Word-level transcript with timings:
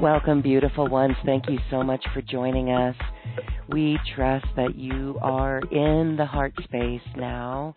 Welcome, 0.00 0.42
beautiful 0.42 0.86
ones. 0.86 1.16
Thank 1.26 1.48
you 1.48 1.58
so 1.70 1.82
much 1.82 2.04
for 2.14 2.22
joining 2.22 2.70
us. 2.70 2.94
We 3.68 3.98
trust 4.14 4.46
that 4.54 4.76
you 4.76 5.18
are 5.20 5.58
in 5.72 6.14
the 6.16 6.24
heart 6.24 6.52
space 6.62 7.02
now, 7.16 7.74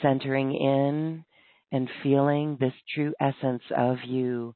centering 0.00 0.54
in 0.54 1.24
and 1.72 1.90
feeling 2.04 2.58
this 2.60 2.72
true 2.94 3.12
essence 3.20 3.64
of 3.76 3.96
you. 4.06 4.54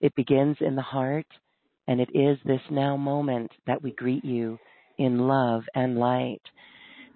It 0.00 0.12
begins 0.16 0.56
in 0.60 0.74
the 0.74 0.82
heart, 0.82 1.26
and 1.86 2.00
it 2.00 2.08
is 2.12 2.36
this 2.44 2.62
now 2.68 2.96
moment 2.96 3.52
that 3.68 3.80
we 3.80 3.92
greet 3.92 4.24
you 4.24 4.58
in 4.98 5.28
love 5.28 5.62
and 5.76 5.98
light. 5.98 6.42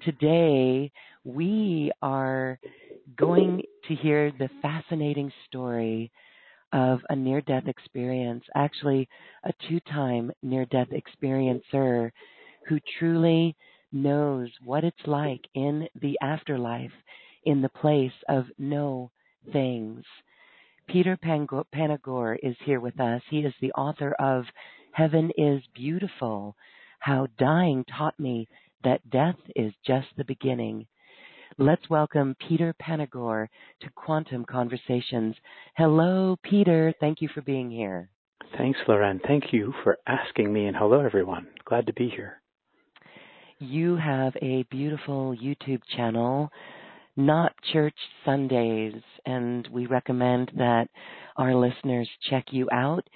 Today, 0.05 0.93
we 1.25 1.91
are 2.01 2.61
going 3.17 3.63
to 3.89 3.95
hear 3.97 4.31
the 4.31 4.49
fascinating 4.63 5.33
story 5.49 6.13
of 6.75 7.01
a 7.09 7.17
near 7.17 7.41
death 7.41 7.69
experience, 7.69 8.45
actually, 8.57 9.09
a 9.45 9.53
two 9.69 9.81
time 9.81 10.31
near 10.43 10.67
death 10.67 10.89
experiencer 10.91 12.11
who 12.69 12.79
truly 12.99 13.57
knows 13.93 14.51
what 14.65 14.83
it's 14.83 15.07
like 15.07 15.41
in 15.55 15.89
the 16.03 16.19
afterlife, 16.21 16.93
in 17.45 17.63
the 17.63 17.69
place 17.69 18.13
of 18.29 18.47
no 18.59 19.11
things. 19.53 20.05
Peter 20.89 21.17
Panagore 21.17 22.37
is 22.43 22.57
here 22.65 22.81
with 22.81 22.99
us. 22.99 23.23
He 23.31 23.39
is 23.39 23.55
the 23.61 23.73
author 23.73 24.13
of 24.19 24.45
Heaven 24.93 25.31
is 25.39 25.63
Beautiful 25.75 26.57
How 26.99 27.29
Dying 27.39 27.85
Taught 27.85 28.19
Me 28.19 28.49
That 28.83 29.09
Death 29.11 29.39
is 29.55 29.73
Just 29.87 30.09
the 30.17 30.25
Beginning. 30.25 30.87
Let's 31.59 31.89
welcome 31.89 32.37
Peter 32.49 32.75
Panagore 32.81 33.49
to 33.81 33.91
Quantum 33.95 34.45
Conversations. 34.45 35.37
Hello, 35.77 36.37
Peter. 36.43 36.93
Thank 37.01 37.21
you 37.23 37.29
for 37.35 37.43
being 37.43 37.71
here. 37.71 38.11
Thanks, 38.57 38.79
Loren. 38.87 39.21
Thank 39.27 39.53
you 39.53 39.73
for 39.83 39.99
asking 40.07 40.53
me, 40.53 40.67
and 40.67 40.77
hello, 40.77 41.01
everyone. 41.01 41.47
Glad 41.65 41.87
to 41.87 41.93
be 41.93 42.09
here 42.09 42.41
you 43.59 43.97
have 43.97 44.35
a 44.43 44.65
beautiful 44.71 45.35
YouTube 45.37 45.81
channel, 45.97 46.51
Not 47.17 47.53
Church 47.73 47.97
Sundays, 48.25 49.01
and 49.27 49.67
we 49.73 49.87
recommend 49.87 50.51
that 50.57 50.89
our 51.37 51.55
listeners 51.55 52.09
check 52.29 52.47
you 52.51 52.69
out 52.73 53.07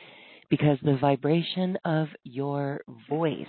because 0.48 0.78
the 0.82 0.96
vibration 0.96 1.76
of 1.84 2.08
your 2.22 2.80
voice, 3.08 3.46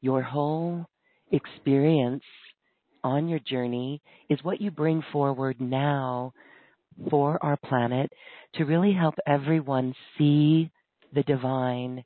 your 0.00 0.22
whole 0.22 0.86
experience 1.32 2.24
on 3.04 3.28
your 3.28 3.38
journey 3.40 4.02
is 4.28 4.42
what 4.42 4.60
you 4.60 4.70
bring 4.70 5.02
forward 5.12 5.60
now 5.60 6.32
for 7.10 7.42
our 7.42 7.56
planet 7.56 8.12
to 8.54 8.64
really 8.64 8.92
help 8.92 9.14
everyone 9.26 9.94
see 10.18 10.70
the 11.14 11.22
divine 11.22 12.04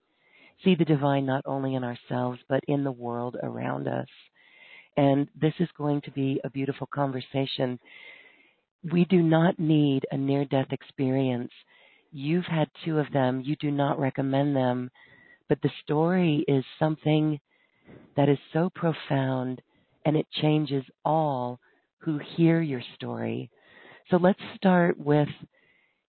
see 0.64 0.74
the 0.74 0.84
divine 0.84 1.26
not 1.26 1.42
only 1.46 1.74
in 1.74 1.84
ourselves, 1.84 2.38
but 2.48 2.64
in 2.68 2.84
the 2.84 2.92
world 2.92 3.36
around 3.42 3.86
us. 3.88 4.06
And 4.96 5.28
this 5.40 5.54
is 5.58 5.68
going 5.76 6.00
to 6.02 6.10
be 6.12 6.40
a 6.44 6.50
beautiful 6.50 6.88
conversation. 6.92 7.78
We 8.92 9.04
do 9.06 9.22
not 9.22 9.58
need 9.58 10.04
a 10.10 10.16
near 10.16 10.44
death 10.44 10.68
experience. 10.70 11.50
You've 12.12 12.44
had 12.44 12.68
two 12.84 12.98
of 12.98 13.12
them. 13.12 13.42
You 13.44 13.56
do 13.56 13.70
not 13.70 13.98
recommend 13.98 14.54
them. 14.54 14.90
But 15.48 15.58
the 15.62 15.70
story 15.82 16.44
is 16.46 16.64
something 16.78 17.40
that 18.16 18.28
is 18.28 18.38
so 18.52 18.70
profound 18.74 19.60
and 20.04 20.16
it 20.16 20.26
changes 20.42 20.84
all 21.04 21.58
who 21.98 22.18
hear 22.36 22.60
your 22.60 22.82
story. 22.94 23.50
So 24.10 24.16
let's 24.16 24.40
start 24.56 24.98
with 24.98 25.28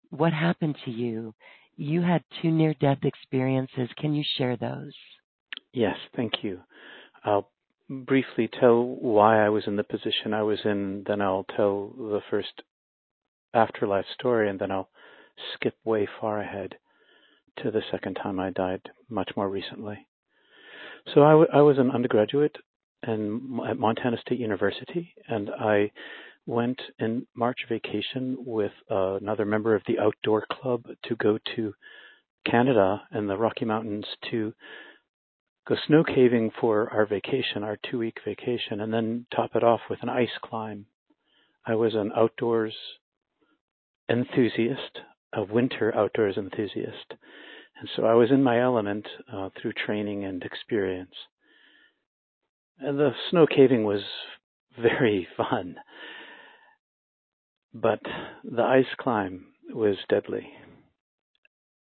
what 0.09 0.33
happened 0.33 0.75
to 0.85 0.91
you 0.91 1.33
you 1.77 2.01
had 2.01 2.23
two 2.41 2.51
near 2.51 2.73
death 2.75 2.99
experiences. 3.03 3.89
Can 3.97 4.13
you 4.13 4.23
share 4.37 4.55
those? 4.57 4.93
Yes, 5.73 5.97
thank 6.15 6.33
you. 6.41 6.61
I'll 7.23 7.49
briefly 7.89 8.49
tell 8.59 8.83
why 8.83 9.45
I 9.45 9.49
was 9.49 9.63
in 9.67 9.75
the 9.75 9.83
position 9.83 10.33
I 10.33 10.43
was 10.43 10.59
in, 10.63 11.03
then 11.05 11.21
I'll 11.21 11.45
tell 11.55 11.89
the 11.97 12.21
first 12.29 12.61
afterlife 13.53 14.05
story, 14.17 14.49
and 14.49 14.59
then 14.59 14.71
I'll 14.71 14.89
skip 15.53 15.75
way 15.83 16.07
far 16.19 16.41
ahead 16.41 16.75
to 17.61 17.71
the 17.71 17.81
second 17.91 18.15
time 18.15 18.39
I 18.39 18.49
died, 18.51 18.81
much 19.09 19.31
more 19.35 19.49
recently. 19.49 20.07
So 21.13 21.23
I, 21.23 21.31
w- 21.31 21.49
I 21.53 21.61
was 21.61 21.77
an 21.77 21.91
undergraduate 21.91 22.55
in, 23.07 23.59
at 23.67 23.77
Montana 23.77 24.17
State 24.21 24.39
University, 24.39 25.13
and 25.27 25.49
I 25.49 25.91
went 26.45 26.79
in 26.99 27.25
March 27.35 27.59
vacation 27.67 28.37
with 28.39 28.71
uh, 28.91 29.15
another 29.15 29.45
member 29.45 29.75
of 29.75 29.81
the 29.87 29.99
outdoor 29.99 30.45
club 30.51 30.85
to 31.03 31.15
go 31.15 31.39
to 31.55 31.73
Canada 32.49 33.01
and 33.11 33.29
the 33.29 33.37
Rocky 33.37 33.65
Mountains 33.65 34.05
to 34.29 34.53
go 35.67 35.75
snow 35.87 36.03
caving 36.03 36.51
for 36.61 36.91
our 36.93 37.05
vacation, 37.05 37.63
our 37.63 37.77
two 37.89 37.97
week 37.97 38.17
vacation, 38.23 38.81
and 38.81 38.93
then 38.93 39.25
top 39.35 39.55
it 39.55 39.63
off 39.63 39.81
with 39.89 39.99
an 40.03 40.09
ice 40.09 40.37
climb. 40.43 40.85
I 41.65 41.75
was 41.75 41.95
an 41.95 42.11
outdoors 42.15 42.75
enthusiast, 44.09 44.99
a 45.33 45.43
winter 45.43 45.95
outdoors 45.95 46.37
enthusiast. 46.37 47.13
And 47.79 47.89
so 47.95 48.05
I 48.05 48.13
was 48.13 48.29
in 48.31 48.43
my 48.43 48.61
element 48.61 49.07
uh, 49.31 49.49
through 49.59 49.73
training 49.73 50.23
and 50.23 50.43
experience. 50.43 51.15
And 52.79 52.99
the 52.99 53.11
snow 53.29 53.47
caving 53.47 53.83
was 53.83 54.01
very 54.79 55.27
fun. 55.37 55.77
But 57.73 58.01
the 58.43 58.63
ice 58.63 58.93
climb 58.97 59.47
was 59.73 59.97
deadly. 60.09 60.47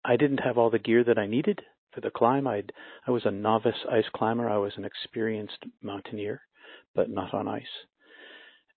I 0.05 0.17
didn't 0.17 0.39
have 0.39 0.59
all 0.59 0.71
the 0.71 0.79
gear 0.79 1.05
that 1.05 1.19
I 1.19 1.27
needed 1.27 1.63
for 1.93 2.01
the 2.01 2.11
climb. 2.11 2.47
I'd, 2.47 2.73
I 3.07 3.11
was 3.11 3.25
a 3.25 3.31
novice 3.31 3.85
ice 3.91 4.09
climber. 4.15 4.49
I 4.49 4.59
was 4.59 4.73
an 4.77 4.85
experienced 4.85 5.65
mountaineer, 5.83 6.43
but 6.95 7.11
not 7.11 7.33
on 7.35 7.49
ice. 7.49 7.63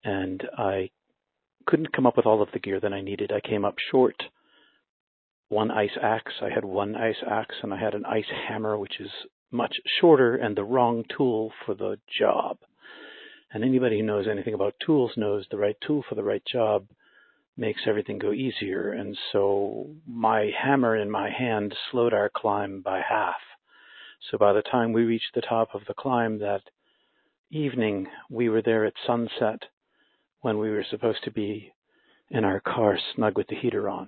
And 0.04 0.44
I 0.57 0.92
couldn't 1.66 1.94
come 1.94 2.06
up 2.06 2.18
with 2.18 2.28
all 2.28 2.42
of 2.42 2.50
the 2.54 2.60
gear 2.60 2.80
that 2.80 2.94
I 2.94 3.02
needed. 3.02 3.31
I 3.31 3.48
came 3.48 3.66
up 3.66 3.75
short. 3.92 4.22
One 5.50 5.72
ice 5.72 5.98
axe. 6.02 6.34
I 6.42 6.50
had 6.50 6.66
one 6.66 6.96
ice 6.96 7.24
axe 7.28 7.56
and 7.63 7.74
I 7.74 7.80
had 7.80 7.96
an 7.96 8.06
ice 8.06 8.30
hammer, 8.48 8.78
which 8.78 9.00
is 9.00 9.10
much 9.56 9.75
shorter 10.00 10.36
and 10.36 10.56
the 10.56 10.63
wrong 10.63 11.04
tool 11.16 11.52
for 11.66 11.74
the 11.74 11.98
job. 12.19 12.57
And 13.52 13.63
anybody 13.63 14.00
who 14.00 14.06
knows 14.06 14.28
anything 14.28 14.54
about 14.54 14.75
tools 14.86 15.12
knows 15.16 15.46
the 15.50 15.57
right 15.57 15.78
tool 15.86 16.04
for 16.07 16.16
the 16.16 16.24
right 16.24 16.44
job 16.46 16.88
makes 17.57 17.81
everything 17.88 18.19
go 18.19 18.34
easier. 18.34 18.92
And 18.92 19.18
so 19.31 19.88
my 20.06 20.52
hammer 20.62 20.96
in 20.96 21.10
my 21.10 21.30
hand 21.30 21.74
slowed 21.90 22.13
our 22.13 22.30
climb 22.36 22.81
by 22.81 23.02
half. 23.07 23.36
So 24.30 24.38
by 24.38 24.54
the 24.54 24.62
time 24.62 24.92
we 24.92 25.04
reached 25.04 25.34
the 25.34 25.42
top 25.42 25.69
of 25.74 25.81
the 25.88 25.94
climb 25.94 26.40
that 26.40 26.62
evening, 27.52 28.07
we 28.30 28.50
were 28.50 28.62
there 28.62 28.86
at 28.86 28.94
sunset 29.07 29.60
when 30.42 30.57
we 30.57 30.69
were 30.69 30.86
supposed 30.90 31.24
to 31.24 31.31
be 31.31 31.72
in 32.30 32.44
our 32.44 32.60
car 32.60 32.98
snug 33.16 33.38
with 33.38 33.48
the 33.48 33.56
heater 33.56 33.88
on. 33.88 34.07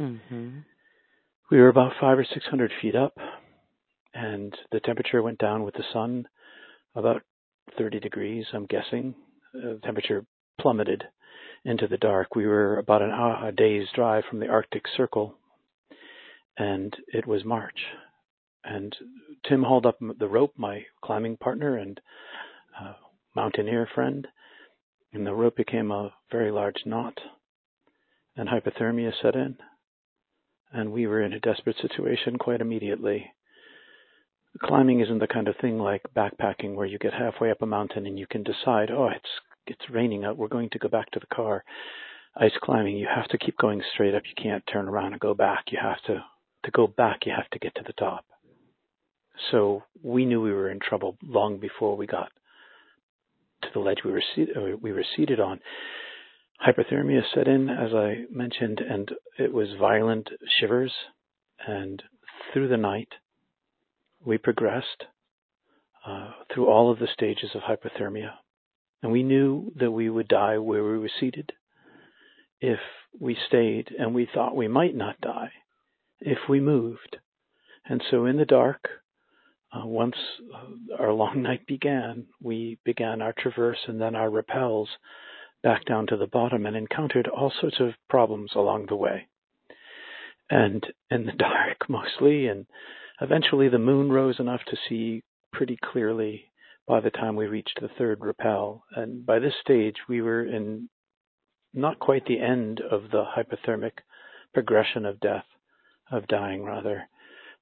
Mm-hmm. 0.00 0.58
We 1.50 1.58
were 1.58 1.68
about 1.68 1.92
five 2.00 2.18
or 2.18 2.26
six 2.32 2.46
hundred 2.46 2.72
feet 2.80 2.96
up, 2.96 3.14
and 4.14 4.54
the 4.70 4.80
temperature 4.80 5.22
went 5.22 5.38
down 5.38 5.62
with 5.62 5.74
the 5.74 5.84
sun 5.92 6.26
about 6.94 7.22
30 7.78 8.00
degrees, 8.00 8.46
I'm 8.52 8.66
guessing. 8.66 9.14
Uh, 9.54 9.74
the 9.74 9.80
temperature 9.82 10.24
plummeted 10.60 11.04
into 11.64 11.86
the 11.86 11.96
dark. 11.96 12.34
We 12.34 12.46
were 12.46 12.78
about 12.78 13.02
an 13.02 13.10
hour, 13.10 13.48
a 13.48 13.52
day's 13.52 13.86
drive 13.94 14.24
from 14.28 14.40
the 14.40 14.48
Arctic 14.48 14.84
Circle, 14.96 15.34
and 16.58 16.94
it 17.08 17.26
was 17.26 17.44
March. 17.44 17.78
And 18.64 18.94
Tim 19.48 19.62
hauled 19.62 19.86
up 19.86 19.98
the 20.18 20.28
rope, 20.28 20.54
my 20.56 20.84
climbing 21.02 21.36
partner 21.36 21.76
and 21.76 22.00
uh, 22.80 22.94
mountaineer 23.34 23.88
friend, 23.94 24.26
and 25.12 25.26
the 25.26 25.34
rope 25.34 25.56
became 25.56 25.90
a 25.90 26.12
very 26.30 26.50
large 26.50 26.82
knot, 26.86 27.18
and 28.36 28.48
hypothermia 28.48 29.12
set 29.20 29.34
in. 29.34 29.56
And 30.72 30.92
we 30.92 31.06
were 31.06 31.22
in 31.22 31.34
a 31.34 31.40
desperate 31.40 31.76
situation 31.82 32.38
quite 32.38 32.60
immediately. 32.60 33.30
Climbing 34.60 35.00
isn't 35.00 35.18
the 35.18 35.26
kind 35.26 35.48
of 35.48 35.56
thing 35.60 35.78
like 35.78 36.02
backpacking 36.14 36.74
where 36.74 36.86
you 36.86 36.98
get 36.98 37.14
halfway 37.14 37.50
up 37.50 37.62
a 37.62 37.66
mountain 37.66 38.06
and 38.06 38.18
you 38.18 38.26
can 38.26 38.42
decide, 38.42 38.90
oh, 38.90 39.08
it's 39.08 39.28
it's 39.66 39.90
raining 39.90 40.24
out. 40.24 40.36
We're 40.36 40.48
going 40.48 40.70
to 40.70 40.78
go 40.78 40.88
back 40.88 41.10
to 41.12 41.20
the 41.20 41.34
car. 41.34 41.64
Ice 42.36 42.52
climbing, 42.62 42.96
you 42.96 43.06
have 43.14 43.28
to 43.28 43.38
keep 43.38 43.56
going 43.58 43.82
straight 43.92 44.14
up. 44.14 44.22
You 44.26 44.42
can't 44.42 44.64
turn 44.66 44.88
around 44.88 45.12
and 45.12 45.20
go 45.20 45.34
back. 45.34 45.66
You 45.70 45.78
have 45.80 46.02
to, 46.06 46.24
to 46.64 46.70
go 46.70 46.86
back, 46.86 47.26
you 47.26 47.32
have 47.36 47.48
to 47.50 47.58
get 47.58 47.74
to 47.76 47.82
the 47.86 47.92
top. 47.92 48.24
So 49.50 49.82
we 50.02 50.24
knew 50.24 50.40
we 50.40 50.52
were 50.52 50.70
in 50.70 50.80
trouble 50.80 51.16
long 51.22 51.58
before 51.58 51.96
we 51.96 52.06
got 52.06 52.30
to 53.62 53.68
the 53.72 53.80
ledge 53.80 53.98
we 54.04 54.12
were, 54.12 54.22
uh, 54.38 54.76
we 54.80 54.92
were 54.92 55.04
seated 55.16 55.40
on. 55.40 55.60
Hypothermia 56.66 57.22
set 57.34 57.48
in, 57.48 57.68
as 57.68 57.92
I 57.92 58.24
mentioned, 58.30 58.80
and 58.80 59.10
it 59.38 59.52
was 59.52 59.68
violent 59.78 60.28
shivers. 60.60 60.92
And 61.66 62.02
through 62.52 62.68
the 62.68 62.76
night, 62.76 63.08
we 64.24 64.38
progressed 64.38 65.04
uh, 66.06 66.32
through 66.52 66.66
all 66.66 66.90
of 66.90 66.98
the 66.98 67.08
stages 67.12 67.50
of 67.54 67.62
hypothermia. 67.62 68.32
And 69.02 69.10
we 69.12 69.22
knew 69.22 69.72
that 69.76 69.90
we 69.90 70.08
would 70.08 70.28
die 70.28 70.58
where 70.58 70.84
we 70.84 70.98
were 70.98 71.10
seated 71.20 71.52
if 72.60 72.78
we 73.18 73.36
stayed, 73.48 73.88
and 73.98 74.14
we 74.14 74.28
thought 74.32 74.54
we 74.54 74.68
might 74.68 74.94
not 74.94 75.20
die 75.20 75.50
if 76.20 76.38
we 76.48 76.60
moved. 76.60 77.16
And 77.84 78.02
so 78.10 78.26
in 78.26 78.36
the 78.36 78.44
dark, 78.44 78.88
uh, 79.72 79.86
once 79.86 80.14
uh, 80.54 81.02
our 81.02 81.12
long 81.12 81.42
night 81.42 81.66
began, 81.66 82.26
we 82.40 82.78
began 82.84 83.20
our 83.20 83.34
traverse 83.36 83.78
and 83.86 84.00
then 84.00 84.14
our 84.14 84.30
rappels 84.30 84.86
back 85.62 85.84
down 85.84 86.06
to 86.08 86.16
the 86.16 86.26
bottom 86.26 86.66
and 86.66 86.76
encountered 86.76 87.28
all 87.28 87.52
sorts 87.60 87.80
of 87.80 87.90
problems 88.08 88.52
along 88.54 88.86
the 88.86 88.96
way. 88.96 89.28
And 90.50 90.84
in 91.10 91.26
the 91.26 91.32
dark 91.38 91.88
mostly, 91.88 92.46
and 92.46 92.66
eventually 93.22 93.68
the 93.68 93.78
moon 93.78 94.10
rose 94.10 94.40
enough 94.40 94.60
to 94.66 94.76
see 94.88 95.22
pretty 95.52 95.78
clearly 95.82 96.44
by 96.86 97.00
the 97.00 97.10
time 97.10 97.36
we 97.36 97.46
reached 97.46 97.78
the 97.80 97.90
third 97.96 98.20
rappel. 98.20 98.84
And 98.96 99.24
by 99.24 99.38
this 99.38 99.54
stage, 99.60 99.96
we 100.08 100.20
were 100.20 100.44
in 100.44 100.88
not 101.72 101.98
quite 101.98 102.26
the 102.26 102.40
end 102.40 102.80
of 102.80 103.10
the 103.10 103.24
hypothermic 103.24 103.92
progression 104.52 105.06
of 105.06 105.20
death, 105.20 105.44
of 106.10 106.26
dying 106.26 106.64
rather, 106.64 107.08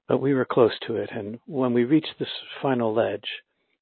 but 0.07 0.19
we 0.19 0.33
were 0.33 0.45
close 0.45 0.73
to 0.87 0.95
it. 0.95 1.09
And 1.11 1.39
when 1.45 1.73
we 1.73 1.83
reached 1.85 2.15
this 2.19 2.29
final 2.61 2.93
ledge, 2.93 3.27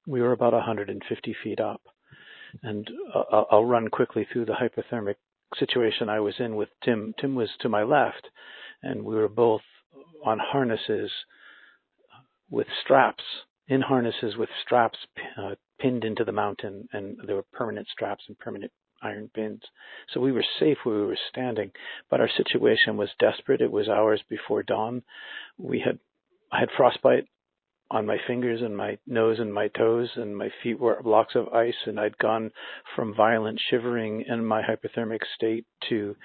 we 0.06 0.20
were 0.20 0.32
about 0.32 0.52
150 0.52 1.36
feet 1.42 1.60
up. 1.60 1.80
And 2.62 2.88
uh, 3.14 3.18
uh, 3.18 3.44
I'll 3.50 3.64
run 3.64 3.88
quickly 3.88 4.26
through 4.30 4.46
the 4.46 4.54
hypothermic 4.54 5.16
situation 5.58 6.08
I 6.08 6.20
was 6.20 6.34
in 6.38 6.56
with 6.56 6.68
Tim. 6.84 7.14
Tim 7.20 7.34
was 7.34 7.48
to 7.60 7.68
my 7.68 7.82
left, 7.82 8.28
and 8.82 9.04
we 9.04 9.14
were 9.14 9.28
both 9.28 9.62
on 10.24 10.38
harnesses 10.38 11.10
with 12.50 12.66
straps 12.82 13.24
in 13.70 13.80
harnesses 13.80 14.36
with 14.36 14.48
straps 14.64 14.98
uh, 15.38 15.54
pinned 15.78 16.04
into 16.04 16.24
the 16.24 16.32
mountain, 16.32 16.88
and 16.92 17.16
there 17.24 17.36
were 17.36 17.44
permanent 17.52 17.86
straps 17.88 18.24
and 18.26 18.38
permanent 18.38 18.72
iron 19.02 19.30
pins. 19.32 19.62
So 20.12 20.20
we 20.20 20.32
were 20.32 20.44
safe 20.58 20.78
where 20.82 20.96
we 20.96 21.06
were 21.06 21.18
standing, 21.30 21.70
but 22.10 22.20
our 22.20 22.28
situation 22.36 22.96
was 22.96 23.08
desperate. 23.18 23.60
It 23.60 23.70
was 23.70 23.88
hours 23.88 24.22
before 24.28 24.62
dawn. 24.64 25.02
We 25.56 25.80
had 25.80 25.98
I 26.52 26.60
had 26.60 26.68
frostbite 26.76 27.26
on 27.92 28.06
my 28.06 28.18
fingers 28.26 28.60
and 28.60 28.76
my 28.76 28.98
nose 29.06 29.38
and 29.38 29.54
my 29.54 29.68
toes, 29.68 30.10
and 30.16 30.36
my 30.36 30.48
feet 30.62 30.78
were 30.78 31.00
blocks 31.02 31.34
of 31.36 31.48
ice, 31.48 31.74
and 31.86 31.98
I'd 31.98 32.18
gone 32.18 32.50
from 32.96 33.14
violent 33.14 33.60
shivering 33.70 34.24
in 34.28 34.44
my 34.44 34.62
hypothermic 34.62 35.20
state 35.36 35.64
to 35.88 36.16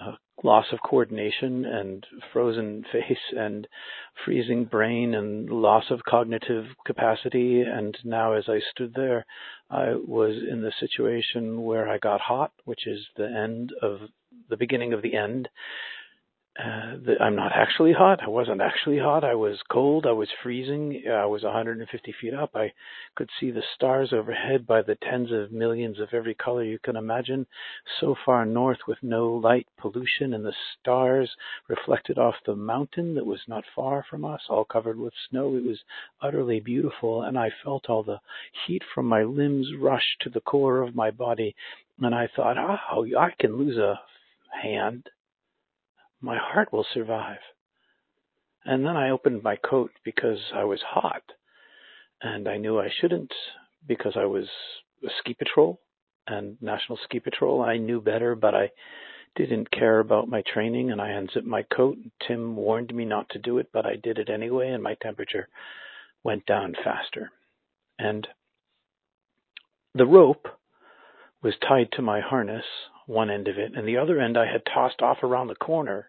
uh, 0.00 0.12
loss 0.42 0.66
of 0.72 0.78
coordination 0.82 1.64
and 1.64 2.06
frozen 2.32 2.84
face 2.92 3.18
and 3.36 3.66
freezing 4.24 4.64
brain 4.64 5.14
and 5.14 5.48
loss 5.50 5.84
of 5.90 6.04
cognitive 6.08 6.66
capacity. 6.86 7.62
And 7.62 7.96
now, 8.04 8.32
as 8.32 8.44
I 8.48 8.60
stood 8.70 8.94
there, 8.94 9.24
I 9.70 9.94
was 9.94 10.36
in 10.50 10.62
the 10.62 10.72
situation 10.80 11.62
where 11.62 11.88
I 11.88 11.98
got 11.98 12.20
hot, 12.20 12.52
which 12.64 12.86
is 12.86 13.00
the 13.16 13.26
end 13.28 13.72
of 13.82 14.00
the 14.48 14.56
beginning 14.56 14.92
of 14.92 15.02
the 15.02 15.16
end 15.16 15.48
uh, 16.60 16.96
I'm 17.18 17.34
not 17.34 17.52
actually 17.54 17.94
hot. 17.94 18.22
I 18.22 18.28
wasn't 18.28 18.60
actually 18.60 18.98
hot. 18.98 19.24
I 19.24 19.34
was 19.34 19.58
cold. 19.70 20.04
I 20.04 20.12
was 20.12 20.28
freezing. 20.42 21.02
I 21.10 21.24
was 21.24 21.44
150 21.44 22.14
feet 22.20 22.34
up. 22.34 22.50
I 22.54 22.74
could 23.14 23.30
see 23.40 23.50
the 23.50 23.62
stars 23.74 24.12
overhead 24.12 24.66
by 24.66 24.82
the 24.82 24.96
tens 24.96 25.32
of 25.32 25.50
millions 25.50 25.98
of 25.98 26.10
every 26.12 26.34
color 26.34 26.62
you 26.62 26.78
can 26.78 26.94
imagine, 26.94 27.46
so 27.98 28.14
far 28.26 28.44
north 28.44 28.80
with 28.86 28.98
no 29.02 29.32
light 29.32 29.66
pollution, 29.78 30.34
and 30.34 30.44
the 30.44 30.52
stars 30.78 31.30
reflected 31.68 32.18
off 32.18 32.34
the 32.44 32.54
mountain 32.54 33.14
that 33.14 33.24
was 33.24 33.40
not 33.48 33.64
far 33.74 34.04
from 34.10 34.22
us, 34.22 34.42
all 34.50 34.66
covered 34.66 34.98
with 34.98 35.14
snow. 35.30 35.56
It 35.56 35.64
was 35.64 35.82
utterly 36.20 36.60
beautiful, 36.60 37.22
and 37.22 37.38
I 37.38 37.50
felt 37.64 37.88
all 37.88 38.02
the 38.02 38.20
heat 38.66 38.82
from 38.94 39.06
my 39.06 39.22
limbs 39.22 39.68
rush 39.80 40.18
to 40.20 40.28
the 40.28 40.42
core 40.42 40.82
of 40.82 40.94
my 40.94 41.10
body. 41.10 41.56
And 41.98 42.14
I 42.14 42.28
thought, 42.36 42.58
oh, 42.58 43.06
I 43.18 43.30
can 43.40 43.56
lose 43.56 43.78
a 43.78 43.98
hand 44.62 45.08
my 46.22 46.38
heart 46.38 46.72
will 46.72 46.86
survive. 46.94 47.40
And 48.64 48.86
then 48.86 48.96
I 48.96 49.10
opened 49.10 49.42
my 49.42 49.56
coat 49.56 49.90
because 50.04 50.38
I 50.54 50.64
was 50.64 50.80
hot. 50.86 51.22
And 52.22 52.48
I 52.48 52.56
knew 52.56 52.78
I 52.78 52.88
shouldn't 53.00 53.32
because 53.86 54.12
I 54.16 54.24
was 54.24 54.46
a 55.04 55.08
ski 55.18 55.34
patrol 55.34 55.80
and 56.28 56.56
National 56.60 56.98
Ski 57.04 57.18
Patrol. 57.18 57.62
I 57.62 57.78
knew 57.78 58.00
better, 58.00 58.36
but 58.36 58.54
I 58.54 58.70
didn't 59.34 59.72
care 59.72 59.98
about 59.98 60.28
my 60.28 60.42
training 60.52 60.92
and 60.92 61.00
I 61.00 61.08
unzipped 61.08 61.46
my 61.46 61.62
coat. 61.62 61.98
Tim 62.26 62.54
warned 62.54 62.94
me 62.94 63.04
not 63.04 63.28
to 63.30 63.40
do 63.40 63.58
it, 63.58 63.70
but 63.72 63.86
I 63.86 63.96
did 63.96 64.18
it 64.18 64.30
anyway 64.30 64.70
and 64.70 64.82
my 64.82 64.94
temperature 65.02 65.48
went 66.22 66.46
down 66.46 66.74
faster. 66.84 67.32
And 67.98 68.28
the 69.94 70.06
rope 70.06 70.46
was 71.42 71.54
tied 71.66 71.90
to 71.92 72.02
my 72.02 72.20
harness, 72.20 72.64
one 73.06 73.30
end 73.30 73.48
of 73.48 73.58
it, 73.58 73.72
and 73.74 73.86
the 73.86 73.96
other 73.96 74.20
end 74.20 74.38
I 74.38 74.46
had 74.46 74.62
tossed 74.64 75.02
off 75.02 75.18
around 75.22 75.48
the 75.48 75.56
corner 75.56 76.08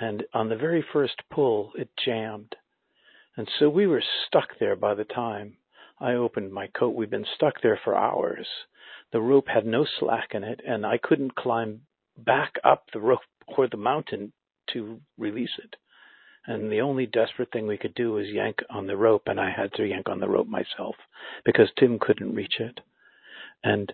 and 0.00 0.24
on 0.32 0.48
the 0.48 0.56
very 0.56 0.84
first 0.92 1.22
pull, 1.30 1.72
it 1.76 1.90
jammed. 2.02 2.56
And 3.36 3.48
so 3.58 3.68
we 3.68 3.86
were 3.86 4.02
stuck 4.26 4.58
there 4.58 4.74
by 4.74 4.94
the 4.94 5.04
time 5.04 5.58
I 6.00 6.14
opened 6.14 6.52
my 6.52 6.68
coat. 6.68 6.94
We'd 6.96 7.10
been 7.10 7.26
stuck 7.34 7.60
there 7.62 7.78
for 7.84 7.94
hours. 7.94 8.46
The 9.12 9.20
rope 9.20 9.48
had 9.48 9.66
no 9.66 9.86
slack 9.98 10.30
in 10.32 10.42
it, 10.42 10.60
and 10.66 10.86
I 10.86 10.96
couldn't 10.96 11.36
climb 11.36 11.82
back 12.16 12.54
up 12.64 12.86
the 12.92 13.00
rope 13.00 13.20
or 13.46 13.68
the 13.68 13.76
mountain 13.76 14.32
to 14.72 15.00
release 15.18 15.50
it. 15.62 15.76
And 16.46 16.72
the 16.72 16.80
only 16.80 17.04
desperate 17.04 17.52
thing 17.52 17.66
we 17.66 17.76
could 17.76 17.94
do 17.94 18.12
was 18.12 18.26
yank 18.28 18.60
on 18.70 18.86
the 18.86 18.96
rope, 18.96 19.24
and 19.26 19.38
I 19.38 19.50
had 19.50 19.74
to 19.74 19.86
yank 19.86 20.08
on 20.08 20.20
the 20.20 20.28
rope 20.28 20.48
myself 20.48 20.96
because 21.44 21.68
Tim 21.78 21.98
couldn't 21.98 22.34
reach 22.34 22.58
it. 22.58 22.80
And 23.62 23.92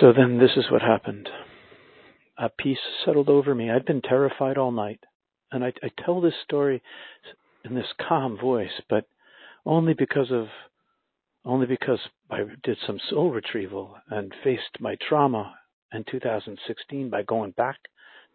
so 0.00 0.12
then 0.12 0.38
this 0.38 0.52
is 0.56 0.70
what 0.70 0.82
happened 0.82 1.28
a 2.40 2.48
peace 2.48 2.78
settled 3.04 3.28
over 3.28 3.54
me. 3.54 3.70
I'd 3.70 3.84
been 3.84 4.02
terrified 4.02 4.56
all 4.56 4.72
night. 4.72 5.00
And 5.52 5.64
I, 5.64 5.72
I 5.82 5.90
tell 6.04 6.20
this 6.20 6.34
story 6.44 6.82
in 7.64 7.74
this 7.74 7.92
calm 8.08 8.38
voice, 8.38 8.80
but 8.88 9.06
only 9.66 9.94
because 9.94 10.30
of 10.30 10.46
only 11.44 11.66
because 11.66 11.98
I 12.30 12.44
did 12.62 12.76
some 12.86 13.00
soul 13.08 13.30
retrieval 13.30 13.96
and 14.10 14.32
faced 14.44 14.78
my 14.78 14.96
trauma 15.08 15.54
in 15.92 16.04
2016 16.10 17.08
by 17.08 17.22
going 17.22 17.52
back 17.52 17.76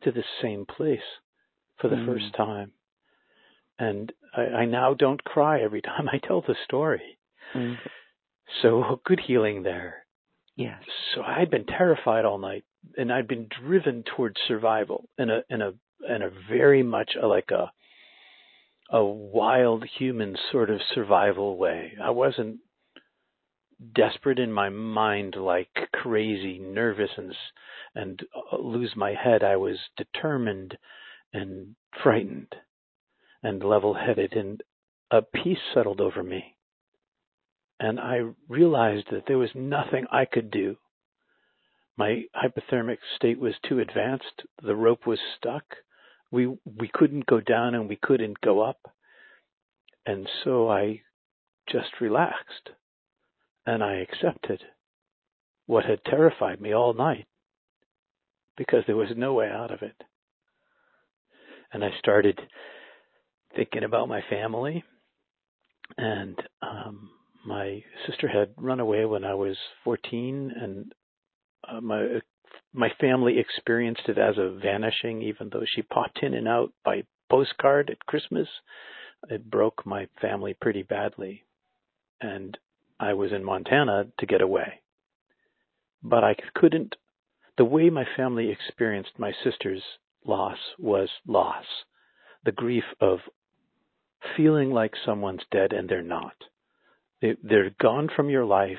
to 0.03 0.11
the 0.11 0.23
same 0.41 0.65
place 0.65 0.99
for 1.79 1.87
the 1.87 1.97
mm. 1.97 2.05
first 2.07 2.35
time. 2.35 2.71
And 3.77 4.11
I, 4.35 4.41
I, 4.41 4.65
now 4.65 4.95
don't 4.95 5.23
cry 5.23 5.61
every 5.61 5.81
time 5.83 6.09
I 6.11 6.17
tell 6.17 6.41
the 6.41 6.55
story. 6.65 7.19
Mm. 7.53 7.77
So 8.63 8.99
good 9.05 9.19
healing 9.19 9.61
there. 9.63 10.04
Yes. 10.55 10.83
So 11.13 11.21
I'd 11.21 11.51
been 11.51 11.65
terrified 11.65 12.25
all 12.25 12.37
night 12.37 12.63
and 12.97 13.11
I'd 13.11 13.27
been 13.27 13.47
driven 13.47 14.03
towards 14.03 14.37
survival 14.47 15.09
in 15.17 15.29
a 15.29 15.43
in 15.49 15.61
a 15.61 15.73
in 16.07 16.21
a 16.21 16.29
very 16.49 16.83
much 16.83 17.11
a, 17.21 17.27
like 17.27 17.51
a 17.51 17.71
a 18.89 19.03
wild 19.03 19.83
human 19.97 20.37
sort 20.51 20.69
of 20.69 20.79
survival 20.93 21.57
way. 21.57 21.93
I 22.01 22.11
wasn't 22.11 22.59
desperate 23.93 24.39
in 24.39 24.51
my 24.51 24.69
mind 24.69 25.35
like 25.35 25.89
crazy, 25.93 26.59
nervous 26.59 27.11
and 27.17 27.35
and 27.93 28.21
uh, 28.51 28.57
lose 28.57 28.93
my 28.95 29.13
head. 29.13 29.43
I 29.43 29.57
was 29.57 29.77
determined 29.97 30.77
and 31.33 31.75
frightened 32.01 32.55
and 33.43 33.63
level-headed 33.63 34.33
and 34.33 34.61
a 35.11 35.21
peace 35.21 35.59
settled 35.73 36.01
over 36.01 36.23
me. 36.23 36.54
And 37.79 37.99
I 37.99 38.21
realized 38.47 39.07
that 39.11 39.23
there 39.27 39.37
was 39.37 39.49
nothing 39.53 40.05
I 40.11 40.25
could 40.25 40.49
do 40.49 40.77
my 41.97 42.23
hypothermic 42.35 42.97
state 43.15 43.39
was 43.39 43.53
too 43.67 43.79
advanced. 43.79 44.43
The 44.61 44.75
rope 44.75 45.07
was 45.07 45.19
stuck. 45.37 45.63
We 46.31 46.47
we 46.47 46.89
couldn't 46.93 47.25
go 47.25 47.39
down 47.39 47.75
and 47.75 47.87
we 47.87 47.95
couldn't 47.95 48.41
go 48.41 48.61
up. 48.61 48.79
And 50.05 50.27
so 50.43 50.69
I 50.69 51.01
just 51.69 52.01
relaxed 52.01 52.69
and 53.65 53.83
I 53.83 53.95
accepted 53.95 54.61
what 55.65 55.85
had 55.85 56.03
terrified 56.05 56.61
me 56.61 56.73
all 56.73 56.93
night 56.93 57.25
because 58.57 58.83
there 58.85 58.95
was 58.95 59.09
no 59.15 59.33
way 59.33 59.49
out 59.49 59.71
of 59.71 59.81
it. 59.81 59.95
And 61.71 61.83
I 61.83 61.89
started 61.97 62.39
thinking 63.55 63.83
about 63.83 64.09
my 64.09 64.21
family 64.29 64.83
and 65.97 66.37
um 66.61 67.09
my 67.45 67.83
sister 68.07 68.27
had 68.27 68.49
run 68.57 68.79
away 68.79 69.05
when 69.05 69.23
I 69.23 69.33
was 69.33 69.57
14 69.83 70.51
and 70.55 70.93
uh, 71.67 71.81
my 71.81 72.21
my 72.73 72.89
family 72.99 73.39
experienced 73.39 74.03
it 74.07 74.17
as 74.17 74.37
a 74.37 74.49
vanishing, 74.61 75.21
even 75.21 75.49
though 75.51 75.63
she 75.65 75.81
popped 75.81 76.19
in 76.21 76.33
and 76.33 76.47
out 76.47 76.73
by 76.83 77.03
postcard 77.29 77.89
at 77.89 78.05
Christmas. 78.05 78.47
It 79.29 79.49
broke 79.49 79.85
my 79.85 80.07
family 80.21 80.55
pretty 80.59 80.83
badly, 80.83 81.45
and 82.21 82.57
I 82.99 83.13
was 83.13 83.31
in 83.31 83.43
Montana 83.43 84.07
to 84.19 84.25
get 84.25 84.41
away. 84.41 84.81
But 86.03 86.23
I 86.23 86.35
couldn't. 86.53 86.95
The 87.57 87.65
way 87.65 87.89
my 87.89 88.05
family 88.15 88.49
experienced 88.49 89.17
my 89.17 89.31
sister's 89.43 89.81
loss 90.25 90.57
was 90.77 91.09
loss. 91.25 91.65
The 92.43 92.51
grief 92.51 92.83
of 92.99 93.19
feeling 94.35 94.71
like 94.71 94.93
someone's 95.05 95.43
dead 95.51 95.71
and 95.73 95.89
they're 95.89 96.01
not. 96.01 96.35
They, 97.21 97.35
they're 97.43 97.71
gone 97.81 98.09
from 98.15 98.29
your 98.29 98.45
life, 98.45 98.77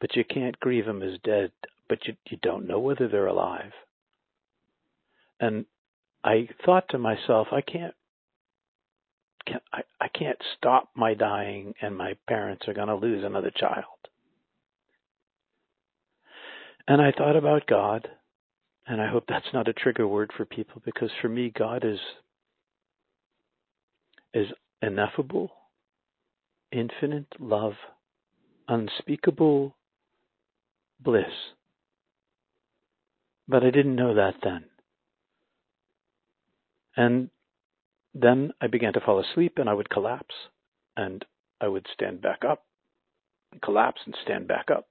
but 0.00 0.16
you 0.16 0.24
can't 0.24 0.58
grieve 0.60 0.86
them 0.86 1.02
as 1.02 1.18
dead 1.24 1.52
but 1.88 2.06
you, 2.06 2.14
you 2.28 2.38
don't 2.42 2.68
know 2.68 2.78
whether 2.78 3.08
they're 3.08 3.26
alive. 3.26 3.72
And 5.40 5.64
I 6.22 6.48
thought 6.64 6.88
to 6.90 6.98
myself, 6.98 7.48
I 7.52 7.60
can't, 7.60 7.94
can, 9.46 9.60
I, 9.72 9.82
I 10.00 10.08
can't 10.08 10.38
stop 10.56 10.90
my 10.94 11.14
dying 11.14 11.74
and 11.80 11.96
my 11.96 12.14
parents 12.26 12.64
are 12.68 12.74
going 12.74 12.88
to 12.88 12.96
lose 12.96 13.24
another 13.24 13.50
child. 13.54 13.84
And 16.86 17.02
I 17.02 17.12
thought 17.12 17.36
about 17.36 17.66
God, 17.66 18.08
and 18.86 19.00
I 19.00 19.08
hope 19.08 19.24
that's 19.28 19.52
not 19.52 19.68
a 19.68 19.74
trigger 19.74 20.08
word 20.08 20.30
for 20.36 20.46
people 20.46 20.80
because 20.84 21.10
for 21.20 21.28
me, 21.28 21.52
God 21.56 21.84
is, 21.84 21.98
is 24.32 24.46
ineffable, 24.80 25.50
infinite 26.72 27.26
love, 27.38 27.74
unspeakable 28.66 29.76
bliss. 31.00 31.52
But 33.46 33.62
I 33.62 33.70
didn't 33.70 33.96
know 33.96 34.14
that 34.14 34.34
then. 34.42 34.64
And 36.96 37.30
then 38.14 38.52
I 38.60 38.66
began 38.66 38.92
to 38.94 39.00
fall 39.00 39.20
asleep 39.20 39.54
and 39.56 39.68
I 39.68 39.74
would 39.74 39.90
collapse 39.90 40.34
and 40.96 41.24
I 41.60 41.68
would 41.68 41.86
stand 41.92 42.20
back 42.20 42.44
up, 42.44 42.64
collapse 43.62 44.00
and 44.04 44.14
stand 44.22 44.48
back 44.48 44.70
up. 44.70 44.88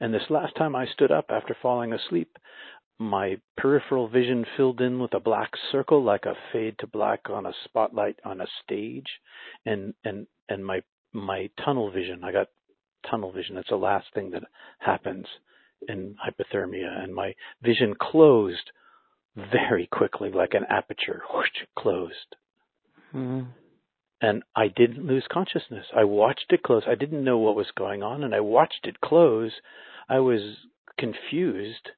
And 0.00 0.12
this 0.12 0.28
last 0.30 0.54
time 0.56 0.74
I 0.74 0.86
stood 0.86 1.10
up 1.10 1.26
after 1.30 1.56
falling 1.60 1.92
asleep, 1.92 2.36
my 2.98 3.38
peripheral 3.56 4.08
vision 4.08 4.44
filled 4.56 4.80
in 4.80 4.98
with 4.98 5.14
a 5.14 5.20
black 5.20 5.50
circle 5.70 6.02
like 6.02 6.24
a 6.24 6.34
fade 6.52 6.78
to 6.78 6.86
black 6.86 7.28
on 7.28 7.46
a 7.46 7.52
spotlight 7.64 8.18
on 8.24 8.40
a 8.40 8.46
stage 8.64 9.20
and 9.66 9.92
and 10.04 10.26
and 10.48 10.64
my 10.64 10.80
my 11.12 11.48
tunnel 11.64 11.90
vision 11.90 12.22
i 12.24 12.32
got 12.32 12.48
tunnel 13.10 13.32
vision 13.32 13.54
that's 13.54 13.68
the 13.68 13.76
last 13.76 14.06
thing 14.14 14.30
that 14.30 14.42
happens 14.78 15.26
in 15.88 16.16
hypothermia, 16.24 17.02
and 17.02 17.14
my 17.14 17.34
vision 17.62 17.94
closed 17.98 18.70
very 19.36 19.86
quickly, 19.86 20.30
like 20.30 20.54
an 20.54 20.64
aperture, 20.68 21.22
whoosh, 21.32 21.48
closed. 21.76 22.36
Mm. 23.14 23.48
And 24.20 24.42
I 24.54 24.68
didn't 24.68 25.06
lose 25.06 25.26
consciousness. 25.30 25.86
I 25.94 26.04
watched 26.04 26.46
it 26.50 26.62
close. 26.62 26.84
I 26.86 26.94
didn't 26.94 27.24
know 27.24 27.38
what 27.38 27.56
was 27.56 27.70
going 27.76 28.02
on, 28.02 28.24
and 28.24 28.34
I 28.34 28.40
watched 28.40 28.84
it 28.84 29.00
close. 29.00 29.52
I 30.08 30.20
was 30.20 30.40
confused, 30.98 31.90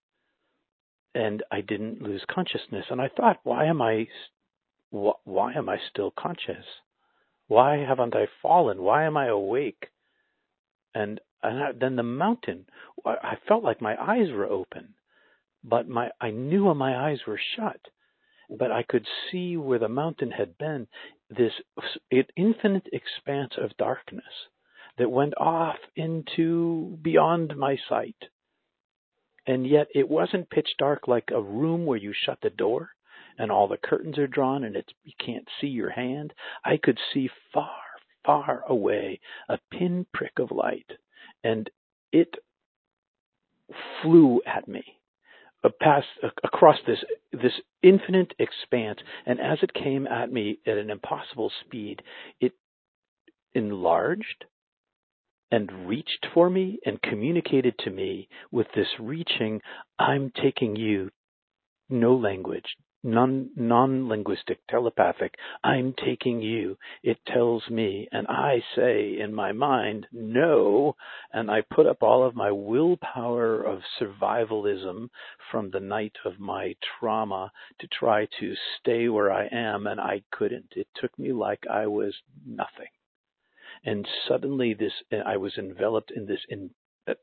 and 1.14 1.42
I 1.52 1.60
didn't 1.60 2.02
lose 2.02 2.24
consciousness. 2.28 2.86
And 2.90 3.00
I 3.00 3.08
thought, 3.08 3.38
why 3.44 3.66
am 3.66 3.80
I, 3.80 4.08
why 4.90 5.52
am 5.52 5.68
I 5.68 5.76
still 5.90 6.12
conscious? 6.18 6.64
Why 7.48 7.78
haven't 7.78 8.14
I 8.14 8.28
fallen? 8.42 8.82
Why 8.82 9.04
am 9.04 9.16
I 9.16 9.26
awake? 9.26 9.88
And 10.94 11.20
and 11.42 11.62
I, 11.62 11.72
then 11.72 11.96
the 11.96 12.02
mountain, 12.02 12.66
I 13.04 13.36
felt 13.46 13.64
like 13.64 13.80
my 13.80 13.96
eyes 14.00 14.30
were 14.30 14.46
open, 14.46 14.94
but 15.64 15.88
my 15.88 16.10
I 16.20 16.30
knew 16.30 16.72
my 16.74 17.08
eyes 17.08 17.20
were 17.26 17.40
shut, 17.56 17.80
but 18.50 18.70
I 18.70 18.82
could 18.82 19.06
see 19.30 19.56
where 19.56 19.78
the 19.78 19.88
mountain 19.88 20.30
had 20.30 20.58
been, 20.58 20.88
this 21.30 21.52
infinite 22.36 22.88
expanse 22.92 23.54
of 23.56 23.76
darkness 23.76 24.48
that 24.98 25.10
went 25.10 25.34
off 25.38 25.78
into 25.96 26.98
beyond 27.00 27.56
my 27.56 27.78
sight. 27.88 28.28
And 29.46 29.66
yet 29.66 29.88
it 29.94 30.08
wasn't 30.08 30.50
pitch 30.50 30.68
dark 30.78 31.08
like 31.08 31.30
a 31.30 31.40
room 31.40 31.86
where 31.86 31.98
you 31.98 32.12
shut 32.12 32.40
the 32.42 32.50
door 32.50 32.90
and 33.38 33.50
all 33.50 33.68
the 33.68 33.76
curtains 33.76 34.18
are 34.18 34.26
drawn 34.26 34.64
and 34.64 34.76
it's 34.76 34.92
you 35.04 35.12
can't 35.24 35.48
see 35.60 35.68
your 35.68 35.90
hand. 35.90 36.32
I 36.64 36.76
could 36.76 36.98
see 37.12 37.30
far, 37.52 37.70
far 38.24 38.64
away 38.68 39.20
a 39.48 39.58
pinprick 39.70 40.38
of 40.38 40.50
light 40.50 40.90
and 41.44 41.70
it 42.12 42.34
flew 44.02 44.40
at 44.46 44.66
me 44.68 44.98
past 45.80 46.06
across 46.44 46.76
this 46.86 46.98
this 47.32 47.52
infinite 47.82 48.32
expanse 48.38 48.98
and 49.26 49.40
as 49.40 49.58
it 49.62 49.72
came 49.74 50.06
at 50.06 50.32
me 50.32 50.58
at 50.66 50.78
an 50.78 50.90
impossible 50.90 51.50
speed 51.64 52.02
it 52.40 52.52
enlarged 53.54 54.44
and 55.50 55.88
reached 55.88 56.26
for 56.34 56.50
me 56.50 56.78
and 56.84 57.00
communicated 57.02 57.74
to 57.78 57.90
me 57.90 58.28
with 58.50 58.66
this 58.74 58.88
reaching 58.98 59.60
i'm 59.98 60.32
taking 60.42 60.76
you 60.76 61.10
no 61.88 62.14
language 62.14 62.76
non 63.02 63.50
non-linguistic 63.54 64.58
telepathic 64.68 65.34
i'm 65.62 65.94
taking 66.04 66.42
you. 66.42 66.76
It 67.02 67.18
tells 67.26 67.68
me 67.70 68.08
and 68.10 68.26
i 68.26 68.62
say 68.74 69.18
in 69.20 69.32
my 69.32 69.52
mind 69.52 70.06
no 70.12 70.96
and 71.32 71.50
i 71.50 71.60
put 71.60 71.86
up 71.86 72.02
all 72.02 72.24
of 72.24 72.34
my 72.34 72.50
willpower 72.50 73.62
of 73.62 73.82
survivalism 74.00 75.10
from 75.50 75.70
the 75.70 75.80
night 75.80 76.16
of 76.24 76.40
my 76.40 76.74
trauma 76.98 77.52
to 77.78 77.86
try 77.86 78.26
to 78.40 78.54
stay 78.78 79.08
where 79.08 79.30
i 79.32 79.46
am 79.46 79.86
and 79.86 80.00
i 80.00 80.22
couldn't. 80.32 80.72
It 80.74 80.88
took 80.96 81.16
me 81.18 81.32
like 81.32 81.64
i 81.70 81.86
was 81.86 82.14
nothing. 82.44 82.90
And 83.84 84.08
suddenly 84.26 84.74
this 84.74 84.92
i 85.24 85.36
was 85.36 85.56
enveloped 85.56 86.10
in 86.10 86.26
this 86.26 86.40
in 86.48 86.70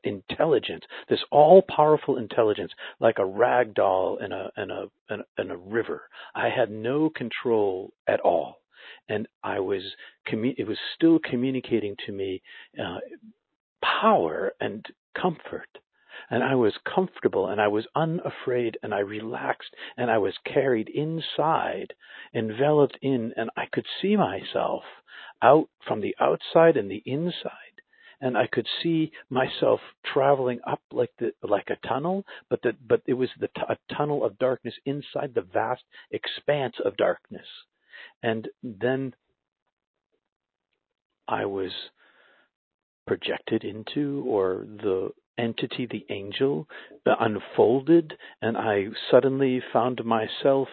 intelligence, 0.04 0.84
this 1.08 1.22
all-powerful 1.30 2.16
intelligence, 2.16 2.72
like 3.00 3.18
a 3.18 3.24
rag 3.24 3.74
doll 3.74 4.18
in 4.18 4.32
a 4.32 4.50
in 4.56 4.70
a 4.70 4.86
in 5.38 5.50
a, 5.50 5.56
river. 5.56 6.08
I 6.34 6.48
had 6.48 6.70
no 6.70 7.10
control 7.10 7.92
at 8.06 8.20
all, 8.20 8.62
and 9.08 9.26
I 9.42 9.60
was 9.60 9.82
it 10.26 10.66
was 10.66 10.78
still 10.94 11.18
communicating 11.18 11.96
to 12.06 12.12
me 12.12 12.42
uh, 12.78 12.98
power 13.82 14.52
and 14.60 14.86
comfort. 15.20 15.78
And 16.30 16.42
I 16.42 16.54
was 16.54 16.72
comfortable 16.82 17.48
and 17.48 17.60
I 17.60 17.68
was 17.68 17.86
unafraid 17.94 18.78
and 18.82 18.94
I 18.94 19.00
relaxed 19.00 19.74
and 19.98 20.10
I 20.10 20.16
was 20.18 20.34
carried 20.44 20.88
inside, 20.88 21.92
enveloped 22.34 22.98
in, 23.02 23.34
and 23.36 23.50
I 23.56 23.66
could 23.66 23.86
see 24.00 24.16
myself 24.16 24.82
out 25.42 25.68
from 25.86 26.00
the 26.00 26.16
outside 26.18 26.76
and 26.78 26.90
the 26.90 27.02
inside 27.04 27.65
and 28.20 28.36
I 28.36 28.46
could 28.46 28.66
see 28.82 29.12
myself 29.30 29.80
traveling 30.12 30.60
up 30.66 30.80
like 30.92 31.10
the 31.18 31.32
like 31.42 31.68
a 31.70 31.86
tunnel, 31.86 32.24
but 32.48 32.60
that 32.62 32.76
but 32.86 33.02
it 33.06 33.14
was 33.14 33.28
the 33.38 33.48
t- 33.48 33.62
a 33.68 33.94
tunnel 33.94 34.24
of 34.24 34.38
darkness 34.38 34.74
inside 34.84 35.34
the 35.34 35.46
vast 35.52 35.82
expanse 36.10 36.76
of 36.84 36.96
darkness, 36.96 37.46
and 38.22 38.48
then 38.62 39.14
I 41.28 41.44
was 41.44 41.72
projected 43.06 43.64
into, 43.64 44.24
or 44.26 44.66
the 44.66 45.10
entity, 45.38 45.86
the 45.86 46.04
angel, 46.10 46.66
unfolded, 47.20 48.16
and 48.42 48.56
I 48.56 48.86
suddenly 49.10 49.62
found 49.72 50.04
myself 50.04 50.68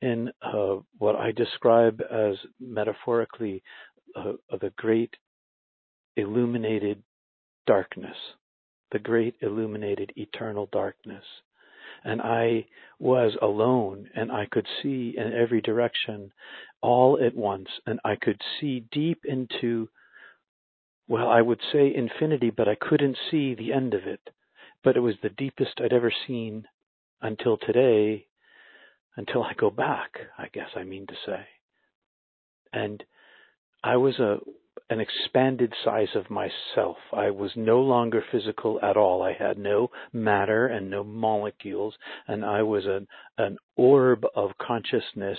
in 0.00 0.30
uh, 0.42 0.76
what 0.98 1.16
I 1.16 1.32
describe 1.32 2.00
as 2.10 2.36
metaphorically 2.60 3.62
uh, 4.16 4.32
the 4.60 4.70
great 4.76 5.14
illuminated 6.16 7.02
darkness, 7.66 8.16
the 8.92 8.98
great 8.98 9.34
illuminated 9.40 10.12
eternal 10.16 10.68
darkness. 10.72 11.24
And 12.04 12.20
I 12.20 12.66
was 12.98 13.36
alone 13.40 14.10
and 14.14 14.30
I 14.30 14.46
could 14.46 14.66
see 14.82 15.14
in 15.16 15.32
every 15.32 15.60
direction 15.60 16.32
all 16.82 17.18
at 17.24 17.34
once 17.34 17.68
and 17.86 17.98
I 18.04 18.16
could 18.16 18.40
see 18.60 18.84
deep 18.92 19.24
into 19.24 19.88
well, 21.06 21.28
I 21.28 21.42
would 21.42 21.60
say 21.70 21.94
infinity, 21.94 22.50
but 22.50 22.66
I 22.66 22.76
couldn't 22.76 23.18
see 23.30 23.54
the 23.54 23.72
end 23.72 23.92
of 23.92 24.06
it. 24.06 24.30
But 24.82 24.96
it 24.96 25.00
was 25.00 25.16
the 25.22 25.28
deepest 25.28 25.80
I'd 25.80 25.92
ever 25.92 26.12
seen 26.26 26.66
until 27.20 27.58
today, 27.58 28.26
until 29.16 29.42
I 29.42 29.52
go 29.54 29.70
back, 29.70 30.18
I 30.38 30.48
guess 30.52 30.70
I 30.74 30.84
mean 30.84 31.06
to 31.06 31.14
say. 31.26 31.46
And 32.72 33.04
I 33.82 33.96
was 33.96 34.18
a 34.18 34.38
an 34.90 35.00
expanded 35.00 35.72
size 35.82 36.14
of 36.14 36.30
myself. 36.30 36.96
I 37.12 37.30
was 37.30 37.52
no 37.56 37.80
longer 37.80 38.22
physical 38.30 38.78
at 38.82 38.96
all. 38.96 39.22
I 39.22 39.32
had 39.32 39.56
no 39.56 39.90
matter 40.12 40.66
and 40.66 40.90
no 40.90 41.02
molecules, 41.02 41.94
and 42.28 42.44
I 42.44 42.62
was 42.62 42.84
an, 42.84 43.06
an 43.38 43.56
orb 43.76 44.26
of 44.34 44.50
consciousness 44.58 45.38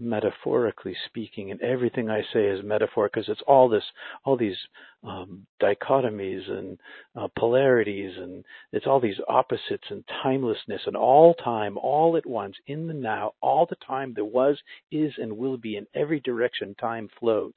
metaphorically 0.00 0.96
speaking, 1.06 1.50
and 1.50 1.60
everything 1.60 2.08
I 2.08 2.22
say 2.32 2.46
is 2.46 2.64
metaphor 2.64 3.10
because 3.12 3.28
it's 3.28 3.42
all 3.46 3.68
this, 3.68 3.84
all 4.24 4.36
these 4.36 4.56
um, 5.04 5.46
dichotomies 5.62 6.50
and 6.50 6.78
uh, 7.14 7.28
polarities, 7.36 8.16
and 8.16 8.44
it's 8.72 8.86
all 8.86 9.00
these 9.00 9.20
opposites 9.28 9.84
and 9.90 10.02
timelessness, 10.22 10.80
and 10.86 10.96
all 10.96 11.34
time, 11.34 11.76
all 11.76 12.16
at 12.16 12.26
once, 12.26 12.56
in 12.66 12.86
the 12.86 12.94
now, 12.94 13.32
all 13.42 13.66
the 13.66 13.76
time 13.86 14.14
there 14.14 14.24
was, 14.24 14.58
is, 14.90 15.12
and 15.18 15.36
will 15.36 15.58
be 15.58 15.76
in 15.76 15.86
every 15.94 16.20
direction. 16.20 16.74
Time 16.80 17.08
flows, 17.18 17.52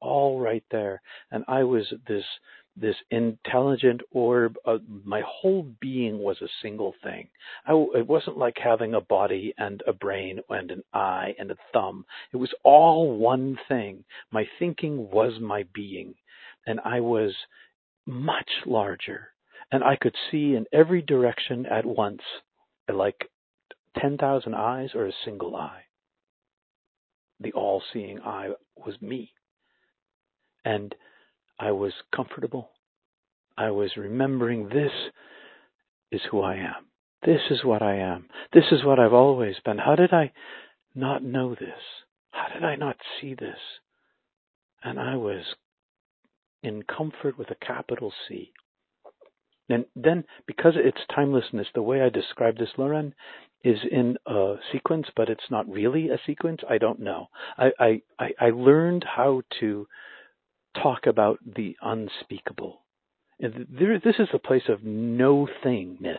all 0.00 0.40
right 0.40 0.64
there, 0.70 1.00
and 1.30 1.44
I 1.48 1.64
was 1.64 1.92
this 2.08 2.24
this 2.76 2.96
intelligent 3.10 4.02
orb. 4.10 4.56
Uh, 4.66 4.78
my 5.04 5.22
whole 5.26 5.66
being 5.80 6.18
was 6.18 6.36
a 6.42 6.48
single 6.60 6.94
thing. 7.02 7.28
I, 7.66 7.72
it 7.94 8.06
wasn't 8.06 8.36
like 8.36 8.58
having 8.62 8.94
a 8.94 9.00
body 9.00 9.54
and 9.56 9.82
a 9.86 9.94
brain 9.94 10.40
and 10.50 10.70
an 10.70 10.82
eye 10.92 11.34
and 11.38 11.50
a 11.50 11.56
thumb. 11.72 12.04
It 12.32 12.36
was 12.36 12.52
all 12.62 13.16
one 13.16 13.58
thing. 13.68 14.04
My 14.30 14.46
thinking 14.58 15.10
was 15.10 15.40
my 15.40 15.64
being, 15.72 16.14
and 16.66 16.80
I 16.84 17.00
was 17.00 17.34
much 18.06 18.50
larger, 18.66 19.28
and 19.72 19.82
I 19.82 19.96
could 19.96 20.14
see 20.30 20.54
in 20.54 20.66
every 20.72 21.02
direction 21.02 21.66
at 21.66 21.86
once, 21.86 22.22
like 22.92 23.30
ten 23.98 24.18
thousand 24.18 24.54
eyes 24.54 24.90
or 24.94 25.06
a 25.06 25.12
single 25.24 25.56
eye. 25.56 25.82
The 27.40 27.52
all-seeing 27.52 28.20
eye 28.20 28.50
was 28.76 29.00
me, 29.02 29.32
and 30.66 30.94
I 31.60 31.70
was 31.70 31.92
comfortable. 32.14 32.70
I 33.56 33.70
was 33.70 33.92
remembering 33.96 34.68
this 34.68 34.90
is 36.10 36.20
who 36.30 36.42
I 36.42 36.56
am. 36.56 36.86
This 37.24 37.40
is 37.50 37.64
what 37.64 37.82
I 37.82 37.96
am. 37.96 38.26
This 38.52 38.64
is 38.72 38.84
what 38.84 38.98
I've 38.98 39.12
always 39.12 39.54
been. 39.64 39.78
How 39.78 39.94
did 39.94 40.12
I 40.12 40.32
not 40.94 41.22
know 41.22 41.54
this? 41.54 41.80
How 42.32 42.52
did 42.52 42.64
I 42.64 42.74
not 42.74 42.96
see 43.20 43.34
this? 43.34 43.56
And 44.82 44.98
I 44.98 45.14
was 45.14 45.44
in 46.62 46.82
comfort 46.82 47.38
with 47.38 47.50
a 47.50 47.64
capital 47.64 48.12
C. 48.28 48.52
And 49.68 49.84
then, 49.94 50.24
because 50.46 50.74
it's 50.76 51.00
timelessness, 51.14 51.68
the 51.74 51.82
way 51.82 52.02
I 52.02 52.08
describe 52.08 52.58
this, 52.58 52.70
Loren, 52.76 53.14
is 53.64 53.78
in 53.90 54.16
a 54.26 54.56
sequence, 54.72 55.06
but 55.16 55.28
it's 55.28 55.50
not 55.50 55.68
really 55.68 56.10
a 56.10 56.20
sequence. 56.26 56.60
I 56.68 56.78
don't 56.78 57.00
know. 57.00 57.28
I, 57.56 58.02
I, 58.18 58.30
I 58.38 58.50
learned 58.50 59.04
how 59.04 59.42
to 59.60 59.86
talk 60.82 61.06
about 61.06 61.38
the 61.44 61.76
unspeakable. 61.82 62.80
And 63.40 63.66
there, 63.68 63.98
this 63.98 64.16
is 64.18 64.28
a 64.32 64.38
place 64.38 64.68
of 64.68 64.82
no 64.82 65.48
thingness. 65.64 66.18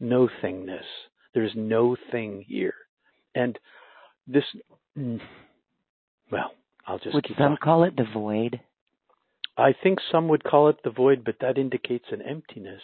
No 0.00 0.28
thingness. 0.42 0.84
There's 1.34 1.52
no 1.54 1.96
thing 2.10 2.44
here. 2.46 2.74
And 3.34 3.58
this, 4.26 4.44
mm, 4.96 5.20
well, 6.30 6.52
I'll 6.86 6.98
just 6.98 7.14
Would 7.14 7.26
some 7.28 7.36
talking. 7.36 7.56
call 7.62 7.84
it 7.84 7.96
the 7.96 8.06
void? 8.12 8.60
I 9.56 9.74
think 9.82 9.98
some 10.10 10.28
would 10.28 10.44
call 10.44 10.68
it 10.68 10.78
the 10.84 10.90
void, 10.90 11.24
but 11.24 11.36
that 11.40 11.58
indicates 11.58 12.06
an 12.10 12.22
emptiness. 12.22 12.82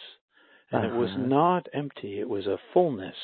And 0.71 0.85
uh-huh. 0.85 0.95
it 0.95 0.99
was 0.99 1.09
uh-huh. 1.11 1.25
not 1.25 1.67
empty, 1.73 2.19
it 2.19 2.29
was 2.29 2.45
a 2.45 2.59
fullness. 2.73 3.15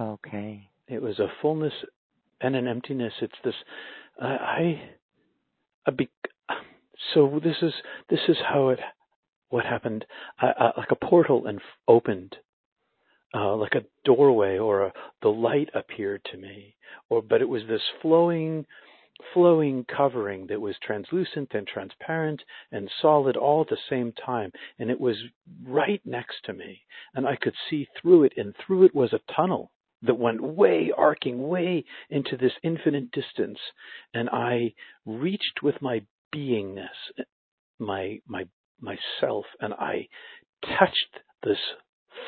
Okay. 0.00 0.68
It 0.86 1.02
was 1.02 1.18
a 1.18 1.28
fullness 1.42 1.72
and 2.40 2.54
an 2.54 2.68
emptiness. 2.68 3.12
It's 3.20 3.34
this, 3.44 3.54
I, 4.20 4.26
I, 4.26 4.82
I 5.86 5.90
be, 5.90 6.08
so 7.14 7.40
this 7.42 7.56
is 7.62 7.72
this 8.08 8.20
is 8.28 8.36
how 8.48 8.68
it 8.70 8.80
what 9.50 9.64
happened. 9.64 10.04
I, 10.38 10.48
I, 10.58 10.64
like 10.78 10.90
a 10.90 10.96
portal 10.96 11.46
and 11.46 11.60
opened. 11.86 12.36
Uh, 13.34 13.54
like 13.56 13.74
a 13.74 13.84
doorway 14.06 14.56
or 14.56 14.86
a, 14.86 14.92
the 15.20 15.28
light 15.28 15.68
appeared 15.74 16.24
to 16.24 16.38
me. 16.38 16.74
Or 17.10 17.20
but 17.20 17.42
it 17.42 17.48
was 17.48 17.62
this 17.68 17.82
flowing 18.00 18.64
flowing 19.34 19.84
covering 19.84 20.46
that 20.46 20.60
was 20.60 20.76
translucent 20.82 21.52
and 21.52 21.66
transparent 21.66 22.42
and 22.70 22.90
solid 23.02 23.36
all 23.36 23.62
at 23.62 23.68
the 23.68 23.76
same 23.90 24.12
time. 24.12 24.52
And 24.78 24.90
it 24.90 25.00
was 25.00 25.16
right 25.66 26.00
next 26.04 26.36
to 26.44 26.52
me. 26.52 26.82
And 27.14 27.26
I 27.26 27.36
could 27.36 27.54
see 27.68 27.88
through 28.00 28.24
it. 28.24 28.34
And 28.36 28.54
through 28.56 28.84
it 28.84 28.94
was 28.94 29.12
a 29.12 29.32
tunnel 29.34 29.72
that 30.02 30.18
went 30.18 30.40
way 30.40 30.92
arcing 30.96 31.48
way 31.48 31.84
into 32.10 32.36
this 32.36 32.52
infinite 32.62 33.10
distance. 33.10 33.58
And 34.14 34.30
I 34.30 34.74
reached 35.04 35.62
with 35.62 35.82
my 35.82 36.02
beingness, 36.34 36.88
my 37.78 38.20
my 38.26 38.44
myself, 38.80 39.46
and 39.60 39.74
I 39.74 40.08
touched 40.62 41.20
this 41.42 41.58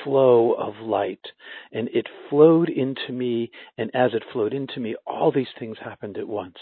flow 0.04 0.52
of 0.52 0.74
light 0.80 1.32
and 1.72 1.88
it 1.92 2.06
flowed 2.28 2.68
into 2.68 3.12
me 3.12 3.50
and 3.76 3.90
as 3.94 4.14
it 4.14 4.22
flowed 4.32 4.54
into 4.54 4.80
me 4.80 4.94
all 5.06 5.32
these 5.32 5.48
things 5.58 5.78
happened 5.82 6.16
at 6.16 6.28
once. 6.28 6.56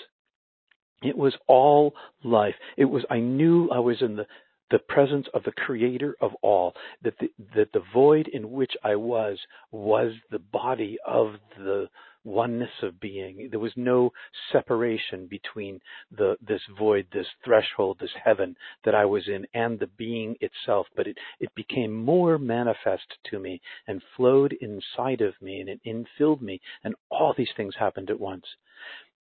It 1.03 1.17
was 1.17 1.35
all 1.47 1.95
life. 2.25 2.55
It 2.77 2.87
was 2.87 3.05
i 3.11 3.21
knew 3.21 3.69
i 3.71 3.79
was 3.79 4.03
in 4.03 4.17
the 4.17 4.27
the 4.71 4.79
presence 4.79 5.27
of 5.33 5.45
the 5.45 5.53
creator 5.53 6.15
of 6.21 6.33
all 6.43 6.75
that 7.03 7.15
the, 7.21 7.29
that 7.55 7.73
the 7.73 7.83
void 7.95 8.29
in 8.29 8.51
which 8.51 8.73
i 8.85 8.95
was 8.95 9.39
was 9.71 10.13
the 10.31 10.39
body 10.39 10.99
of 11.07 11.35
the 11.57 11.89
oneness 12.29 12.71
of 12.83 13.01
being. 13.01 13.49
There 13.51 13.59
was 13.59 13.73
no 13.77 14.13
separation 14.53 15.27
between 15.27 15.81
the 16.17 16.37
this 16.47 16.63
void, 16.79 17.07
this 17.13 17.27
threshold, 17.45 17.99
this 18.01 18.15
heaven 18.23 18.57
that 18.85 18.95
I 18.95 19.05
was 19.05 19.27
in 19.29 19.47
and 19.55 19.79
the 19.79 19.89
being 19.97 20.37
itself, 20.41 20.87
but 20.95 21.07
it, 21.07 21.17
it 21.41 21.55
became 21.55 21.93
more 21.93 22.39
manifest 22.39 23.07
to 23.31 23.39
me 23.39 23.61
and 23.87 24.03
flowed 24.17 24.55
inside 24.61 25.21
of 25.21 25.35
me 25.41 25.61
and 25.61 25.69
it 25.69 25.81
infilled 25.85 26.43
me 26.43 26.61
and 26.85 26.95
all 27.11 27.35
these 27.37 27.53
things 27.57 27.75
happened 27.77 28.11
at 28.11 28.21
once. 28.21 28.45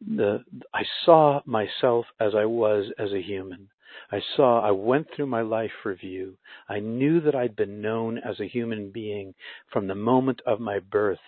The, 0.06 0.44
I 0.74 0.84
saw 1.06 1.42
myself 1.46 2.06
as 2.20 2.36
I 2.36 2.46
was 2.46 2.92
as 3.00 3.12
a 3.14 3.22
human. 3.22 3.70
I 4.12 4.22
saw, 4.36 4.62
I 4.62 4.72
went 4.72 5.08
through 5.16 5.28
my 5.28 5.42
life 5.42 5.72
review. 5.86 6.38
I 6.70 6.80
knew 6.80 7.20
that 7.22 7.36
I'd 7.36 7.56
been 7.56 7.82
known 7.82 8.18
as 8.18 8.40
a 8.40 8.48
human 8.48 8.92
being 8.92 9.34
from 9.72 9.88
the 9.88 9.96
moment 9.96 10.42
of 10.46 10.60
my 10.60 10.80
birth 10.80 11.20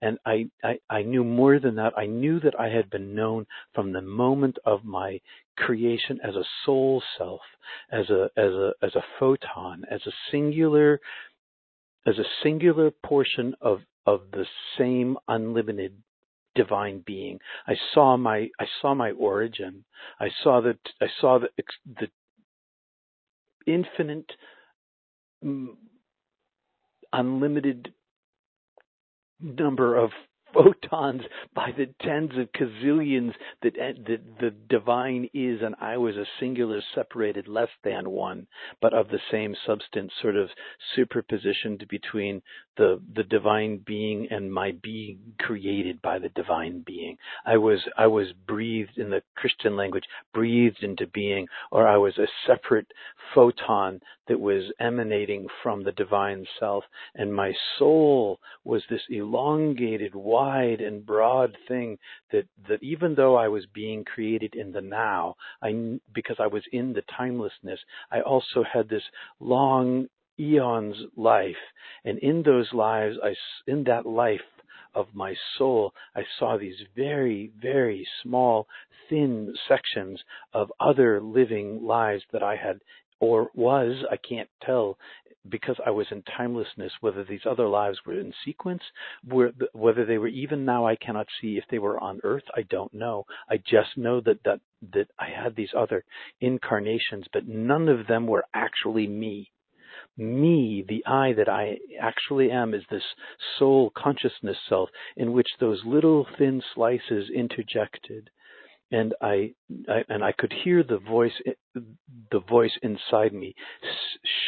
and 0.00 0.18
I, 0.24 0.48
I, 0.62 0.78
I 0.88 1.02
knew 1.02 1.24
more 1.24 1.58
than 1.58 1.74
that. 1.76 1.92
I 1.96 2.06
knew 2.06 2.38
that 2.40 2.58
I 2.58 2.68
had 2.68 2.90
been 2.90 3.14
known 3.14 3.46
from 3.74 3.92
the 3.92 4.00
moment 4.00 4.58
of 4.64 4.84
my 4.84 5.20
creation 5.56 6.20
as 6.22 6.36
a 6.36 6.44
soul 6.64 7.02
self, 7.16 7.40
as 7.90 8.08
a, 8.10 8.30
as 8.36 8.52
a, 8.52 8.72
as 8.82 8.94
a 8.94 9.04
photon, 9.18 9.82
as 9.90 10.00
a 10.06 10.12
singular, 10.30 11.00
as 12.06 12.16
a 12.18 12.24
singular 12.42 12.92
portion 13.04 13.54
of, 13.60 13.80
of 14.06 14.22
the 14.32 14.46
same 14.78 15.16
unlimited 15.26 15.96
divine 16.54 17.02
being. 17.04 17.38
I 17.66 17.74
saw 17.92 18.16
my, 18.16 18.48
I 18.60 18.66
saw 18.80 18.94
my 18.94 19.10
origin. 19.12 19.84
I 20.20 20.28
saw 20.42 20.60
that, 20.60 20.78
I 21.00 21.06
saw 21.20 21.38
the, 21.38 21.48
the 21.86 22.08
infinite, 23.68 24.30
mm, 25.44 25.68
unlimited 27.12 27.92
number 29.40 29.96
of 29.96 30.10
photons 30.54 31.22
by 31.54 31.70
the 31.76 31.86
tens 32.02 32.32
of 32.36 32.52
gazillions 32.52 33.32
that, 33.62 33.74
that 33.74 34.20
the 34.40 34.50
divine 34.68 35.28
is, 35.34 35.60
and 35.62 35.74
I 35.80 35.96
was 35.96 36.16
a 36.16 36.24
singular 36.40 36.80
separated 36.94 37.48
less 37.48 37.68
than 37.84 38.10
one, 38.10 38.46
but 38.80 38.94
of 38.94 39.08
the 39.08 39.20
same 39.30 39.54
substance, 39.66 40.12
sort 40.20 40.36
of 40.36 40.48
superpositioned 40.96 41.88
between 41.88 42.42
the 42.76 43.00
the 43.14 43.24
divine 43.24 43.82
being 43.84 44.28
and 44.30 44.52
my 44.52 44.72
being 44.82 45.18
created 45.40 46.00
by 46.00 46.18
the 46.18 46.28
divine 46.30 46.82
being. 46.86 47.16
I 47.44 47.56
was 47.56 47.80
I 47.96 48.06
was 48.06 48.28
breathed 48.46 48.96
in 48.96 49.10
the 49.10 49.22
Christian 49.36 49.76
language, 49.76 50.04
breathed 50.32 50.82
into 50.82 51.06
being, 51.08 51.46
or 51.70 51.86
I 51.86 51.96
was 51.96 52.16
a 52.18 52.26
separate 52.46 52.86
photon 53.34 54.00
that 54.28 54.38
was 54.38 54.64
emanating 54.78 55.46
from 55.62 55.82
the 55.82 55.92
divine 55.92 56.46
self, 56.60 56.84
and 57.14 57.34
my 57.34 57.52
soul 57.78 58.38
was 58.64 58.82
this 58.88 59.02
elongated, 59.10 60.14
wide 60.38 60.80
and 60.80 61.04
broad 61.04 61.56
thing 61.66 61.98
that 62.32 62.46
that 62.68 62.82
even 62.82 63.14
though 63.14 63.36
I 63.36 63.48
was 63.48 63.64
being 63.74 64.04
created 64.04 64.54
in 64.54 64.72
the 64.72 64.80
now, 64.80 65.34
I 65.62 65.98
because 66.14 66.36
I 66.38 66.46
was 66.46 66.62
in 66.72 66.92
the 66.92 67.02
timelessness, 67.16 67.80
I 68.10 68.20
also 68.20 68.62
had 68.72 68.88
this 68.88 69.02
long 69.40 70.06
eons 70.38 70.96
life. 71.16 71.64
And 72.04 72.18
in 72.18 72.42
those 72.42 72.68
lives, 72.72 73.16
I, 73.22 73.34
in 73.66 73.84
that 73.84 74.06
life 74.06 74.50
of 74.94 75.06
my 75.12 75.34
soul, 75.56 75.92
I 76.14 76.22
saw 76.38 76.56
these 76.56 76.80
very, 76.94 77.50
very 77.60 78.06
small, 78.22 78.66
thin 79.08 79.54
sections 79.68 80.20
of 80.52 80.72
other 80.80 81.20
living 81.20 81.84
lives 81.84 82.22
that 82.32 82.42
I 82.42 82.56
had 82.56 82.78
or 83.20 83.50
was, 83.54 84.04
I 84.10 84.16
can't 84.16 84.48
tell, 84.64 84.98
because 85.48 85.76
I 85.84 85.90
was 85.90 86.06
in 86.10 86.22
timelessness, 86.36 86.92
whether 87.00 87.24
these 87.24 87.46
other 87.48 87.68
lives 87.68 87.98
were 88.04 88.18
in 88.18 88.32
sequence, 88.44 88.82
whether 89.24 90.04
they 90.04 90.18
were 90.18 90.28
even 90.28 90.64
now, 90.64 90.86
I 90.86 90.96
cannot 90.96 91.26
see. 91.40 91.56
If 91.56 91.64
they 91.70 91.78
were 91.78 91.98
on 91.98 92.20
Earth, 92.22 92.44
I 92.54 92.62
don't 92.62 92.92
know. 92.92 93.24
I 93.48 93.56
just 93.56 93.96
know 93.96 94.20
that 94.20 94.42
that 94.44 94.60
that 94.92 95.08
I 95.18 95.28
had 95.30 95.56
these 95.56 95.72
other 95.76 96.04
incarnations, 96.40 97.26
but 97.32 97.48
none 97.48 97.88
of 97.88 98.06
them 98.06 98.26
were 98.26 98.44
actually 98.54 99.06
me 99.06 99.50
me, 100.16 100.84
the 100.86 101.04
I 101.06 101.32
that 101.34 101.48
I 101.48 101.78
actually 102.00 102.50
am, 102.50 102.74
is 102.74 102.82
this 102.90 103.02
soul 103.58 103.90
consciousness 103.96 104.56
self 104.68 104.90
in 105.16 105.32
which 105.32 105.48
those 105.60 105.84
little 105.84 106.26
thin 106.36 106.62
slices 106.74 107.30
interjected. 107.30 108.30
And 108.90 109.14
I, 109.20 109.52
I 109.88 110.04
and 110.08 110.24
I 110.24 110.32
could 110.32 110.52
hear 110.64 110.82
the 110.82 110.98
voice, 110.98 111.32
the 111.74 112.40
voice 112.40 112.72
inside 112.82 113.32
me, 113.34 113.54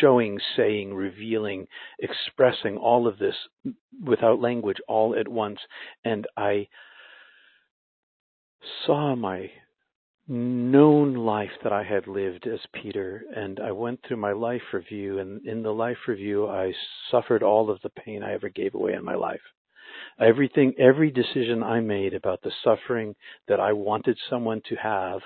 showing, 0.00 0.38
saying, 0.56 0.94
revealing, 0.94 1.66
expressing 1.98 2.76
all 2.78 3.06
of 3.06 3.18
this 3.18 3.34
without 4.02 4.40
language, 4.40 4.78
all 4.88 5.14
at 5.14 5.28
once. 5.28 5.58
And 6.04 6.26
I 6.36 6.68
saw 8.86 9.14
my 9.14 9.50
known 10.26 11.14
life 11.14 11.50
that 11.62 11.72
I 11.72 11.82
had 11.82 12.06
lived 12.06 12.46
as 12.46 12.60
Peter, 12.72 13.24
and 13.34 13.58
I 13.58 13.72
went 13.72 14.00
through 14.06 14.18
my 14.18 14.32
life 14.32 14.62
review, 14.72 15.18
and 15.18 15.44
in 15.44 15.62
the 15.62 15.74
life 15.74 15.96
review, 16.06 16.46
I 16.48 16.72
suffered 17.10 17.42
all 17.42 17.68
of 17.68 17.82
the 17.82 17.90
pain 17.90 18.22
I 18.22 18.32
ever 18.34 18.48
gave 18.48 18.74
away 18.74 18.92
in 18.92 19.04
my 19.04 19.16
life. 19.16 19.40
Everything, 20.20 20.74
every 20.78 21.10
decision 21.10 21.62
I 21.62 21.80
made 21.80 22.12
about 22.14 22.42
the 22.42 22.52
suffering 22.62 23.14
that 23.48 23.58
I 23.58 23.72
wanted 23.72 24.18
someone 24.28 24.60
to 24.68 24.76
have 24.76 25.20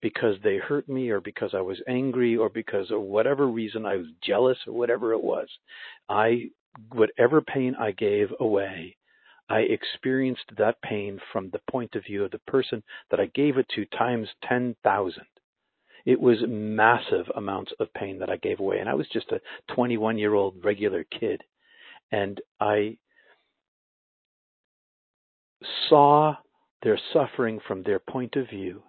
because 0.00 0.34
they 0.42 0.56
hurt 0.56 0.88
me 0.88 1.10
or 1.10 1.20
because 1.20 1.50
I 1.54 1.60
was 1.60 1.80
angry 1.86 2.36
or 2.36 2.48
because 2.48 2.90
of 2.90 3.00
whatever 3.00 3.46
reason 3.46 3.86
I 3.86 3.96
was 3.96 4.08
jealous 4.20 4.58
or 4.66 4.74
whatever 4.74 5.12
it 5.12 5.22
was, 5.22 5.48
I, 6.08 6.50
whatever 6.92 7.40
pain 7.40 7.76
I 7.78 7.92
gave 7.92 8.28
away, 8.40 8.96
I 9.48 9.60
experienced 9.60 10.50
that 10.58 10.82
pain 10.82 11.20
from 11.32 11.50
the 11.50 11.60
point 11.70 11.94
of 11.94 12.04
view 12.04 12.24
of 12.24 12.32
the 12.32 12.40
person 12.40 12.82
that 13.10 13.20
I 13.20 13.26
gave 13.34 13.58
it 13.58 13.68
to 13.76 13.84
times 13.86 14.28
10,000. 14.48 15.22
It 16.04 16.20
was 16.20 16.38
massive 16.48 17.30
amounts 17.36 17.72
of 17.78 17.94
pain 17.94 18.18
that 18.18 18.30
I 18.30 18.36
gave 18.38 18.58
away. 18.58 18.80
And 18.80 18.88
I 18.88 18.94
was 18.94 19.06
just 19.12 19.30
a 19.30 19.40
21 19.74 20.18
year 20.18 20.34
old 20.34 20.64
regular 20.64 21.04
kid. 21.04 21.42
And 22.10 22.40
I 22.60 22.96
saw 25.88 26.36
their 26.82 26.98
suffering 27.12 27.60
from 27.66 27.82
their 27.82 27.98
point 27.98 28.36
of 28.36 28.48
view. 28.48 28.82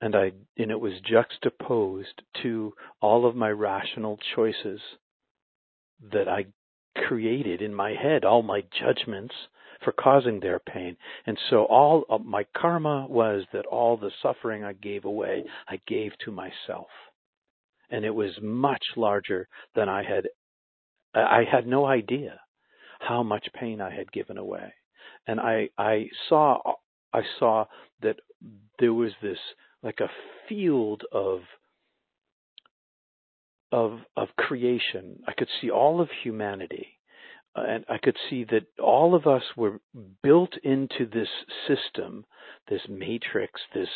And 0.00 0.14
I, 0.14 0.32
and 0.58 0.70
it 0.70 0.80
was 0.80 1.00
juxtaposed 1.00 2.22
to 2.42 2.74
all 3.00 3.26
of 3.26 3.34
my 3.34 3.50
rational 3.50 4.18
choices 4.34 4.80
that 6.12 6.28
I 6.28 6.46
created 7.06 7.62
in 7.62 7.74
my 7.74 7.94
head, 7.94 8.24
all 8.24 8.42
my 8.42 8.62
judgments 8.78 9.34
for 9.82 9.92
causing 9.92 10.40
their 10.40 10.58
pain. 10.58 10.96
And 11.26 11.38
so 11.50 11.64
all 11.64 12.04
of 12.08 12.24
my 12.24 12.44
karma 12.56 13.06
was 13.08 13.44
that 13.52 13.66
all 13.66 13.96
the 13.96 14.10
suffering 14.22 14.64
I 14.64 14.72
gave 14.74 15.04
away, 15.04 15.44
I 15.68 15.80
gave 15.86 16.12
to 16.24 16.32
myself. 16.32 16.88
And 17.90 18.04
it 18.04 18.14
was 18.14 18.32
much 18.42 18.82
larger 18.96 19.48
than 19.74 19.88
I 19.88 20.02
had, 20.02 20.28
I 21.14 21.44
had 21.50 21.66
no 21.66 21.86
idea 21.86 22.40
how 23.00 23.22
much 23.22 23.46
pain 23.54 23.80
I 23.80 23.94
had 23.94 24.10
given 24.12 24.38
away. 24.38 24.74
And 25.26 25.40
I, 25.40 25.70
I 25.78 26.08
saw, 26.28 26.60
I 27.12 27.22
saw 27.38 27.66
that 28.02 28.16
there 28.78 28.94
was 28.94 29.12
this, 29.22 29.38
like 29.82 30.00
a 30.00 30.10
field 30.48 31.02
of, 31.12 31.40
of, 33.72 34.00
of 34.16 34.28
creation. 34.36 35.22
I 35.26 35.32
could 35.32 35.48
see 35.60 35.70
all 35.70 36.00
of 36.00 36.08
humanity 36.22 36.96
and 37.56 37.84
I 37.88 37.98
could 37.98 38.16
see 38.28 38.44
that 38.44 38.66
all 38.78 39.14
of 39.14 39.26
us 39.26 39.42
were 39.56 39.80
built 40.22 40.54
into 40.62 41.06
this 41.06 41.28
system, 41.66 42.24
this 42.68 42.82
matrix, 42.88 43.60
this 43.74 43.88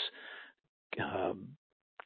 um, 0.99 1.49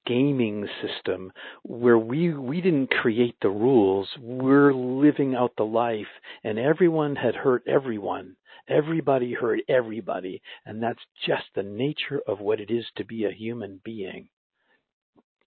gaming 0.07 0.69
system 0.83 1.33
where 1.63 1.99
we 1.99 2.35
we 2.35 2.61
didn't 2.61 2.91
create 2.91 3.37
the 3.41 3.51
rules. 3.51 4.09
We're 4.21 4.75
living 4.75 5.35
out 5.35 5.53
the 5.57 5.65
life, 5.65 6.09
and 6.43 6.59
everyone 6.59 7.17
had 7.17 7.37
hurt 7.37 7.63
everyone. 7.67 8.37
Everybody 8.69 9.35
hurt 9.35 9.61
everybody, 9.69 10.41
and 10.65 10.83
that's 10.83 11.03
just 11.27 11.45
the 11.55 11.63
nature 11.63 12.21
of 12.27 12.41
what 12.41 12.61
it 12.61 12.71
is 12.71 12.87
to 12.97 13.05
be 13.05 13.25
a 13.25 13.31
human 13.31 13.81
being. 13.85 14.29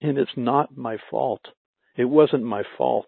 And 0.01 0.17
it's 0.17 0.37
not 0.37 0.77
my 0.77 0.97
fault. 1.09 1.41
It 1.95 2.05
wasn't 2.05 2.43
my 2.43 2.63
fault 2.77 3.07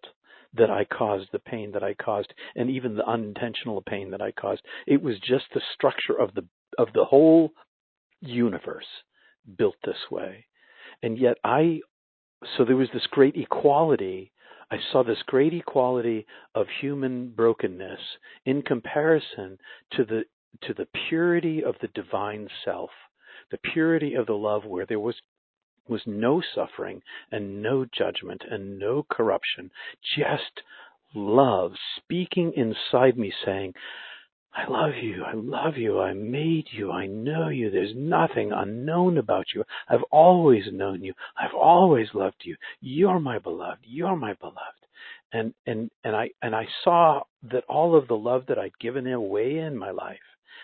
that 0.53 0.71
I 0.71 0.83
caused 0.85 1.29
the 1.31 1.39
pain 1.39 1.71
that 1.73 1.83
I 1.83 1.93
caused 1.93 2.33
and 2.55 2.69
even 2.69 2.95
the 2.95 3.07
unintentional 3.07 3.81
pain 3.81 4.09
that 4.11 4.21
I 4.21 4.31
caused. 4.31 4.63
It 4.87 5.01
was 5.01 5.19
just 5.19 5.45
the 5.53 5.61
structure 5.75 6.19
of 6.19 6.33
the 6.33 6.45
of 6.77 6.87
the 6.93 7.05
whole 7.05 7.51
universe 8.21 8.87
built 9.57 9.75
this 9.83 10.09
way. 10.09 10.45
And 11.03 11.17
yet 11.17 11.37
I 11.43 11.81
so 12.57 12.65
there 12.65 12.75
was 12.75 12.89
this 12.93 13.07
great 13.11 13.35
equality. 13.35 14.31
I 14.71 14.77
saw 14.91 15.03
this 15.03 15.23
great 15.23 15.53
equality 15.53 16.27
of 16.53 16.67
human 16.69 17.29
brokenness 17.32 17.99
in 18.45 18.62
comparison 18.62 19.60
to 19.91 20.05
the 20.05 20.25
to 20.62 20.73
the 20.73 20.88
purity 21.08 21.63
of 21.63 21.75
the 21.79 21.88
divine 21.89 22.49
self, 22.65 22.91
the 23.49 23.58
purity 23.58 24.15
of 24.15 24.27
the 24.27 24.38
love 24.38 24.65
where 24.65 24.86
there 24.86 24.99
was 24.99 25.15
was 25.88 26.05
no 26.05 26.41
suffering 26.53 27.01
and 27.32 27.63
no 27.63 27.84
judgment 27.86 28.43
and 28.49 28.77
no 28.77 29.03
corruption, 29.10 29.71
just 30.15 30.62
love 31.15 31.73
speaking 31.97 32.53
inside 32.53 33.17
me 33.17 33.34
saying, 33.43 33.73
I 34.53 34.69
love 34.69 34.95
you. 35.01 35.23
I 35.23 35.33
love 35.33 35.77
you. 35.77 35.99
I 35.99 36.13
made 36.13 36.67
you. 36.71 36.91
I 36.91 37.05
know 37.05 37.49
you. 37.49 37.69
There's 37.69 37.93
nothing 37.95 38.51
unknown 38.51 39.17
about 39.17 39.45
you. 39.53 39.63
I've 39.88 40.03
always 40.12 40.63
known 40.71 41.03
you. 41.03 41.13
I've 41.38 41.53
always 41.53 42.07
loved 42.13 42.41
you. 42.43 42.55
You're 42.81 43.19
my 43.19 43.39
beloved. 43.39 43.83
You're 43.83 44.15
my 44.15 44.33
beloved. 44.33 44.57
And 45.31 45.53
and 45.67 45.91
and 46.03 46.15
I 46.15 46.31
and 46.41 46.55
I 46.55 46.67
saw 46.83 47.21
that 47.51 47.63
all 47.69 47.95
of 47.95 48.07
the 48.07 48.17
love 48.17 48.45
that 48.47 48.57
I'd 48.57 48.77
given 48.79 49.05
away 49.07 49.59
in 49.59 49.77
my 49.77 49.91
life 49.91 50.17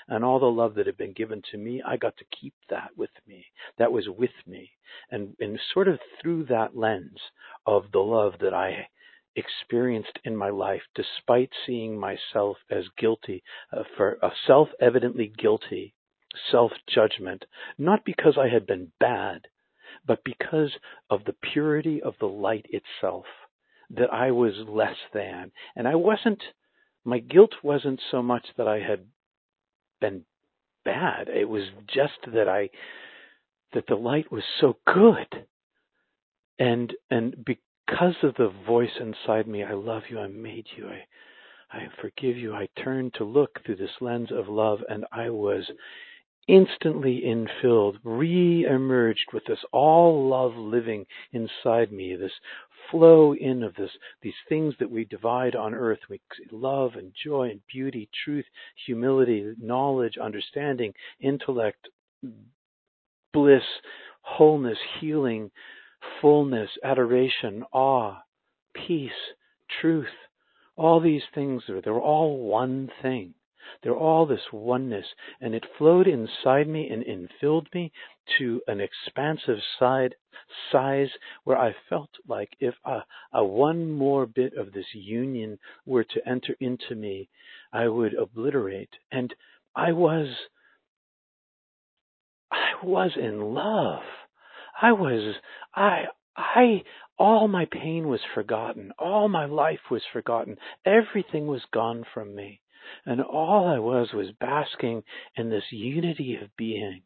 and 0.08 0.24
all 0.24 0.40
the 0.40 0.46
love 0.46 0.76
that 0.76 0.86
had 0.86 0.98
been 0.98 1.14
given 1.14 1.42
to 1.52 1.58
me, 1.58 1.82
I 1.86 1.98
got 1.98 2.16
to 2.18 2.26
keep 2.40 2.54
that 2.70 2.90
with 2.96 3.10
me. 3.28 3.46
That 3.78 3.92
was 3.92 4.08
with 4.08 4.32
me. 4.46 4.72
And, 5.12 5.36
and 5.40 5.60
sort 5.74 5.88
of 5.88 6.00
through 6.22 6.46
that 6.46 6.76
lens 6.76 7.18
of 7.66 7.86
the 7.92 8.00
love 8.00 8.34
that 8.42 8.54
I 8.54 8.88
experienced 9.36 10.20
in 10.24 10.36
my 10.36 10.50
life, 10.50 10.82
despite 10.96 11.50
seeing 11.66 12.00
myself 12.00 12.58
as 12.70 12.86
guilty 12.98 13.44
uh, 13.72 13.84
for 13.98 14.18
a 14.22 14.32
self 14.48 14.70
evidently 14.80 15.32
guilty 15.38 15.94
self 16.52 16.72
judgment, 16.88 17.46
not 17.78 18.06
because 18.06 18.38
I 18.38 18.48
had 18.48 18.66
been 18.66 18.92
bad, 19.00 19.48
but 20.06 20.24
because 20.24 20.72
of 21.10 21.24
the 21.26 21.36
purity 21.54 22.02
of 22.02 22.16
the 22.20 22.28
light 22.28 22.66
itself, 22.70 23.26
that 23.90 24.12
I 24.14 24.32
was 24.32 24.54
less 24.68 24.98
than. 25.14 25.52
And 25.76 25.88
I 25.88 25.96
wasn't, 25.96 26.42
my 27.04 27.20
guilt 27.20 27.54
wasn't 27.64 28.02
so 28.12 28.22
much 28.22 28.48
that 28.58 28.68
I 28.68 28.80
had 28.80 29.06
been 30.02 30.24
bad. 30.84 31.30
It 31.30 31.50
was 31.50 31.64
just 31.88 32.34
that 32.34 32.48
I 32.48 32.70
that 33.74 33.88
the 33.88 33.96
light 33.96 34.32
was 34.32 34.44
so 34.62 34.78
good. 34.86 35.46
And 36.58 36.94
and 37.12 37.44
because 37.86 38.16
of 38.24 38.36
the 38.36 38.52
voice 38.66 39.00
inside 39.00 39.48
me, 39.48 39.64
I 39.64 39.74
love 39.74 40.04
you, 40.10 40.20
I 40.20 40.28
made 40.28 40.66
you, 40.78 40.88
I 40.88 41.06
I 41.72 41.88
forgive 42.00 42.38
you. 42.38 42.54
I 42.54 42.70
turned 42.82 43.14
to 43.16 43.24
look 43.24 43.60
through 43.66 43.78
this 43.78 44.00
lens 44.00 44.32
of 44.32 44.48
love 44.48 44.80
and 44.88 45.06
I 45.12 45.30
was 45.30 45.70
instantly 46.48 47.24
infilled, 47.26 47.98
re-emerged 48.04 49.34
with 49.34 49.44
this 49.46 49.60
all 49.72 50.30
love 50.30 50.56
living 50.56 51.06
inside 51.34 51.92
me, 51.92 52.16
this 52.16 52.32
flow 52.92 53.34
in 53.34 53.64
of 53.64 53.76
this, 53.76 53.90
these 54.22 54.36
things 54.48 54.76
that 54.80 54.90
we 54.90 55.06
divide 55.06 55.56
on 55.56 55.74
earth, 55.74 56.00
we 56.08 56.22
love 56.52 56.96
and 56.96 57.12
joy 57.24 57.50
and 57.50 57.62
beauty, 57.72 58.08
truth, 58.24 58.46
humility, 58.86 59.54
knowledge, 59.60 60.18
understanding, 60.18 60.94
intellect, 61.20 61.90
bliss, 63.34 63.64
wholeness, 64.22 64.78
healing, 65.00 65.50
fullness, 66.22 66.70
adoration, 66.84 67.64
awe, 67.72 68.18
peace, 68.74 69.12
truth. 69.82 70.08
All 70.76 71.00
these 71.00 71.24
things, 71.34 71.64
they're 71.68 72.00
all 72.00 72.38
one 72.38 72.92
thing. 73.02 73.34
They're 73.82 73.96
all 73.96 74.28
this 74.28 74.54
oneness, 74.54 75.08
and 75.42 75.56
it 75.56 75.66
flowed 75.78 76.08
inside 76.08 76.68
me 76.68 76.88
and 76.90 77.04
infilled 77.04 77.74
me 77.74 77.92
to 78.38 78.62
an 78.68 78.80
expansive 78.80 79.58
side 79.80 80.16
size 80.72 81.10
where 81.46 81.58
I 81.58 81.76
felt 81.90 82.12
like 82.28 82.56
if 82.60 82.76
a, 82.86 83.04
a 83.34 83.44
one 83.44 83.92
more 83.92 84.28
bit 84.28 84.54
of 84.56 84.72
this 84.72 84.94
union 84.94 85.58
were 85.86 86.04
to 86.04 86.28
enter 86.28 86.56
into 86.60 86.96
me, 86.96 87.30
I 87.74 87.88
would 87.88 88.14
obliterate. 88.14 88.96
And 89.12 89.34
I 89.76 89.92
was, 89.94 90.28
I 92.52 92.74
was 92.84 93.12
in 93.18 93.42
love. 93.54 94.04
I 94.82 94.92
was, 94.92 95.36
I, 95.74 96.06
I, 96.36 96.84
all 97.18 97.48
my 97.48 97.66
pain 97.66 98.08
was 98.08 98.22
forgotten. 98.34 98.92
All 99.00 99.30
my 99.30 99.46
life 99.46 99.90
was 99.90 100.04
forgotten. 100.12 100.58
Everything 100.86 101.48
was 101.48 101.64
gone 101.72 102.04
from 102.14 102.36
me. 102.36 102.62
And 103.06 103.22
all 103.22 103.68
I 103.68 103.80
was 103.80 104.14
was 104.14 104.32
basking 104.40 105.04
in 105.36 105.50
this 105.50 105.72
unity 105.72 106.38
of 106.42 106.56
being. 106.58 107.02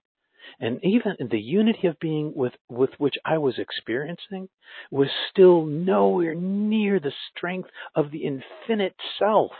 And 0.59 0.83
even 0.83 1.15
the 1.19 1.39
unity 1.39 1.87
of 1.87 1.99
being 1.99 2.33
with, 2.35 2.53
with 2.69 2.91
which 2.97 3.15
I 3.23 3.37
was 3.37 3.59
experiencing 3.59 4.49
was 4.89 5.09
still 5.29 5.65
nowhere 5.65 6.33
near 6.33 6.99
the 6.99 7.13
strength 7.29 7.69
of 7.95 8.11
the 8.11 8.25
infinite 8.25 8.95
self. 9.19 9.51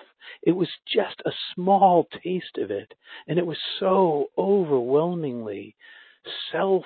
It 0.42 0.54
was 0.54 0.70
just 0.88 1.22
a 1.26 1.32
small 1.54 2.08
taste 2.24 2.58
of 2.58 2.72
it. 2.72 2.94
And 3.28 3.38
it 3.38 3.46
was 3.46 3.60
so 3.80 4.32
overwhelmingly 4.38 5.76
self 6.52 6.86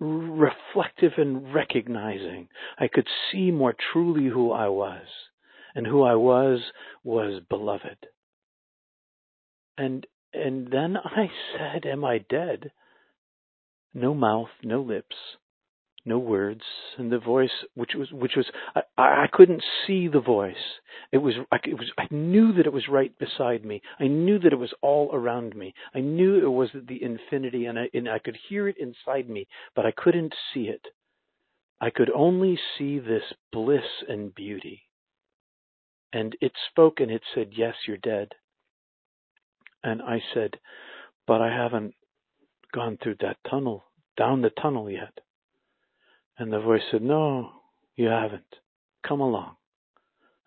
reflective 0.00 1.12
and 1.18 1.54
recognizing. 1.54 2.48
I 2.78 2.88
could 2.88 3.06
see 3.30 3.50
more 3.50 3.74
truly 3.92 4.28
who 4.28 4.50
I 4.50 4.68
was 4.68 5.06
and 5.74 5.86
who 5.86 6.02
I 6.02 6.14
was 6.14 6.60
was 7.04 7.42
beloved. 7.48 8.06
And 9.78 10.06
and 10.32 10.68
then 10.72 10.96
I 10.96 11.30
said, 11.56 11.86
Am 11.86 12.04
I 12.04 12.18
dead? 12.18 12.72
No 13.92 14.14
mouth, 14.14 14.50
no 14.62 14.80
lips, 14.80 15.16
no 16.04 16.18
words, 16.18 16.62
and 16.96 17.12
the 17.12 17.18
voice, 17.18 17.50
which 17.74 17.92
was, 17.94 18.10
which 18.12 18.32
was, 18.36 18.46
I, 18.74 18.82
I 18.96 19.26
couldn't 19.30 19.62
see 19.86 20.08
the 20.08 20.20
voice. 20.20 20.54
It 21.12 21.18
was, 21.18 21.34
I, 21.52 21.56
it 21.64 21.78
was, 21.78 21.90
I 21.98 22.06
knew 22.10 22.52
that 22.54 22.66
it 22.66 22.72
was 22.72 22.88
right 22.88 23.16
beside 23.18 23.64
me. 23.64 23.82
I 23.98 24.06
knew 24.06 24.38
that 24.38 24.52
it 24.52 24.58
was 24.58 24.72
all 24.80 25.10
around 25.12 25.54
me. 25.54 25.74
I 25.94 26.00
knew 26.00 26.36
it 26.36 26.50
was 26.50 26.70
the 26.72 27.02
infinity, 27.02 27.66
and 27.66 27.78
I, 27.78 27.90
and 27.92 28.08
I 28.08 28.18
could 28.18 28.38
hear 28.48 28.68
it 28.68 28.76
inside 28.78 29.28
me, 29.28 29.46
but 29.76 29.84
I 29.84 29.92
couldn't 29.92 30.34
see 30.54 30.64
it. 30.64 30.86
I 31.80 31.90
could 31.90 32.10
only 32.10 32.58
see 32.76 32.98
this 32.98 33.24
bliss 33.52 34.04
and 34.08 34.34
beauty. 34.34 34.82
And 36.12 36.36
it 36.40 36.52
spoke 36.70 37.00
and 37.00 37.10
it 37.10 37.22
said, 37.34 37.52
Yes, 37.52 37.74
you're 37.86 37.96
dead. 37.96 38.32
And 39.82 40.02
I 40.02 40.22
said, 40.34 40.58
But 41.26 41.40
I 41.40 41.48
haven't 41.48 41.94
gone 42.72 42.98
through 43.02 43.16
that 43.20 43.38
tunnel, 43.48 43.84
down 44.16 44.42
the 44.42 44.50
tunnel 44.50 44.90
yet. 44.90 45.20
And 46.40 46.50
the 46.50 46.58
voice 46.58 46.80
said, 46.90 47.02
No, 47.02 47.50
you 47.96 48.06
haven't. 48.06 48.56
Come 49.06 49.20
along. 49.20 49.56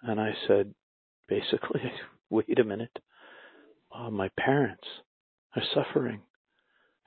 And 0.02 0.20
I 0.20 0.32
said, 0.48 0.74
basically, 1.30 1.82
wait 2.32 2.58
a 2.58 2.64
minute. 2.64 2.98
Oh, 3.96 4.10
my 4.10 4.30
parents 4.36 4.88
are 5.56 5.62
suffering. 5.72 6.22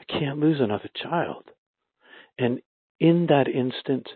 I 0.00 0.04
can't 0.04 0.38
lose 0.38 0.60
another 0.60 0.88
child. 1.02 1.46
And 2.38 2.60
in 3.00 3.26
that 3.28 3.48
instant, 3.48 4.08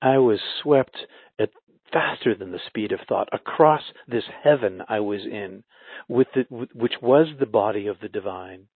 I 0.00 0.16
was 0.16 0.40
swept 0.62 0.96
at 1.38 1.50
faster 1.92 2.34
than 2.34 2.50
the 2.50 2.60
speed 2.66 2.92
of 2.92 3.00
thought 3.06 3.28
across 3.30 3.82
this 4.08 4.24
heaven 4.42 4.80
I 4.88 5.00
was 5.00 5.20
in, 5.30 5.64
with 6.08 6.28
the, 6.34 6.46
which 6.72 6.94
was 7.02 7.26
the 7.38 7.44
body 7.44 7.88
of 7.88 8.00
the 8.00 8.08
divine. 8.08 8.68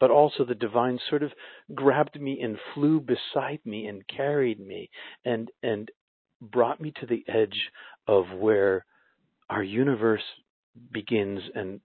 But 0.00 0.10
also 0.10 0.44
the 0.44 0.54
divine 0.54 0.98
sort 1.08 1.22
of 1.22 1.32
grabbed 1.74 2.20
me 2.20 2.40
and 2.40 2.58
flew 2.74 3.00
beside 3.00 3.60
me 3.64 3.86
and 3.86 4.02
carried 4.08 4.58
me 4.58 4.90
and, 5.24 5.50
and 5.62 5.90
brought 6.40 6.80
me 6.80 6.92
to 7.00 7.06
the 7.06 7.22
edge 7.28 7.70
of 8.08 8.24
where 8.32 8.86
our 9.50 9.62
universe 9.62 10.22
begins 10.90 11.42
and 11.54 11.80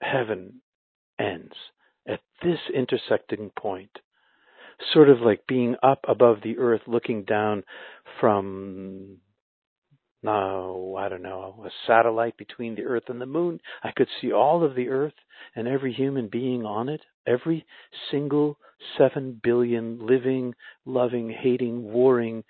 heaven 0.00 0.60
ends. 1.18 1.54
At 2.06 2.20
this 2.42 2.60
intersecting 2.72 3.50
point 3.58 3.90
sort 4.92 5.08
of 5.08 5.20
like 5.20 5.46
being 5.46 5.74
up 5.82 6.00
above 6.06 6.38
the 6.42 6.58
earth 6.58 6.82
looking 6.86 7.24
down 7.24 7.64
from 8.20 9.16
no, 10.26 10.96
I 10.98 11.08
don't 11.08 11.22
know, 11.22 11.54
a 11.64 11.70
satellite 11.86 12.36
between 12.36 12.74
the 12.74 12.82
Earth 12.82 13.04
and 13.08 13.20
the 13.20 13.26
Moon. 13.26 13.60
I 13.84 13.92
could 13.92 14.08
see 14.20 14.32
all 14.32 14.64
of 14.64 14.74
the 14.74 14.88
Earth 14.88 15.14
and 15.54 15.68
every 15.68 15.92
human 15.92 16.26
being 16.26 16.66
on 16.66 16.88
it, 16.88 17.00
every 17.28 17.64
single 18.10 18.58
seven 18.98 19.40
billion 19.40 20.04
living, 20.04 20.52
loving, 20.84 21.30
hating, 21.30 21.84
warring, 21.84 22.42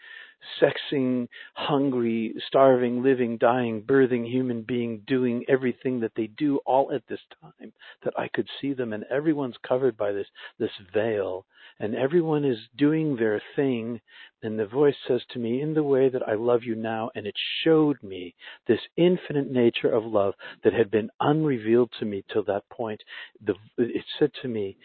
sexing, 0.61 1.29
hungry, 1.55 2.35
starving, 2.47 3.03
living, 3.03 3.39
dying, 3.39 3.83
birthing 3.83 4.27
human 4.27 4.63
being 4.63 5.03
doing 5.07 5.45
everything 5.49 6.01
that 6.01 6.13
they 6.17 6.27
do 6.27 6.59
all 6.67 6.93
at 6.93 7.03
this 7.09 7.21
time 7.41 7.73
that 8.05 8.15
I 8.19 8.29
could 8.29 8.49
see 8.61 8.73
them 8.73 8.93
and 8.93 9.05
everyone's 9.11 9.57
covered 9.67 9.97
by 9.97 10.13
this 10.13 10.27
this 10.59 10.71
veil 10.93 11.47
and 11.79 11.95
everyone 11.95 12.45
is 12.45 12.59
doing 12.77 13.17
their 13.17 13.43
thing. 13.55 14.01
And 14.43 14.59
the 14.59 14.67
voice 14.67 14.95
says 15.07 15.23
to 15.31 15.39
me 15.39 15.61
in 15.61 15.75
the 15.75 15.83
way 15.83 16.09
that 16.09 16.27
I 16.27 16.35
love 16.35 16.63
you 16.63 16.75
now 16.75 17.11
and 17.15 17.27
it 17.27 17.35
showed 17.65 18.03
me 18.03 18.35
this 18.67 18.81
infinite 18.97 19.51
nature 19.51 19.91
of 19.91 20.05
love 20.05 20.35
that 20.65 20.73
had 20.73 20.91
been 20.91 21.11
unrevealed 21.21 21.91
to 21.99 22.05
me 22.05 22.25
till 22.33 22.45
that 22.45 22.69
point. 22.71 23.03
The 23.45 23.55
it 23.79 24.05
said 24.19 24.33
to 24.43 24.49
me 24.49 24.77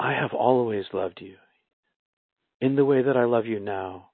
I 0.00 0.12
have 0.12 0.32
always 0.32 0.84
loved 0.92 1.20
you 1.20 1.36
in 2.60 2.76
the 2.76 2.84
way 2.84 3.02
that 3.02 3.16
I 3.16 3.24
love 3.24 3.46
you 3.46 3.60
now. 3.60 4.10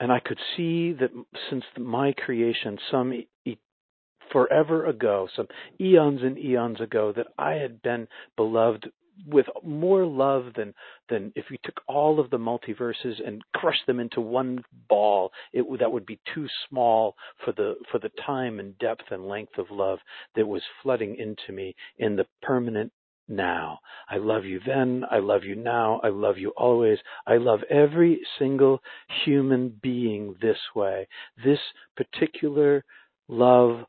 And 0.00 0.10
I 0.10 0.20
could 0.20 0.38
see 0.56 0.92
that 0.94 1.10
since 1.48 1.64
my 1.78 2.12
creation, 2.12 2.78
some 2.90 3.12
e- 3.12 3.58
forever 4.32 4.86
ago, 4.86 5.28
some 5.36 5.46
eons 5.80 6.22
and 6.22 6.38
eons 6.38 6.80
ago, 6.80 7.12
that 7.14 7.28
I 7.38 7.52
had 7.52 7.82
been 7.82 8.08
beloved 8.36 8.90
with 9.26 9.46
more 9.62 10.06
love 10.06 10.46
than 10.56 10.74
than 11.08 11.32
if 11.36 11.44
you 11.50 11.58
took 11.62 11.80
all 11.86 12.18
of 12.18 12.30
the 12.30 12.38
multiverses 12.38 13.24
and 13.24 13.42
crushed 13.54 13.86
them 13.86 14.00
into 14.00 14.20
one 14.20 14.64
ball 14.88 15.30
it 15.52 15.64
that 15.78 15.92
would 15.92 16.06
be 16.06 16.18
too 16.34 16.46
small 16.68 17.14
for 17.44 17.52
the 17.52 17.74
for 17.90 17.98
the 17.98 18.10
time 18.24 18.58
and 18.58 18.78
depth 18.78 19.04
and 19.10 19.28
length 19.28 19.58
of 19.58 19.66
love 19.70 19.98
that 20.34 20.46
was 20.46 20.62
flooding 20.82 21.14
into 21.16 21.52
me 21.52 21.74
in 21.98 22.16
the 22.16 22.26
permanent 22.40 22.90
now. 23.28 23.78
I 24.08 24.16
love 24.16 24.44
you 24.44 24.60
then. 24.66 25.04
I 25.10 25.18
love 25.18 25.44
you 25.44 25.54
now. 25.54 26.00
I 26.02 26.08
love 26.08 26.38
you 26.38 26.50
always. 26.56 26.98
I 27.26 27.36
love 27.36 27.60
every 27.70 28.20
single 28.38 28.80
human 29.24 29.78
being 29.82 30.34
this 30.40 30.58
way. 30.74 31.08
This 31.44 31.60
particular 31.96 32.84
love 33.28 33.84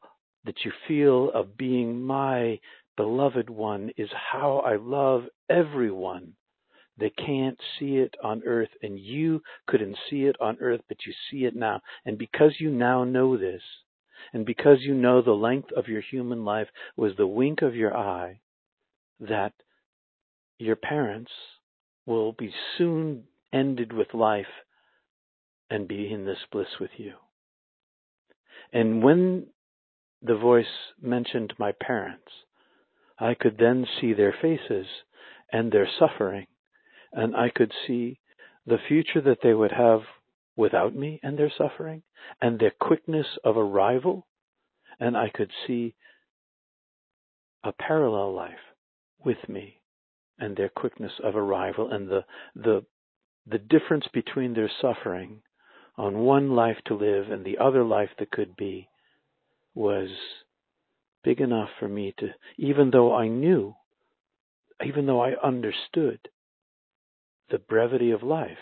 that 0.46 0.65
you 0.65 0.72
feel 0.88 1.32
of 1.32 1.58
being 1.58 2.02
my 2.02 2.60
beloved 2.96 3.50
one 3.50 3.91
is 3.98 4.10
how 4.32 4.60
I 4.60 4.76
love 4.76 5.24
everyone. 5.50 6.34
They 6.98 7.10
can't 7.10 7.60
see 7.80 7.98
it 7.98 8.13
on 8.24 8.43
earth, 8.46 8.69
and 8.84 9.00
you 9.00 9.41
couldn't 9.65 9.98
see 10.10 10.26
it 10.26 10.36
on 10.39 10.58
earth, 10.60 10.82
but 10.88 11.06
you 11.08 11.13
see 11.30 11.46
it 11.46 11.56
now. 11.56 11.82
And 12.06 12.19
because 12.19 12.60
you 12.60 12.69
now 12.69 13.04
know 13.04 13.36
this, 13.36 13.63
and 14.32 14.46
because 14.46 14.82
you 14.82 14.93
know 14.93 15.22
the 15.22 15.32
length 15.32 15.72
of 15.72 15.88
your 15.88 16.02
human 16.02 16.46
life 16.46 16.67
was 16.96 17.15
the 17.15 17.28
wink 17.28 17.63
of 17.63 17.76
your 17.76 17.98
eye, 17.98 18.41
that 19.29 19.53
your 20.57 20.75
parents 20.75 21.31
will 22.05 22.33
be 22.33 22.53
soon 22.77 23.23
ended 23.51 23.93
with 23.93 24.13
life 24.13 24.45
and 25.69 25.88
be 25.88 26.12
in 26.12 26.25
this 26.25 26.39
bliss 26.51 26.67
with 26.79 26.91
you. 26.97 27.13
And 28.71 29.03
when 29.03 29.47
the 30.21 30.36
voice 30.36 30.65
mentioned 31.01 31.53
my 31.57 31.71
parents, 31.71 32.31
I 33.19 33.36
could 33.36 33.57
then 33.57 33.86
see 33.99 34.13
their 34.13 34.36
faces 34.41 34.88
and 35.51 35.71
their 35.71 35.88
suffering, 35.99 36.47
and 37.12 37.36
I 37.36 37.49
could 37.49 37.71
see 37.86 38.19
the 38.65 38.79
future 38.88 39.21
that 39.21 39.39
they 39.43 39.53
would 39.53 39.71
have 39.71 40.01
without 40.55 40.95
me 40.95 41.19
and 41.23 41.38
their 41.38 41.51
suffering 41.57 42.03
and 42.41 42.59
their 42.59 42.73
quickness 42.79 43.27
of 43.43 43.57
arrival. 43.57 44.27
And 44.99 45.17
I 45.17 45.29
could 45.33 45.51
see 45.67 45.95
a 47.63 47.71
parallel 47.71 48.33
life 48.33 48.72
with 49.25 49.47
me 49.47 49.79
and 50.39 50.55
their 50.55 50.69
quickness 50.69 51.13
of 51.23 51.36
arrival 51.36 51.91
and 51.91 52.09
the, 52.09 52.25
the, 52.55 52.86
the 53.45 53.57
difference 53.57 54.05
between 54.13 54.53
their 54.53 54.71
suffering 54.81 55.41
on 55.97 56.19
one 56.19 56.55
life 56.55 56.77
to 56.86 56.95
live 56.95 57.29
and 57.29 57.45
the 57.45 57.57
other 57.57 57.83
life 57.83 58.09
that 58.17 58.31
could 58.31 58.55
be 58.55 58.88
was 59.75 60.09
big 61.23 61.39
enough 61.39 61.69
for 61.79 61.88
me 61.88 62.13
to, 62.19 62.29
even 62.57 62.91
though 62.91 63.15
I 63.15 63.27
knew, 63.27 63.75
even 64.86 65.05
though 65.05 65.21
I 65.21 65.33
understood 65.43 66.19
the 67.49 67.59
brevity 67.59 68.12
of 68.12 68.23
life 68.23 68.57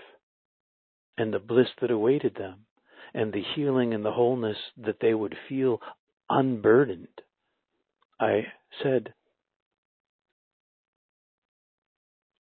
and 1.17 1.33
the 1.33 1.39
bliss 1.39 1.67
that 1.79 1.91
awaited 1.91 2.35
them 2.35 2.65
and 3.13 3.33
the 3.33 3.43
healing 3.55 3.93
and 3.93 4.05
the 4.05 4.11
wholeness 4.11 4.57
that 4.77 4.97
they 5.01 5.13
would 5.13 5.35
feel 5.49 5.79
unburdened, 6.29 7.07
I 8.19 8.47
said, 8.83 9.13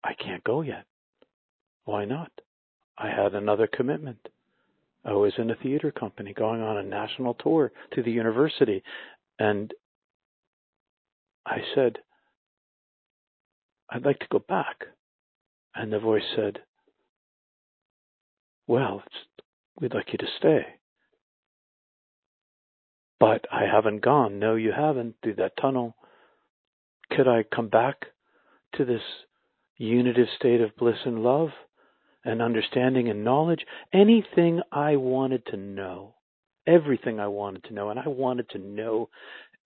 I 0.02 0.14
can't 0.14 0.44
go 0.44 0.62
yet. 0.62 0.84
Why 1.84 2.04
not? 2.04 2.30
I 2.96 3.08
had 3.08 3.34
another 3.34 3.66
commitment. 3.66 4.28
I 5.04 5.12
was 5.12 5.32
in 5.38 5.50
a 5.50 5.56
theater 5.56 5.90
company 5.90 6.34
going 6.34 6.60
on 6.60 6.76
a 6.76 6.82
national 6.82 7.34
tour 7.34 7.72
to 7.94 8.02
the 8.02 8.10
university. 8.10 8.82
And 9.38 9.72
I 11.46 11.58
said, 11.74 11.98
I'd 13.88 14.04
like 14.04 14.18
to 14.20 14.26
go 14.30 14.38
back. 14.38 14.84
And 15.74 15.92
the 15.92 15.98
voice 15.98 16.22
said, 16.36 16.58
Well, 18.66 19.02
we'd 19.80 19.94
like 19.94 20.12
you 20.12 20.18
to 20.18 20.26
stay. 20.38 20.66
But 23.18 23.46
I 23.52 23.64
haven't 23.64 24.02
gone. 24.02 24.38
No, 24.38 24.54
you 24.54 24.72
haven't 24.72 25.16
through 25.22 25.36
that 25.36 25.56
tunnel. 25.60 25.94
Could 27.10 27.28
I 27.28 27.44
come 27.54 27.68
back 27.68 28.06
to 28.76 28.84
this 28.84 29.02
unitive 29.80 30.28
state 30.36 30.60
of 30.60 30.76
bliss 30.76 30.98
and 31.04 31.22
love? 31.22 31.50
and 32.24 32.42
understanding 32.42 33.08
and 33.08 33.24
knowledge, 33.24 33.64
anything 33.92 34.60
I 34.70 34.96
wanted 34.96 35.46
to 35.46 35.56
know, 35.56 36.14
everything 36.66 37.18
I 37.18 37.28
wanted 37.28 37.64
to 37.64 37.74
know, 37.74 37.90
and 37.90 37.98
I 37.98 38.08
wanted 38.08 38.48
to 38.50 38.58
know 38.58 39.08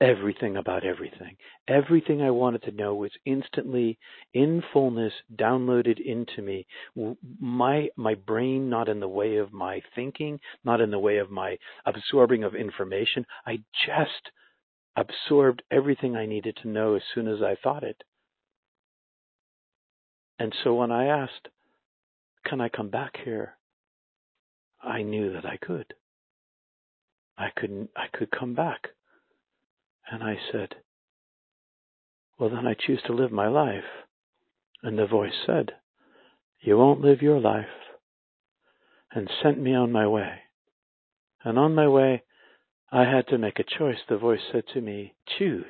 everything 0.01 0.57
about 0.57 0.85
everything. 0.85 1.37
Everything 1.69 2.21
I 2.21 2.31
wanted 2.31 2.63
to 2.65 2.73
know 2.73 2.95
was 2.95 3.13
instantly 3.25 3.99
in 4.35 4.63
fullness 4.73 5.13
downloaded 5.37 5.99
into 6.05 6.43
me. 6.43 6.67
My 7.41 7.89
my 7.97 8.15
brain 8.15 8.69
not 8.69 8.89
in 8.89 9.01
the 9.01 9.09
way 9.09 9.37
of 9.37 9.53
my 9.53 9.81
thinking, 9.95 10.41
not 10.65 10.81
in 10.81 10.91
the 10.91 10.99
way 10.99 11.19
of 11.19 11.31
my 11.31 11.57
absorbing 11.87 12.45
of 12.45 12.55
information. 12.55 13.25
I 13.47 13.63
just 13.87 14.31
absorbed 14.97 15.63
everything 15.71 16.17
I 16.17 16.27
needed 16.27 16.57
to 16.63 16.69
know 16.69 16.95
as 16.95 17.03
soon 17.15 17.27
as 17.29 17.43
I 17.43 17.57
thought 17.63 17.83
it. 17.83 18.03
And 20.39 20.53
so 20.63 20.75
when 20.75 20.91
I 20.91 21.07
asked, 21.07 21.49
can 22.45 22.61
I 22.61 22.69
come 22.69 22.91
back 22.91 23.17
here? 23.25 23.57
I 24.83 25.03
knew 25.03 25.33
that 25.33 25.47
I 25.47 25.57
could. 25.57 25.95
I 27.39 27.49
couldn't, 27.57 27.91
I 27.97 28.07
could 28.13 28.31
come 28.31 28.55
back. 28.55 28.89
And 30.11 30.23
I 30.23 30.37
said, 30.53 30.75
well, 32.39 32.51
then 32.51 32.67
I 32.67 32.75
choose 32.75 33.01
to 33.07 33.13
live 33.13 33.33
my 33.33 33.49
life. 33.49 33.85
And 34.83 34.99
the 34.99 35.07
voice 35.07 35.33
said, 35.47 35.73
you 36.61 36.77
won't 36.77 37.01
live 37.01 37.23
your 37.23 37.41
life. 37.41 37.65
And 39.13 39.31
sent 39.43 39.61
me 39.61 39.75
on 39.75 39.93
my 39.93 40.07
way. 40.07 40.41
And 41.45 41.59
on 41.59 41.75
my 41.75 41.89
way, 41.89 42.25
I 42.91 43.03
had 43.05 43.29
to 43.29 43.39
make 43.39 43.59
a 43.59 43.79
choice. 43.79 43.99
The 44.09 44.19
voice 44.19 44.41
said 44.53 44.65
to 44.73 44.81
me, 44.81 45.15
choose. 45.39 45.65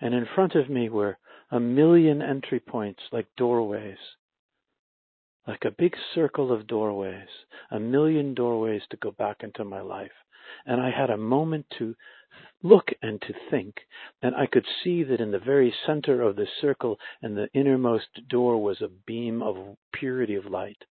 And 0.00 0.14
in 0.14 0.26
front 0.34 0.54
of 0.54 0.68
me 0.68 0.88
were 0.88 1.16
a 1.54 1.60
million 1.60 2.20
entry 2.20 2.60
points 2.60 3.00
like 3.12 3.26
doorways 3.36 3.98
like 5.46 5.64
a 5.64 5.70
big 5.70 5.94
circle 6.14 6.52
of 6.52 6.66
doorways, 6.66 7.28
a 7.70 7.78
million 7.78 8.34
doorways 8.34 8.82
to 8.90 8.96
go 8.96 9.10
back 9.10 9.42
into 9.42 9.64
my 9.64 9.80
life. 9.80 10.10
And 10.66 10.80
I 10.80 10.90
had 10.90 11.10
a 11.10 11.16
moment 11.16 11.66
to 11.78 11.94
look 12.62 12.88
and 13.02 13.20
to 13.22 13.34
think, 13.50 13.74
and 14.22 14.34
I 14.34 14.46
could 14.46 14.64
see 14.82 15.02
that 15.04 15.20
in 15.20 15.30
the 15.30 15.38
very 15.38 15.74
center 15.86 16.22
of 16.22 16.36
the 16.36 16.46
circle 16.60 16.98
and 17.20 17.36
the 17.36 17.48
innermost 17.52 18.08
door 18.28 18.62
was 18.62 18.80
a 18.80 18.88
beam 19.06 19.42
of 19.42 19.76
purity 19.92 20.34
of 20.34 20.46
light. 20.46 20.82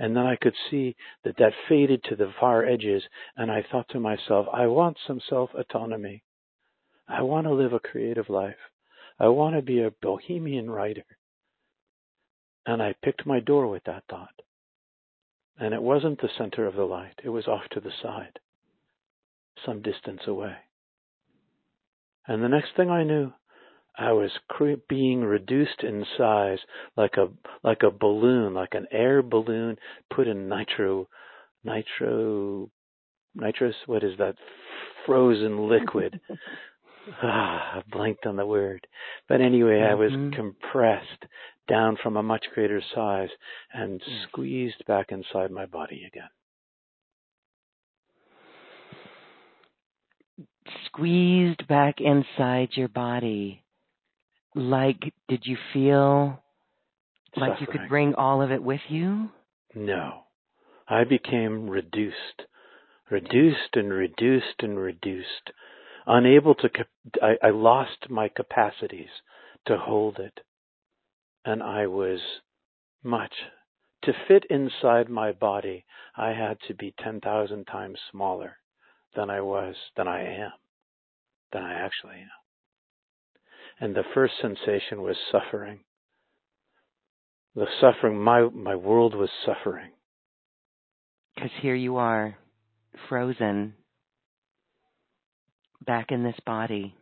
And 0.00 0.16
then 0.16 0.26
I 0.26 0.36
could 0.36 0.54
see 0.70 0.96
that 1.24 1.36
that 1.38 1.52
faded 1.68 2.04
to 2.04 2.16
the 2.16 2.32
far 2.38 2.64
edges, 2.64 3.02
and 3.36 3.50
I 3.50 3.64
thought 3.70 3.88
to 3.90 4.00
myself, 4.00 4.46
I 4.52 4.66
want 4.66 4.96
some 5.06 5.20
self 5.28 5.50
autonomy. 5.54 6.22
I 7.08 7.22
want 7.22 7.46
to 7.46 7.54
live 7.54 7.72
a 7.72 7.80
creative 7.80 8.28
life. 8.28 8.56
I 9.18 9.28
want 9.28 9.56
to 9.56 9.62
be 9.62 9.82
a 9.82 9.90
bohemian 10.02 10.70
writer. 10.70 11.04
And 12.66 12.82
I 12.82 12.94
picked 13.02 13.26
my 13.26 13.40
door 13.40 13.66
with 13.66 13.84
that 13.84 14.04
thought. 14.08 14.42
And 15.58 15.74
it 15.74 15.82
wasn't 15.82 16.20
the 16.20 16.28
center 16.38 16.66
of 16.66 16.76
the 16.76 16.84
light, 16.84 17.20
it 17.24 17.30
was 17.30 17.48
off 17.48 17.68
to 17.72 17.80
the 17.80 17.90
side, 18.02 18.38
some 19.66 19.82
distance 19.82 20.20
away. 20.26 20.54
And 22.28 22.42
the 22.42 22.48
next 22.48 22.76
thing 22.76 22.90
I 22.90 23.02
knew, 23.02 23.32
I 23.98 24.12
was 24.12 24.30
cre- 24.48 24.74
being 24.88 25.22
reduced 25.22 25.82
in 25.82 26.06
size 26.16 26.58
like 26.96 27.16
a 27.16 27.28
like 27.64 27.82
a 27.82 27.90
balloon, 27.90 28.54
like 28.54 28.74
an 28.74 28.86
air 28.92 29.22
balloon 29.22 29.76
put 30.14 30.28
in 30.28 30.48
nitro 30.48 31.08
nitro 31.64 32.70
nitrous 33.34 33.74
what 33.86 34.04
is 34.04 34.16
that 34.18 34.36
frozen 35.04 35.68
liquid 35.68 36.20
ah, 37.22 37.78
I 37.78 37.82
blanked 37.90 38.26
on 38.26 38.36
the 38.36 38.46
word. 38.46 38.86
But 39.28 39.40
anyway, 39.40 39.78
mm-hmm. 39.78 39.90
I 39.90 39.94
was 39.94 40.12
mm-hmm. 40.12 40.34
compressed 40.34 41.24
down 41.68 41.96
from 42.02 42.16
a 42.16 42.22
much 42.22 42.46
greater 42.54 42.82
size 42.94 43.28
and 43.72 44.00
mm. 44.00 44.22
squeezed 44.28 44.84
back 44.86 45.10
inside 45.10 45.50
my 45.50 45.66
body 45.66 46.04
again. 46.06 46.30
Squeezed 50.86 51.66
back 51.68 51.96
inside 52.00 52.70
your 52.72 52.88
body. 52.88 53.62
Like, 54.54 55.12
did 55.28 55.42
you 55.44 55.56
feel 55.72 56.42
like 57.36 57.52
Suffering. 57.52 57.56
you 57.60 57.66
could 57.66 57.88
bring 57.88 58.14
all 58.14 58.42
of 58.42 58.50
it 58.50 58.62
with 58.62 58.80
you? 58.88 59.30
No. 59.74 60.24
I 60.88 61.04
became 61.04 61.68
reduced, 61.68 62.42
reduced 63.10 63.74
and 63.74 63.92
reduced 63.92 64.60
and 64.60 64.78
reduced. 64.78 65.52
Unable 66.10 66.54
to, 66.54 66.70
I, 67.20 67.34
I 67.48 67.50
lost 67.50 68.08
my 68.08 68.28
capacities 68.28 69.10
to 69.66 69.76
hold 69.76 70.18
it 70.18 70.40
and 71.44 71.62
I 71.62 71.86
was 71.86 72.18
much. 73.02 73.32
To 74.04 74.12
fit 74.26 74.44
inside 74.48 75.10
my 75.10 75.32
body, 75.32 75.84
I 76.16 76.28
had 76.28 76.56
to 76.66 76.74
be 76.74 76.94
10,000 77.02 77.64
times 77.66 77.98
smaller 78.10 78.56
than 79.14 79.28
I 79.28 79.42
was, 79.42 79.74
than 79.98 80.08
I 80.08 80.22
am, 80.22 80.52
than 81.52 81.62
I 81.62 81.74
actually 81.74 82.14
am. 82.14 82.28
And 83.80 83.94
the 83.94 84.04
first 84.14 84.34
sensation 84.40 85.02
was 85.02 85.16
suffering. 85.30 85.80
The 87.54 87.66
suffering, 87.80 88.18
my, 88.18 88.48
my 88.48 88.76
world 88.76 89.14
was 89.14 89.30
suffering. 89.44 89.90
Because 91.34 91.50
here 91.60 91.74
you 91.74 91.96
are, 91.96 92.38
frozen, 93.08 93.74
back 95.84 96.10
in 96.10 96.22
this 96.22 96.38
body. 96.44 96.94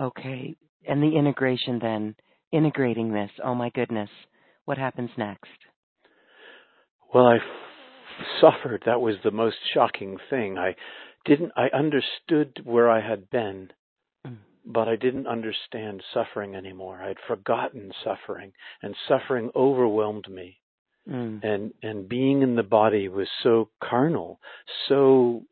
Okay, 0.00 0.56
and 0.88 1.02
the 1.02 1.16
integration 1.16 1.78
then 1.80 2.14
integrating 2.52 3.12
this? 3.12 3.30
Oh 3.42 3.54
my 3.54 3.70
goodness. 3.70 4.10
What 4.64 4.78
happens 4.78 5.10
next? 5.16 5.48
Well, 7.12 7.26
I 7.26 7.36
f- 7.36 7.42
suffered. 8.40 8.82
That 8.86 9.00
was 9.00 9.16
the 9.22 9.30
most 9.30 9.56
shocking 9.74 10.18
thing. 10.30 10.58
I 10.58 10.74
didn't, 11.24 11.52
I 11.56 11.68
understood 11.76 12.60
where 12.64 12.90
I 12.90 13.06
had 13.06 13.30
been, 13.30 13.70
mm. 14.26 14.36
but 14.64 14.88
I 14.88 14.96
didn't 14.96 15.26
understand 15.26 16.02
suffering 16.14 16.54
anymore. 16.54 17.02
I'd 17.02 17.18
forgotten 17.26 17.92
suffering, 18.04 18.52
and 18.82 18.94
suffering 19.08 19.50
overwhelmed 19.54 20.28
me. 20.30 20.58
Mm. 21.10 21.42
And, 21.42 21.74
and 21.82 22.08
being 22.08 22.42
in 22.42 22.54
the 22.54 22.62
body 22.62 23.08
was 23.08 23.28
so 23.42 23.70
carnal, 23.82 24.38
so 24.88 25.42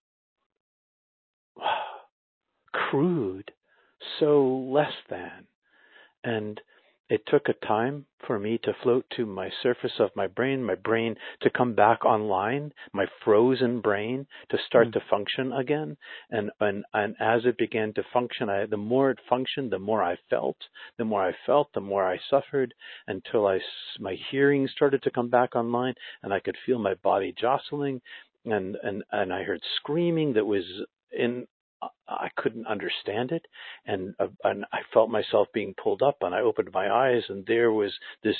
crude, 2.72 3.50
so 4.18 4.46
less 4.46 4.92
than. 5.08 5.46
And 6.22 6.60
it 7.10 7.26
took 7.26 7.48
a 7.48 7.66
time 7.66 8.06
for 8.24 8.38
me 8.38 8.56
to 8.58 8.72
float 8.84 9.04
to 9.16 9.26
my 9.26 9.50
surface 9.64 9.98
of 9.98 10.14
my 10.14 10.28
brain, 10.28 10.62
my 10.62 10.76
brain 10.76 11.16
to 11.42 11.50
come 11.50 11.74
back 11.74 12.04
online, 12.04 12.72
my 12.92 13.04
frozen 13.24 13.80
brain 13.80 14.28
to 14.50 14.58
start 14.64 14.88
mm. 14.88 14.92
to 14.92 15.00
function 15.10 15.52
again. 15.52 15.96
And, 16.30 16.52
and, 16.60 16.84
and 16.94 17.16
as 17.18 17.44
it 17.44 17.58
began 17.58 17.92
to 17.94 18.04
function, 18.12 18.48
I, 18.48 18.66
the 18.66 18.76
more 18.76 19.10
it 19.10 19.18
functioned, 19.28 19.72
the 19.72 19.80
more 19.80 20.04
I 20.04 20.18
felt, 20.30 20.56
the 20.98 21.04
more 21.04 21.26
I 21.26 21.34
felt, 21.46 21.72
the 21.74 21.80
more 21.80 22.06
I 22.06 22.20
suffered 22.30 22.72
until 23.08 23.48
I, 23.48 23.58
my 23.98 24.16
hearing 24.30 24.68
started 24.68 25.02
to 25.02 25.10
come 25.10 25.30
back 25.30 25.56
online 25.56 25.94
and 26.22 26.32
I 26.32 26.38
could 26.38 26.56
feel 26.64 26.78
my 26.78 26.94
body 26.94 27.34
jostling 27.36 28.00
and, 28.44 28.76
and, 28.84 29.02
and 29.10 29.32
I 29.32 29.42
heard 29.42 29.62
screaming 29.78 30.34
that 30.34 30.46
was 30.46 30.64
in 31.10 31.48
I 32.08 32.28
couldn't 32.36 32.66
understand 32.66 33.30
it, 33.30 33.46
and 33.86 34.14
uh, 34.18 34.28
and 34.44 34.64
I 34.72 34.80
felt 34.92 35.10
myself 35.10 35.48
being 35.54 35.74
pulled 35.74 36.02
up, 36.02 36.18
and 36.22 36.34
I 36.34 36.40
opened 36.40 36.70
my 36.72 36.90
eyes, 36.90 37.22
and 37.28 37.46
there 37.46 37.72
was 37.72 37.92
this 38.22 38.36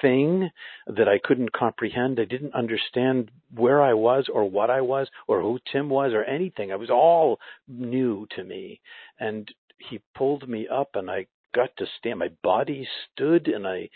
thing 0.00 0.50
that 0.86 1.08
I 1.08 1.18
couldn't 1.18 1.52
comprehend. 1.52 2.20
I 2.20 2.24
didn't 2.24 2.54
understand 2.54 3.30
where 3.54 3.82
I 3.82 3.94
was, 3.94 4.28
or 4.32 4.48
what 4.48 4.70
I 4.70 4.80
was, 4.80 5.08
or 5.26 5.40
who 5.40 5.58
Tim 5.72 5.88
was, 5.88 6.12
or 6.12 6.24
anything. 6.24 6.70
It 6.70 6.78
was 6.78 6.90
all 6.90 7.38
new 7.66 8.26
to 8.36 8.44
me, 8.44 8.80
and 9.18 9.52
he 9.78 10.00
pulled 10.14 10.48
me 10.48 10.68
up, 10.68 10.90
and 10.94 11.10
I 11.10 11.26
got 11.54 11.70
to 11.78 11.86
stand. 11.98 12.18
My 12.18 12.30
body 12.42 12.86
stood 13.12 13.48
and 13.48 13.66
I 13.66 13.88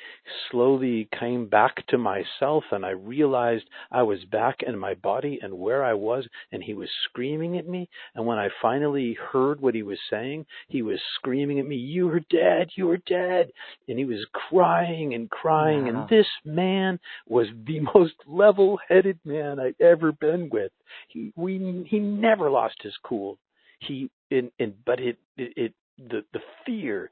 slowly 0.50 1.08
came 1.18 1.46
back 1.46 1.86
to 1.88 1.98
myself 1.98 2.64
and 2.70 2.84
I 2.84 2.90
realized 2.90 3.64
I 3.90 4.02
was 4.02 4.24
back 4.30 4.60
in 4.66 4.78
my 4.78 4.94
body 4.94 5.38
and 5.42 5.58
where 5.58 5.84
I 5.84 5.94
was 5.94 6.26
and 6.50 6.62
he 6.62 6.74
was 6.74 6.88
screaming 7.08 7.58
at 7.58 7.68
me. 7.68 7.88
And 8.14 8.26
when 8.26 8.38
I 8.38 8.48
finally 8.60 9.16
heard 9.32 9.60
what 9.60 9.74
he 9.74 9.82
was 9.82 9.98
saying, 10.10 10.46
he 10.68 10.82
was 10.82 10.98
screaming 11.16 11.58
at 11.58 11.66
me, 11.66 11.76
you 11.76 12.08
are 12.10 12.20
dead, 12.30 12.70
you 12.76 12.90
are 12.90 12.98
dead. 12.98 13.50
And 13.88 13.98
he 13.98 14.04
was 14.04 14.26
crying 14.48 15.14
and 15.14 15.30
crying. 15.30 15.84
Wow. 15.84 16.00
And 16.00 16.08
this 16.08 16.28
man 16.44 16.98
was 17.28 17.46
the 17.66 17.80
most 17.94 18.14
level 18.26 18.78
headed 18.88 19.18
man 19.24 19.60
I'd 19.60 19.80
ever 19.80 20.12
been 20.12 20.48
with. 20.50 20.72
He, 21.08 21.32
we, 21.36 21.86
he 21.88 21.98
never 21.98 22.50
lost 22.50 22.76
his 22.82 22.94
cool. 23.04 23.38
He, 23.80 24.10
in, 24.30 24.50
in, 24.58 24.74
but 24.86 25.00
it, 25.00 25.18
it, 25.36 25.52
it 25.56 25.74
the 25.98 26.24
the 26.32 26.40
fear 26.64 27.10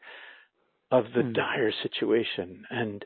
of 0.90 1.04
the 1.14 1.22
mm. 1.22 1.34
dire 1.34 1.72
situation 1.82 2.64
and 2.70 3.04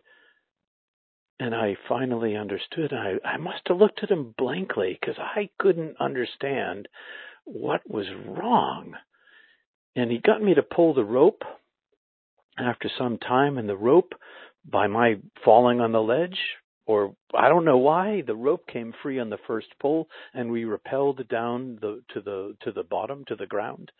and 1.40 1.52
I 1.54 1.76
finally 1.88 2.36
understood. 2.36 2.92
I 2.92 3.16
I 3.26 3.36
must 3.38 3.62
have 3.66 3.78
looked 3.78 4.02
at 4.02 4.10
him 4.10 4.34
blankly 4.36 4.96
because 5.00 5.16
I 5.18 5.50
couldn't 5.58 5.96
understand 6.00 6.88
what 7.44 7.80
was 7.88 8.06
wrong. 8.26 8.94
And 9.96 10.10
he 10.10 10.18
got 10.18 10.42
me 10.42 10.54
to 10.54 10.62
pull 10.62 10.94
the 10.94 11.04
rope 11.04 11.42
after 12.58 12.88
some 12.98 13.18
time, 13.18 13.58
and 13.58 13.68
the 13.68 13.76
rope, 13.76 14.12
by 14.64 14.86
my 14.86 15.16
falling 15.44 15.80
on 15.80 15.92
the 15.92 16.00
ledge, 16.00 16.38
or 16.86 17.14
I 17.36 17.48
don't 17.48 17.64
know 17.64 17.78
why, 17.78 18.22
the 18.26 18.36
rope 18.36 18.66
came 18.66 18.92
free 19.02 19.18
on 19.18 19.30
the 19.30 19.38
first 19.46 19.68
pull, 19.80 20.08
and 20.32 20.50
we 20.50 20.64
rappelled 20.64 21.28
down 21.28 21.78
the 21.80 22.02
to 22.14 22.20
the 22.20 22.56
to 22.62 22.72
the 22.72 22.84
bottom 22.84 23.24
to 23.26 23.36
the 23.36 23.46
ground 23.46 23.90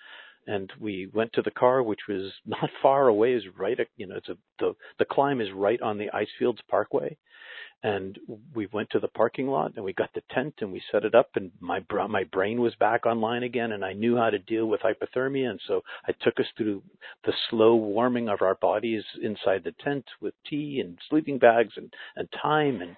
and 0.46 0.72
we 0.80 1.08
went 1.12 1.32
to 1.34 1.42
the 1.42 1.50
car, 1.50 1.82
which 1.82 2.00
was 2.08 2.32
not 2.46 2.70
far 2.82 3.08
away. 3.08 3.32
Is 3.34 3.44
right, 3.58 3.78
you 3.96 4.06
know, 4.06 4.16
it's 4.16 4.28
a 4.28 4.36
the 4.58 4.74
the 4.98 5.04
climb 5.04 5.40
is 5.40 5.48
right 5.52 5.80
on 5.80 5.98
the 5.98 6.10
Icefields 6.12 6.60
Parkway, 6.68 7.16
and 7.82 8.18
we 8.54 8.66
went 8.72 8.90
to 8.90 9.00
the 9.00 9.08
parking 9.08 9.48
lot 9.48 9.72
and 9.76 9.84
we 9.84 9.92
got 9.92 10.10
the 10.14 10.22
tent 10.30 10.54
and 10.60 10.72
we 10.72 10.82
set 10.90 11.04
it 11.04 11.14
up, 11.14 11.30
and 11.34 11.50
my 11.60 11.80
my 12.08 12.24
brain 12.24 12.60
was 12.60 12.74
back 12.76 13.06
online 13.06 13.42
again, 13.42 13.72
and 13.72 13.84
I 13.84 13.92
knew 13.92 14.16
how 14.16 14.30
to 14.30 14.38
deal 14.38 14.66
with 14.66 14.80
hypothermia, 14.80 15.50
and 15.50 15.60
so 15.66 15.82
I 16.06 16.12
took 16.22 16.38
us 16.40 16.46
through 16.56 16.82
the 17.24 17.32
slow 17.50 17.74
warming 17.74 18.28
of 18.28 18.42
our 18.42 18.54
bodies 18.56 19.04
inside 19.22 19.64
the 19.64 19.74
tent 19.82 20.04
with 20.20 20.34
tea 20.48 20.80
and 20.84 20.98
sleeping 21.08 21.38
bags 21.38 21.74
and 21.76 21.92
and 22.16 22.28
time 22.40 22.80
and. 22.80 22.96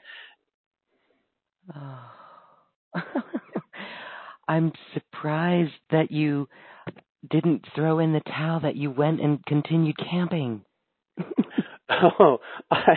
Oh. 1.75 2.13
I'm 4.49 4.73
surprised 4.95 5.73
that 5.91 6.13
you 6.13 6.49
didn't 7.31 7.65
throw 7.75 7.99
in 7.99 8.13
the 8.13 8.21
towel 8.21 8.61
that 8.61 8.77
you 8.77 8.91
went 8.91 9.21
and 9.21 9.45
continued 9.47 9.97
camping. 10.11 10.63
oh, 11.91 12.39
I, 12.71 12.95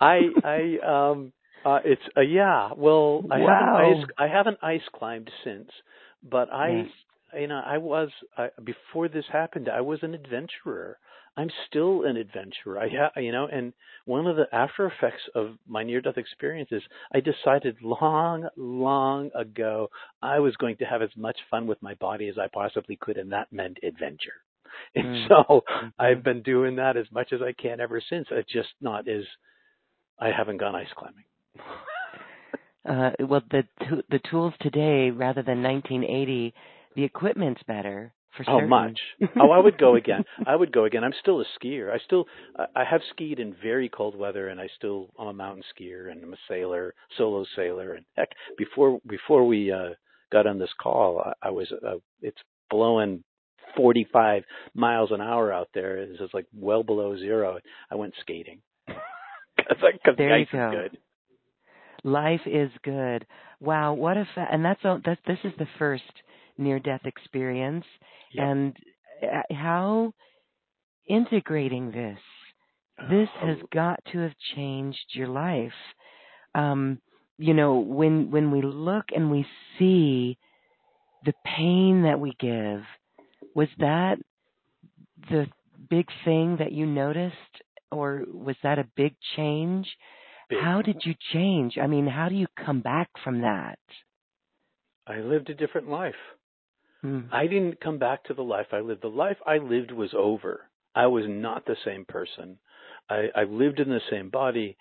I, 0.00 0.18
I, 0.44 1.10
um, 1.10 1.32
uh, 1.64 1.78
it's 1.84 2.02
uh, 2.16 2.22
yeah. 2.22 2.70
Well, 2.76 3.24
I 3.30 3.38
wow. 3.38 3.78
haven't 3.78 3.98
ice, 3.98 4.10
I 4.18 4.26
haven't 4.28 4.58
ice 4.62 4.88
climbed 4.94 5.30
since, 5.44 5.70
but 6.22 6.52
I, 6.52 6.68
yes. 6.70 7.40
you 7.40 7.46
know, 7.46 7.62
I 7.64 7.78
was 7.78 8.10
I, 8.36 8.48
before 8.62 9.08
this 9.08 9.24
happened. 9.32 9.68
I 9.68 9.80
was 9.80 10.00
an 10.02 10.14
adventurer. 10.14 10.98
I'm 11.36 11.50
still 11.66 12.04
an 12.04 12.16
adventurer. 12.16 12.78
I 12.78 12.88
ha- 12.88 13.20
you 13.20 13.32
know, 13.32 13.48
and 13.50 13.72
one 14.04 14.26
of 14.26 14.36
the 14.36 14.46
after 14.52 14.86
effects 14.86 15.22
of 15.34 15.56
my 15.66 15.82
near 15.82 16.00
death 16.00 16.18
experience 16.18 16.68
is 16.72 16.82
I 17.14 17.20
decided 17.20 17.76
long, 17.82 18.48
long 18.56 19.30
ago 19.34 19.88
I 20.20 20.40
was 20.40 20.56
going 20.56 20.76
to 20.78 20.84
have 20.84 21.00
as 21.00 21.10
much 21.16 21.38
fun 21.50 21.66
with 21.66 21.80
my 21.82 21.94
body 21.94 22.28
as 22.28 22.36
I 22.38 22.48
possibly 22.52 22.96
could, 23.00 23.16
and 23.16 23.32
that 23.32 23.52
meant 23.52 23.78
adventure. 23.82 24.34
And 24.94 25.04
mm. 25.04 25.28
so 25.28 25.60
mm-hmm. 25.60 25.88
I've 25.98 26.24
been 26.24 26.42
doing 26.42 26.76
that 26.76 26.96
as 26.96 27.04
much 27.12 27.34
as 27.34 27.40
I 27.42 27.52
can 27.52 27.78
ever 27.78 28.02
since. 28.08 28.26
It's 28.30 28.50
just 28.50 28.70
not 28.80 29.06
as 29.06 29.24
I 30.18 30.30
haven't 30.30 30.56
gone 30.56 30.74
ice 30.74 30.86
climbing. 30.96 31.24
uh, 32.88 33.26
well, 33.26 33.42
the 33.50 33.64
the 34.10 34.20
tools 34.30 34.54
today, 34.60 35.10
rather 35.10 35.42
than 35.42 35.62
1980, 35.62 36.54
the 36.96 37.04
equipment's 37.04 37.62
better 37.64 38.14
for 38.36 38.44
oh, 38.48 38.58
certain. 38.58 38.68
much. 38.68 39.00
oh, 39.40 39.50
I 39.50 39.58
would 39.58 39.78
go 39.78 39.96
again. 39.96 40.24
I 40.46 40.56
would 40.56 40.72
go 40.72 40.84
again. 40.84 41.04
I'm 41.04 41.14
still 41.20 41.40
a 41.40 41.44
skier. 41.58 41.92
I 41.92 41.98
still 42.04 42.26
I 42.74 42.84
have 42.84 43.00
skied 43.10 43.38
in 43.38 43.54
very 43.62 43.88
cold 43.88 44.16
weather, 44.16 44.48
and 44.48 44.60
I 44.60 44.68
still 44.76 45.10
I'm 45.18 45.28
a 45.28 45.32
mountain 45.32 45.62
skier 45.74 46.10
and 46.10 46.22
I'm 46.22 46.32
a 46.32 46.38
sailor, 46.48 46.94
solo 47.16 47.44
sailor. 47.56 47.94
And 47.94 48.04
heck, 48.16 48.30
before 48.56 49.00
before 49.06 49.46
we 49.46 49.70
uh, 49.72 49.90
got 50.30 50.46
on 50.46 50.58
this 50.58 50.72
call, 50.80 51.20
I, 51.20 51.48
I 51.48 51.50
was 51.50 51.70
uh, 51.86 51.96
it's 52.20 52.40
blowing 52.70 53.22
45 53.76 54.44
miles 54.74 55.10
an 55.12 55.20
hour 55.20 55.52
out 55.52 55.68
there. 55.74 55.98
It's 55.98 56.18
just 56.18 56.34
like 56.34 56.46
well 56.54 56.82
below 56.82 57.16
zero. 57.16 57.58
I 57.90 57.94
went 57.94 58.14
skating 58.20 58.60
because 58.86 60.16
the 60.16 60.32
ice 60.32 60.48
go. 60.50 60.68
is 60.68 60.74
good. 60.74 60.98
Life 62.04 62.40
is 62.46 62.70
good. 62.82 63.26
Wow, 63.60 63.92
what 63.92 64.16
a 64.16 64.26
fa- 64.34 64.48
and 64.50 64.64
that's 64.64 64.80
that's 65.04 65.20
this 65.26 65.38
is 65.44 65.52
the 65.58 65.68
first 65.78 66.02
near 66.58 66.78
death 66.78 67.02
experience 67.04 67.84
yep. 68.32 68.46
and 68.46 68.76
uh, 69.22 69.54
how 69.54 70.12
integrating 71.08 71.90
this 71.90 72.18
this 73.10 73.28
has 73.40 73.56
oh. 73.62 73.68
got 73.72 74.00
to 74.12 74.18
have 74.18 74.32
changed 74.54 75.04
your 75.14 75.28
life 75.28 75.72
um 76.54 76.98
you 77.38 77.54
know 77.54 77.78
when 77.78 78.30
when 78.30 78.50
we 78.50 78.62
look 78.62 79.06
and 79.14 79.30
we 79.30 79.44
see 79.78 80.38
the 81.24 81.32
pain 81.44 82.02
that 82.02 82.20
we 82.20 82.32
give 82.38 82.82
was 83.54 83.68
that 83.78 84.16
the 85.30 85.46
big 85.88 86.06
thing 86.24 86.56
that 86.58 86.72
you 86.72 86.86
noticed 86.86 87.34
or 87.90 88.24
was 88.32 88.56
that 88.62 88.78
a 88.78 88.88
big 88.96 89.14
change 89.36 89.86
big. 90.48 90.58
how 90.60 90.82
did 90.82 90.96
you 91.04 91.14
change 91.32 91.78
i 91.80 91.86
mean 91.86 92.06
how 92.06 92.28
do 92.28 92.34
you 92.34 92.46
come 92.64 92.80
back 92.80 93.08
from 93.24 93.40
that 93.40 93.78
i 95.06 95.18
lived 95.18 95.50
a 95.50 95.54
different 95.54 95.88
life 95.88 96.14
Mm. 97.04 97.28
I 97.32 97.46
didn't 97.46 97.80
come 97.80 97.98
back 97.98 98.24
to 98.24 98.34
the 98.34 98.42
life 98.42 98.68
I 98.72 98.80
lived. 98.80 99.02
The 99.02 99.08
life 99.08 99.38
I 99.46 99.58
lived 99.58 99.90
was 99.90 100.10
over. 100.16 100.68
I 100.94 101.06
was 101.06 101.24
not 101.26 101.64
the 101.66 101.76
same 101.84 102.04
person. 102.04 102.58
I, 103.08 103.28
I 103.34 103.44
lived 103.44 103.80
in 103.80 103.88
the 103.88 104.00
same 104.10 104.30
body. 104.30 104.76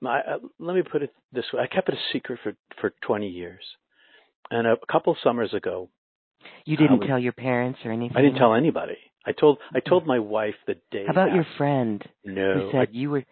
My, 0.00 0.20
uh, 0.20 0.38
let 0.58 0.76
me 0.76 0.82
put 0.82 1.02
it 1.02 1.14
this 1.32 1.44
way: 1.52 1.62
I 1.62 1.74
kept 1.74 1.88
it 1.88 1.94
a 1.94 2.12
secret 2.12 2.38
for 2.42 2.54
for 2.80 2.92
20 3.06 3.28
years, 3.28 3.64
and 4.50 4.66
a 4.66 4.76
couple 4.90 5.16
summers 5.24 5.54
ago, 5.54 5.88
you 6.64 6.76
didn't 6.76 7.00
was, 7.00 7.08
tell 7.08 7.18
your 7.18 7.32
parents 7.32 7.80
or 7.84 7.92
anything. 7.92 8.16
I 8.16 8.22
didn't 8.22 8.38
tell 8.38 8.54
anybody. 8.54 8.98
I 9.24 9.32
told 9.32 9.58
I 9.74 9.80
told 9.80 10.06
my 10.06 10.18
wife 10.18 10.54
the 10.66 10.74
day. 10.92 11.04
How 11.06 11.12
about 11.12 11.28
after. 11.28 11.36
your 11.36 11.46
friend? 11.56 12.04
No, 12.24 12.54
who 12.54 12.70
said 12.72 12.88
I, 12.88 12.92
you 12.92 13.10
were. 13.10 13.24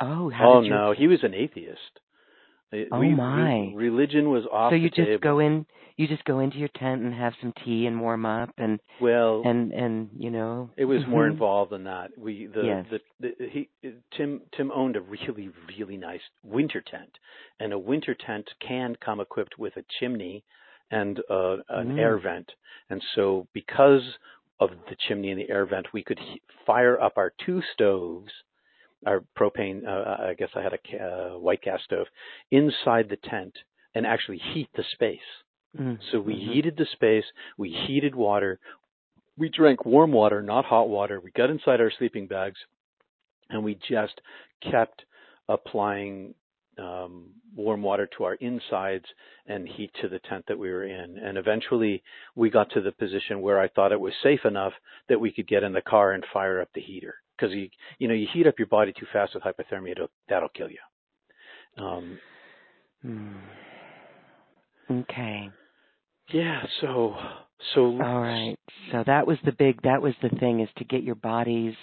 Oh, 0.00 0.30
how 0.30 0.54
oh 0.54 0.60
no, 0.60 0.86
your... 0.86 0.94
he 0.94 1.06
was 1.06 1.20
an 1.22 1.34
atheist. 1.34 1.80
Oh 2.92 3.00
we, 3.00 3.14
my! 3.14 3.72
Religion 3.74 4.30
was 4.30 4.44
off. 4.52 4.72
So 4.72 4.76
you 4.76 4.90
just 4.90 5.08
table. 5.08 5.18
go 5.22 5.38
in, 5.38 5.66
you 6.00 6.08
just 6.08 6.24
go 6.24 6.40
into 6.40 6.56
your 6.56 6.70
tent 6.76 7.02
and 7.02 7.12
have 7.12 7.34
some 7.42 7.52
tea 7.62 7.84
and 7.84 8.00
warm 8.00 8.24
up 8.24 8.48
and 8.56 8.80
well 9.02 9.42
and 9.44 9.70
and 9.70 10.08
you 10.18 10.30
know. 10.30 10.70
It 10.78 10.86
was 10.86 11.02
mm-hmm. 11.02 11.10
more 11.10 11.26
involved 11.26 11.72
than 11.72 11.84
that. 11.84 12.16
We 12.16 12.46
the, 12.46 12.62
yes. 12.62 12.86
the 12.90 13.00
the 13.20 13.48
he 13.50 13.68
Tim 14.16 14.40
Tim 14.56 14.72
owned 14.74 14.96
a 14.96 15.02
really 15.02 15.50
really 15.68 15.98
nice 15.98 16.22
winter 16.42 16.80
tent, 16.80 17.10
and 17.60 17.74
a 17.74 17.78
winter 17.78 18.14
tent 18.14 18.48
can 18.66 18.96
come 19.04 19.20
equipped 19.20 19.58
with 19.58 19.76
a 19.76 19.84
chimney 19.98 20.42
and 20.90 21.20
uh, 21.30 21.56
an 21.68 21.92
mm. 21.92 21.98
air 21.98 22.18
vent, 22.18 22.50
and 22.88 23.02
so 23.14 23.46
because 23.52 24.02
of 24.58 24.70
the 24.88 24.96
chimney 25.06 25.30
and 25.30 25.38
the 25.38 25.50
air 25.50 25.66
vent, 25.66 25.92
we 25.92 26.02
could 26.02 26.18
he- 26.18 26.40
fire 26.66 26.98
up 26.98 27.18
our 27.18 27.32
two 27.44 27.60
stoves 27.74 28.32
our 29.06 29.24
propane, 29.38 29.86
uh, 29.86 30.28
I 30.28 30.34
guess 30.34 30.50
I 30.54 30.60
had 30.60 30.72
a 30.74 31.02
uh, 31.02 31.38
white 31.38 31.62
gas 31.62 31.80
stove 31.84 32.06
inside 32.50 33.08
the 33.08 33.16
tent 33.16 33.54
and 33.94 34.06
actually 34.06 34.38
heat 34.52 34.68
the 34.76 34.84
space. 34.92 35.18
Mm-hmm. 35.78 36.02
So 36.10 36.20
we 36.20 36.34
mm-hmm. 36.34 36.52
heated 36.52 36.76
the 36.76 36.86
space, 36.92 37.24
we 37.56 37.70
heated 37.86 38.14
water, 38.14 38.58
we 39.40 39.48
drank 39.48 39.84
warm 39.86 40.12
water, 40.12 40.42
not 40.42 40.66
hot 40.66 40.88
water. 40.88 41.18
We 41.18 41.30
got 41.30 41.50
inside 41.50 41.80
our 41.80 41.90
sleeping 41.98 42.26
bags, 42.26 42.58
and 43.48 43.64
we 43.64 43.78
just 43.88 44.20
kept 44.70 45.02
applying 45.48 46.34
um, 46.78 47.30
warm 47.56 47.82
water 47.82 48.08
to 48.16 48.24
our 48.24 48.34
insides 48.34 49.06
and 49.46 49.66
heat 49.66 49.90
to 50.00 50.08
the 50.08 50.20
tent 50.28 50.44
that 50.48 50.58
we 50.58 50.70
were 50.70 50.84
in. 50.84 51.18
And 51.18 51.38
eventually 51.38 52.02
we 52.36 52.50
got 52.50 52.70
to 52.72 52.80
the 52.80 52.92
position 52.92 53.40
where 53.40 53.58
I 53.58 53.68
thought 53.68 53.92
it 53.92 54.00
was 54.00 54.12
safe 54.22 54.44
enough 54.44 54.72
that 55.08 55.20
we 55.20 55.32
could 55.32 55.48
get 55.48 55.62
in 55.62 55.72
the 55.72 55.80
car 55.80 56.12
and 56.12 56.24
fire 56.32 56.60
up 56.60 56.68
the 56.74 56.80
heater. 56.80 57.14
Because 57.36 57.54
you, 57.54 57.70
you 57.98 58.08
know, 58.08 58.14
you 58.14 58.26
heat 58.32 58.46
up 58.46 58.58
your 58.58 58.68
body 58.68 58.92
too 58.92 59.06
fast 59.12 59.34
with 59.34 59.42
hypothermia, 59.42 59.94
that'll 60.28 60.50
kill 60.50 60.68
you. 60.70 61.82
Um, 61.82 62.18
hmm. 63.02 63.36
Okay. 64.90 65.50
Yeah. 66.32 66.62
So. 66.80 67.14
So. 67.74 67.84
All 68.02 68.20
right. 68.20 68.56
So 68.92 69.04
that 69.06 69.26
was 69.26 69.38
the 69.44 69.52
big. 69.52 69.82
That 69.82 70.02
was 70.02 70.14
the 70.22 70.30
thing 70.30 70.60
is 70.60 70.68
to 70.78 70.84
get 70.84 71.02
your 71.02 71.14
bodies 71.14 71.74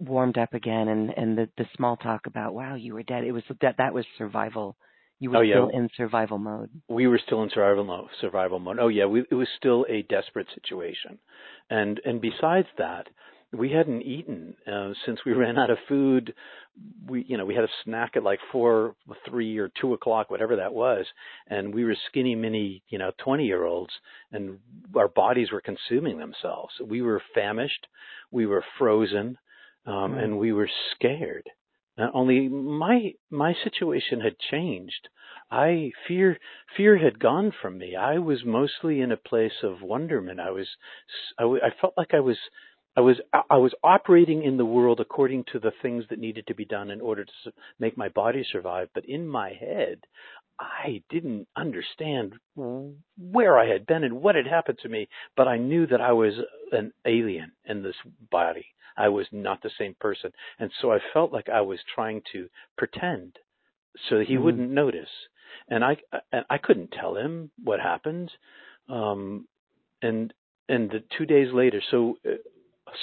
warmed 0.00 0.38
up 0.38 0.54
again 0.54 0.88
and 0.88 1.10
and 1.16 1.38
the 1.38 1.48
the 1.56 1.66
small 1.76 1.96
talk 1.96 2.26
about 2.26 2.54
wow 2.54 2.74
you 2.74 2.94
were 2.94 3.02
dead 3.02 3.24
it 3.24 3.32
was 3.32 3.42
that 3.60 3.76
that 3.78 3.94
was 3.94 4.04
survival 4.16 4.76
you 5.20 5.30
were 5.30 5.38
oh, 5.38 5.40
yeah. 5.40 5.54
still 5.54 5.68
in 5.68 5.88
survival 5.96 6.38
mode 6.38 6.68
we 6.88 7.06
were 7.06 7.20
still 7.24 7.42
in 7.42 7.50
survival 7.52 7.84
mode 7.84 8.08
survival 8.20 8.58
mode 8.58 8.78
oh 8.80 8.88
yeah 8.88 9.06
we, 9.06 9.24
it 9.30 9.34
was 9.34 9.48
still 9.56 9.86
a 9.88 10.02
desperate 10.02 10.46
situation 10.54 11.18
and 11.70 12.00
and 12.04 12.20
besides 12.20 12.68
that 12.76 13.06
we 13.52 13.70
hadn't 13.70 14.02
eaten 14.02 14.54
uh, 14.70 14.90
since 15.06 15.20
we 15.24 15.32
ran 15.34 15.58
out 15.58 15.70
of 15.70 15.78
food 15.88 16.34
we 17.08 17.24
you 17.28 17.36
know 17.36 17.44
we 17.44 17.54
had 17.54 17.64
a 17.64 17.68
snack 17.84 18.12
at 18.16 18.22
like 18.22 18.40
four 18.52 18.94
three 19.28 19.58
or 19.58 19.70
two 19.80 19.94
o'clock 19.94 20.30
whatever 20.30 20.56
that 20.56 20.72
was 20.72 21.06
and 21.48 21.74
we 21.74 21.84
were 21.84 21.96
skinny 22.08 22.34
mini 22.34 22.82
you 22.88 22.98
know 22.98 23.10
twenty 23.22 23.46
year 23.46 23.64
olds 23.64 23.92
and 24.32 24.58
our 24.96 25.08
bodies 25.08 25.50
were 25.50 25.60
consuming 25.60 26.18
themselves 26.18 26.72
we 26.86 27.02
were 27.02 27.22
famished 27.34 27.86
we 28.30 28.46
were 28.46 28.64
frozen 28.78 29.36
um, 29.88 30.12
mm. 30.12 30.22
and 30.22 30.38
we 30.38 30.52
were 30.52 30.70
scared. 30.94 31.48
Not 31.96 32.12
only 32.14 32.48
my 32.48 33.14
my 33.30 33.54
situation 33.64 34.20
had 34.20 34.38
changed. 34.50 35.08
I 35.50 35.92
fear 36.06 36.38
fear 36.76 36.98
had 36.98 37.18
gone 37.18 37.52
from 37.62 37.78
me. 37.78 37.96
I 37.96 38.18
was 38.18 38.44
mostly 38.44 39.00
in 39.00 39.10
a 39.10 39.16
place 39.16 39.64
of 39.64 39.82
wonderment. 39.82 40.38
I 40.38 40.50
was 40.50 40.68
I, 41.38 41.44
I 41.44 41.70
felt 41.80 41.94
like 41.96 42.14
I 42.14 42.20
was 42.20 42.36
I 42.96 43.00
was 43.00 43.16
I 43.50 43.56
was 43.58 43.72
operating 43.84 44.42
in 44.42 44.56
the 44.56 44.64
world 44.64 44.98
according 45.00 45.44
to 45.52 45.60
the 45.60 45.72
things 45.82 46.04
that 46.10 46.18
needed 46.18 46.46
to 46.48 46.54
be 46.54 46.64
done 46.64 46.90
in 46.90 47.00
order 47.00 47.24
to 47.24 47.52
make 47.78 47.96
my 47.96 48.08
body 48.08 48.44
survive. 48.50 48.88
But 48.92 49.04
in 49.04 49.28
my 49.28 49.50
head, 49.50 50.00
I 50.58 51.02
didn't 51.08 51.46
understand 51.56 52.34
where 52.56 53.58
I 53.58 53.68
had 53.68 53.86
been 53.86 54.02
and 54.02 54.20
what 54.20 54.34
had 54.34 54.46
happened 54.46 54.78
to 54.82 54.88
me. 54.88 55.08
But 55.36 55.46
I 55.46 55.58
knew 55.58 55.86
that 55.86 56.00
I 56.00 56.12
was 56.12 56.34
an 56.72 56.92
alien 57.06 57.52
in 57.66 57.82
this 57.82 57.94
body. 58.30 58.66
I 58.96 59.08
was 59.08 59.26
not 59.30 59.62
the 59.62 59.70
same 59.78 59.94
person. 60.00 60.32
And 60.58 60.70
so 60.82 60.90
I 60.92 60.98
felt 61.12 61.32
like 61.32 61.48
I 61.48 61.60
was 61.60 61.78
trying 61.94 62.22
to 62.32 62.48
pretend 62.76 63.38
so 64.08 64.18
that 64.18 64.26
he 64.26 64.34
mm-hmm. 64.34 64.44
wouldn't 64.44 64.70
notice. 64.70 65.08
And 65.68 65.84
I 65.84 65.98
and 66.32 66.44
I 66.50 66.58
couldn't 66.58 66.90
tell 66.90 67.14
him 67.14 67.50
what 67.62 67.78
happened. 67.78 68.32
Um 68.88 69.46
and 70.02 70.34
and 70.68 70.90
the 70.90 71.02
2 71.16 71.26
days 71.26 71.52
later 71.52 71.80
so 71.90 72.18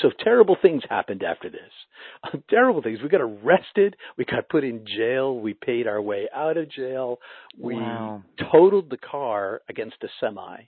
so 0.01 0.09
terrible 0.23 0.57
things 0.61 0.83
happened 0.89 1.23
after 1.23 1.49
this. 1.49 2.41
terrible 2.49 2.81
things. 2.81 2.99
We 3.01 3.09
got 3.09 3.21
arrested. 3.21 3.95
We 4.17 4.25
got 4.25 4.49
put 4.49 4.63
in 4.63 4.85
jail. 4.85 5.39
We 5.39 5.53
paid 5.53 5.87
our 5.87 6.01
way 6.01 6.27
out 6.33 6.57
of 6.57 6.69
jail. 6.69 7.19
We 7.57 7.75
wow. 7.75 8.23
totaled 8.51 8.89
the 8.89 8.97
car 8.97 9.61
against 9.69 9.97
a 10.03 10.07
semi. 10.19 10.67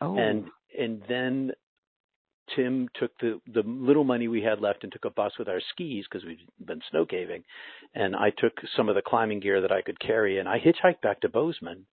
Oh. 0.00 0.16
And 0.16 0.46
and 0.78 1.02
then 1.08 1.52
Tim 2.56 2.88
took 2.94 3.12
the 3.20 3.40
the 3.52 3.62
little 3.64 4.04
money 4.04 4.28
we 4.28 4.42
had 4.42 4.60
left 4.60 4.82
and 4.82 4.92
took 4.92 5.04
a 5.04 5.10
bus 5.10 5.32
with 5.38 5.48
our 5.48 5.60
skis 5.72 6.06
because 6.10 6.26
we'd 6.26 6.38
been 6.64 6.80
snow 6.90 7.06
caving, 7.06 7.44
and 7.94 8.16
I 8.16 8.30
took 8.30 8.52
some 8.76 8.88
of 8.88 8.94
the 8.94 9.02
climbing 9.02 9.40
gear 9.40 9.60
that 9.60 9.72
I 9.72 9.82
could 9.82 10.00
carry, 10.00 10.38
and 10.38 10.48
I 10.48 10.58
hitchhiked 10.58 11.00
back 11.02 11.20
to 11.20 11.28
Bozeman. 11.28 11.86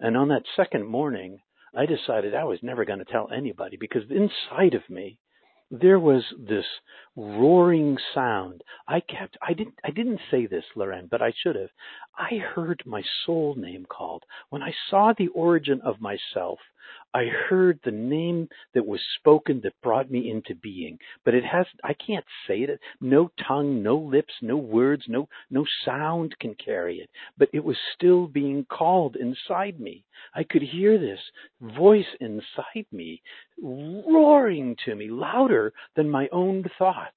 And 0.00 0.16
on 0.16 0.28
that 0.28 0.44
second 0.54 0.86
morning, 0.86 1.40
I 1.74 1.86
decided 1.86 2.34
I 2.34 2.44
was 2.44 2.60
never 2.62 2.84
going 2.84 3.00
to 3.00 3.04
tell 3.04 3.30
anybody 3.34 3.76
because 3.76 4.02
inside 4.10 4.74
of 4.74 4.88
me 4.88 5.18
there 5.70 5.98
was 5.98 6.22
this 6.38 6.64
roaring 7.18 7.98
sound. 8.14 8.62
I 8.86 9.00
kept 9.00 9.36
I 9.42 9.52
didn't 9.52 9.74
I 9.84 9.90
didn't 9.90 10.20
say 10.30 10.46
this, 10.46 10.64
Loren, 10.76 11.08
but 11.10 11.20
I 11.20 11.32
should 11.42 11.56
have. 11.56 11.70
I 12.16 12.36
heard 12.36 12.80
my 12.86 13.02
soul 13.26 13.56
name 13.56 13.86
called. 13.88 14.22
When 14.50 14.62
I 14.62 14.72
saw 14.88 15.12
the 15.12 15.28
origin 15.28 15.80
of 15.84 16.00
myself, 16.00 16.60
I 17.12 17.26
heard 17.26 17.80
the 17.82 17.90
name 17.90 18.48
that 18.74 18.86
was 18.86 19.00
spoken 19.18 19.60
that 19.62 19.80
brought 19.82 20.10
me 20.10 20.30
into 20.30 20.54
being, 20.54 20.98
but 21.24 21.34
it 21.34 21.44
has, 21.44 21.66
I 21.82 21.94
can't 21.94 22.24
say 22.46 22.60
it. 22.60 22.80
No 23.00 23.30
tongue, 23.46 23.82
no 23.82 23.96
lips, 23.96 24.32
no 24.40 24.56
words, 24.56 25.04
no, 25.08 25.28
no 25.50 25.66
sound 25.84 26.38
can 26.38 26.54
carry 26.54 26.98
it, 26.98 27.10
but 27.36 27.48
it 27.52 27.64
was 27.64 27.76
still 27.94 28.26
being 28.26 28.64
called 28.66 29.16
inside 29.16 29.80
me. 29.80 30.04
I 30.34 30.44
could 30.44 30.62
hear 30.62 30.98
this 30.98 31.20
voice 31.60 32.06
inside 32.20 32.86
me 32.92 33.22
roaring 33.60 34.76
to 34.84 34.94
me 34.94 35.08
louder 35.08 35.72
than 35.96 36.08
my 36.08 36.28
own 36.30 36.64
thoughts 36.78 37.07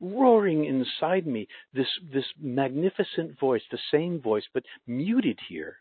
roaring 0.00 0.64
inside 0.64 1.26
me 1.26 1.46
this 1.72 1.86
this 2.12 2.24
magnificent 2.40 3.38
voice 3.38 3.62
the 3.70 3.78
same 3.90 4.20
voice 4.20 4.44
but 4.52 4.64
muted 4.86 5.38
here 5.48 5.76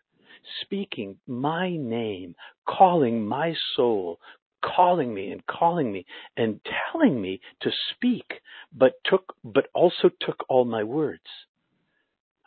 speaking 0.62 1.18
my 1.28 1.76
name, 1.76 2.36
calling 2.68 3.26
my 3.26 3.54
soul, 3.76 4.20
calling 4.64 5.14
me 5.14 5.32
and 5.32 5.46
calling 5.46 5.92
me 5.92 6.06
and 6.38 6.60
telling 6.92 7.22
me 7.22 7.42
to 7.62 7.72
speak, 7.94 8.26
but 8.74 8.94
took, 9.06 9.36
but 9.44 9.68
also 9.74 10.10
took 10.20 10.44
all 10.50 10.66
my 10.66 10.84
words. 10.84 11.24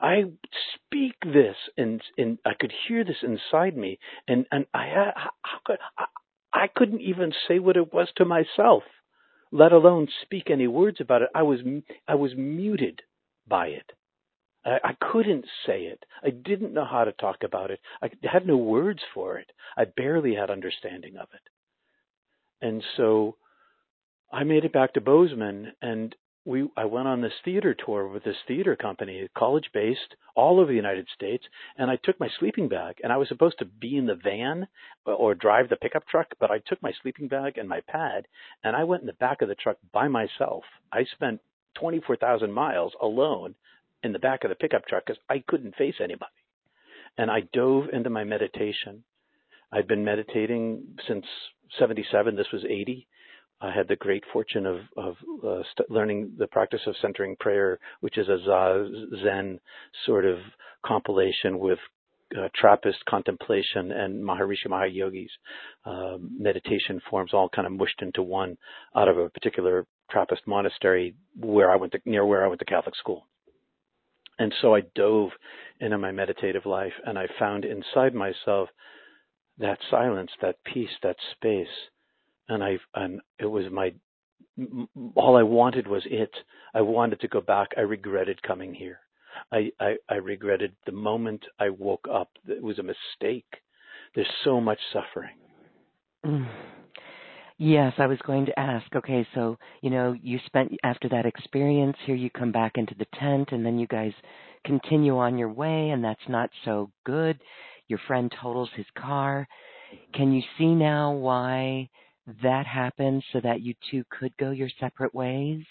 I 0.00 0.24
speak 0.74 1.14
this 1.22 1.56
and, 1.76 2.02
and 2.18 2.38
I 2.44 2.54
could 2.58 2.72
hear 2.86 3.04
this 3.04 3.22
inside 3.22 3.76
me 3.76 3.98
and, 4.28 4.46
and 4.50 4.66
I, 4.74 5.12
how 5.14 5.58
could, 5.64 5.78
I, 5.98 6.04
I 6.52 6.66
couldn't 6.74 7.00
even 7.00 7.32
say 7.48 7.58
what 7.58 7.76
it 7.76 7.92
was 7.92 8.08
to 8.16 8.24
myself, 8.24 8.82
let 9.54 9.72
alone 9.72 10.08
speak 10.22 10.50
any 10.50 10.66
words 10.66 11.00
about 11.00 11.22
it. 11.22 11.28
I 11.32 11.44
was, 11.44 11.60
I 12.08 12.16
was 12.16 12.32
muted 12.36 13.00
by 13.46 13.68
it. 13.68 13.92
I, 14.64 14.78
I 14.82 14.96
couldn't 15.12 15.44
say 15.64 15.82
it. 15.82 16.04
I 16.24 16.30
didn't 16.30 16.74
know 16.74 16.84
how 16.84 17.04
to 17.04 17.12
talk 17.12 17.44
about 17.44 17.70
it. 17.70 17.78
I 18.02 18.10
had 18.24 18.48
no 18.48 18.56
words 18.56 18.98
for 19.14 19.38
it. 19.38 19.52
I 19.76 19.84
barely 19.84 20.34
had 20.34 20.50
understanding 20.50 21.16
of 21.16 21.28
it. 21.32 22.66
And 22.66 22.82
so 22.96 23.36
I 24.32 24.42
made 24.42 24.64
it 24.64 24.72
back 24.72 24.94
to 24.94 25.00
Bozeman 25.00 25.72
and 25.80 26.16
we 26.44 26.68
I 26.76 26.84
went 26.84 27.08
on 27.08 27.20
this 27.20 27.32
theater 27.44 27.74
tour 27.74 28.06
with 28.06 28.24
this 28.24 28.36
theater 28.46 28.76
company, 28.76 29.28
college 29.36 29.70
based, 29.72 30.14
all 30.34 30.60
over 30.60 30.70
the 30.70 30.76
United 30.76 31.08
States, 31.14 31.44
and 31.78 31.90
I 31.90 31.96
took 31.96 32.20
my 32.20 32.28
sleeping 32.38 32.68
bag 32.68 32.96
and 33.02 33.12
I 33.12 33.16
was 33.16 33.28
supposed 33.28 33.58
to 33.58 33.64
be 33.64 33.96
in 33.96 34.06
the 34.06 34.14
van 34.22 34.66
uh, 35.06 35.12
or 35.12 35.34
drive 35.34 35.68
the 35.68 35.76
pickup 35.76 36.06
truck, 36.06 36.28
but 36.38 36.50
I 36.50 36.58
took 36.66 36.82
my 36.82 36.92
sleeping 37.02 37.28
bag 37.28 37.56
and 37.56 37.68
my 37.68 37.80
pad 37.88 38.26
and 38.62 38.76
I 38.76 38.84
went 38.84 39.02
in 39.02 39.06
the 39.06 39.14
back 39.14 39.42
of 39.42 39.48
the 39.48 39.54
truck 39.54 39.78
by 39.92 40.08
myself. 40.08 40.64
I 40.92 41.04
spent 41.14 41.40
24,000 41.74 42.52
miles 42.52 42.92
alone 43.00 43.54
in 44.02 44.12
the 44.12 44.18
back 44.18 44.44
of 44.44 44.50
the 44.50 44.56
pickup 44.56 44.86
truck 44.86 45.04
because 45.06 45.20
I 45.28 45.42
couldn't 45.46 45.76
face 45.76 45.96
anybody. 46.00 46.30
And 47.16 47.30
I 47.30 47.40
dove 47.52 47.84
into 47.92 48.10
my 48.10 48.24
meditation. 48.24 49.04
I'd 49.72 49.88
been 49.88 50.04
meditating 50.04 50.82
since 51.08 51.24
77. 51.78 52.36
This 52.36 52.46
was 52.52 52.64
80. 52.64 53.06
I 53.64 53.70
had 53.74 53.88
the 53.88 53.96
great 53.96 54.24
fortune 54.32 54.66
of, 54.66 54.80
of 54.96 55.16
uh, 55.42 55.62
st- 55.72 55.90
learning 55.90 56.32
the 56.38 56.46
practice 56.46 56.82
of 56.86 56.94
centering 57.00 57.36
prayer, 57.36 57.78
which 58.00 58.18
is 58.18 58.28
a 58.28 58.38
Zen 59.22 59.58
sort 60.04 60.26
of 60.26 60.38
compilation 60.84 61.58
with 61.58 61.78
uh, 62.36 62.48
Trappist 62.54 62.98
contemplation 63.08 63.92
and 63.92 64.22
Maharishi 64.22 64.66
Mahesh 64.68 64.94
Yogi's 64.94 65.30
uh, 65.86 66.16
meditation 66.20 67.00
forms 67.08 67.32
all 67.32 67.48
kind 67.48 67.66
of 67.66 67.72
mushed 67.72 68.02
into 68.02 68.22
one 68.22 68.56
out 68.94 69.08
of 69.08 69.16
a 69.18 69.30
particular 69.30 69.86
Trappist 70.10 70.42
monastery 70.46 71.14
where 71.40 71.70
I 71.70 71.76
went 71.76 71.92
to, 71.92 72.00
near 72.04 72.26
where 72.26 72.44
I 72.44 72.48
went 72.48 72.58
to 72.58 72.66
Catholic 72.66 72.96
school. 72.96 73.26
And 74.38 74.52
so 74.60 74.74
I 74.74 74.82
dove 74.94 75.30
into 75.80 75.96
my 75.96 76.12
meditative 76.12 76.66
life 76.66 76.92
and 77.06 77.18
I 77.18 77.28
found 77.38 77.64
inside 77.64 78.14
myself 78.14 78.68
that 79.58 79.78
silence, 79.90 80.30
that 80.42 80.56
peace, 80.64 80.90
that 81.02 81.16
space. 81.32 81.66
And 82.48 82.62
I, 82.62 82.78
and 82.94 83.20
it 83.38 83.46
was 83.46 83.64
my, 83.72 83.92
all 85.14 85.36
I 85.36 85.42
wanted 85.42 85.86
was 85.86 86.02
it. 86.06 86.32
I 86.74 86.82
wanted 86.82 87.20
to 87.20 87.28
go 87.28 87.40
back. 87.40 87.68
I 87.76 87.80
regretted 87.80 88.42
coming 88.42 88.74
here. 88.74 89.00
I, 89.50 89.70
I, 89.80 89.96
I 90.08 90.14
regretted 90.16 90.72
the 90.86 90.92
moment 90.92 91.44
I 91.58 91.70
woke 91.70 92.06
up. 92.12 92.30
It 92.46 92.62
was 92.62 92.78
a 92.78 92.82
mistake. 92.82 93.46
There's 94.14 94.26
so 94.44 94.60
much 94.60 94.78
suffering. 94.92 95.36
Mm. 96.24 96.48
Yes, 97.58 97.92
I 97.98 98.06
was 98.06 98.18
going 98.26 98.46
to 98.46 98.58
ask. 98.58 98.86
Okay, 98.94 99.26
so, 99.34 99.58
you 99.80 99.90
know, 99.90 100.14
you 100.20 100.38
spent 100.46 100.72
after 100.82 101.08
that 101.10 101.26
experience, 101.26 101.96
here 102.04 102.16
you 102.16 102.30
come 102.30 102.50
back 102.50 102.72
into 102.76 102.94
the 102.98 103.06
tent 103.18 103.50
and 103.52 103.64
then 103.64 103.78
you 103.78 103.86
guys 103.86 104.12
continue 104.64 105.16
on 105.18 105.38
your 105.38 105.52
way 105.52 105.90
and 105.90 106.02
that's 106.02 106.28
not 106.28 106.50
so 106.64 106.90
good. 107.04 107.38
Your 107.86 108.00
friend 108.06 108.32
totals 108.42 108.70
his 108.74 108.86
car. 108.98 109.46
Can 110.14 110.32
you 110.32 110.42
see 110.58 110.74
now 110.74 111.12
why 111.12 111.90
that 112.42 112.66
happened 112.66 113.22
so 113.32 113.40
that 113.42 113.60
you 113.60 113.74
two 113.90 114.04
could 114.10 114.36
go 114.36 114.50
your 114.50 114.70
separate 114.80 115.14
ways? 115.14 115.64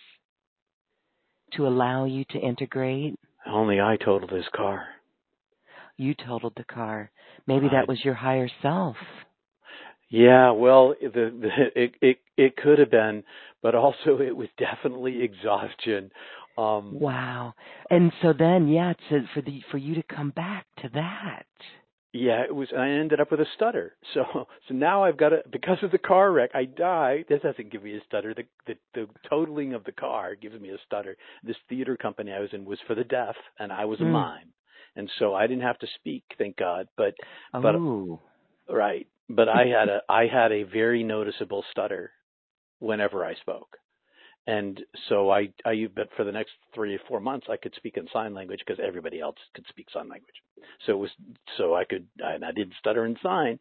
to 1.55 1.67
allow 1.67 2.05
you 2.05 2.25
to 2.31 2.39
integrate? 2.39 3.15
Only 3.45 3.79
I 3.79 3.97
totaled 3.97 4.31
his 4.31 4.45
car. 4.55 4.85
You 5.97 6.15
totaled 6.15 6.53
the 6.55 6.63
car. 6.63 7.11
Maybe 7.47 7.67
that 7.71 7.87
was 7.87 8.03
your 8.03 8.15
higher 8.15 8.49
self. 8.61 8.95
Yeah, 10.09 10.51
well, 10.51 10.95
the, 11.01 11.09
the 11.11 11.49
it 11.75 11.95
it 12.01 12.17
it 12.37 12.57
could 12.57 12.79
have 12.79 12.91
been, 12.91 13.23
but 13.61 13.75
also 13.75 14.17
it 14.21 14.35
was 14.35 14.47
definitely 14.57 15.23
exhaustion. 15.23 16.11
Um 16.57 16.99
Wow. 16.99 17.53
And 17.89 18.11
so 18.21 18.33
then, 18.37 18.67
yeah, 18.67 18.91
it's 18.91 19.27
for 19.33 19.41
the 19.41 19.61
for 19.71 19.77
you 19.77 19.95
to 19.95 20.03
come 20.03 20.31
back 20.31 20.65
to 20.81 20.89
that. 20.93 21.45
Yeah, 22.13 22.43
it 22.43 22.53
was. 22.55 22.69
I 22.77 22.89
ended 22.89 23.19
up 23.19 23.31
with 23.31 23.39
a 23.41 23.45
stutter. 23.55 23.95
So, 24.13 24.23
so 24.67 24.73
now 24.75 25.03
I've 25.03 25.17
got 25.17 25.33
a 25.33 25.41
because 25.51 25.79
of 25.81 25.89
the 25.91 25.97
car 25.97 26.31
wreck. 26.31 26.51
I 26.53 26.65
die. 26.65 27.25
This 27.27 27.41
doesn't 27.41 27.71
give 27.71 27.83
me 27.83 27.95
a 27.97 28.03
stutter. 28.05 28.33
The 28.35 28.43
the, 28.67 28.75
the 28.93 29.07
totaling 29.27 29.73
of 29.73 29.83
the 29.85 29.91
car 29.91 30.35
gives 30.35 30.59
me 30.61 30.69
a 30.69 30.77
stutter. 30.85 31.17
This 31.43 31.57
theater 31.67 31.97
company 31.97 32.31
I 32.31 32.39
was 32.39 32.53
in 32.53 32.63
was 32.65 32.77
for 32.87 32.93
the 32.95 33.03
deaf, 33.03 33.35
and 33.59 33.71
I 33.73 33.85
was 33.85 33.99
a 33.99 34.03
Mm. 34.03 34.11
mime, 34.11 34.53
and 34.95 35.09
so 35.17 35.33
I 35.33 35.47
didn't 35.47 35.63
have 35.63 35.79
to 35.79 35.87
speak, 35.95 36.23
thank 36.37 36.57
God. 36.57 36.87
But 36.95 37.15
but 37.53 37.75
Oh. 37.75 38.19
right, 38.69 39.07
but 39.29 39.49
I 39.49 39.65
had 39.65 39.89
a 39.89 40.01
I 40.07 40.27
had 40.27 40.51
a 40.51 40.63
very 40.63 41.03
noticeable 41.03 41.63
stutter 41.71 42.11
whenever 42.79 43.25
I 43.25 43.33
spoke. 43.35 43.77
And 44.45 44.81
so 45.07 45.31
I, 45.31 45.49
I, 45.65 45.87
but 45.95 46.09
for 46.17 46.25
the 46.25 46.31
next 46.31 46.51
three 46.75 46.95
or 46.95 46.99
four 47.07 47.19
months, 47.19 47.47
I 47.49 47.55
could 47.55 47.73
speak 47.75 47.95
in 47.95 48.07
sign 48.11 48.33
language 48.33 48.59
because 48.65 48.83
everybody 48.85 49.21
else 49.21 49.37
could 49.53 49.65
speak 49.69 49.87
sign 49.93 50.09
language. 50.09 50.35
So 50.85 50.93
it 50.93 50.97
was, 50.97 51.11
so 51.57 51.75
I 51.75 51.85
could, 51.85 52.05
and 52.19 52.43
I 52.43 52.51
didn't 52.51 52.73
stutter 52.79 53.05
and 53.05 53.17
sign. 53.23 53.59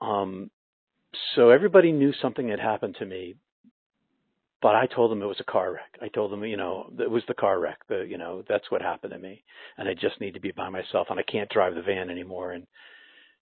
Um, 0.00 0.50
so 1.34 1.50
everybody 1.50 1.92
knew 1.92 2.12
something 2.20 2.48
had 2.48 2.60
happened 2.60 2.96
to 2.98 3.06
me, 3.06 3.36
but 4.62 4.74
I 4.74 4.86
told 4.86 5.10
them 5.10 5.22
it 5.22 5.26
was 5.26 5.40
a 5.40 5.50
car 5.50 5.72
wreck. 5.72 5.98
I 6.02 6.08
told 6.08 6.32
them, 6.32 6.44
you 6.44 6.56
know, 6.56 6.92
it 6.98 7.10
was 7.10 7.22
the 7.28 7.34
car 7.34 7.58
wreck. 7.58 7.78
The, 7.88 8.06
you 8.08 8.18
know, 8.18 8.42
that's 8.48 8.70
what 8.70 8.82
happened 8.82 9.12
to 9.12 9.18
me, 9.18 9.42
and 9.78 9.88
I 9.88 9.94
just 9.94 10.20
need 10.20 10.34
to 10.34 10.40
be 10.40 10.52
by 10.52 10.68
myself, 10.68 11.08
and 11.10 11.18
I 11.18 11.22
can't 11.22 11.50
drive 11.50 11.74
the 11.74 11.82
van 11.82 12.10
anymore. 12.10 12.52
And 12.52 12.66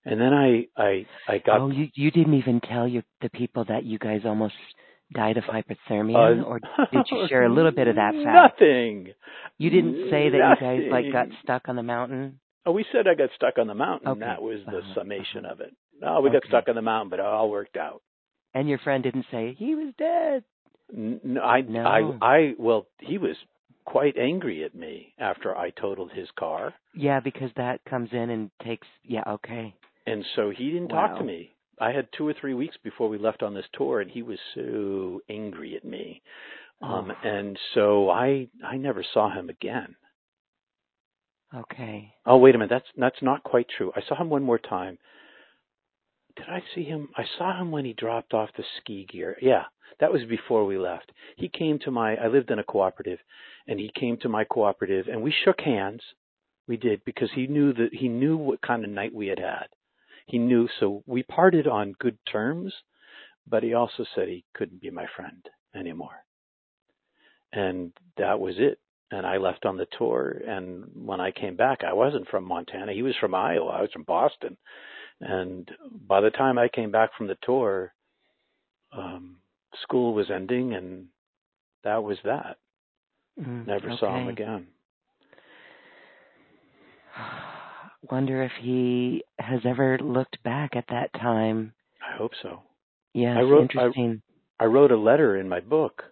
and 0.04 0.20
then 0.20 0.32
I, 0.32 0.66
I, 0.76 1.06
I 1.28 1.38
got. 1.38 1.60
Oh, 1.60 1.70
you 1.70 1.88
you 1.94 2.10
didn't 2.10 2.34
even 2.34 2.60
tell 2.60 2.86
your 2.86 3.02
the 3.20 3.30
people 3.30 3.64
that 3.68 3.84
you 3.84 3.98
guys 3.98 4.20
almost 4.24 4.54
died 5.14 5.36
of 5.38 5.44
hypothermia, 5.44 6.40
uh, 6.40 6.44
or 6.44 6.60
did 6.92 7.06
you 7.10 7.26
share 7.28 7.44
a 7.44 7.52
little 7.52 7.70
bit 7.72 7.88
of 7.88 7.96
that 7.96 8.12
fact? 8.24 8.60
Nothing. 8.60 9.08
You 9.58 9.70
didn't 9.70 10.10
say 10.10 10.30
that 10.30 10.56
you 10.60 10.66
guys 10.66 10.80
like 10.90 11.12
got 11.12 11.28
stuck 11.42 11.68
on 11.68 11.76
the 11.76 11.82
mountain. 11.82 12.40
Oh, 12.66 12.72
we 12.72 12.84
said 12.92 13.06
I 13.08 13.14
got 13.14 13.30
stuck 13.34 13.58
on 13.58 13.66
the 13.66 13.74
mountain. 13.74 14.08
Okay. 14.08 14.20
That 14.20 14.42
was 14.42 14.58
the 14.66 14.78
Uh-huh, 14.78 14.94
summation 14.94 15.44
uh-huh. 15.44 15.54
of 15.54 15.60
it. 15.60 15.74
No, 16.00 16.20
we 16.20 16.30
got 16.30 16.44
stuck 16.46 16.68
on 16.68 16.74
the 16.74 16.82
mountain, 16.82 17.08
but 17.10 17.18
it 17.18 17.24
all 17.24 17.50
worked 17.50 17.76
out. 17.76 18.02
And 18.54 18.68
your 18.68 18.78
friend 18.78 19.02
didn't 19.02 19.26
say 19.30 19.54
he 19.58 19.74
was 19.74 19.92
dead. 19.98 20.44
No, 20.92 21.40
I, 21.42 21.60
No. 21.62 21.84
I, 22.20 22.36
I, 22.36 22.54
well, 22.58 22.86
he 23.00 23.18
was 23.18 23.36
quite 23.84 24.16
angry 24.18 24.64
at 24.64 24.74
me 24.74 25.14
after 25.18 25.56
I 25.56 25.70
totaled 25.70 26.12
his 26.12 26.28
car, 26.38 26.74
Yeah, 26.94 27.20
because 27.20 27.50
that 27.56 27.84
comes 27.84 28.10
in 28.12 28.30
and 28.30 28.50
takes. 28.62 28.86
Yeah, 29.02 29.22
okay. 29.26 29.74
and 30.06 30.24
so 30.36 30.50
he 30.50 30.70
didn't 30.70 30.88
talk 30.88 31.18
to 31.18 31.24
me. 31.24 31.52
I 31.80 31.92
had 31.92 32.08
two 32.16 32.26
or 32.26 32.34
three 32.34 32.54
weeks 32.54 32.76
before 32.82 33.08
we 33.08 33.18
left 33.18 33.42
on 33.42 33.54
this 33.54 33.66
tour, 33.72 34.00
and 34.00 34.10
he 34.10 34.22
was 34.22 34.38
so 34.54 35.20
angry 35.28 35.76
at 35.76 35.84
me. 35.84 36.22
Um, 36.80 37.10
Oh. 37.10 37.28
and 37.28 37.58
so 37.74 38.10
I, 38.10 38.48
I 38.64 38.76
never 38.76 39.02
saw 39.12 39.30
him 39.30 39.48
again. 39.48 39.96
Okay. 41.54 42.12
Oh, 42.26 42.36
wait 42.36 42.54
a 42.54 42.58
minute. 42.58 42.70
That's 42.70 42.86
that's 42.96 43.22
not 43.22 43.42
quite 43.42 43.66
true. 43.76 43.90
I 43.96 44.02
saw 44.06 44.14
him 44.20 44.28
one 44.28 44.42
more 44.42 44.58
time. 44.58 44.98
Did 46.36 46.46
I 46.48 46.62
see 46.74 46.84
him? 46.84 47.08
I 47.16 47.24
saw 47.38 47.58
him 47.60 47.70
when 47.70 47.84
he 47.84 47.94
dropped 47.94 48.34
off 48.34 48.50
the 48.56 48.64
ski 48.78 49.06
gear. 49.10 49.36
Yeah, 49.40 49.64
that 49.98 50.12
was 50.12 50.22
before 50.28 50.66
we 50.66 50.76
left. 50.78 51.10
He 51.36 51.48
came 51.48 51.78
to 51.80 51.90
my. 51.90 52.16
I 52.16 52.28
lived 52.28 52.50
in 52.50 52.58
a 52.58 52.64
cooperative, 52.64 53.18
and 53.66 53.80
he 53.80 53.90
came 53.98 54.18
to 54.18 54.28
my 54.28 54.44
cooperative, 54.44 55.08
and 55.08 55.22
we 55.22 55.32
shook 55.44 55.60
hands. 55.60 56.02
We 56.68 56.76
did 56.76 57.02
because 57.06 57.30
he 57.34 57.46
knew 57.46 57.72
that 57.72 57.94
he 57.94 58.08
knew 58.08 58.36
what 58.36 58.60
kind 58.60 58.84
of 58.84 58.90
night 58.90 59.14
we 59.14 59.26
had 59.28 59.38
had. 59.38 59.68
He 60.28 60.38
knew, 60.38 60.68
so 60.78 61.02
we 61.06 61.22
parted 61.24 61.66
on 61.66 61.94
good 61.98 62.18
terms. 62.30 62.72
But 63.46 63.62
he 63.62 63.72
also 63.72 64.04
said 64.14 64.28
he 64.28 64.44
couldn't 64.54 64.82
be 64.82 64.90
my 64.90 65.06
friend 65.16 65.48
anymore, 65.74 66.22
and 67.52 67.92
that 68.18 68.38
was 68.38 68.56
it 68.58 68.78
and 69.10 69.26
I 69.26 69.38
left 69.38 69.64
on 69.64 69.76
the 69.76 69.86
tour. 69.96 70.40
And 70.46 70.84
when 70.94 71.20
I 71.20 71.30
came 71.30 71.56
back, 71.56 71.82
I 71.84 71.92
wasn't 71.92 72.28
from 72.28 72.44
Montana. 72.44 72.92
He 72.92 73.02
was 73.02 73.16
from 73.20 73.34
Iowa. 73.34 73.70
I 73.70 73.80
was 73.80 73.90
from 73.92 74.02
Boston. 74.04 74.56
And 75.20 75.68
by 76.06 76.20
the 76.20 76.30
time 76.30 76.58
I 76.58 76.68
came 76.68 76.90
back 76.90 77.10
from 77.16 77.26
the 77.26 77.38
tour, 77.42 77.92
um, 78.92 79.36
school 79.82 80.14
was 80.14 80.30
ending, 80.30 80.74
and 80.74 81.06
that 81.84 82.02
was 82.02 82.18
that. 82.24 82.58
Mm, 83.40 83.66
Never 83.66 83.96
saw 83.98 84.16
him 84.18 84.28
again. 84.28 84.66
Wonder 88.10 88.42
if 88.42 88.52
he 88.60 89.22
has 89.38 89.60
ever 89.64 89.98
looked 89.98 90.42
back 90.42 90.74
at 90.76 90.86
that 90.88 91.12
time. 91.14 91.72
I 92.02 92.16
hope 92.16 92.32
so. 92.42 92.62
Yes, 93.12 93.36
I 93.38 93.42
wrote- 93.42 93.60
I- 93.76 93.82
interesting. 93.86 94.22
I 94.60 94.64
wrote 94.64 94.90
a 94.90 94.96
letter 94.96 95.36
in 95.36 95.48
my 95.48 95.60
book, 95.60 96.02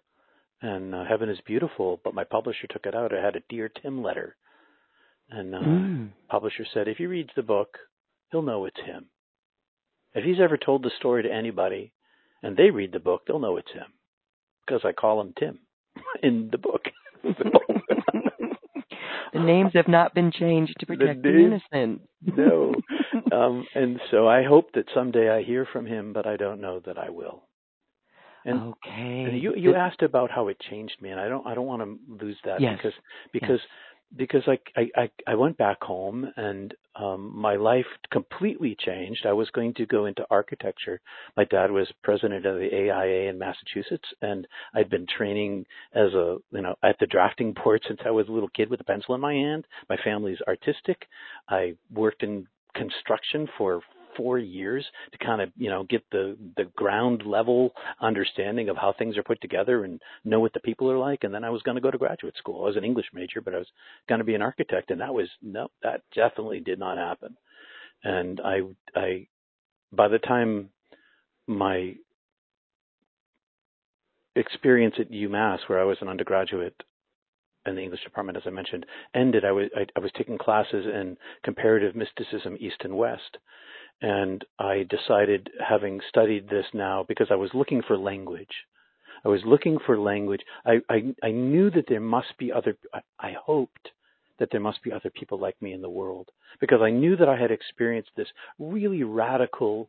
and 0.63 0.95
uh, 0.95 1.05
Heaven 1.05 1.29
is 1.29 1.41
Beautiful, 1.47 2.01
but 2.05 2.15
my 2.15 2.25
publisher 2.25 2.67
took 2.69 2.87
it 2.87 2.95
out. 2.95 3.13
I 3.13 3.21
had 3.21 3.35
a 3.37 3.41
Dear 3.49 3.69
Tim 3.69 4.03
letter. 4.03 4.37
And 5.31 5.55
uh, 5.55 5.59
Mm. 5.59 6.11
publisher 6.29 6.65
said, 6.73 6.87
if 6.87 6.99
he 6.99 7.07
reads 7.07 7.31
the 7.35 7.43
book, 7.43 7.79
he'll 8.31 8.43
know 8.43 8.65
it's 8.67 8.79
him. 8.81 9.07
If 10.15 10.23
he's 10.25 10.39
ever 10.41 10.57
told 10.57 10.83
the 10.85 10.91
story 10.99 11.25
to 11.25 11.33
anybody 11.33 11.93
and 12.43 12.57
they 12.57 12.71
read 12.71 12.93
the 12.93 13.01
book, 13.01 13.23
they'll 13.27 13.41
know 13.41 13.57
it's 13.57 13.73
him. 13.73 13.93
Because 14.65 14.83
I 14.85 14.93
call 14.93 15.21
him 15.21 15.33
Tim 15.37 15.59
in 16.23 16.51
the 16.53 16.59
book. 16.59 16.85
the 19.39 19.45
names 19.45 19.73
have 19.75 19.89
not 19.89 20.15
been 20.15 20.31
changed 20.33 20.75
to 20.81 20.87
protect 20.87 21.23
the, 21.23 21.31
names- 21.31 21.63
innocent. 21.73 22.03
no. 22.23 22.75
Um, 23.33 23.67
and 23.75 23.99
so 24.11 24.29
I 24.29 24.43
hope 24.45 24.73
that 24.75 24.85
someday 24.95 25.31
I 25.31 25.43
hear 25.43 25.67
from 25.73 25.87
him, 25.87 26.13
but 26.13 26.27
I 26.27 26.37
don't 26.37 26.61
know 26.61 26.81
that 26.87 26.99
I 26.99 27.09
will. 27.11 27.43
And, 28.45 28.61
okay. 28.75 29.25
and 29.29 29.43
you 29.43 29.55
you 29.57 29.75
asked 29.75 30.03
about 30.03 30.31
how 30.31 30.49
it 30.49 30.59
changed 30.71 30.97
me, 31.01 31.11
and 31.11 31.19
I 31.19 31.29
don't 31.29 31.47
I 31.47 31.55
don't 31.55 31.67
want 31.67 31.83
to 31.83 32.25
lose 32.25 32.37
that 32.45 32.61
Yes. 32.61 32.77
because 32.77 32.93
because 33.33 33.61
because 34.15 34.43
I, 34.47 34.59
I 34.97 35.11
I 35.27 35.35
went 35.35 35.57
back 35.57 35.83
home 35.83 36.31
and 36.37 36.75
um 36.95 37.33
my 37.35 37.57
life 37.57 37.87
completely 38.11 38.77
changed. 38.79 39.27
I 39.27 39.33
was 39.33 39.51
going 39.51 39.75
to 39.75 39.87
go 39.87 40.07
into 40.07 40.27
architecture. 40.31 41.01
My 41.37 41.45
dad 41.45 41.71
was 41.71 41.91
president 42.03 42.47
of 42.47 42.57
the 42.57 42.69
AIA 42.73 43.29
in 43.29 43.39
Massachusetts, 43.39 44.09
and 44.23 44.47
I'd 44.75 44.91
been 44.91 45.07
training 45.17 45.67
as 45.95 46.13
a 46.15 46.37
you 46.53 46.63
know 46.63 46.77
at 46.83 46.97
the 47.01 47.07
drafting 47.07 47.53
board 47.65 47.83
since 47.87 48.01
I 48.05 48.11
was 48.11 48.29
a 48.29 48.33
little 48.33 48.51
kid 48.51 48.71
with 48.71 48.81
a 48.81 48.85
pencil 48.85 49.15
in 49.15 49.21
my 49.21 49.35
hand. 49.35 49.67
My 49.89 49.97
family's 50.03 50.39
artistic. 50.47 51.07
I 51.49 51.75
worked 51.93 52.23
in 52.23 52.47
construction 52.75 53.49
for 53.57 53.81
four 54.17 54.39
years 54.39 54.85
to 55.13 55.19
kind 55.19 55.41
of 55.41 55.51
you 55.57 55.71
know 55.71 55.85
get 55.85 56.03
the 56.11 56.37
the 56.57 56.65
ground 56.77 57.23
level 57.25 57.73
understanding 58.01 58.69
of 58.69 58.77
how 58.77 58.93
things 58.93 59.17
are 59.17 59.23
put 59.23 59.41
together 59.41 59.85
and 59.85 60.01
know 60.25 60.41
what 60.41 60.53
the 60.53 60.61
people 60.61 60.91
are 60.91 60.99
like 60.99 61.25
and 61.25 61.35
then 61.35 61.45
I 61.45 61.51
was 61.51 61.63
going 61.63 61.77
to 61.77 61.81
go 61.81 61.91
to 61.91 61.99
graduate 61.99 62.37
school. 62.37 62.63
I 62.63 62.67
was 62.67 62.77
an 62.77 62.85
English 62.85 63.07
major 63.13 63.41
but 63.41 63.55
I 63.55 63.59
was 63.59 63.69
going 64.09 64.19
to 64.19 64.25
be 64.25 64.35
an 64.35 64.43
architect 64.43 64.91
and 64.91 65.01
that 65.01 65.15
was 65.15 65.29
no 65.43 65.69
that 65.83 66.03
definitely 66.15 66.61
did 66.61 66.79
not 66.79 66.99
happen. 66.99 67.37
And 68.05 68.41
I 68.41 68.61
I 68.95 69.27
by 69.93 70.09
the 70.09 70.19
time 70.19 70.71
my 71.47 71.95
experience 74.35 74.95
at 74.99 75.11
UMass 75.11 75.61
where 75.67 75.81
I 75.81 75.85
was 75.85 75.99
an 76.01 76.09
undergraduate 76.09 76.75
in 77.67 77.75
the 77.75 77.83
English 77.83 78.05
department, 78.05 78.37
as 78.37 78.45
I 78.47 78.51
mentioned, 78.51 78.87
ended. 79.15 79.45
I 79.45 79.53
was 79.53 79.69
I, 79.77 79.87
I 79.97 80.01
was 80.01 80.11
taking 80.17 80.39
classes 80.39 80.87
in 80.87 81.17
comparative 81.45 81.97
mysticism, 81.97 82.57
East 82.61 82.77
and 82.81 82.97
West, 82.97 83.39
and 84.03 84.45
I 84.59 84.87
decided, 84.89 85.51
having 85.67 86.01
studied 86.09 86.49
this 86.49 86.67
now, 86.75 87.05
because 87.09 87.29
I 87.31 87.37
was 87.37 87.51
looking 87.55 87.83
for 87.87 87.97
language. 87.97 88.67
I 89.25 89.29
was 89.29 89.41
looking 89.45 89.79
for 89.85 89.99
language. 89.99 90.43
I 90.65 90.81
I, 90.89 91.15
I 91.23 91.31
knew 91.31 91.71
that 91.71 91.87
there 91.89 92.01
must 92.01 92.37
be 92.39 92.53
other. 92.53 92.77
I, 92.93 93.01
I 93.19 93.33
hoped 93.33 93.91
that 94.39 94.51
there 94.51 94.61
must 94.61 94.83
be 94.83 94.93
other 94.93 95.11
people 95.11 95.39
like 95.39 95.61
me 95.63 95.73
in 95.73 95.81
the 95.83 95.89
world 95.89 96.29
because 96.61 96.81
I 96.83 96.91
knew 96.91 97.17
that 97.17 97.29
I 97.29 97.37
had 97.37 97.51
experienced 97.51 98.11
this 98.17 98.29
really 98.59 99.03
radical 99.03 99.89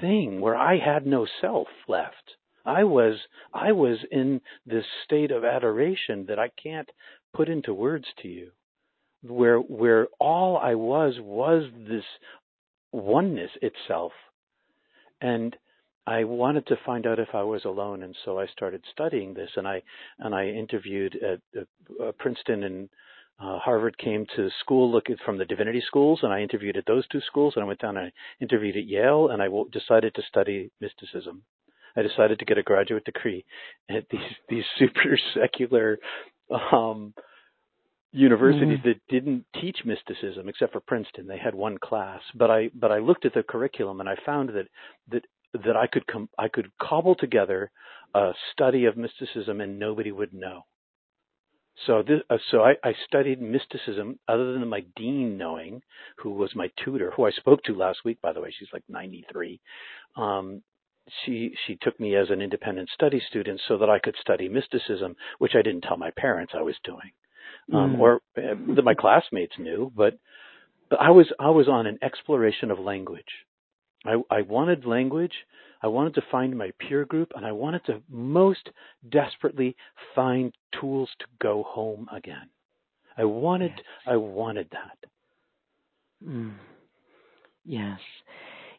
thing 0.00 0.40
where 0.40 0.56
I 0.56 0.78
had 0.78 1.06
no 1.06 1.26
self 1.40 1.68
left. 1.88 2.36
I 2.64 2.84
was 2.84 3.16
I 3.52 3.72
was 3.72 3.98
in 4.10 4.40
this 4.64 4.84
state 5.04 5.30
of 5.30 5.44
adoration 5.44 6.26
that 6.26 6.38
I 6.38 6.50
can't 6.62 6.90
put 7.34 7.48
into 7.48 7.74
words 7.74 8.06
to 8.22 8.28
you. 8.28 8.50
Where 9.22 9.58
where 9.58 10.08
all 10.18 10.56
I 10.56 10.74
was 10.74 11.14
was 11.20 11.64
this 11.76 12.04
oneness 12.92 13.50
itself. 13.60 14.12
And 15.20 15.56
I 16.06 16.24
wanted 16.24 16.66
to 16.66 16.76
find 16.84 17.06
out 17.06 17.18
if 17.18 17.28
I 17.34 17.42
was 17.42 17.64
alone 17.64 18.02
and 18.02 18.16
so 18.24 18.38
I 18.38 18.46
started 18.46 18.82
studying 18.92 19.34
this 19.34 19.50
and 19.56 19.68
I 19.68 19.82
and 20.18 20.34
I 20.34 20.48
interviewed 20.48 21.16
at 21.22 21.40
uh, 21.60 22.12
Princeton 22.18 22.64
and 22.64 22.88
uh, 23.42 23.58
Harvard 23.58 23.98
came 23.98 24.26
to 24.36 24.48
school 24.60 24.90
looking 24.90 25.16
from 25.24 25.36
the 25.36 25.44
divinity 25.44 25.82
schools, 25.84 26.20
and 26.22 26.32
I 26.32 26.40
interviewed 26.40 26.76
at 26.76 26.86
those 26.86 27.06
two 27.08 27.20
schools. 27.26 27.54
And 27.56 27.64
I 27.64 27.66
went 27.66 27.80
down 27.80 27.96
and 27.96 28.06
I 28.06 28.12
interviewed 28.40 28.76
at 28.76 28.86
Yale, 28.86 29.30
and 29.30 29.42
I 29.42 29.46
w- 29.46 29.68
decided 29.72 30.14
to 30.14 30.22
study 30.28 30.70
mysticism. 30.80 31.42
I 31.96 32.02
decided 32.02 32.38
to 32.38 32.44
get 32.44 32.58
a 32.58 32.62
graduate 32.62 33.04
degree 33.04 33.44
at 33.90 34.04
these 34.10 34.20
these 34.48 34.64
super 34.78 35.18
secular 35.34 35.98
um, 36.72 37.14
universities 38.12 38.78
Mm-hmm. 38.78 38.88
that 38.88 39.00
didn't 39.08 39.44
teach 39.60 39.78
mysticism 39.84 40.48
except 40.48 40.72
for 40.72 40.80
Princeton. 40.80 41.26
They 41.26 41.38
had 41.38 41.54
one 41.54 41.78
class, 41.78 42.20
but 42.34 42.50
I 42.50 42.70
but 42.74 42.92
I 42.92 42.98
looked 42.98 43.24
at 43.24 43.34
the 43.34 43.42
curriculum 43.42 44.00
and 44.00 44.08
I 44.08 44.16
found 44.24 44.50
that 44.50 44.68
that 45.10 45.24
that 45.64 45.76
I 45.76 45.86
could 45.86 46.06
com- 46.06 46.28
I 46.38 46.48
could 46.48 46.68
cobble 46.80 47.14
together 47.14 47.70
a 48.14 48.32
study 48.52 48.84
of 48.84 48.96
mysticism 48.96 49.60
and 49.60 49.78
nobody 49.78 50.12
would 50.12 50.32
know. 50.34 50.62
So 51.86 52.02
this, 52.02 52.20
uh, 52.28 52.36
so 52.50 52.62
I, 52.62 52.74
I 52.84 52.92
studied 53.06 53.40
mysticism 53.40 54.18
other 54.28 54.52
than 54.52 54.68
my 54.68 54.84
dean 54.94 55.38
knowing, 55.38 55.80
who 56.18 56.30
was 56.30 56.54
my 56.54 56.70
tutor, 56.84 57.10
who 57.16 57.24
I 57.26 57.30
spoke 57.30 57.62
to 57.64 57.74
last 57.74 58.00
week, 58.04 58.20
by 58.20 58.32
the 58.34 58.40
way. 58.42 58.52
She's 58.56 58.68
like 58.74 58.84
93. 58.90 59.58
Um, 60.16 60.62
she 61.24 61.54
she 61.66 61.76
took 61.80 61.98
me 61.98 62.14
as 62.14 62.28
an 62.30 62.42
independent 62.42 62.90
study 62.94 63.20
student 63.28 63.60
so 63.66 63.78
that 63.78 63.88
I 63.90 63.98
could 63.98 64.14
study 64.20 64.48
mysticism, 64.48 65.16
which 65.38 65.54
I 65.54 65.62
didn't 65.62 65.80
tell 65.82 65.96
my 65.96 66.10
parents 66.16 66.52
I 66.54 66.62
was 66.62 66.76
doing, 66.84 67.10
um, 67.72 67.96
Mm. 67.96 68.00
or 68.00 68.14
uh, 68.36 68.74
that 68.74 68.84
my 68.84 68.94
classmates 68.94 69.54
knew. 69.58 69.92
But 69.94 70.18
but 70.90 71.00
I 71.00 71.10
was 71.10 71.26
I 71.38 71.50
was 71.50 71.68
on 71.68 71.86
an 71.86 71.98
exploration 72.02 72.70
of 72.70 72.78
language. 72.78 73.24
I, 74.04 74.16
I 74.30 74.42
wanted 74.42 74.84
language. 74.84 75.34
I 75.82 75.86
wanted 75.88 76.14
to 76.14 76.22
find 76.30 76.56
my 76.56 76.72
peer 76.78 77.04
group, 77.04 77.32
and 77.34 77.44
I 77.46 77.52
wanted 77.52 77.84
to 77.86 78.02
most 78.08 78.70
desperately 79.08 79.76
find 80.14 80.52
tools 80.80 81.08
to 81.20 81.26
go 81.40 81.64
home 81.66 82.08
again. 82.12 82.48
I 83.16 83.24
wanted 83.24 83.72
Yes. 83.76 83.86
I 84.06 84.16
wanted 84.16 84.68
that. 84.72 85.08
Mm. 86.26 86.54
Yes. 87.64 88.00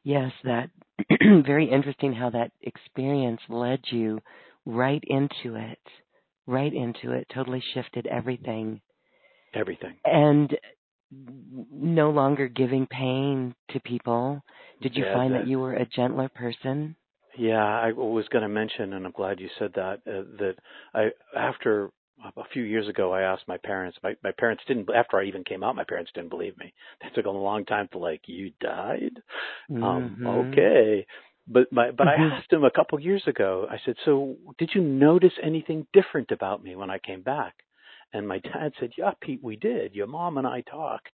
Yes, 0.04 0.32
that 0.44 0.70
very 1.46 1.70
interesting 1.70 2.14
how 2.14 2.30
that 2.32 2.52
experience 2.62 3.42
led 3.50 3.80
you 3.92 4.20
right 4.66 5.04
into 5.08 5.56
it. 5.56 5.80
Right 6.46 6.74
into 6.74 7.12
it. 7.12 7.28
Totally 7.34 7.62
shifted 7.74 8.08
everything. 8.08 8.82
Everything. 9.54 9.96
And 10.06 10.58
no 11.72 12.10
longer 12.10 12.48
giving 12.48 12.88
pain 12.88 13.56
to 13.70 13.80
people. 13.80 14.42
Did 14.82 14.96
you 14.98 15.06
Yeah, 15.06 15.14
find 15.14 15.34
the- 15.34 15.40
that 15.40 15.48
you 15.48 15.60
were 15.60 15.74
a 15.74 15.86
gentler 15.86 16.30
person? 16.30 16.96
Yeah, 17.36 17.64
I 17.64 17.92
was 17.92 18.28
going 18.30 18.44
to 18.44 18.50
mention, 18.50 18.94
and 18.94 19.06
I'm 19.06 19.12
glad 19.12 19.40
you 19.40 19.50
said 19.58 19.74
that. 19.74 20.02
Uh, 20.08 20.24
that 20.38 20.56
I 20.94 21.12
after 21.36 21.92
a 22.38 22.44
few 22.46 22.64
years 22.64 22.88
ago, 22.88 23.12
I 23.12 23.22
asked 23.24 23.48
my 23.48 23.58
parents. 23.58 23.98
My 24.04 24.16
my 24.24 24.32
parents 24.32 24.64
didn't. 24.68 24.90
After 24.94 25.18
I 25.20 25.24
even 25.26 25.44
came 25.44 25.64
out, 25.64 25.76
my 25.76 25.84
parents 25.84 26.12
didn't 26.14 26.30
believe 26.30 26.58
me. 26.58 26.74
It 27.02 27.14
took 27.16 27.26
a 27.26 27.32
long 27.32 27.66
time 27.66 27.88
to 27.90 27.98
like, 27.98 28.28
you 28.28 28.52
died. 28.60 29.22
Um, 29.72 30.18
Mhm. 30.20 30.26
okay, 30.28 31.08
but 31.48 31.72
my 31.72 31.92
but. 31.92 32.08
I 32.08 32.16
asked 32.16 32.52
him 32.52 32.64
a 32.64 32.72
couple 32.72 33.00
years 33.00 33.24
ago. 33.28 33.68
I 33.70 33.78
said, 33.86 33.96
so 34.06 34.36
did 34.58 34.72
you 34.74 34.82
notice 34.82 35.34
anything 35.42 35.88
different 35.94 36.32
about 36.32 36.64
me 36.64 36.76
when 36.76 36.90
I 36.90 37.00
came 37.00 37.22
back? 37.22 37.56
And 38.14 38.28
my 38.28 38.40
dad 38.40 38.74
said, 38.80 38.92
yeah, 38.98 39.12
Pete, 39.22 39.44
we 39.44 39.56
did. 39.56 39.96
Your 39.96 40.08
mom 40.08 40.38
and 40.38 40.46
I 40.46 40.62
talked, 40.62 41.12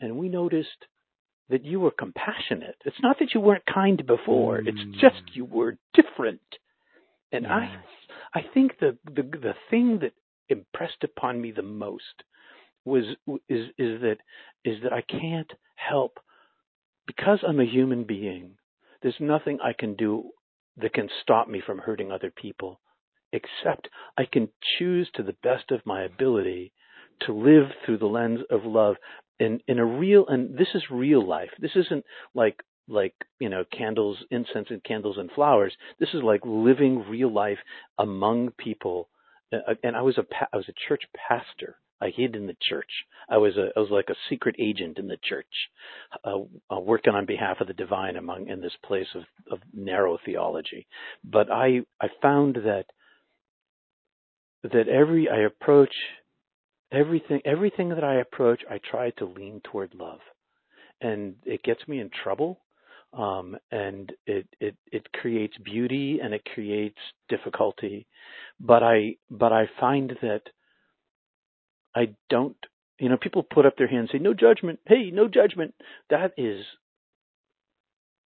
and 0.00 0.18
we 0.18 0.28
noticed 0.28 0.86
that 1.48 1.64
you 1.64 1.80
were 1.80 1.90
compassionate. 1.90 2.76
It's 2.84 3.00
not 3.02 3.18
that 3.18 3.34
you 3.34 3.40
weren't 3.40 3.64
kind 3.72 4.04
before. 4.06 4.58
Mm. 4.58 4.68
It's 4.68 5.00
just 5.00 5.34
you 5.34 5.44
were 5.44 5.76
different. 5.94 6.40
And 7.32 7.46
I 7.46 7.80
I 8.34 8.42
think 8.54 8.78
the, 8.78 8.96
the 9.06 9.22
the 9.22 9.54
thing 9.70 9.98
that 10.02 10.12
impressed 10.48 11.02
upon 11.02 11.40
me 11.40 11.50
the 11.50 11.62
most 11.62 12.22
was 12.84 13.04
is 13.48 13.68
is 13.78 14.00
that 14.02 14.16
is 14.64 14.82
that 14.82 14.92
I 14.92 15.02
can't 15.02 15.50
help 15.76 16.18
because 17.06 17.40
I'm 17.46 17.60
a 17.60 17.66
human 17.66 18.04
being. 18.04 18.52
There's 19.04 19.20
nothing 19.20 19.58
I 19.62 19.74
can 19.74 19.96
do 19.96 20.30
that 20.78 20.94
can 20.94 21.10
stop 21.20 21.46
me 21.46 21.60
from 21.60 21.76
hurting 21.76 22.10
other 22.10 22.30
people, 22.30 22.80
except 23.32 23.90
I 24.16 24.24
can 24.24 24.48
choose 24.78 25.10
to 25.14 25.22
the 25.22 25.36
best 25.42 25.70
of 25.70 25.84
my 25.84 26.04
ability 26.04 26.72
to 27.26 27.34
live 27.34 27.70
through 27.84 27.98
the 27.98 28.06
lens 28.06 28.40
of 28.50 28.64
love 28.64 28.96
in 29.38 29.60
in 29.68 29.78
a 29.78 29.84
real 29.84 30.26
and 30.26 30.56
this 30.56 30.74
is 30.74 30.90
real 30.90 31.22
life. 31.22 31.50
This 31.58 31.76
isn't 31.76 32.06
like 32.34 32.62
like 32.88 33.14
you 33.38 33.50
know 33.50 33.64
candles, 33.76 34.24
incense, 34.30 34.68
and 34.70 34.82
candles 34.82 35.18
and 35.18 35.30
flowers. 35.32 35.76
This 36.00 36.14
is 36.14 36.22
like 36.22 36.40
living 36.46 37.06
real 37.06 37.30
life 37.30 37.58
among 37.98 38.52
people. 38.52 39.10
Uh, 39.52 39.74
And 39.82 39.96
I 39.96 40.00
was 40.00 40.16
a 40.16 40.24
I 40.50 40.56
was 40.56 40.70
a 40.70 40.80
church 40.88 41.04
pastor. 41.14 41.76
I 42.00 42.10
hid 42.10 42.36
in 42.36 42.46
the 42.46 42.56
church. 42.60 42.90
I 43.28 43.38
was 43.38 43.56
a 43.56 43.68
I 43.76 43.80
was 43.80 43.90
like 43.90 44.10
a 44.10 44.16
secret 44.28 44.56
agent 44.58 44.98
in 44.98 45.08
the 45.08 45.18
church, 45.22 45.46
uh, 46.24 46.38
uh, 46.70 46.80
working 46.80 47.14
on 47.14 47.26
behalf 47.26 47.60
of 47.60 47.66
the 47.66 47.74
divine 47.74 48.16
among 48.16 48.48
in 48.48 48.60
this 48.60 48.76
place 48.84 49.08
of 49.14 49.22
of 49.50 49.60
narrow 49.72 50.18
theology. 50.24 50.86
But 51.24 51.50
I 51.50 51.80
I 52.00 52.08
found 52.20 52.56
that 52.56 52.86
that 54.62 54.88
every 54.88 55.28
I 55.28 55.40
approach 55.40 55.94
everything 56.92 57.40
everything 57.44 57.90
that 57.90 58.04
I 58.04 58.16
approach, 58.16 58.62
I 58.70 58.78
try 58.78 59.10
to 59.10 59.24
lean 59.24 59.60
toward 59.64 59.94
love, 59.94 60.20
and 61.00 61.34
it 61.44 61.62
gets 61.62 61.86
me 61.88 62.00
in 62.00 62.10
trouble, 62.22 62.60
um, 63.12 63.56
and 63.70 64.12
it 64.26 64.46
it 64.60 64.76
it 64.92 65.12
creates 65.12 65.56
beauty 65.58 66.20
and 66.22 66.34
it 66.34 66.44
creates 66.54 66.98
difficulty, 67.28 68.06
but 68.60 68.82
I 68.82 69.16
but 69.30 69.52
I 69.52 69.68
find 69.80 70.10
that 70.22 70.42
I 71.94 72.14
don't. 72.30 72.56
You 72.98 73.08
know, 73.08 73.16
people 73.16 73.42
put 73.42 73.66
up 73.66 73.76
their 73.76 73.88
hands 73.88 74.10
and 74.12 74.20
say, 74.20 74.22
"No 74.22 74.34
judgment." 74.34 74.80
Hey, 74.86 75.10
no 75.10 75.28
judgment. 75.28 75.74
That 76.10 76.32
is, 76.36 76.64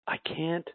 I 0.08 0.18
can't 0.18 0.70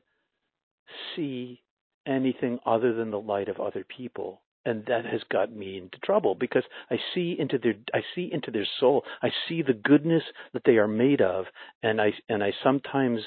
see 1.15 1.63
anything 2.07 2.59
other 2.67 2.93
than 2.93 3.11
the 3.11 3.21
light 3.21 3.49
of 3.49 3.61
other 3.61 3.85
people 3.85 4.43
and 4.67 4.85
that 4.87 5.05
has 5.05 5.21
got 5.31 5.53
me 5.53 5.79
into 5.79 5.99
trouble 5.99 6.35
because 6.35 6.65
I 6.91 6.97
see 7.15 7.37
into 7.39 7.59
their 7.59 7.75
I 7.93 8.01
see 8.15 8.31
into 8.33 8.51
their 8.51 8.67
soul. 8.81 9.05
I 9.23 9.31
see 9.49 9.63
the 9.63 9.75
goodness 9.75 10.23
that 10.53 10.63
they 10.65 10.77
are 10.77 10.89
made 10.89 11.21
of, 11.21 11.47
and 11.83 12.01
I 12.01 12.13
and 12.29 12.43
I 12.43 12.53
sometimes 12.63 13.21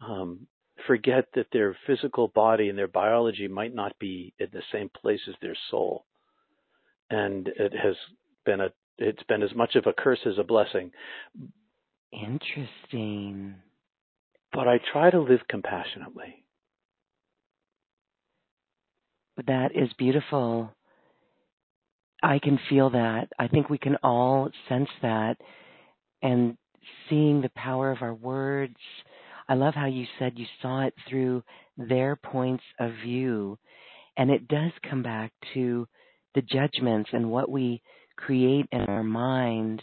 um, 0.00 0.46
forget 0.86 1.26
that 1.34 1.46
their 1.52 1.76
physical 1.86 2.28
body 2.28 2.68
and 2.68 2.78
their 2.78 2.88
biology 2.88 3.48
might 3.48 3.74
not 3.74 3.98
be 3.98 4.34
in 4.38 4.48
the 4.52 4.62
same 4.72 4.88
place 4.88 5.20
as 5.28 5.34
their 5.40 5.56
soul, 5.70 6.04
and 7.10 7.48
it 7.48 7.72
has 7.72 7.94
been 8.44 8.60
a 8.60 8.72
it's 8.98 9.22
been 9.24 9.42
as 9.42 9.54
much 9.54 9.74
of 9.74 9.86
a 9.86 9.92
curse 9.92 10.20
as 10.26 10.38
a 10.38 10.44
blessing. 10.44 10.90
Interesting. 12.12 13.54
But 14.52 14.68
I 14.68 14.78
try 14.92 15.10
to 15.10 15.20
live 15.20 15.40
compassionately. 15.48 16.44
That 19.46 19.70
is 19.74 19.88
beautiful. 19.98 20.74
I 22.22 22.38
can 22.38 22.60
feel 22.68 22.90
that. 22.90 23.28
I 23.38 23.48
think 23.48 23.70
we 23.70 23.78
can 23.78 23.96
all 24.02 24.50
sense 24.68 24.90
that. 25.00 25.36
And 26.20 26.56
seeing 27.08 27.40
the 27.40 27.50
power 27.56 27.90
of 27.90 28.02
our 28.02 28.14
words. 28.14 28.76
I 29.48 29.54
love 29.54 29.74
how 29.74 29.86
you 29.86 30.06
said 30.18 30.34
you 30.36 30.46
saw 30.60 30.82
it 30.86 30.94
through 31.08 31.42
their 31.76 32.16
points 32.16 32.64
of 32.78 32.92
view. 33.04 33.58
And 34.16 34.30
it 34.30 34.48
does 34.48 34.72
come 34.88 35.02
back 35.02 35.32
to 35.54 35.88
the 36.34 36.42
judgments 36.42 37.10
and 37.12 37.30
what 37.30 37.50
we 37.50 37.82
create 38.24 38.66
in 38.72 38.80
our 38.82 39.02
mind. 39.02 39.82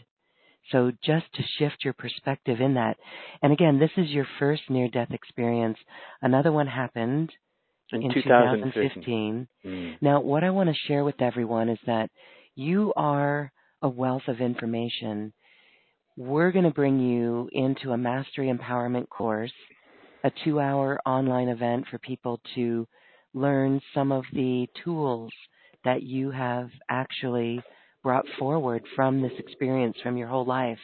So 0.71 0.91
just 1.03 1.25
to 1.33 1.43
shift 1.57 1.77
your 1.83 1.93
perspective 1.93 2.61
in 2.61 2.75
that. 2.75 2.97
And 3.41 3.51
again, 3.51 3.79
this 3.79 3.91
is 3.97 4.09
your 4.09 4.27
first 4.37 4.63
near 4.69 4.87
death 4.87 5.11
experience. 5.11 5.77
Another 6.21 6.51
one 6.51 6.67
happened 6.67 7.31
In, 7.91 8.03
in 8.03 8.13
2015. 8.13 8.73
2015. 8.73 9.47
Mm. 9.65 9.95
Now, 10.01 10.21
what 10.21 10.43
I 10.43 10.51
want 10.51 10.69
to 10.69 10.75
share 10.87 11.03
with 11.03 11.21
everyone 11.21 11.69
is 11.69 11.79
that 11.87 12.09
you 12.55 12.93
are 12.95 13.51
a 13.81 13.89
wealth 13.89 14.27
of 14.27 14.41
information. 14.41 15.33
We're 16.17 16.51
going 16.51 16.65
to 16.65 16.71
bring 16.71 16.99
you 16.99 17.49
into 17.51 17.91
a 17.91 17.97
mastery 17.97 18.53
empowerment 18.53 19.09
course, 19.09 19.53
a 20.23 20.31
two 20.43 20.59
hour 20.59 20.99
online 21.05 21.47
event 21.47 21.85
for 21.89 21.97
people 21.99 22.39
to 22.55 22.87
learn 23.33 23.81
some 23.93 24.11
of 24.11 24.23
the 24.33 24.67
tools 24.83 25.31
that 25.85 26.03
you 26.03 26.29
have 26.31 26.69
actually 26.89 27.61
brought 28.03 28.25
forward 28.37 28.83
from 28.95 29.21
this 29.21 29.31
experience 29.37 29.97
from 30.01 30.17
your 30.17 30.27
whole 30.27 30.45
life. 30.45 30.79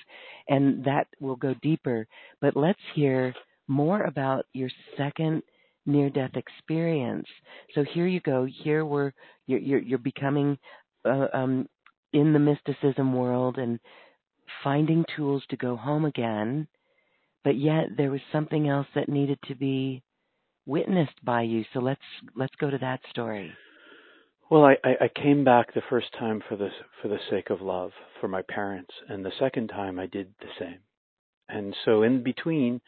And 0.49 0.83
that 0.85 1.07
will 1.19 1.35
go 1.35 1.53
deeper. 1.61 2.07
But 2.41 2.55
let's 2.55 2.79
hear 2.93 3.33
more 3.67 4.03
about 4.03 4.45
your 4.53 4.69
second 4.97 5.41
near 5.85 6.09
death 6.09 6.35
experience. 6.35 7.27
So 7.73 7.83
here 7.93 8.07
you 8.07 8.19
go. 8.21 8.47
Here 8.63 8.85
we're 8.85 9.11
you're 9.47 9.59
you're, 9.59 9.81
you're 9.81 9.99
becoming 9.99 10.57
uh, 11.05 11.27
um, 11.33 11.67
in 12.13 12.33
the 12.33 12.39
mysticism 12.39 13.13
world 13.13 13.57
and 13.57 13.79
finding 14.63 15.05
tools 15.15 15.43
to 15.49 15.57
go 15.57 15.75
home 15.75 16.05
again. 16.05 16.67
But 17.43 17.57
yet 17.57 17.85
there 17.95 18.09
was 18.11 18.21
something 18.31 18.67
else 18.67 18.87
that 18.95 19.09
needed 19.09 19.37
to 19.47 19.55
be 19.55 20.01
witnessed 20.65 21.23
by 21.23 21.43
you. 21.43 21.63
So 21.73 21.79
let's 21.79 22.01
let's 22.35 22.55
go 22.59 22.69
to 22.69 22.77
that 22.79 23.01
story. 23.11 23.53
Well, 24.49 24.63
I, 24.63 24.77
I, 24.83 25.05
I 25.05 25.07
came 25.07 25.43
back 25.43 25.73
the 25.73 25.81
first 25.89 26.07
time 26.17 26.41
for 26.47 26.55
the 26.55 26.69
for 27.01 27.07
the 27.07 27.17
sake 27.29 27.49
of 27.49 27.61
love 27.61 27.91
for 28.21 28.27
my 28.27 28.41
parents, 28.43 28.93
and 29.09 29.25
the 29.25 29.31
second 29.39 29.69
time 29.69 29.99
I 29.99 30.05
did 30.05 30.33
the 30.39 30.47
same. 30.59 30.79
And 31.49 31.75
so 31.83 32.03
in 32.03 32.23
between 32.23 32.81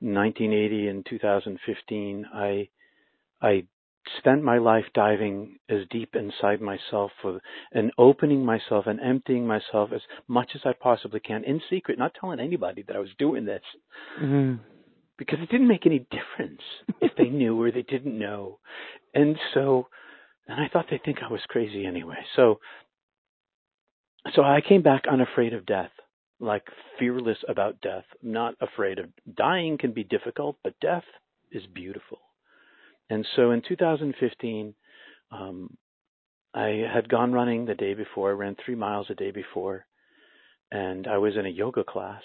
1980 0.00 0.88
and 0.88 1.06
2015, 1.06 2.26
I 2.32 2.68
I 3.42 3.64
spent 4.18 4.42
my 4.42 4.58
life 4.58 4.84
diving 4.94 5.58
as 5.68 5.80
deep 5.90 6.14
inside 6.14 6.60
myself 6.60 7.10
for, 7.20 7.40
and 7.72 7.92
opening 7.98 8.44
myself 8.44 8.86
and 8.86 9.00
emptying 9.00 9.46
myself 9.46 9.90
as 9.94 10.00
much 10.26 10.50
as 10.54 10.62
I 10.64 10.72
possibly 10.72 11.20
can 11.20 11.44
in 11.44 11.60
secret, 11.68 11.98
not 11.98 12.14
telling 12.18 12.40
anybody 12.40 12.82
that 12.86 12.96
I 12.96 13.00
was 13.00 13.10
doing 13.18 13.44
this. 13.44 13.62
Mm-hmm. 14.20 14.62
Because 15.18 15.38
it 15.42 15.50
didn't 15.50 15.68
make 15.68 15.84
any 15.84 16.06
difference 16.10 16.62
if 17.00 17.12
they 17.16 17.28
knew 17.28 17.60
or 17.60 17.70
they 17.70 17.82
didn't 17.82 18.18
know. 18.18 18.58
And 19.14 19.36
so, 19.52 19.88
and 20.50 20.60
I 20.60 20.68
thought 20.68 20.86
they'd 20.90 21.02
think 21.04 21.18
I 21.22 21.32
was 21.32 21.40
crazy 21.48 21.86
anyway. 21.86 22.18
So, 22.34 22.58
so 24.34 24.42
I 24.42 24.60
came 24.60 24.82
back 24.82 25.04
unafraid 25.10 25.54
of 25.54 25.64
death, 25.64 25.92
like 26.40 26.64
fearless 26.98 27.38
about 27.48 27.80
death, 27.80 28.04
not 28.20 28.56
afraid 28.60 28.98
of 28.98 29.06
dying 29.36 29.78
can 29.78 29.92
be 29.92 30.02
difficult, 30.02 30.56
but 30.64 30.80
death 30.80 31.04
is 31.52 31.62
beautiful. 31.72 32.18
And 33.08 33.24
so 33.36 33.52
in 33.52 33.62
2015, 33.62 34.74
um, 35.30 35.76
I 36.52 36.84
had 36.92 37.08
gone 37.08 37.32
running 37.32 37.66
the 37.66 37.74
day 37.76 37.94
before, 37.94 38.30
I 38.30 38.34
ran 38.34 38.56
three 38.64 38.74
miles 38.74 39.06
a 39.08 39.14
day 39.14 39.30
before, 39.30 39.86
and 40.72 41.06
I 41.06 41.18
was 41.18 41.36
in 41.36 41.46
a 41.46 41.50
yoga 41.50 41.84
class. 41.84 42.22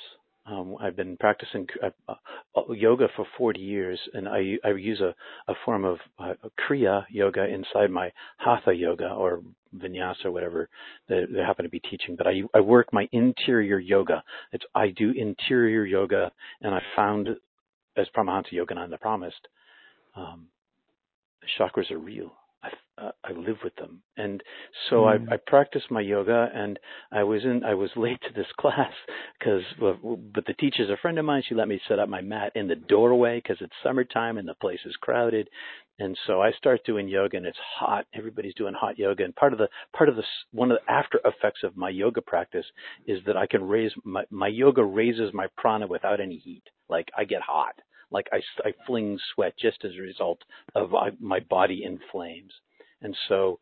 Um, 0.48 0.76
I've 0.80 0.96
been 0.96 1.18
practicing 1.18 1.68
uh, 1.84 1.90
uh, 2.08 2.72
yoga 2.72 3.08
for 3.16 3.26
40 3.38 3.60
years, 3.60 4.00
and 4.14 4.28
I, 4.28 4.58
I 4.64 4.72
use 4.72 5.02
a, 5.02 5.16
a 5.52 5.56
form 5.66 5.86
of 5.86 5.98
uh, 6.20 6.34
Kriya 6.68 7.06
yoga 7.10 7.46
inside 7.46 7.90
my 7.90 8.12
Hatha 8.38 8.72
yoga 8.74 9.10
or 9.10 9.42
Vinyasa, 9.76 10.26
or 10.26 10.32
whatever 10.32 10.70
they, 11.10 11.26
they 11.32 11.40
happen 11.40 11.64
to 11.66 11.70
be 11.70 11.80
teaching. 11.80 12.16
But 12.16 12.28
I, 12.28 12.44
I 12.54 12.60
work 12.60 12.94
my 12.94 13.10
interior 13.12 13.80
yoga. 13.80 14.24
It's 14.52 14.66
I 14.76 14.90
do 14.90 15.12
interior 15.12 15.84
yoga, 15.86 16.32
and 16.62 16.76
I 16.76 16.82
found, 16.96 17.30
as 17.98 18.08
Paramahansa 18.16 18.54
Yogananda 18.54 19.00
promised, 19.00 19.48
um, 20.16 20.48
chakras 21.60 21.90
are 21.90 21.98
real. 21.98 22.32
I, 22.66 23.02
uh, 23.02 23.12
I 23.24 23.32
live 23.34 23.58
with 23.64 23.76
them, 23.76 24.02
and 24.18 24.42
so 24.90 25.02
mm. 25.02 25.30
I, 25.30 25.36
I 25.36 25.38
practiced 25.38 25.92
my 25.92 26.02
yoga. 26.02 26.50
And 26.54 26.80
I 27.12 27.24
was 27.24 27.44
in. 27.44 27.64
I 27.64 27.74
was 27.74 27.90
late 27.96 28.20
to 28.22 28.34
this 28.34 28.52
class 28.60 28.94
because, 29.40 29.62
but 29.80 30.46
the 30.46 30.54
teacher's 30.54 30.90
a 30.90 30.98
friend 30.98 31.20
of 31.20 31.26
mine. 31.26 31.44
She 31.48 31.56
let 31.56 31.68
me 31.68 31.80
set 31.88 32.00
up 32.00 32.10
my 32.10 32.22
mat 32.22 32.52
in 32.56 32.68
the 32.68 32.76
doorway 32.76 33.38
because 33.38 33.58
it's 33.62 33.74
summertime 33.84 34.38
and 34.38 34.48
the 34.48 34.56
place 34.56 34.80
is 34.86 34.96
crowded. 35.02 35.50
And 35.98 36.18
so 36.28 36.42
I 36.42 36.52
start 36.52 36.82
doing 36.86 37.08
yoga, 37.08 37.38
and 37.38 37.46
it's 37.46 37.58
hot. 37.80 38.06
Everybody's 38.14 38.56
doing 38.56 38.74
hot 38.74 38.98
yoga, 39.00 39.24
and 39.24 39.36
part 39.36 39.54
of 39.54 39.60
the 39.60 39.70
part 39.96 40.10
of 40.10 40.16
the 40.16 40.24
one 40.52 40.72
of 40.72 40.78
the 40.78 40.92
after 40.92 41.20
effects 41.24 41.62
of 41.64 41.78
my 41.78 41.90
yoga 41.90 42.22
practice 42.22 42.66
is 43.08 43.20
that 43.26 43.38
I 43.38 43.48
can 43.48 43.64
raise 43.64 43.92
my 44.04 44.24
my 44.30 44.48
yoga 44.48 44.84
raises 44.84 45.34
my 45.34 45.48
prana 45.58 45.88
without 45.88 46.20
any 46.20 46.38
heat. 46.38 46.64
Like 46.90 47.10
I 47.18 47.24
get 47.24 47.42
hot 47.42 47.76
like 48.16 48.28
I, 48.32 48.38
I 48.68 48.72
fling 48.88 49.20
sweat 49.34 49.54
just 49.60 49.84
as 49.84 49.92
a 49.98 50.02
result 50.02 50.40
of 50.74 50.92
my 51.20 51.42
body 51.42 51.84
in 51.84 52.00
flames. 52.12 52.52
And 53.02 53.16
so 53.28 53.60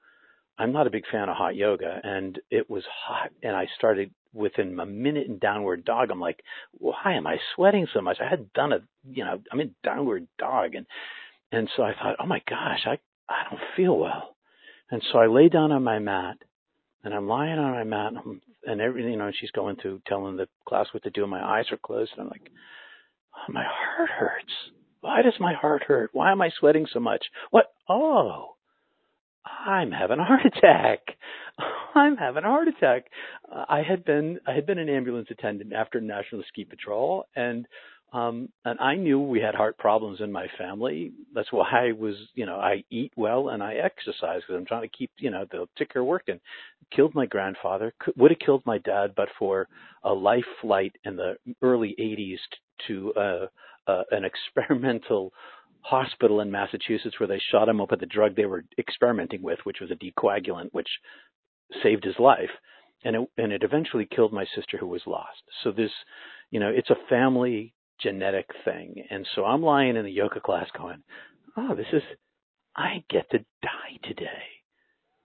I'm 0.57 0.71
not 0.71 0.85
a 0.85 0.91
big 0.91 1.05
fan 1.11 1.27
of 1.27 1.35
hot 1.35 1.55
yoga 1.55 1.99
and 2.03 2.39
it 2.51 2.69
was 2.69 2.83
hot 2.87 3.31
and 3.41 3.55
I 3.55 3.67
started 3.77 4.11
within 4.33 4.79
a 4.79 4.85
minute 4.85 5.27
in 5.27 5.39
downward 5.39 5.83
dog. 5.83 6.11
I'm 6.11 6.19
like, 6.19 6.43
why 6.73 7.15
am 7.15 7.25
I 7.25 7.37
sweating 7.55 7.87
so 7.93 8.01
much? 8.01 8.17
I 8.21 8.29
hadn't 8.29 8.53
done 8.53 8.73
a, 8.73 8.79
you 9.11 9.25
know, 9.25 9.41
I'm 9.51 9.59
in 9.59 9.73
downward 9.83 10.27
dog 10.37 10.75
and, 10.75 10.85
and 11.51 11.67
so 11.75 11.83
I 11.83 11.93
thought, 11.93 12.17
oh 12.19 12.27
my 12.27 12.41
gosh, 12.47 12.85
I, 12.85 12.99
I 13.27 13.49
don't 13.49 13.61
feel 13.75 13.97
well. 13.97 14.35
And 14.91 15.01
so 15.11 15.17
I 15.17 15.25
lay 15.25 15.49
down 15.49 15.71
on 15.71 15.83
my 15.83 15.97
mat 15.97 16.37
and 17.03 17.13
I'm 17.13 17.27
lying 17.27 17.57
on 17.57 17.71
my 17.71 17.83
mat 17.83 18.13
and, 18.23 18.41
and 18.65 18.81
everything, 18.81 19.13
you 19.13 19.17
know, 19.17 19.31
she's 19.39 19.51
going 19.51 19.77
through 19.77 20.01
telling 20.07 20.37
the 20.37 20.47
class 20.67 20.87
what 20.91 21.03
to 21.03 21.09
do 21.09 21.23
and 21.23 21.31
my 21.31 21.43
eyes 21.43 21.65
are 21.71 21.77
closed 21.77 22.11
and 22.13 22.21
I'm 22.21 22.29
like, 22.29 22.51
my 23.49 23.63
heart 23.63 24.09
hurts. 24.09 24.53
Why 25.01 25.21
does 25.21 25.33
my 25.39 25.53
heart 25.53 25.83
hurt? 25.83 26.11
Why 26.13 26.31
am 26.31 26.41
I 26.41 26.49
sweating 26.59 26.85
so 26.91 26.99
much? 26.99 27.25
What? 27.51 27.73
Oh, 27.89 28.55
I'm 29.45 29.91
having 29.91 30.19
a 30.19 30.23
heart 30.23 30.45
attack. 30.45 30.99
I'm 31.95 32.17
having 32.17 32.43
a 32.43 32.47
heart 32.47 32.67
attack. 32.67 33.05
I 33.51 33.81
had 33.81 34.05
been 34.05 34.39
I 34.47 34.53
had 34.53 34.65
been 34.65 34.79
an 34.79 34.89
ambulance 34.89 35.27
attendant 35.29 35.73
after 35.73 35.99
National 35.99 36.43
Ski 36.47 36.65
Patrol, 36.65 37.25
and 37.35 37.67
um, 38.13 38.49
and 38.63 38.79
I 38.79 38.93
knew 38.93 39.19
we 39.19 39.41
had 39.41 39.55
heart 39.55 39.75
problems 39.79 40.21
in 40.21 40.31
my 40.31 40.45
family. 40.57 41.11
That's 41.33 41.51
why 41.51 41.67
I 41.71 41.91
was, 41.93 42.15
you 42.35 42.45
know, 42.45 42.57
I 42.57 42.83
eat 42.91 43.11
well 43.15 43.49
and 43.49 43.63
I 43.63 43.73
exercise 43.73 44.41
because 44.41 44.55
I'm 44.55 44.67
trying 44.67 44.83
to 44.83 44.95
keep, 44.95 45.09
you 45.17 45.31
know, 45.31 45.45
the 45.51 45.65
ticker 45.79 46.03
working. 46.03 46.39
Killed 46.95 47.15
my 47.15 47.25
grandfather, 47.25 47.91
would 48.15 48.29
have 48.29 48.39
killed 48.39 48.61
my 48.67 48.77
dad, 48.77 49.13
but 49.15 49.29
for 49.39 49.67
a 50.03 50.13
life 50.13 50.45
flight 50.61 50.95
in 51.03 51.15
the 51.15 51.37
early 51.63 51.95
80s 51.99 52.37
to 52.87 53.13
uh, 53.15 53.45
uh, 53.87 54.03
an 54.11 54.25
experimental 54.57 55.33
hospital 55.81 56.39
in 56.41 56.51
Massachusetts 56.51 57.19
where 57.19 57.27
they 57.27 57.41
shot 57.51 57.67
him 57.67 57.81
up 57.81 57.89
with 57.89 57.99
the 57.99 58.05
drug 58.05 58.35
they 58.35 58.45
were 58.45 58.63
experimenting 58.77 59.41
with, 59.41 59.57
which 59.63 59.77
was 59.81 59.89
a 59.89 59.95
decoagulant, 59.95 60.69
which 60.71 60.87
saved 61.81 62.03
his 62.03 62.19
life. 62.19 62.51
And 63.03 63.15
it, 63.15 63.29
and 63.37 63.51
it 63.51 63.63
eventually 63.63 64.07
killed 64.09 64.31
my 64.31 64.45
sister 64.55 64.77
who 64.77 64.87
was 64.87 65.01
lost. 65.07 65.41
So 65.63 65.71
this, 65.71 65.91
you 66.51 66.59
know, 66.59 66.69
it's 66.69 66.91
a 66.91 67.09
family 67.09 67.73
genetic 68.03 68.49
thing. 68.65 69.03
And 69.09 69.27
so 69.35 69.45
I'm 69.45 69.61
lying 69.61 69.95
in 69.95 70.03
the 70.03 70.11
yoga 70.11 70.39
class 70.39 70.67
going, 70.77 71.03
oh, 71.57 71.75
this 71.75 71.87
is, 71.93 72.03
I 72.75 73.03
get 73.09 73.29
to 73.31 73.39
die 73.61 73.97
today. 74.03 74.27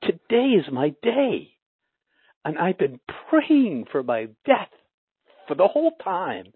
Today 0.03 0.55
is 0.59 0.72
my 0.72 0.95
day. 1.03 1.51
And 2.45 2.59
I've 2.59 2.79
been 2.79 3.01
praying 3.29 3.87
for 3.91 4.03
my 4.03 4.29
death 4.47 4.70
for 5.49 5.55
the 5.55 5.66
whole 5.66 5.93
time. 6.03 6.53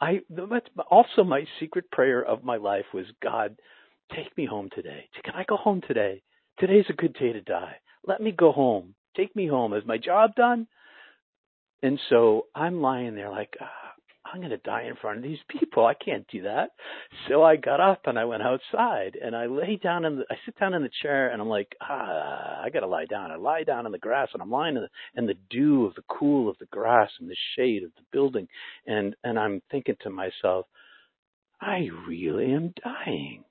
I 0.00 0.20
also 0.90 1.24
my 1.24 1.44
secret 1.60 1.90
prayer 1.90 2.24
of 2.24 2.44
my 2.44 2.56
life 2.56 2.86
was 2.94 3.06
God, 3.22 3.56
take 4.14 4.36
me 4.36 4.46
home 4.46 4.70
today. 4.74 5.08
Can 5.24 5.34
I 5.34 5.44
go 5.44 5.56
home 5.56 5.82
today? 5.86 6.22
Today's 6.58 6.86
a 6.88 6.94
good 6.94 7.14
day 7.14 7.32
to 7.32 7.42
die. 7.42 7.76
Let 8.06 8.20
me 8.20 8.32
go 8.32 8.52
home. 8.52 8.94
Take 9.16 9.34
me 9.36 9.46
home. 9.46 9.74
Is 9.74 9.84
my 9.84 9.98
job 9.98 10.34
done? 10.36 10.66
And 11.82 12.00
so 12.08 12.46
I'm 12.54 12.80
lying 12.80 13.14
there 13.14 13.30
like, 13.30 13.56
ah, 13.60 13.85
I'm 14.36 14.42
going 14.42 14.50
to 14.50 14.58
die 14.58 14.82
in 14.82 14.96
front 14.96 15.16
of 15.16 15.22
these 15.22 15.38
people. 15.48 15.86
I 15.86 15.94
can't 15.94 16.28
do 16.28 16.42
that. 16.42 16.72
So 17.26 17.42
I 17.42 17.56
got 17.56 17.80
up 17.80 18.02
and 18.04 18.18
I 18.18 18.26
went 18.26 18.42
outside 18.42 19.16
and 19.20 19.34
I 19.34 19.46
lay 19.46 19.76
down 19.82 20.04
in 20.04 20.16
the, 20.16 20.24
I 20.30 20.34
sit 20.44 20.58
down 20.60 20.74
in 20.74 20.82
the 20.82 20.90
chair 21.02 21.30
and 21.30 21.40
I'm 21.40 21.48
like, 21.48 21.74
ah, 21.80 22.60
I 22.62 22.68
got 22.70 22.80
to 22.80 22.86
lie 22.86 23.06
down. 23.06 23.30
I 23.30 23.36
lie 23.36 23.62
down 23.62 23.86
in 23.86 23.92
the 23.92 23.98
grass 23.98 24.28
and 24.34 24.42
I'm 24.42 24.50
lying 24.50 24.76
in 24.76 24.82
the, 24.82 25.18
in 25.18 25.26
the 25.26 25.38
dew 25.48 25.86
of 25.86 25.94
the 25.94 26.02
cool 26.06 26.50
of 26.50 26.58
the 26.58 26.66
grass 26.66 27.08
and 27.18 27.30
the 27.30 27.36
shade 27.56 27.82
of 27.82 27.92
the 27.96 28.02
building. 28.12 28.46
And, 28.86 29.16
and 29.24 29.38
I'm 29.38 29.62
thinking 29.70 29.96
to 30.02 30.10
myself, 30.10 30.66
I 31.58 31.88
really 32.06 32.52
am 32.52 32.74
dying. 32.84 33.42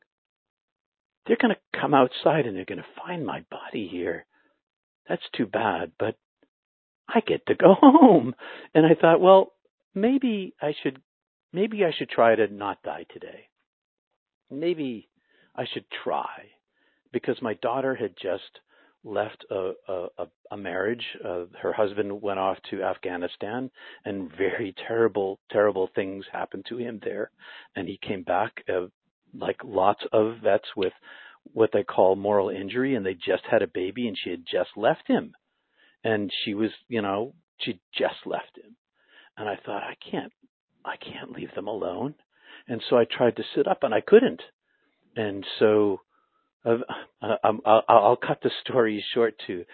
They're 1.26 1.38
going 1.42 1.56
to 1.56 1.80
come 1.82 1.96
outside 1.96 2.46
and 2.46 2.56
they're 2.56 2.66
going 2.66 2.78
to 2.78 3.02
find 3.04 3.26
my 3.26 3.44
body 3.50 3.88
here. 3.92 4.28
That's 5.10 5.24
too 5.36 5.48
bad, 5.48 5.94
but 5.98 6.16
I 7.10 7.22
get 7.22 7.48
to 7.48 7.56
go 7.56 7.74
home. 7.82 8.36
And 8.76 8.86
I 8.86 8.94
thought, 8.94 9.20
well, 9.20 9.55
maybe 9.96 10.54
I 10.62 10.74
should 10.84 11.02
maybe 11.54 11.84
I 11.86 11.92
should 11.98 12.10
try 12.10 12.36
to 12.36 12.48
not 12.54 12.84
die 12.84 13.06
today. 13.12 13.48
Maybe 14.52 15.10
I 15.56 15.66
should 15.74 15.86
try 16.04 16.50
because 17.12 17.42
my 17.42 17.56
daughter 17.56 17.96
had 17.96 18.14
just 18.22 18.60
left 19.04 19.46
a 19.50 19.72
a, 19.88 20.28
a 20.52 20.58
marriage. 20.58 21.06
Uh, 21.24 21.46
her 21.62 21.74
husband 21.74 22.22
went 22.22 22.40
off 22.40 22.58
to 22.70 22.84
Afghanistan, 22.84 23.72
and 24.04 24.30
very 24.38 24.76
terrible 24.88 25.40
terrible 25.52 25.90
things 25.96 26.26
happened 26.32 26.66
to 26.70 26.78
him 26.78 27.00
there. 27.04 27.32
And 27.76 27.88
he 27.88 27.98
came 28.06 28.24
back 28.24 28.64
uh, 28.70 28.88
like 29.34 29.62
lots 29.64 30.04
of 30.12 30.38
vets 30.44 30.68
with 30.76 30.94
what 31.54 31.70
they 31.72 31.84
call 31.84 32.16
moral 32.16 32.50
injury, 32.50 32.96
and 32.96 33.06
they 33.06 33.14
just 33.14 33.44
had 33.50 33.62
a 33.62 33.68
baby, 33.68 34.08
and 34.08 34.18
she 34.22 34.32
had 34.32 34.46
just 34.52 34.72
left 34.76 35.08
him, 35.08 35.34
and 36.04 36.32
she 36.44 36.54
was 36.54 36.72
you 36.90 37.02
know 37.02 37.34
she 37.60 37.80
just 37.94 38.26
left 38.26 38.58
him 38.58 38.76
and 39.38 39.50
I 39.50 39.58
thought, 39.66 39.84
I 39.84 39.96
can't, 40.10 40.32
I 40.84 40.96
can't 40.98 41.32
leave 41.32 41.54
them 41.56 41.68
alone. 41.68 42.16
And 42.68 42.82
so 42.90 42.98
I 42.98 43.06
tried 43.06 43.36
to 43.38 43.44
sit 43.56 43.68
up 43.68 43.84
and 43.84 43.94
I 43.94 44.02
couldn't. 44.02 44.42
And 45.16 45.46
so 45.60 46.02
uh, 46.66 46.78
I'll, 47.44 47.84
I'll 47.88 48.16
cut 48.16 48.40
the 48.42 48.52
story 48.64 49.04
short 49.14 49.36
to, 49.48 49.66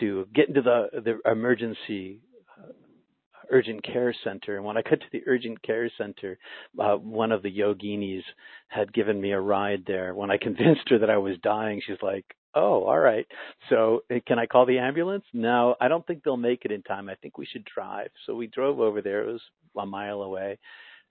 to 0.00 0.26
get 0.34 0.48
into 0.48 0.62
the, 0.62 0.88
the 0.92 1.30
emergency 1.30 2.20
uh, 2.58 2.72
urgent 3.50 3.84
care 3.84 4.14
center. 4.24 4.56
And 4.56 4.64
when 4.64 4.76
I 4.76 4.82
got 4.82 5.00
to 5.00 5.06
the 5.12 5.22
urgent 5.26 5.62
care 5.62 5.90
center, 5.96 6.38
uh, 6.78 6.96
one 6.96 7.32
of 7.32 7.42
the 7.42 7.56
yoginis 7.56 8.22
had 8.68 8.92
given 8.92 9.20
me 9.20 9.32
a 9.32 9.40
ride 9.40 9.84
there. 9.86 10.14
When 10.14 10.30
I 10.30 10.38
convinced 10.38 10.88
her 10.88 10.98
that 10.98 11.10
I 11.10 11.18
was 11.18 11.36
dying, 11.42 11.80
she's 11.86 12.02
like, 12.02 12.24
Oh, 12.54 12.84
all 12.84 12.98
right. 12.98 13.26
So 13.68 14.02
eh, 14.10 14.20
can 14.26 14.38
I 14.38 14.46
call 14.46 14.66
the 14.66 14.78
ambulance? 14.78 15.24
No, 15.32 15.76
I 15.80 15.88
don't 15.88 16.04
think 16.06 16.24
they'll 16.24 16.36
make 16.36 16.64
it 16.64 16.72
in 16.72 16.82
time. 16.82 17.08
I 17.08 17.14
think 17.16 17.38
we 17.38 17.46
should 17.46 17.64
drive. 17.64 18.10
So 18.26 18.34
we 18.34 18.48
drove 18.48 18.80
over 18.80 19.00
there. 19.00 19.22
It 19.22 19.32
was 19.32 19.42
a 19.78 19.86
mile 19.86 20.22
away, 20.22 20.58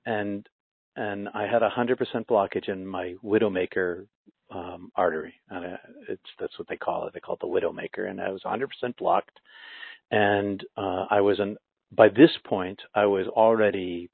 and 0.06 0.48
and 0.96 1.30
I 1.34 1.48
had 1.48 1.64
a 1.64 1.70
hundred 1.70 1.98
percent 1.98 2.28
blockage 2.28 2.68
in 2.68 2.86
my 2.86 3.16
widowmaker 3.24 4.06
um, 4.52 4.92
artery, 4.96 5.34
and 5.50 5.66
uh, 5.66 5.78
it's 6.10 6.30
that's 6.40 6.60
what 6.60 6.68
they 6.68 6.76
call 6.78 7.08
it. 7.08 7.14
They 7.14 7.22
call 7.22 7.36
it 7.36 7.42
the 7.42 7.48
widowmaker, 7.48 8.10
and 8.10 8.20
I 8.20 8.32
was 8.32 8.42
a 8.46 8.50
hundred 8.50 8.70
percent 8.70 8.98
blocked. 8.98 9.40
And 10.12 10.64
uh, 10.76 11.06
I 11.10 11.22
was 11.22 11.40
an 11.40 11.58
by 11.92 12.10
this 12.10 12.32
point 12.46 12.82
I 12.94 13.06
was 13.06 13.28
already 13.28 14.10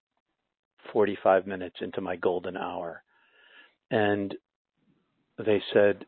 45 0.94 1.48
minutes 1.48 1.78
into 1.82 2.02
my 2.02 2.16
golden 2.18 2.56
hour, 2.56 3.02
and 3.90 4.36
they 5.44 5.62
said 5.74 6.06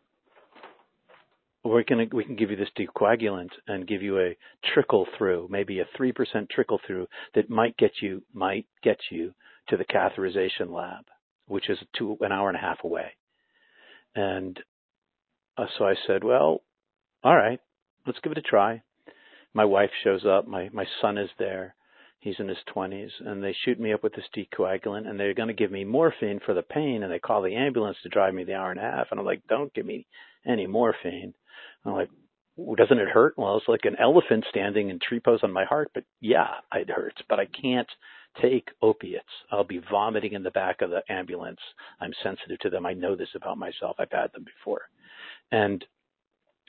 we're 1.64 1.84
gonna 1.84 2.06
we 2.12 2.24
can 2.24 2.36
give 2.36 2.52
you 2.52 2.56
this 2.56 2.70
decoagulant 2.78 3.50
and 3.68 3.88
give 3.88 4.02
you 4.02 4.20
a 4.20 4.38
trickle 4.74 5.08
through, 5.18 5.48
maybe 5.50 5.80
a 5.80 5.88
three 5.96 6.12
percent 6.12 6.50
trickle 6.50 6.80
through 6.86 7.08
that 7.36 7.50
might 7.50 7.78
get 7.78 7.92
you 8.02 8.24
might 8.34 8.66
get 8.84 8.98
you 9.10 9.34
to 9.70 9.78
the 9.78 9.86
catheterization 9.86 10.70
lab, 10.70 11.06
which 11.48 11.70
is 11.70 11.78
two 11.98 12.18
an 12.22 12.32
hour 12.32 12.50
and 12.50 12.58
a 12.58 12.62
half 12.62 12.84
away. 12.84 13.12
And 14.16 14.60
uh, 15.58 15.66
so 15.78 15.86
I 15.86 15.96
said, 16.06 16.24
well, 16.24 16.62
all 17.24 17.36
right, 17.36 17.60
let's 18.06 18.20
give 18.24 18.32
it 18.32 18.38
a 18.38 18.42
try. 18.42 18.82
My 19.54 19.66
wife 19.66 19.92
shows 20.04 20.26
up. 20.26 20.48
My 20.48 20.70
my 20.72 20.86
son 21.02 21.18
is 21.18 21.30
there. 21.38 21.76
He's 22.20 22.40
in 22.40 22.48
his 22.48 22.58
20s, 22.76 23.12
and 23.20 23.44
they 23.44 23.56
shoot 23.64 23.80
me 23.80 23.94
up 23.94 24.02
with 24.02 24.14
this 24.14 24.26
decoagulant, 24.36 25.08
and 25.08 25.20
they're 25.20 25.36
going 25.36 25.50
to 25.50 25.54
give 25.54 25.72
me 25.72 25.86
morphine 25.86 26.40
for 26.44 26.56
the 26.56 26.64
pain, 26.64 27.04
and 27.04 27.12
they 27.12 27.20
call 27.20 27.44
the 27.44 27.56
ambulance 27.56 27.98
to 28.02 28.10
drive 28.10 28.34
me 28.34 28.44
the 28.44 28.56
hour 28.56 28.72
and 28.72 28.80
a 28.80 28.84
half, 28.84 29.08
and 29.12 29.20
I'm 29.20 29.26
like, 29.26 29.44
don't 29.48 29.74
give 29.74 29.86
me 29.86 30.08
any 30.46 30.66
morphine. 30.66 31.36
I'm 31.88 31.94
like, 31.94 32.10
well, 32.56 32.76
doesn't 32.76 33.00
it 33.00 33.10
hurt? 33.10 33.36
Well, 33.38 33.58
it's 33.58 33.68
like 33.68 33.86
an 33.86 33.96
elephant 34.02 34.46
standing 34.50 34.90
in 34.90 35.00
tree 35.00 35.20
pose 35.20 35.40
on 35.44 35.54
my 35.54 35.66
heart, 35.66 35.92
but 35.94 36.04
yeah, 36.22 36.48
it 36.74 36.90
hurts, 36.90 37.22
but 37.30 37.40
I 37.40 37.46
can't 37.46 37.88
take 38.42 38.70
opiates. 38.82 39.26
I'll 39.52 39.64
be 39.64 39.82
vomiting 39.90 40.34
in 40.34 40.44
the 40.44 40.52
back 40.52 40.82
of 40.82 40.90
the 40.90 41.02
ambulance. 41.10 41.60
I'm 42.00 42.14
sensitive 42.24 42.60
to 42.60 42.70
them. 42.70 42.86
I 42.86 42.94
know 42.94 43.16
this 43.16 43.30
about 43.36 43.58
myself. 43.58 43.96
I've 44.00 44.12
had 44.12 44.32
them 44.34 44.44
before. 44.44 44.82
And 45.52 45.84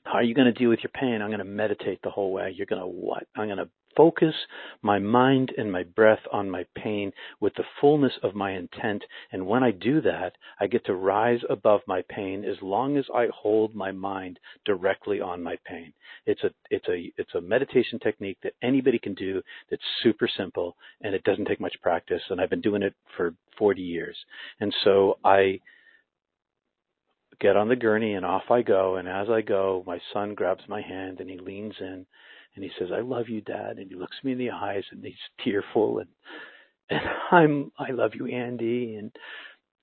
how 0.04 0.14
are 0.14 0.22
you 0.22 0.34
going 0.34 0.52
to 0.52 0.58
deal 0.58 0.70
with 0.70 0.80
your 0.82 0.92
pain? 0.94 1.20
I'm 1.20 1.28
going 1.28 1.38
to 1.38 1.44
meditate 1.44 2.00
the 2.02 2.10
whole 2.10 2.32
way. 2.32 2.54
You're 2.54 2.66
going 2.66 2.80
to 2.80 2.86
what? 2.86 3.26
I'm 3.36 3.48
going 3.48 3.58
to 3.58 3.68
focus 3.96 4.34
my 4.82 4.98
mind 4.98 5.52
and 5.56 5.70
my 5.70 5.82
breath 5.82 6.20
on 6.32 6.48
my 6.48 6.64
pain 6.74 7.12
with 7.40 7.54
the 7.54 7.64
fullness 7.80 8.12
of 8.22 8.34
my 8.34 8.52
intent. 8.52 9.04
And 9.32 9.46
when 9.46 9.62
I 9.62 9.70
do 9.70 10.00
that, 10.02 10.32
I 10.60 10.66
get 10.66 10.84
to 10.86 10.94
rise 10.94 11.40
above 11.50 11.80
my 11.86 12.02
pain 12.08 12.44
as 12.44 12.56
long 12.62 12.96
as 12.96 13.04
I 13.14 13.28
hold 13.34 13.74
my 13.74 13.92
mind 13.92 14.38
directly 14.64 15.20
on 15.20 15.42
my 15.42 15.56
pain. 15.64 15.92
It's 16.26 16.42
a, 16.44 16.50
it's 16.70 16.88
a, 16.88 17.12
it's 17.16 17.34
a 17.34 17.40
meditation 17.40 17.98
technique 17.98 18.38
that 18.42 18.54
anybody 18.62 18.98
can 18.98 19.14
do 19.14 19.42
that's 19.70 19.82
super 20.02 20.28
simple 20.36 20.76
and 21.00 21.14
it 21.14 21.24
doesn't 21.24 21.46
take 21.46 21.60
much 21.60 21.76
practice. 21.82 22.22
And 22.30 22.40
I've 22.40 22.50
been 22.50 22.60
doing 22.60 22.82
it 22.82 22.94
for 23.16 23.34
40 23.58 23.82
years. 23.82 24.16
And 24.60 24.74
so 24.84 25.18
I, 25.24 25.60
get 27.40 27.56
on 27.56 27.68
the 27.68 27.76
gurney 27.76 28.14
and 28.14 28.26
off 28.26 28.50
I 28.50 28.62
go. 28.62 28.96
And 28.96 29.08
as 29.08 29.28
I 29.30 29.42
go, 29.42 29.84
my 29.86 30.00
son 30.12 30.34
grabs 30.34 30.62
my 30.68 30.80
hand 30.80 31.20
and 31.20 31.30
he 31.30 31.38
leans 31.38 31.74
in 31.80 32.06
and 32.58 32.64
he 32.64 32.72
says, 32.76 32.88
I 32.92 33.02
love 33.02 33.28
you, 33.28 33.40
Dad. 33.40 33.78
And 33.78 33.88
he 33.88 33.94
looks 33.94 34.16
me 34.24 34.32
in 34.32 34.38
the 34.38 34.50
eyes 34.50 34.82
and 34.90 35.04
he's 35.04 35.14
tearful 35.44 36.00
and, 36.00 36.08
and 36.90 37.00
I'm, 37.30 37.70
I 37.78 37.92
love 37.92 38.12
you, 38.16 38.26
Andy. 38.26 38.96
And, 38.96 39.12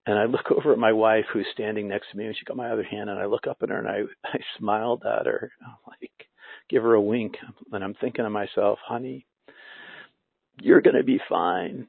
and 0.06 0.20
I 0.20 0.26
look 0.26 0.52
over 0.52 0.74
at 0.74 0.78
my 0.78 0.92
wife 0.92 1.24
who's 1.32 1.48
standing 1.54 1.88
next 1.88 2.12
to 2.12 2.18
me 2.18 2.26
and 2.26 2.36
she 2.36 2.44
got 2.44 2.58
my 2.58 2.72
other 2.72 2.84
hand 2.84 3.10
and 3.10 3.18
I 3.18 3.28
look 3.28 3.48
up 3.48 3.60
at 3.64 3.70
her 3.70 3.80
and 3.80 3.88
I, 3.88 4.02
I 4.26 4.40
smiled 4.58 5.04
at 5.06 5.26
her. 5.26 5.54
I'm 5.66 5.78
like, 5.88 6.28
give 6.70 6.84
her 6.84 6.96
a 6.96 7.02
wink. 7.02 7.36
And 7.72 7.82
I'm 7.82 7.94
thinking 7.94 8.26
to 8.26 8.30
myself, 8.30 8.80
honey, 8.86 9.26
you're 10.60 10.82
going 10.82 10.98
to 10.98 11.04
be 11.04 11.22
fine. 11.30 11.88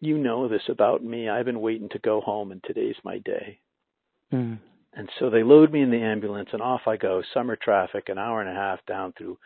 You 0.00 0.18
know 0.18 0.46
this 0.46 0.62
about 0.68 1.02
me. 1.02 1.28
I've 1.28 1.46
been 1.46 1.60
waiting 1.60 1.88
to 1.88 1.98
go 1.98 2.20
home 2.20 2.52
and 2.52 2.62
today's 2.62 2.94
my 3.02 3.18
day. 3.18 3.58
Mm. 4.32 4.60
And 4.94 5.08
so 5.18 5.30
they 5.30 5.42
load 5.42 5.72
me 5.72 5.82
in 5.82 5.90
the 5.90 6.00
ambulance 6.00 6.50
and 6.52 6.62
off 6.62 6.82
I 6.86 6.96
go. 6.96 7.22
Summer 7.34 7.56
traffic, 7.56 8.08
an 8.08 8.18
hour 8.18 8.40
and 8.40 8.48
a 8.48 8.54
half 8.54 8.78
down 8.86 9.14
through 9.18 9.38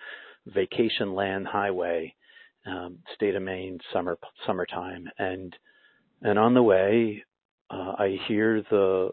Vacation 0.46 1.14
Land 1.14 1.46
Highway, 1.46 2.14
um, 2.66 2.98
state 3.14 3.34
of 3.34 3.42
Maine, 3.42 3.78
summer 3.92 4.18
summertime, 4.46 5.08
and 5.18 5.56
and 6.22 6.38
on 6.38 6.54
the 6.54 6.62
way, 6.62 7.24
uh, 7.70 7.94
I 7.98 8.18
hear 8.28 8.62
the 8.70 9.10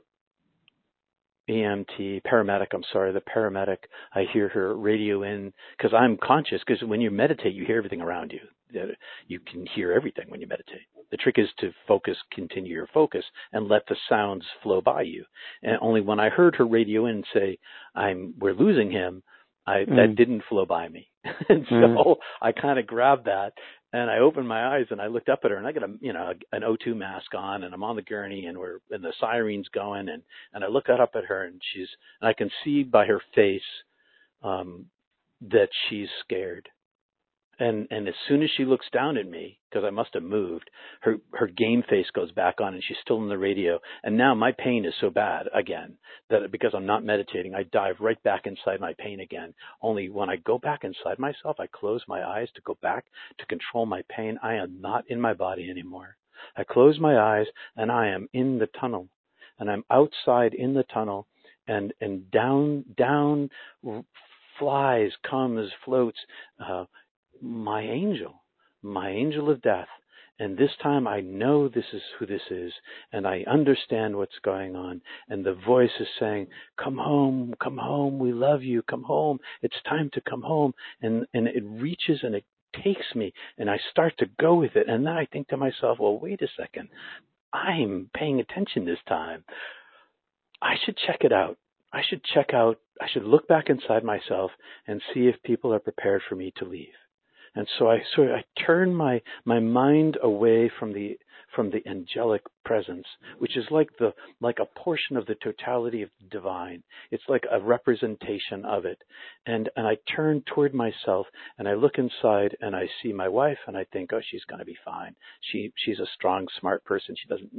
EMT 1.49 2.21
paramedic. 2.23 2.67
I'm 2.73 2.83
sorry, 2.93 3.11
the 3.11 3.21
paramedic. 3.21 3.77
I 4.13 4.25
hear 4.31 4.49
her 4.49 4.77
radio 4.77 5.23
in 5.23 5.51
because 5.77 5.93
I'm 5.93 6.17
conscious. 6.17 6.61
Because 6.65 6.87
when 6.87 7.01
you 7.01 7.09
meditate, 7.09 7.55
you 7.55 7.65
hear 7.65 7.77
everything 7.77 8.01
around 8.01 8.31
you. 8.31 8.91
You 9.27 9.39
can 9.39 9.65
hear 9.65 9.91
everything 9.91 10.25
when 10.29 10.41
you 10.41 10.47
meditate. 10.47 10.83
The 11.09 11.17
trick 11.17 11.39
is 11.39 11.49
to 11.59 11.71
focus, 11.87 12.15
continue 12.31 12.71
your 12.71 12.87
focus, 12.93 13.25
and 13.51 13.67
let 13.67 13.81
the 13.87 13.95
sounds 14.07 14.45
flow 14.61 14.79
by 14.79 15.01
you. 15.01 15.25
And 15.63 15.79
only 15.81 16.01
when 16.01 16.19
I 16.19 16.29
heard 16.29 16.55
her 16.55 16.67
radio 16.67 17.07
in 17.07 17.23
say, 17.33 17.57
"I'm 17.95 18.35
we're 18.37 18.53
losing 18.53 18.91
him," 18.91 19.23
I 19.69 19.85
mm. 19.85 19.95
that 19.95 20.15
didn't 20.15 20.43
flow 20.49 20.65
by 20.65 20.87
me. 20.87 21.07
and 21.23 21.65
so 21.69 21.75
mm. 21.75 22.15
I 22.41 22.51
kind 22.51 22.79
of 22.79 22.87
grabbed 22.87 23.25
that 23.25 23.53
and 23.91 24.09
I 24.09 24.19
opened 24.19 24.47
my 24.47 24.75
eyes 24.75 24.85
and 24.89 25.01
I 25.01 25.07
looked 25.07 25.29
up 25.29 25.41
at 25.43 25.51
her 25.51 25.57
and 25.57 25.67
I 25.67 25.71
got 25.71 25.83
a 25.83 25.93
you 25.99 26.13
know 26.13 26.33
an 26.51 26.61
O2 26.61 26.95
mask 26.95 27.33
on 27.35 27.63
and 27.63 27.73
I'm 27.73 27.83
on 27.83 27.95
the 27.95 28.01
gurney 28.01 28.45
and 28.45 28.57
we're 28.57 28.79
and 28.91 29.03
the 29.03 29.13
sirens 29.19 29.67
going 29.73 30.09
and 30.09 30.21
and 30.53 30.63
I 30.63 30.67
look 30.67 30.89
up 30.89 31.11
at 31.15 31.25
her 31.25 31.45
and 31.45 31.61
she's 31.73 31.87
and 32.21 32.29
I 32.29 32.33
can 32.33 32.49
see 32.63 32.83
by 32.83 33.05
her 33.05 33.21
face 33.35 33.61
um 34.43 34.85
that 35.41 35.69
she's 35.87 36.09
scared 36.23 36.69
and 37.59 37.87
and 37.91 38.07
as 38.07 38.13
soon 38.27 38.41
as 38.41 38.49
she 38.55 38.65
looks 38.65 38.87
down 38.91 39.17
at 39.17 39.29
me 39.29 39.59
because 39.69 39.85
I 39.85 39.89
must 39.89 40.13
have 40.13 40.23
moved 40.23 40.69
her 41.01 41.17
her 41.33 41.47
game 41.47 41.83
face 41.89 42.09
goes 42.13 42.31
back 42.31 42.61
on 42.61 42.73
and 42.73 42.83
she's 42.83 42.97
still 43.01 43.21
in 43.21 43.29
the 43.29 43.37
radio. 43.37 43.79
And 44.03 44.17
now 44.17 44.33
my 44.33 44.51
pain 44.51 44.85
is 44.85 44.93
so 44.99 45.09
bad 45.09 45.47
again 45.53 45.97
that 46.29 46.51
because 46.51 46.71
I'm 46.73 46.85
not 46.85 47.03
meditating 47.03 47.53
I 47.53 47.63
dive 47.63 47.97
right 47.99 48.21
back 48.23 48.45
inside 48.47 48.79
my 48.79 48.93
pain 48.97 49.19
again. 49.19 49.53
Only 49.81 50.09
when 50.09 50.29
I 50.29 50.37
go 50.37 50.57
back 50.57 50.83
inside 50.83 51.19
myself 51.19 51.57
I 51.59 51.67
close 51.67 52.01
my 52.07 52.23
eyes 52.23 52.47
to 52.55 52.61
go 52.61 52.77
back 52.81 53.05
to 53.37 53.45
control 53.45 53.85
my 53.85 54.01
pain. 54.09 54.39
I 54.41 54.55
am 54.55 54.79
not 54.81 55.03
in 55.09 55.19
my 55.19 55.33
body 55.33 55.69
anymore. 55.69 56.15
I 56.55 56.63
close 56.63 56.99
my 56.99 57.19
eyes 57.19 57.47
and 57.75 57.91
I 57.91 58.07
am 58.07 58.27
in 58.33 58.57
the 58.57 58.69
tunnel. 58.79 59.09
And 59.59 59.69
I'm 59.69 59.83
outside 59.91 60.53
in 60.53 60.73
the 60.73 60.83
tunnel 60.83 61.27
and 61.67 61.93
and 62.01 62.29
down 62.31 62.85
down 62.97 63.49
flies 64.57 65.11
comes 65.29 65.69
floats 65.85 66.19
uh, 66.59 66.85
my 67.41 67.81
angel, 67.81 68.43
my 68.81 69.09
angel 69.09 69.49
of 69.49 69.61
death. 69.61 69.87
And 70.41 70.57
this 70.57 70.71
time 70.81 71.05
I 71.05 71.19
know 71.19 71.67
this 71.67 71.85
is 71.91 72.01
who 72.17 72.25
this 72.25 72.41
is, 72.49 72.71
and 73.11 73.27
I 73.27 73.43
understand 73.45 74.15
what's 74.15 74.39
going 74.41 74.73
on. 74.73 75.01
And 75.27 75.45
the 75.45 75.53
voice 75.53 75.91
is 75.99 76.07
saying, 76.17 76.47
Come 76.81 76.97
home, 76.97 77.53
come 77.61 77.77
home, 77.77 78.19
we 78.19 78.31
love 78.31 78.63
you, 78.63 78.81
come 78.83 79.03
home, 79.03 79.39
it's 79.61 79.75
time 79.87 80.09
to 80.13 80.21
come 80.21 80.41
home. 80.41 80.73
And, 81.01 81.25
and 81.33 81.47
it 81.47 81.63
reaches 81.65 82.19
and 82.23 82.35
it 82.35 82.45
takes 82.83 83.15
me, 83.15 83.33
and 83.57 83.69
I 83.69 83.79
start 83.91 84.13
to 84.19 84.27
go 84.39 84.55
with 84.55 84.75
it. 84.75 84.87
And 84.87 85.05
then 85.05 85.13
I 85.13 85.25
think 85.25 85.49
to 85.49 85.57
myself, 85.57 85.99
Well, 85.99 86.17
wait 86.17 86.41
a 86.41 86.47
second, 86.57 86.87
I'm 87.51 88.09
paying 88.15 88.39
attention 88.39 88.85
this 88.85 88.99
time. 89.09 89.43
I 90.61 90.75
should 90.85 90.97
check 91.05 91.19
it 91.21 91.33
out. 91.33 91.57
I 91.91 92.01
should 92.07 92.23
check 92.23 92.53
out, 92.53 92.77
I 93.01 93.07
should 93.11 93.23
look 93.23 93.47
back 93.47 93.69
inside 93.69 94.03
myself 94.03 94.51
and 94.87 95.01
see 95.13 95.27
if 95.27 95.41
people 95.43 95.73
are 95.73 95.79
prepared 95.79 96.21
for 96.29 96.35
me 96.35 96.53
to 96.57 96.65
leave. 96.65 96.93
And 97.55 97.67
so 97.77 97.89
I 97.89 98.01
of 98.17 98.31
I 98.31 98.43
turn 98.65 98.93
my 98.93 99.21
my 99.45 99.59
mind 99.59 100.17
away 100.21 100.71
from 100.79 100.93
the 100.93 101.17
from 101.55 101.71
the 101.71 101.85
angelic 101.89 102.43
presence, 102.63 103.05
which 103.39 103.57
is 103.57 103.65
like 103.71 103.89
the 103.97 104.13
like 104.39 104.59
a 104.59 104.79
portion 104.79 105.17
of 105.17 105.25
the 105.25 105.35
totality 105.35 106.01
of 106.01 106.09
the 106.19 106.27
divine. 106.29 106.83
It's 107.11 107.23
like 107.27 107.43
a 107.51 107.59
representation 107.59 108.65
of 108.65 108.85
it. 108.85 109.01
And 109.45 109.69
and 109.75 109.87
I 109.87 109.97
turn 110.15 110.43
toward 110.53 110.73
myself 110.73 111.27
and 111.57 111.67
I 111.67 111.73
look 111.73 111.97
inside 111.97 112.55
and 112.61 112.75
I 112.75 112.87
see 113.01 113.11
my 113.13 113.27
wife 113.27 113.57
and 113.67 113.75
I 113.75 113.85
think, 113.91 114.13
oh, 114.13 114.21
she's 114.29 114.43
going 114.45 114.59
to 114.59 114.65
be 114.65 114.77
fine. 114.85 115.15
She 115.51 115.71
she's 115.75 115.99
a 115.99 116.07
strong, 116.15 116.47
smart 116.59 116.83
person. 116.85 117.15
She 117.21 117.27
doesn't 117.27 117.49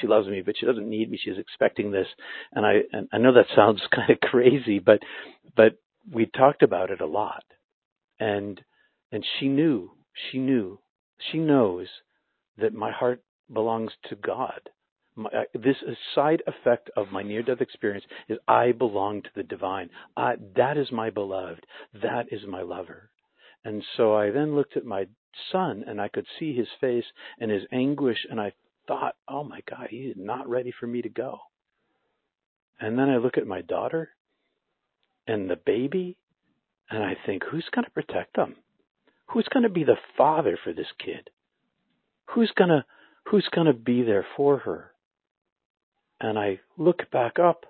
she 0.00 0.06
loves 0.06 0.28
me, 0.28 0.42
but 0.42 0.54
she 0.58 0.66
doesn't 0.66 0.88
need 0.88 1.10
me. 1.10 1.18
She's 1.22 1.38
expecting 1.38 1.90
this. 1.90 2.08
And 2.52 2.64
I 2.64 2.82
and 2.92 3.08
I 3.12 3.18
know 3.18 3.34
that 3.34 3.46
sounds 3.56 3.82
kind 3.94 4.10
of 4.10 4.20
crazy, 4.20 4.78
but 4.78 5.00
but 5.56 5.76
we 6.12 6.26
talked 6.26 6.62
about 6.62 6.90
it 6.90 7.00
a 7.00 7.06
lot. 7.06 7.44
And 8.20 8.60
and 9.14 9.24
she 9.38 9.46
knew, 9.46 9.92
she 10.28 10.38
knew, 10.38 10.80
she 11.30 11.38
knows 11.38 11.86
that 12.58 12.74
my 12.74 12.90
heart 12.90 13.22
belongs 13.52 13.92
to 14.08 14.16
God. 14.16 14.60
My, 15.14 15.30
this 15.54 15.76
side 16.16 16.42
effect 16.48 16.90
of 16.96 17.12
my 17.12 17.22
near 17.22 17.44
death 17.44 17.60
experience 17.60 18.04
is 18.28 18.38
I 18.48 18.72
belong 18.72 19.22
to 19.22 19.28
the 19.36 19.44
divine. 19.44 19.88
I, 20.16 20.34
that 20.56 20.76
is 20.76 20.90
my 20.90 21.10
beloved. 21.10 21.64
That 22.02 22.32
is 22.32 22.40
my 22.48 22.62
lover. 22.62 23.10
And 23.64 23.84
so 23.96 24.16
I 24.16 24.32
then 24.32 24.56
looked 24.56 24.76
at 24.76 24.84
my 24.84 25.06
son 25.52 25.84
and 25.86 26.00
I 26.00 26.08
could 26.08 26.26
see 26.40 26.52
his 26.52 26.66
face 26.80 27.04
and 27.38 27.52
his 27.52 27.62
anguish 27.70 28.18
and 28.28 28.40
I 28.40 28.52
thought, 28.88 29.14
oh 29.28 29.44
my 29.44 29.60
God, 29.70 29.86
he 29.90 29.98
is 29.98 30.16
not 30.18 30.48
ready 30.48 30.72
for 30.80 30.88
me 30.88 31.02
to 31.02 31.08
go. 31.08 31.38
And 32.80 32.98
then 32.98 33.08
I 33.08 33.18
look 33.18 33.38
at 33.38 33.46
my 33.46 33.62
daughter 33.62 34.08
and 35.28 35.48
the 35.48 35.60
baby 35.64 36.16
and 36.90 37.04
I 37.04 37.16
think, 37.24 37.44
who's 37.44 37.68
going 37.72 37.84
to 37.84 37.90
protect 37.92 38.34
them? 38.34 38.56
Who's 39.26 39.48
going 39.52 39.62
to 39.62 39.68
be 39.68 39.84
the 39.84 39.98
father 40.16 40.58
for 40.62 40.72
this 40.72 40.92
kid? 40.98 41.30
Who's 42.34 42.52
going 42.56 42.70
to 42.70 42.84
who's 43.26 43.48
going 43.54 43.66
to 43.66 43.72
be 43.72 44.02
there 44.02 44.26
for 44.36 44.58
her? 44.58 44.92
And 46.20 46.38
I 46.38 46.60
look 46.76 47.10
back 47.10 47.38
up 47.38 47.64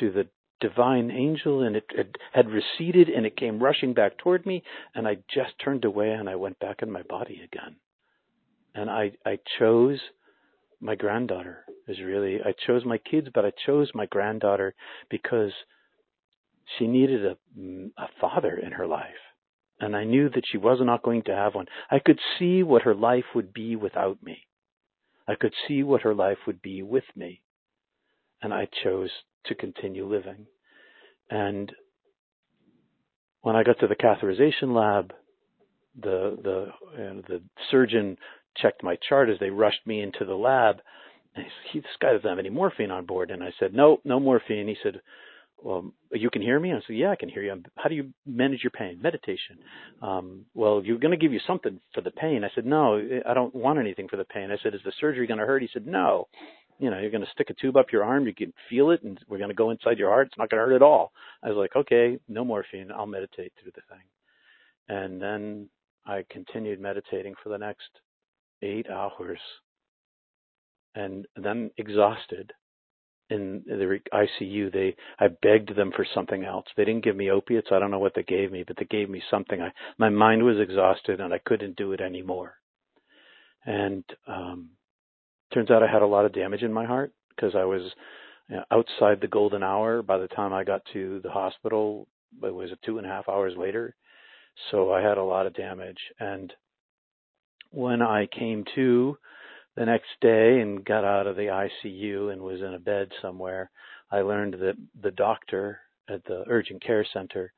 to 0.00 0.10
the 0.10 0.28
divine 0.60 1.10
angel 1.10 1.62
and 1.62 1.76
it, 1.76 1.84
it, 1.90 2.16
had 2.32 2.48
receded 2.48 3.08
and 3.08 3.26
it 3.26 3.36
came 3.36 3.62
rushing 3.62 3.94
back 3.94 4.16
toward 4.18 4.46
me 4.46 4.62
and 4.94 5.08
I 5.08 5.16
just 5.34 5.52
turned 5.62 5.84
away 5.84 6.10
and 6.10 6.28
I 6.28 6.36
went 6.36 6.58
back 6.60 6.82
in 6.82 6.90
my 6.90 7.02
body 7.02 7.40
again. 7.44 7.76
And 8.74 8.88
I, 8.88 9.12
I 9.26 9.38
chose 9.58 9.98
my 10.80 10.94
granddaughter 10.94 11.64
is 11.88 12.00
really, 12.00 12.40
I 12.40 12.54
chose 12.66 12.84
my 12.84 12.98
kids, 12.98 13.28
but 13.34 13.44
I 13.44 13.52
chose 13.66 13.90
my 13.94 14.06
granddaughter 14.06 14.74
because 15.10 15.52
she 16.78 16.86
needed 16.86 17.26
a, 17.26 17.36
a 17.98 18.08
father 18.20 18.56
in 18.56 18.72
her 18.72 18.86
life. 18.86 19.10
And 19.82 19.96
I 19.96 20.04
knew 20.04 20.28
that 20.28 20.44
she 20.46 20.58
was 20.58 20.78
not 20.80 21.02
going 21.02 21.24
to 21.24 21.34
have 21.34 21.56
one. 21.56 21.66
I 21.90 21.98
could 21.98 22.20
see 22.38 22.62
what 22.62 22.82
her 22.82 22.94
life 22.94 23.24
would 23.34 23.52
be 23.52 23.74
without 23.74 24.22
me. 24.22 24.46
I 25.26 25.34
could 25.34 25.52
see 25.66 25.82
what 25.82 26.02
her 26.02 26.14
life 26.14 26.38
would 26.46 26.62
be 26.62 26.82
with 26.82 27.04
me. 27.16 27.42
And 28.40 28.54
I 28.54 28.68
chose 28.84 29.10
to 29.46 29.56
continue 29.56 30.06
living. 30.06 30.46
And 31.30 31.72
when 33.40 33.56
I 33.56 33.64
got 33.64 33.80
to 33.80 33.88
the 33.88 33.96
catheterization 33.96 34.72
lab, 34.72 35.12
the 36.00 36.38
the 36.42 36.66
you 36.96 37.04
know, 37.04 37.22
the 37.26 37.42
surgeon 37.70 38.16
checked 38.56 38.84
my 38.84 38.96
chart 39.08 39.28
as 39.30 39.38
they 39.40 39.50
rushed 39.50 39.84
me 39.84 40.00
into 40.00 40.24
the 40.24 40.34
lab. 40.34 40.76
And 41.34 41.44
he 41.44 41.78
said, 41.80 41.82
"This 41.82 41.96
guy 42.00 42.12
doesn't 42.12 42.28
have 42.28 42.38
any 42.38 42.50
morphine 42.50 42.92
on 42.92 43.04
board." 43.04 43.32
And 43.32 43.42
I 43.42 43.52
said, 43.58 43.74
"No, 43.74 44.00
no 44.04 44.20
morphine." 44.20 44.68
He 44.68 44.76
said, 44.80 45.00
"Well, 45.62 45.92
you 46.10 46.30
can 46.30 46.42
hear 46.42 46.58
me?" 46.58 46.72
I 46.72 46.80
said, 46.86 46.96
"Yeah, 46.96 47.10
I 47.10 47.16
can 47.16 47.28
hear 47.28 47.42
you. 47.42 47.62
How 47.76 47.88
do 47.88 47.94
you 47.94 48.12
manage 48.26 48.62
your 48.62 48.70
pain? 48.70 49.00
Meditation." 49.00 49.58
Um, 50.00 50.46
well, 50.54 50.82
you're 50.84 50.98
going 50.98 51.12
to 51.12 51.16
give 51.16 51.32
you 51.32 51.40
something 51.46 51.80
for 51.94 52.00
the 52.00 52.10
pain. 52.10 52.44
I 52.44 52.50
said, 52.54 52.66
"No, 52.66 52.96
I 53.26 53.34
don't 53.34 53.54
want 53.54 53.78
anything 53.78 54.08
for 54.08 54.16
the 54.16 54.24
pain." 54.24 54.50
I 54.50 54.58
said, 54.62 54.74
"Is 54.74 54.82
the 54.84 54.92
surgery 55.00 55.26
going 55.26 55.40
to 55.40 55.46
hurt?" 55.46 55.62
He 55.62 55.68
said, 55.72 55.86
"No." 55.86 56.28
You 56.78 56.90
know, 56.90 56.98
you're 56.98 57.10
going 57.10 57.24
to 57.24 57.30
stick 57.30 57.50
a 57.50 57.54
tube 57.54 57.76
up 57.76 57.92
your 57.92 58.02
arm. 58.02 58.26
You 58.26 58.34
can 58.34 58.52
feel 58.68 58.90
it, 58.90 59.02
and 59.02 59.18
we're 59.28 59.38
going 59.38 59.50
to 59.50 59.54
go 59.54 59.70
inside 59.70 59.98
your 59.98 60.08
heart. 60.08 60.26
It's 60.28 60.38
not 60.38 60.50
going 60.50 60.60
to 60.60 60.66
hurt 60.66 60.74
at 60.74 60.82
all. 60.82 61.12
I 61.42 61.48
was 61.48 61.56
like, 61.56 61.76
"Okay, 61.76 62.18
no 62.28 62.44
morphine. 62.44 62.90
I'll 62.90 63.06
meditate 63.06 63.52
through 63.60 63.72
the 63.74 63.82
thing." 63.88 64.04
And 64.88 65.22
then 65.22 65.68
I 66.06 66.24
continued 66.28 66.80
meditating 66.80 67.34
for 67.42 67.50
the 67.50 67.58
next 67.58 68.00
eight 68.62 68.88
hours 68.90 69.38
and 70.94 71.26
then 71.36 71.70
exhausted 71.76 72.52
in 73.30 73.62
the 73.66 74.00
ICU 74.12 74.72
they 74.72 74.96
I 75.18 75.28
begged 75.28 75.74
them 75.74 75.92
for 75.94 76.06
something 76.14 76.44
else. 76.44 76.66
They 76.76 76.84
didn't 76.84 77.04
give 77.04 77.16
me 77.16 77.30
opiates. 77.30 77.68
I 77.70 77.78
don't 77.78 77.90
know 77.90 77.98
what 77.98 78.14
they 78.14 78.22
gave 78.22 78.52
me, 78.52 78.64
but 78.66 78.76
they 78.76 78.84
gave 78.84 79.08
me 79.08 79.22
something. 79.30 79.60
I 79.60 79.72
my 79.98 80.08
mind 80.08 80.42
was 80.42 80.58
exhausted 80.58 81.20
and 81.20 81.32
I 81.32 81.38
couldn't 81.38 81.76
do 81.76 81.92
it 81.92 82.00
anymore. 82.00 82.54
And 83.64 84.04
um 84.26 84.70
turns 85.52 85.70
out 85.70 85.82
I 85.82 85.90
had 85.90 86.02
a 86.02 86.06
lot 86.06 86.24
of 86.24 86.32
damage 86.32 86.62
in 86.62 86.72
my 86.72 86.84
heart 86.84 87.12
because 87.30 87.54
I 87.54 87.64
was 87.64 87.82
you 88.48 88.56
know, 88.56 88.64
outside 88.70 89.20
the 89.20 89.28
golden 89.28 89.62
hour 89.62 90.02
by 90.02 90.18
the 90.18 90.28
time 90.28 90.52
I 90.52 90.64
got 90.64 90.82
to 90.92 91.20
the 91.22 91.30
hospital. 91.30 92.08
It 92.42 92.54
was 92.54 92.70
two 92.84 92.98
and 92.98 93.06
a 93.06 93.10
half 93.10 93.28
hours 93.28 93.54
later. 93.56 93.94
So 94.70 94.92
I 94.92 95.00
had 95.00 95.18
a 95.18 95.24
lot 95.24 95.46
of 95.46 95.54
damage. 95.54 95.98
And 96.18 96.52
when 97.70 98.02
I 98.02 98.26
came 98.26 98.64
to 98.74 99.16
the 99.76 99.86
next 99.86 100.08
day 100.20 100.60
and 100.60 100.84
got 100.84 101.04
out 101.04 101.26
of 101.26 101.36
the 101.36 101.68
ICU 101.84 102.32
and 102.32 102.42
was 102.42 102.60
in 102.60 102.74
a 102.74 102.78
bed 102.78 103.10
somewhere, 103.20 103.70
I 104.10 104.20
learned 104.20 104.54
that 104.54 104.76
the 105.02 105.10
doctor 105.10 105.80
at 106.08 106.24
the 106.24 106.44
urgent 106.48 106.82
care 106.82 107.06
center 107.12 107.52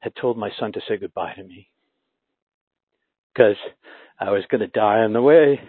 had 0.00 0.14
told 0.16 0.38
my 0.38 0.50
son 0.58 0.72
to 0.72 0.80
say 0.88 0.96
goodbye 0.96 1.34
to 1.34 1.42
me 1.42 1.68
because 3.32 3.56
I 4.20 4.30
was 4.30 4.44
going 4.50 4.60
to 4.60 4.68
die 4.68 5.00
on 5.00 5.12
the 5.12 5.22
way. 5.22 5.60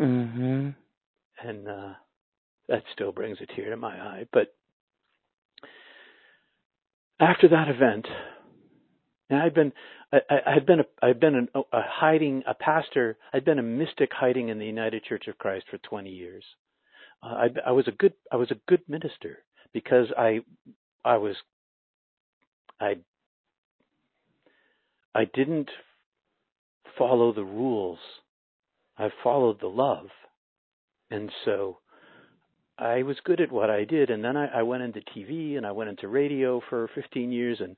Mhm. 0.00 0.74
And 1.42 1.68
uh 1.68 1.94
that 2.68 2.82
still 2.92 3.12
brings 3.12 3.38
a 3.40 3.46
tear 3.46 3.70
to 3.70 3.76
my 3.76 3.98
eye, 3.98 4.26
but 4.32 4.54
after 7.18 7.48
that 7.48 7.68
event, 7.68 8.06
and 9.30 9.40
I'd 9.40 9.54
been, 9.54 9.72
I, 10.12 10.18
I 10.46 10.54
had 10.54 10.66
been, 10.66 10.80
a, 10.80 10.84
I'd 11.02 11.20
been 11.20 11.48
a, 11.54 11.58
a 11.60 11.82
hiding, 11.86 12.42
a 12.46 12.54
pastor. 12.54 13.16
I'd 13.32 13.44
been 13.44 13.58
a 13.58 13.62
mystic 13.62 14.10
hiding 14.12 14.48
in 14.48 14.58
the 14.58 14.66
United 14.66 15.04
Church 15.04 15.28
of 15.28 15.38
Christ 15.38 15.66
for 15.70 15.78
20 15.78 16.10
years. 16.10 16.44
Uh, 17.22 17.26
I, 17.26 17.48
I 17.66 17.72
was 17.72 17.88
a 17.88 17.92
good, 17.92 18.14
I 18.32 18.36
was 18.36 18.50
a 18.50 18.60
good 18.66 18.82
minister 18.88 19.38
because 19.72 20.06
I, 20.16 20.40
I 21.04 21.16
was, 21.16 21.36
I, 22.80 22.96
I 25.14 25.24
didn't 25.34 25.70
follow 26.96 27.32
the 27.32 27.44
rules. 27.44 27.98
I 28.96 29.10
followed 29.22 29.60
the 29.60 29.68
love, 29.68 30.06
and 31.10 31.30
so 31.44 31.78
I 32.78 33.02
was 33.02 33.16
good 33.24 33.40
at 33.40 33.52
what 33.52 33.70
I 33.70 33.84
did. 33.84 34.10
And 34.10 34.24
then 34.24 34.36
I, 34.36 34.46
I 34.58 34.62
went 34.62 34.82
into 34.82 35.00
TV 35.00 35.56
and 35.56 35.66
I 35.66 35.72
went 35.72 35.90
into 35.90 36.08
radio 36.08 36.60
for 36.68 36.88
15 36.94 37.30
years, 37.30 37.60
and 37.60 37.76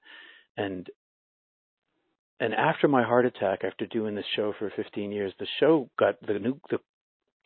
and 0.56 0.88
and 2.40 2.54
after 2.54 2.88
my 2.88 3.02
heart 3.02 3.26
attack, 3.26 3.60
after 3.64 3.84
doing 3.86 4.14
this 4.14 4.24
show 4.34 4.54
for 4.58 4.72
15 4.74 5.12
years, 5.12 5.32
the 5.38 5.46
show 5.60 5.90
got 5.98 6.14
the 6.26 6.38
new 6.38 6.58
the 6.70 6.78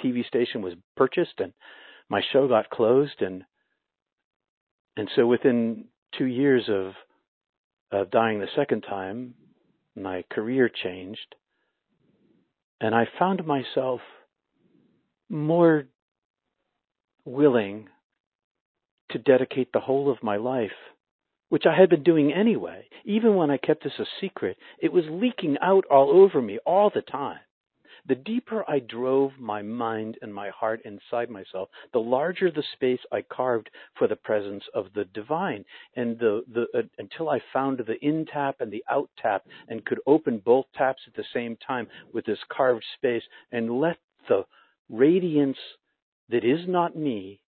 TV 0.03 0.25
station 0.25 0.63
was 0.63 0.75
purchased, 0.97 1.35
and 1.39 1.53
my 2.09 2.23
show 2.33 2.47
got 2.47 2.71
closed, 2.71 3.21
and 3.21 3.43
and 4.97 5.11
so 5.17 5.27
within 5.27 5.87
two 6.17 6.27
years 6.27 6.69
of 6.69 6.93
of 7.91 8.11
dying 8.13 8.39
the 8.39 8.47
second 8.55 8.83
time, 8.83 9.35
my 9.97 10.23
career 10.31 10.69
changed, 10.69 11.35
and 12.81 12.95
I 12.95 13.09
found 13.19 13.45
myself 13.45 14.01
more 15.29 15.87
willing 17.25 17.89
to 19.11 19.19
dedicate 19.19 19.73
the 19.73 19.81
whole 19.81 20.11
of 20.11 20.23
my 20.23 20.37
life 20.37 20.71
which 21.49 21.67
I 21.67 21.75
had 21.75 21.91
been 21.91 22.03
doing 22.03 22.33
anyway. 22.33 22.89
Even 23.05 23.37
when 23.37 23.51
I 23.51 23.57
kept 23.57 23.85
this 23.85 23.99
a 23.99 24.07
secret, 24.21 24.57
it 24.79 24.93
was 24.93 25.05
leaking 25.09 25.59
out 25.61 25.85
all 25.91 26.11
over 26.11 26.41
me 26.41 26.59
all 26.67 26.91
the 26.91 27.03
time. 27.03 27.41
The 28.07 28.15
deeper 28.15 28.69
I 28.69 28.81
drove 28.81 29.39
my 29.39 29.63
mind 29.63 30.19
and 30.21 30.35
my 30.35 30.51
heart 30.51 30.83
inside 30.85 31.31
myself, 31.31 31.71
the 31.93 32.01
larger 32.01 32.51
the 32.51 32.63
space 32.75 33.01
I 33.11 33.23
carved 33.23 33.71
for 33.95 34.07
the 34.07 34.17
presence 34.17 34.65
of 34.75 34.93
the 34.93 35.07
divine, 35.07 35.65
and 35.97 36.19
the, 36.19 36.45
the 36.53 36.67
uh, 36.79 36.83
until 36.99 37.31
I 37.31 37.41
found 37.51 37.79
the 37.79 37.99
in 38.05 38.27
tap 38.27 38.61
and 38.61 38.71
the 38.71 38.85
out 38.91 39.09
tap, 39.17 39.47
and 39.69 39.87
could 39.87 40.01
open 40.07 40.39
both 40.39 40.67
taps 40.75 41.01
at 41.07 41.15
the 41.15 41.25
same 41.33 41.57
time 41.57 41.89
with 42.13 42.27
this 42.27 42.45
carved 42.51 42.85
space, 42.95 43.23
and 43.53 43.81
let 43.81 43.97
the 44.29 44.45
radiance 44.91 45.59
that 46.29 46.45
is 46.45 46.69
not 46.69 46.95
me 46.95 47.41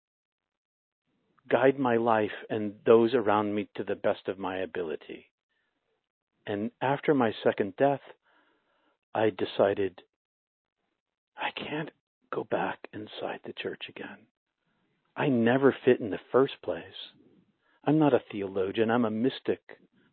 guide 1.48 1.78
my 1.78 1.96
life 1.96 2.30
and 2.50 2.74
those 2.84 3.14
around 3.14 3.54
me 3.54 3.68
to 3.76 3.84
the 3.84 3.94
best 3.94 4.28
of 4.28 4.38
my 4.38 4.58
ability. 4.58 5.26
And 6.46 6.70
after 6.80 7.14
my 7.14 7.32
second 7.42 7.74
death, 7.76 8.00
I 9.14 9.30
decided 9.30 10.02
I 11.36 11.50
can't 11.50 11.90
go 12.32 12.44
back 12.44 12.78
inside 12.92 13.40
the 13.44 13.52
church 13.52 13.84
again. 13.88 14.18
I 15.16 15.28
never 15.28 15.74
fit 15.84 16.00
in 16.00 16.10
the 16.10 16.20
first 16.30 16.54
place. 16.62 16.82
I'm 17.84 17.98
not 17.98 18.14
a 18.14 18.22
theologian, 18.30 18.90
I'm 18.90 19.04
a 19.04 19.10
mystic. 19.10 19.60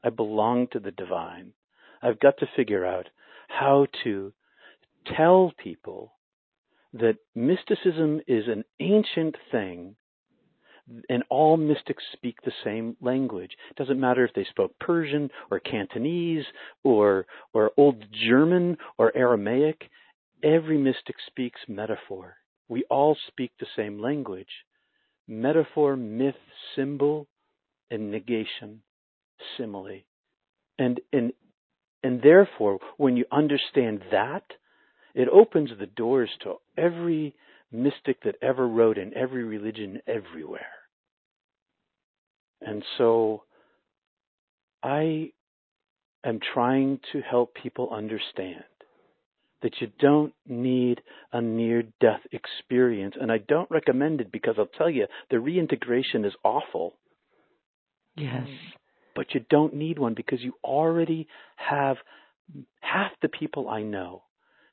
I 0.04 0.10
belong 0.10 0.68
to 0.72 0.80
the 0.80 0.92
divine. 0.92 1.54
I've 2.02 2.20
got 2.20 2.38
to 2.40 2.50
figure 2.56 2.86
out 2.86 3.10
how 3.48 3.88
to 4.04 4.34
tell 5.16 5.52
people 5.58 6.14
that 6.94 7.18
mysticism 7.36 8.22
is 8.28 8.48
an 8.48 8.64
ancient 8.80 9.36
thing 9.52 9.96
and 11.10 11.24
all 11.30 11.58
mystics 11.58 12.04
speak 12.14 12.42
the 12.42 12.52
same 12.64 12.96
language. 13.02 13.52
It 13.72 13.78
doesn't 13.78 14.00
matter 14.00 14.26
if 14.26 14.34
they 14.34 14.46
spoke 14.50 14.78
Persian 14.80 15.30
or 15.50 15.60
Cantonese 15.60 16.46
or 16.84 17.26
or 17.54 17.72
Old 17.78 18.04
German 18.28 18.78
or 18.98 19.16
Aramaic. 19.16 19.90
Every 20.44 20.78
mystic 20.78 21.16
speaks 21.28 21.60
metaphor. 21.68 22.36
We 22.68 22.84
all 22.90 23.16
speak 23.28 23.52
the 23.60 23.66
same 23.76 24.00
language. 24.00 24.48
Metaphor, 25.28 25.96
myth, 25.96 26.36
symbol, 26.76 27.28
and 27.90 28.12
negation, 28.12 28.82
simile. 29.58 30.02
And 30.78 31.00
and 31.14 31.32
and 32.04 32.22
therefore, 32.22 32.80
when 32.98 33.16
you 33.16 33.26
understand 33.32 34.02
that, 34.12 34.44
it 35.16 35.30
opens 35.30 35.70
the 35.80 35.86
doors 35.86 36.30
to 36.42 36.56
every 36.78 37.36
mystic 37.74 38.22
that 38.24 38.36
ever 38.42 38.68
wrote 38.68 38.98
in 38.98 39.16
every 39.16 39.44
religion 39.44 40.00
everywhere. 40.08 40.68
And 42.62 42.84
so 42.98 43.44
I 44.82 45.32
am 46.26 46.40
trying 46.54 47.00
to 47.12 47.22
help 47.22 47.56
people 47.56 47.90
understand 47.92 48.64
that 49.62 49.74
you 49.80 49.88
don't 50.00 50.34
need 50.48 51.02
a 51.32 51.42
near 51.42 51.84
death 52.00 52.20
experience. 52.32 53.16
And 53.20 53.32
I 53.32 53.38
don't 53.40 53.72
recommend 53.72 54.22
it 54.22 54.32
because 54.32 54.56
I'll 54.58 54.66
tell 54.66 54.90
you, 54.90 55.08
the 55.32 55.40
reintegration 55.40 56.26
is 56.26 56.34
awful. 56.44 56.94
Yes. 58.16 58.48
But 59.16 59.34
you 59.34 59.42
don't 59.50 59.74
need 59.74 60.00
one 60.00 60.14
because 60.14 60.42
you 60.42 60.54
already 60.64 61.28
have 61.56 61.98
half 62.82 63.12
the 63.22 63.30
people 63.30 63.70
I 63.70 63.82
know 63.84 64.24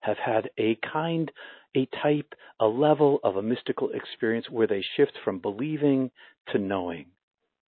have 0.01 0.17
had 0.17 0.51
a 0.59 0.79
kind, 0.93 1.31
a 1.77 1.87
type, 2.03 2.35
a 2.59 2.67
level 2.67 3.21
of 3.23 3.37
a 3.37 3.43
mystical 3.43 3.91
experience 3.91 4.47
where 4.51 4.67
they 4.67 4.85
shift 4.97 5.13
from 5.25 5.39
believing 5.39 6.11
to 6.53 6.59
knowing. 6.59 7.07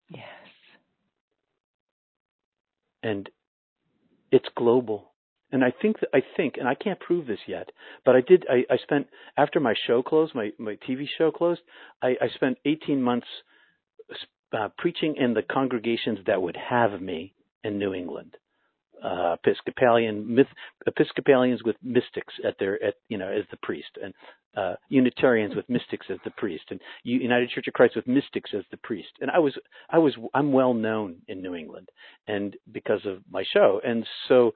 Yes. 0.09 0.23
And 3.03 3.29
it's 4.31 4.47
global. 4.55 5.11
And 5.51 5.63
I 5.63 5.73
think 5.81 5.99
that 5.99 6.09
I 6.13 6.21
think, 6.37 6.55
and 6.57 6.67
I 6.67 6.75
can't 6.75 6.99
prove 6.99 7.27
this 7.27 7.39
yet, 7.45 7.69
but 8.05 8.15
I 8.15 8.21
did. 8.21 8.45
I, 8.49 8.63
I 8.73 8.77
spent 8.77 9.07
after 9.35 9.59
my 9.59 9.73
show 9.85 10.01
closed, 10.01 10.33
my 10.33 10.51
my 10.57 10.77
TV 10.87 11.05
show 11.17 11.29
closed. 11.29 11.59
I, 12.01 12.15
I 12.21 12.29
spent 12.35 12.57
18 12.63 13.01
months 13.01 13.27
uh, 14.53 14.69
preaching 14.77 15.15
in 15.17 15.33
the 15.33 15.41
congregations 15.41 16.19
that 16.27 16.41
would 16.41 16.57
have 16.57 17.01
me 17.01 17.33
in 17.63 17.79
New 17.79 17.93
England. 17.93 18.37
Uh, 19.03 19.35
Episcopalian 19.43 20.35
myth, 20.35 20.47
Episcopalians 20.85 21.63
with 21.63 21.75
mystics 21.81 22.33
at 22.45 22.57
their 22.59 22.81
at 22.83 22.95
you 23.09 23.17
know 23.17 23.29
as 23.29 23.45
the 23.51 23.57
priest, 23.57 23.97
and 24.01 24.13
uh, 24.55 24.75
Unitarians 24.89 25.55
with 25.55 25.69
mystics 25.69 26.07
as 26.09 26.17
the 26.23 26.31
priest, 26.31 26.65
and 26.69 26.79
United 27.03 27.49
Church 27.49 27.67
of 27.67 27.73
Christ 27.73 27.95
with 27.95 28.07
mystics 28.07 28.51
as 28.55 28.63
the 28.71 28.77
priest. 28.77 29.09
And 29.19 29.31
I 29.31 29.39
was 29.39 29.53
I 29.89 29.97
was 29.97 30.13
I'm 30.33 30.51
well 30.51 30.73
known 30.73 31.17
in 31.27 31.41
New 31.41 31.55
England, 31.55 31.89
and 32.27 32.55
because 32.71 33.05
of 33.05 33.19
my 33.29 33.43
show, 33.53 33.81
and 33.83 34.05
so 34.27 34.53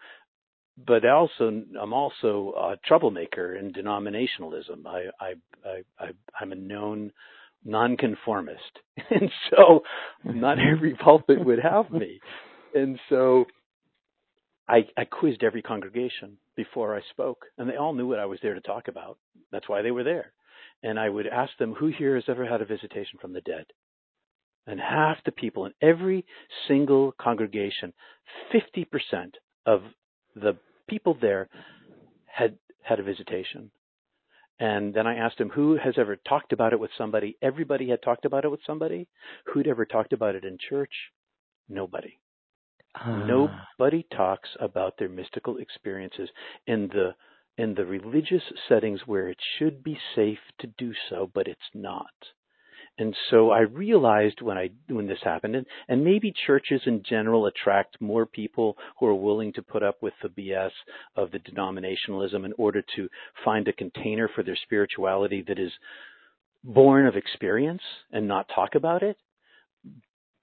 but 0.85 1.05
also 1.05 1.63
I'm 1.81 1.93
also 1.93 2.53
a 2.57 2.75
troublemaker 2.85 3.55
in 3.55 3.71
denominationalism. 3.71 4.85
I 4.85 5.05
I 5.19 5.33
I, 5.65 5.81
I 5.99 6.09
I'm 6.39 6.51
a 6.51 6.55
known 6.55 7.11
nonconformist, 7.63 8.79
and 9.09 9.31
so 9.49 9.81
not 10.23 10.57
every 10.59 10.95
pulpit 10.95 11.43
would 11.43 11.59
have 11.59 11.89
me, 11.91 12.19
and 12.73 12.99
so 13.09 13.45
I 14.67 14.87
I 14.97 15.05
quizzed 15.05 15.43
every 15.43 15.61
congregation 15.61 16.37
before 16.55 16.95
I 16.95 17.01
spoke, 17.11 17.45
and 17.57 17.69
they 17.69 17.75
all 17.75 17.93
knew 17.93 18.07
what 18.07 18.19
I 18.19 18.25
was 18.25 18.39
there 18.41 18.53
to 18.55 18.61
talk 18.61 18.87
about. 18.87 19.17
That's 19.51 19.69
why 19.69 19.81
they 19.81 19.91
were 19.91 20.03
there, 20.03 20.33
and 20.83 20.99
I 20.99 21.09
would 21.09 21.27
ask 21.27 21.55
them, 21.57 21.73
"Who 21.75 21.87
here 21.87 22.15
has 22.15 22.27
ever 22.27 22.45
had 22.45 22.61
a 22.61 22.65
visitation 22.65 23.19
from 23.19 23.33
the 23.33 23.41
dead?" 23.41 23.67
And 24.67 24.79
half 24.79 25.23
the 25.23 25.31
people 25.31 25.65
in 25.65 25.73
every 25.81 26.25
single 26.67 27.11
congregation, 27.11 27.93
50% 28.51 29.37
of 29.65 29.83
the 30.35 30.57
people 30.87 31.13
there 31.13 31.49
had 32.25 32.57
had 32.81 32.99
a 32.99 33.03
visitation. 33.03 33.71
And 34.59 34.93
then 34.93 35.05
I 35.05 35.17
asked 35.17 35.39
him 35.39 35.49
who 35.49 35.75
has 35.75 35.97
ever 35.97 36.15
talked 36.15 36.53
about 36.53 36.73
it 36.73 36.79
with 36.79 36.91
somebody. 36.97 37.37
Everybody 37.41 37.89
had 37.89 38.01
talked 38.01 38.25
about 38.25 38.45
it 38.45 38.49
with 38.49 38.63
somebody. 38.65 39.07
Who'd 39.45 39.67
ever 39.67 39.85
talked 39.85 40.13
about 40.13 40.35
it 40.35 40.45
in 40.45 40.57
church? 40.57 41.11
Nobody. 41.67 42.17
Uh. 43.03 43.25
Nobody 43.25 44.05
talks 44.15 44.49
about 44.59 44.97
their 44.97 45.09
mystical 45.09 45.57
experiences 45.57 46.29
in 46.67 46.87
the 46.89 47.15
in 47.57 47.73
the 47.73 47.85
religious 47.85 48.43
settings 48.67 48.99
where 49.05 49.29
it 49.29 49.37
should 49.57 49.81
be 49.81 49.97
safe 50.13 50.39
to 50.59 50.67
do 50.77 50.93
so, 51.09 51.31
but 51.33 51.47
it's 51.47 51.61
not. 51.73 52.11
And 52.97 53.15
so 53.29 53.51
I 53.51 53.61
realized 53.61 54.41
when 54.41 54.57
I 54.57 54.69
when 54.87 55.07
this 55.07 55.19
happened, 55.21 55.55
and, 55.55 55.65
and 55.89 56.03
maybe 56.03 56.33
churches 56.47 56.81
in 56.85 57.03
general 57.03 57.45
attract 57.45 57.99
more 57.99 58.25
people 58.25 58.77
who 58.99 59.07
are 59.07 59.15
willing 59.15 59.51
to 59.53 59.61
put 59.61 59.83
up 59.83 60.01
with 60.01 60.13
the 60.23 60.29
BS 60.29 60.71
of 61.17 61.31
the 61.31 61.39
denominationalism 61.39 62.45
in 62.45 62.53
order 62.57 62.81
to 62.95 63.09
find 63.43 63.67
a 63.67 63.73
container 63.73 64.29
for 64.33 64.43
their 64.43 64.57
spirituality 64.63 65.43
that 65.47 65.59
is 65.59 65.71
born 66.63 67.05
of 67.05 67.17
experience 67.17 67.81
and 68.11 68.27
not 68.27 68.49
talk 68.53 68.75
about 68.75 69.03
it. 69.03 69.17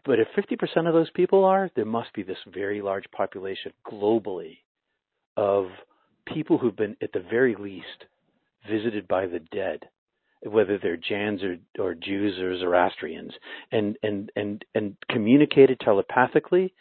But 0.04 0.18
if 0.18 0.28
50% 0.36 0.88
of 0.88 0.94
those 0.94 1.10
people 1.10 1.44
are, 1.44 1.70
there 1.76 1.84
must 1.84 2.12
be 2.12 2.22
this 2.22 2.38
very 2.52 2.82
large 2.82 3.04
population 3.12 3.72
globally 3.86 4.58
of 5.36 5.66
people 6.26 6.58
who've 6.58 6.76
been, 6.76 6.96
at 7.00 7.12
the 7.12 7.20
very 7.30 7.54
least, 7.54 8.06
visited 8.68 9.06
by 9.08 9.26
the 9.26 9.40
dead 9.40 9.88
whether 10.44 10.76
they're 10.76 10.96
Jains 10.96 11.40
or, 11.42 11.56
or 11.78 11.94
Jews 11.94 12.38
or 12.40 12.58
Zoroastrians, 12.58 13.32
and, 13.70 13.96
and, 14.02 14.30
and, 14.34 14.64
and 14.74 14.96
communicated 15.08 15.78
telepathically 15.80 16.74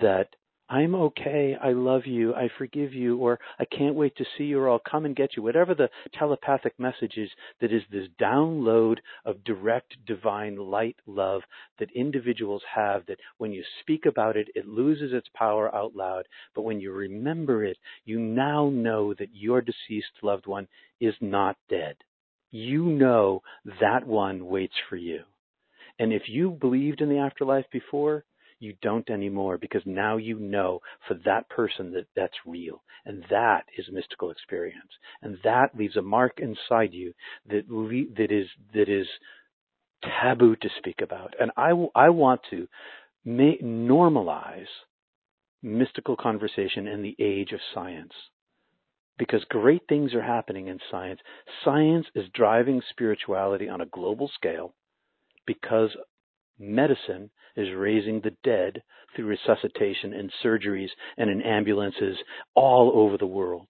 that 0.00 0.34
I'm 0.68 0.94
okay, 0.94 1.56
I 1.62 1.72
love 1.72 2.06
you, 2.06 2.34
I 2.34 2.48
forgive 2.56 2.94
you, 2.94 3.18
or 3.18 3.38
I 3.58 3.64
can't 3.66 3.94
wait 3.94 4.16
to 4.16 4.24
see 4.36 4.44
you, 4.44 4.60
or 4.60 4.70
I'll 4.70 4.80
come 4.90 5.04
and 5.04 5.14
get 5.14 5.36
you. 5.36 5.42
Whatever 5.42 5.74
the 5.74 5.90
telepathic 6.18 6.78
message 6.78 7.16
is, 7.16 7.30
that 7.60 7.72
is 7.72 7.82
this 7.92 8.08
download 8.20 8.96
of 9.24 9.44
direct 9.44 9.94
divine 10.06 10.56
light 10.56 10.96
love 11.06 11.42
that 11.78 11.90
individuals 11.94 12.62
have, 12.74 13.04
that 13.06 13.20
when 13.38 13.52
you 13.52 13.62
speak 13.80 14.06
about 14.06 14.36
it, 14.36 14.48
it 14.54 14.66
loses 14.66 15.12
its 15.12 15.28
power 15.34 15.74
out 15.74 15.94
loud. 15.94 16.26
But 16.54 16.62
when 16.62 16.80
you 16.80 16.92
remember 16.92 17.64
it, 17.64 17.76
you 18.04 18.18
now 18.18 18.70
know 18.70 19.12
that 19.14 19.34
your 19.34 19.60
deceased 19.60 20.22
loved 20.22 20.46
one 20.46 20.66
is 21.00 21.14
not 21.20 21.56
dead 21.68 21.96
you 22.54 22.84
know 22.84 23.42
that 23.80 24.06
one 24.06 24.46
waits 24.46 24.74
for 24.88 24.94
you. 24.94 25.24
And 25.98 26.12
if 26.12 26.22
you 26.28 26.50
believed 26.50 27.00
in 27.00 27.08
the 27.08 27.18
afterlife 27.18 27.64
before, 27.72 28.24
you 28.58 28.74
don't 28.82 29.08
anymore 29.10 29.58
because 29.58 29.82
now 29.84 30.16
you 30.16 30.38
know 30.38 30.80
for 31.06 31.14
that 31.24 31.48
person 31.48 31.92
that 31.92 32.06
that's 32.16 32.34
real. 32.46 32.82
And 33.04 33.24
that 33.30 33.64
is 33.76 33.86
mystical 33.92 34.30
experience. 34.30 34.90
And 35.22 35.38
that 35.44 35.76
leaves 35.76 35.96
a 35.96 36.02
mark 36.02 36.38
inside 36.38 36.92
you 36.92 37.12
that, 37.50 37.68
le- 37.68 38.14
that 38.16 38.32
is, 38.32 38.46
that 38.74 38.88
is 38.88 39.06
taboo 40.02 40.56
to 40.56 40.68
speak 40.78 41.00
about. 41.02 41.34
And 41.40 41.50
I, 41.56 41.70
I 41.94 42.10
want 42.10 42.40
to 42.50 42.66
ma- 43.24 43.60
normalize 43.62 44.66
mystical 45.62 46.16
conversation 46.16 46.86
in 46.86 47.02
the 47.02 47.16
age 47.18 47.52
of 47.52 47.60
science 47.74 48.12
because 49.18 49.44
great 49.48 49.82
things 49.88 50.12
are 50.14 50.22
happening 50.22 50.68
in 50.68 50.78
science. 50.90 51.20
Science 51.64 52.06
is 52.14 52.24
driving 52.34 52.82
spirituality 52.90 53.68
on 53.68 53.80
a 53.80 53.86
global 53.86 54.30
scale 54.34 54.74
because 55.46 55.90
medicine 56.58 57.30
is 57.56 57.74
raising 57.74 58.20
the 58.20 58.34
dead 58.42 58.82
through 59.14 59.26
resuscitation 59.26 60.12
and 60.12 60.32
surgeries 60.44 60.90
and 61.16 61.30
in 61.30 61.42
ambulances 61.42 62.16
all 62.54 62.92
over 62.94 63.16
the 63.16 63.26
world. 63.26 63.68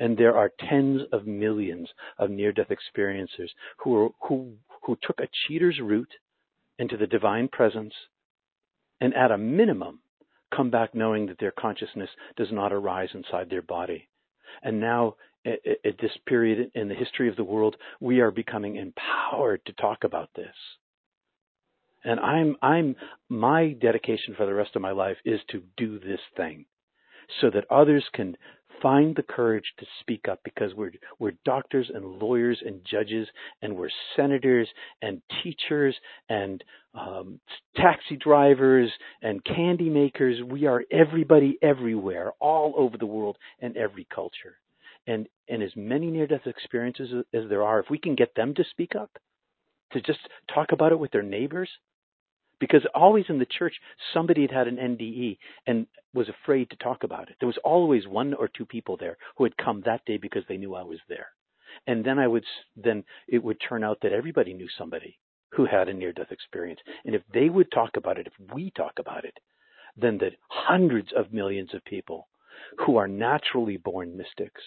And 0.00 0.16
there 0.16 0.36
are 0.36 0.50
tens 0.68 1.02
of 1.12 1.26
millions 1.26 1.88
of 2.18 2.30
near-death 2.30 2.68
experiencers 2.68 3.50
who, 3.78 3.96
are, 3.96 4.08
who, 4.28 4.54
who 4.84 4.98
took 5.02 5.20
a 5.20 5.28
cheater's 5.46 5.78
route 5.80 6.12
into 6.78 6.96
the 6.96 7.06
divine 7.06 7.48
presence 7.48 7.94
and 9.00 9.14
at 9.14 9.30
a 9.30 9.38
minimum 9.38 10.00
come 10.54 10.70
back 10.70 10.94
knowing 10.94 11.26
that 11.26 11.38
their 11.38 11.52
consciousness 11.52 12.10
does 12.36 12.48
not 12.50 12.72
arise 12.72 13.08
inside 13.14 13.50
their 13.50 13.62
body. 13.62 14.08
And 14.62 14.80
now, 14.80 15.16
at 15.44 15.98
this 16.00 16.16
period 16.26 16.70
in 16.74 16.88
the 16.88 16.94
history 16.94 17.28
of 17.28 17.36
the 17.36 17.44
world, 17.44 17.76
we 18.00 18.20
are 18.20 18.30
becoming 18.30 18.76
empowered 18.76 19.64
to 19.66 19.72
talk 19.74 20.04
about 20.04 20.30
this. 20.34 20.54
And 22.04 22.20
I'm, 22.20 22.56
I'm, 22.62 22.96
my 23.28 23.72
dedication 23.80 24.34
for 24.36 24.46
the 24.46 24.54
rest 24.54 24.76
of 24.76 24.82
my 24.82 24.92
life 24.92 25.16
is 25.24 25.40
to 25.50 25.62
do 25.76 25.98
this 25.98 26.20
thing 26.36 26.66
so 27.40 27.50
that 27.50 27.64
others 27.70 28.04
can 28.12 28.36
find 28.82 29.16
the 29.16 29.22
courage 29.22 29.64
to 29.78 29.86
speak 30.00 30.28
up 30.30 30.40
because 30.44 30.74
we're, 30.74 30.92
we're 31.18 31.32
doctors 31.44 31.90
and 31.92 32.04
lawyers 32.04 32.62
and 32.64 32.80
judges 32.84 33.26
and 33.62 33.74
we're 33.74 33.88
senators 34.14 34.68
and 35.00 35.22
teachers 35.42 35.96
and 36.28 36.62
um, 36.94 37.40
taxi 37.76 38.16
drivers 38.16 38.90
and 39.22 39.42
candy 39.44 39.88
makers. 39.88 40.42
We 40.46 40.66
are 40.66 40.84
everybody 40.92 41.58
everywhere, 41.62 42.32
all 42.40 42.74
over 42.76 42.98
the 42.98 43.06
world 43.06 43.38
and 43.60 43.76
every 43.76 44.06
culture. 44.14 44.58
And, 45.06 45.28
and 45.48 45.62
as 45.62 45.72
many 45.76 46.10
near 46.10 46.26
death 46.26 46.46
experiences 46.46 47.24
as 47.32 47.42
there 47.48 47.62
are, 47.62 47.80
if 47.80 47.86
we 47.90 47.98
can 47.98 48.14
get 48.14 48.34
them 48.34 48.54
to 48.54 48.64
speak 48.70 48.94
up, 48.94 49.10
to 49.92 50.00
just 50.00 50.20
talk 50.52 50.72
about 50.72 50.92
it 50.92 50.98
with 50.98 51.10
their 51.10 51.22
neighbors, 51.22 51.70
because 52.64 52.86
always 52.94 53.26
in 53.28 53.38
the 53.38 53.44
church 53.58 53.74
somebody 54.14 54.40
had 54.40 54.50
had 54.50 54.68
an 54.68 54.76
NDE 54.76 55.36
and 55.66 55.86
was 56.14 56.30
afraid 56.30 56.70
to 56.70 56.76
talk 56.76 57.04
about 57.04 57.28
it. 57.28 57.36
There 57.38 57.46
was 57.46 57.58
always 57.62 58.06
one 58.06 58.32
or 58.32 58.48
two 58.48 58.64
people 58.64 58.96
there 58.96 59.18
who 59.36 59.44
had 59.44 59.54
come 59.58 59.82
that 59.84 60.02
day 60.06 60.16
because 60.16 60.44
they 60.48 60.56
knew 60.56 60.74
I 60.74 60.82
was 60.82 60.98
there. 61.06 61.26
And 61.86 62.02
then 62.02 62.18
I 62.18 62.26
would 62.26 62.44
then 62.74 63.04
it 63.28 63.44
would 63.44 63.58
turn 63.60 63.84
out 63.84 63.98
that 64.00 64.12
everybody 64.12 64.54
knew 64.54 64.68
somebody 64.78 65.18
who 65.50 65.66
had 65.66 65.90
a 65.90 65.92
near 65.92 66.14
death 66.14 66.32
experience. 66.32 66.80
And 67.04 67.14
if 67.14 67.20
they 67.34 67.50
would 67.50 67.70
talk 67.70 67.98
about 67.98 68.18
it, 68.18 68.26
if 68.26 68.54
we 68.54 68.70
talk 68.70 68.94
about 68.98 69.26
it, 69.26 69.36
then 69.94 70.16
that 70.18 70.32
hundreds 70.48 71.08
of 71.14 71.34
millions 71.34 71.74
of 71.74 71.84
people 71.84 72.28
who 72.78 72.96
are 72.96 73.08
naturally 73.08 73.76
born 73.76 74.16
mystics 74.16 74.62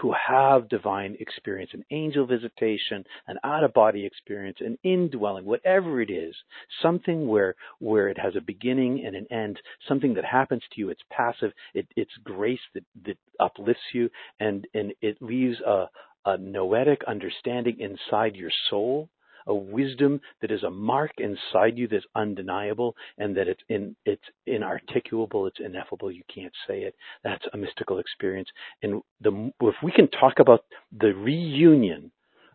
who 0.00 0.12
have 0.12 0.68
divine 0.68 1.16
experience, 1.20 1.70
an 1.74 1.84
angel 1.90 2.26
visitation, 2.26 3.04
an 3.26 3.36
out 3.44 3.64
of 3.64 3.72
body 3.74 4.06
experience, 4.06 4.58
an 4.60 4.78
indwelling, 4.84 5.44
whatever 5.44 6.00
it 6.00 6.10
is, 6.10 6.34
something 6.82 7.26
where, 7.26 7.54
where 7.80 8.08
it 8.08 8.18
has 8.18 8.34
a 8.36 8.40
beginning 8.40 9.04
and 9.04 9.16
an 9.16 9.26
end, 9.30 9.58
something 9.88 10.14
that 10.14 10.24
happens 10.24 10.62
to 10.72 10.80
you, 10.80 10.90
it's 10.90 11.02
passive, 11.10 11.52
it, 11.74 11.86
it's 11.96 12.12
grace 12.22 12.60
that, 12.74 12.84
that 13.04 13.18
uplifts 13.40 13.82
you, 13.92 14.08
and, 14.40 14.66
and 14.74 14.92
it 15.02 15.20
leaves 15.20 15.56
a, 15.66 15.86
a 16.26 16.38
noetic 16.38 17.02
understanding 17.08 17.76
inside 17.80 18.36
your 18.36 18.52
soul 18.70 19.08
a 19.48 19.54
wisdom 19.54 20.20
that 20.40 20.50
is 20.50 20.62
a 20.62 20.70
mark 20.70 21.10
inside 21.18 21.76
you 21.76 21.88
that's 21.88 22.04
undeniable 22.14 22.94
and 23.18 23.36
that 23.36 23.48
it's 23.48 23.62
in 23.68 23.96
it's 24.04 24.22
inarticulable, 24.48 25.48
it's 25.48 25.60
ineffable, 25.64 26.10
you 26.10 26.22
can't 26.32 26.52
say 26.66 26.80
it. 26.80 26.94
That's 27.24 27.44
a 27.52 27.56
mystical 27.56 27.98
experience. 27.98 28.48
And 28.82 29.02
the 29.20 29.52
if 29.60 29.74
we 29.82 29.92
can 29.92 30.08
talk 30.08 30.34
about 30.38 30.64
the 30.96 31.14
reunion 31.14 32.12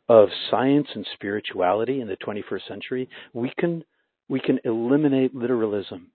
of 0.10 0.30
science 0.52 0.88
and 0.96 1.06
spirituality 1.14 2.02
in 2.02 2.08
the 2.08 2.18
21st 2.18 2.68
century, 2.68 3.10
we 3.34 3.52
can 3.58 3.84
we 4.30 4.40
can 4.40 4.60
eliminate 4.64 5.36
literalism. 5.36 6.12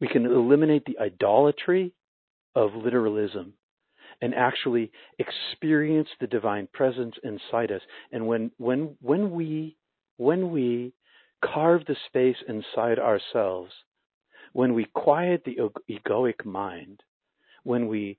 We 0.00 0.08
can 0.08 0.26
eliminate 0.26 0.84
the 0.84 0.98
idolatry 1.00 1.92
of 2.54 2.74
literalism 2.74 3.54
and 4.20 4.34
actually 4.34 4.90
experience 5.18 6.08
the 6.20 6.26
divine 6.26 6.68
presence 6.72 7.14
inside 7.22 7.70
us. 7.70 7.82
And 8.12 8.26
when 8.26 8.50
when 8.58 8.96
when 9.00 9.30
we 9.30 9.76
when 10.18 10.50
we 10.50 10.92
carve 11.42 11.84
the 11.86 11.96
space 12.06 12.36
inside 12.48 12.98
ourselves, 12.98 13.72
when 14.52 14.74
we 14.74 14.84
quiet 14.84 15.44
the 15.44 15.56
egoic 15.90 16.44
mind, 16.44 17.00
when 17.64 17.88
we 17.88 18.18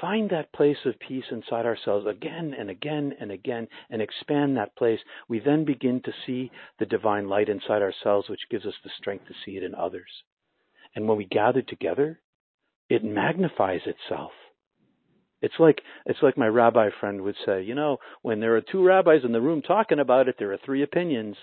find 0.00 0.30
that 0.30 0.52
place 0.52 0.76
of 0.86 0.98
peace 1.00 1.24
inside 1.30 1.66
ourselves 1.66 2.06
again 2.06 2.54
and 2.58 2.70
again 2.70 3.12
and 3.20 3.30
again 3.30 3.66
and 3.90 4.00
expand 4.00 4.56
that 4.56 4.74
place, 4.76 5.00
we 5.28 5.40
then 5.40 5.64
begin 5.64 6.00
to 6.02 6.12
see 6.26 6.50
the 6.78 6.86
divine 6.86 7.28
light 7.28 7.48
inside 7.48 7.82
ourselves, 7.82 8.28
which 8.28 8.48
gives 8.50 8.64
us 8.64 8.74
the 8.84 8.90
strength 8.98 9.26
to 9.26 9.34
see 9.44 9.56
it 9.56 9.62
in 9.64 9.74
others. 9.74 10.10
And 10.94 11.06
when 11.08 11.18
we 11.18 11.26
gather 11.26 11.62
together, 11.62 12.20
it 12.88 13.04
magnifies 13.04 13.82
itself. 13.86 14.32
It's 15.42 15.54
like 15.58 15.82
it's 16.06 16.22
like 16.22 16.36
my 16.36 16.46
rabbi 16.46 16.90
friend 17.00 17.22
would 17.22 17.36
say, 17.46 17.62
you 17.62 17.74
know, 17.74 17.98
when 18.22 18.40
there 18.40 18.56
are 18.56 18.60
two 18.60 18.84
rabbis 18.84 19.24
in 19.24 19.32
the 19.32 19.40
room 19.40 19.62
talking 19.62 19.98
about 19.98 20.28
it, 20.28 20.36
there 20.38 20.52
are 20.52 20.58
three 20.64 20.82
opinions. 20.82 21.36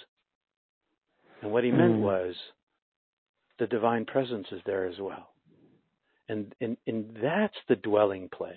And 1.41 1.51
what 1.51 1.63
he 1.63 1.71
mm. 1.71 1.77
meant 1.77 1.95
hmm. 1.95 2.01
was 2.01 2.35
the 3.59 3.67
divine 3.67 4.05
presence 4.05 4.47
is 4.51 4.61
there 4.65 4.85
as 4.85 4.99
well. 4.99 5.29
And, 6.29 6.53
and 6.59 6.77
and 6.85 7.17
that's 7.21 7.57
the 7.69 7.75
dwelling 7.75 8.29
place. 8.29 8.55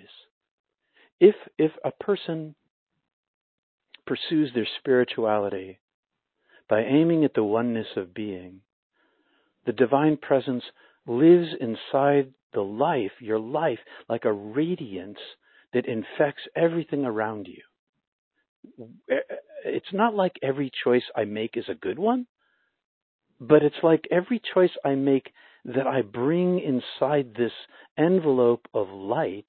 If 1.20 1.36
if 1.56 1.72
a 1.84 1.90
person 1.90 2.54
pursues 4.06 4.50
their 4.54 4.66
spirituality 4.78 5.78
by 6.68 6.82
aiming 6.82 7.24
at 7.24 7.34
the 7.34 7.44
oneness 7.44 7.86
of 7.96 8.12
being, 8.14 8.60
the 9.66 9.72
divine 9.72 10.16
presence 10.16 10.64
lives 11.06 11.48
inside 11.60 12.32
the 12.52 12.62
life, 12.62 13.12
your 13.20 13.38
life, 13.38 13.78
like 14.08 14.24
a 14.24 14.32
radiance 14.32 15.18
that 15.72 15.86
infects 15.86 16.42
everything 16.56 17.04
around 17.04 17.46
you. 17.46 17.62
It's 19.64 19.92
not 19.92 20.14
like 20.14 20.38
every 20.42 20.70
choice 20.84 21.04
I 21.14 21.24
make 21.24 21.56
is 21.56 21.68
a 21.68 21.74
good 21.74 21.98
one, 21.98 22.26
but 23.40 23.62
it's 23.62 23.82
like 23.82 24.04
every 24.10 24.40
choice 24.54 24.70
I 24.84 24.94
make 24.94 25.32
that 25.64 25.86
I 25.86 26.02
bring 26.02 26.60
inside 26.60 27.34
this 27.34 27.52
envelope 27.98 28.66
of 28.74 28.88
light 28.88 29.46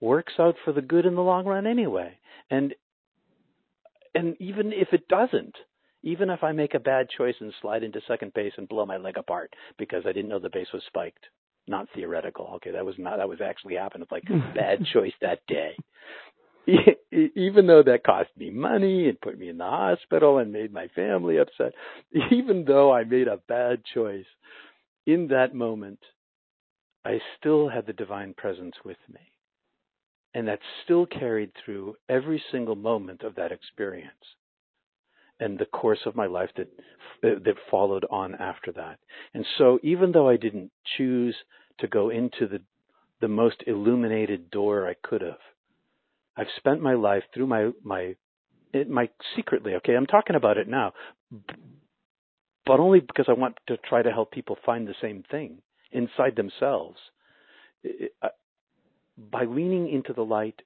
works 0.00 0.34
out 0.38 0.56
for 0.64 0.72
the 0.72 0.82
good 0.82 1.06
in 1.06 1.14
the 1.14 1.22
long 1.22 1.46
run 1.46 1.66
anyway. 1.66 2.18
And 2.50 2.74
and 4.14 4.36
even 4.40 4.72
if 4.72 4.88
it 4.92 5.08
doesn't, 5.08 5.54
even 6.02 6.30
if 6.30 6.42
I 6.42 6.52
make 6.52 6.74
a 6.74 6.80
bad 6.80 7.08
choice 7.10 7.34
and 7.40 7.52
slide 7.60 7.82
into 7.82 8.00
second 8.08 8.32
base 8.32 8.52
and 8.56 8.68
blow 8.68 8.86
my 8.86 8.96
leg 8.96 9.18
apart 9.18 9.52
because 9.78 10.04
I 10.06 10.12
didn't 10.12 10.30
know 10.30 10.38
the 10.38 10.48
base 10.48 10.68
was 10.72 10.82
spiked, 10.86 11.26
not 11.68 11.88
theoretical. 11.94 12.52
Okay, 12.56 12.72
that 12.72 12.84
was 12.84 12.96
not 12.98 13.18
that 13.18 13.28
was 13.28 13.40
actually 13.40 13.74
happened. 13.76 14.02
It's 14.02 14.12
like 14.12 14.24
a 14.30 14.52
bad 14.54 14.84
choice 14.92 15.12
that 15.20 15.40
day. 15.46 15.76
even 17.12 17.66
though 17.66 17.82
that 17.82 18.02
cost 18.04 18.28
me 18.36 18.50
money 18.50 19.08
and 19.08 19.20
put 19.20 19.38
me 19.38 19.48
in 19.48 19.58
the 19.58 19.64
hospital 19.64 20.38
and 20.38 20.52
made 20.52 20.72
my 20.72 20.88
family 20.88 21.38
upset, 21.38 21.72
even 22.32 22.64
though 22.64 22.92
I 22.92 23.04
made 23.04 23.28
a 23.28 23.40
bad 23.48 23.82
choice, 23.94 24.26
in 25.06 25.28
that 25.28 25.54
moment, 25.54 26.00
I 27.04 27.20
still 27.38 27.68
had 27.68 27.86
the 27.86 27.92
divine 27.92 28.34
presence 28.34 28.74
with 28.84 28.96
me. 29.08 29.20
And 30.34 30.48
that 30.48 30.58
still 30.84 31.06
carried 31.06 31.52
through 31.64 31.94
every 32.08 32.42
single 32.50 32.74
moment 32.74 33.22
of 33.22 33.36
that 33.36 33.52
experience 33.52 34.10
and 35.40 35.58
the 35.58 35.66
course 35.66 36.00
of 36.06 36.16
my 36.16 36.26
life 36.26 36.50
that 36.56 36.68
that 37.22 37.56
followed 37.70 38.04
on 38.10 38.34
after 38.34 38.72
that. 38.72 38.98
And 39.34 39.44
so 39.58 39.78
even 39.82 40.12
though 40.12 40.28
I 40.28 40.36
didn't 40.36 40.70
choose 40.96 41.34
to 41.78 41.88
go 41.88 42.10
into 42.10 42.46
the 42.46 42.60
the 43.20 43.28
most 43.28 43.62
illuminated 43.66 44.50
door 44.50 44.86
I 44.86 44.94
could 45.02 45.22
have, 45.22 45.38
I've 46.36 46.46
spent 46.56 46.82
my 46.82 46.94
life 46.94 47.24
through 47.32 47.46
my 47.46 47.70
my 47.82 48.16
it, 48.72 48.88
my 48.88 49.08
secretly. 49.34 49.74
Okay, 49.74 49.94
I'm 49.94 50.06
talking 50.06 50.36
about 50.36 50.58
it 50.58 50.68
now, 50.68 50.92
but 52.64 52.80
only 52.80 53.00
because 53.00 53.26
I 53.28 53.32
want 53.32 53.56
to 53.68 53.76
try 53.78 54.02
to 54.02 54.10
help 54.10 54.32
people 54.32 54.56
find 54.64 54.86
the 54.86 54.94
same 55.00 55.22
thing 55.30 55.58
inside 55.92 56.36
themselves. 56.36 56.98
By 59.18 59.44
leaning 59.44 59.88
into 59.88 60.12
the 60.12 60.24
light 60.24 60.60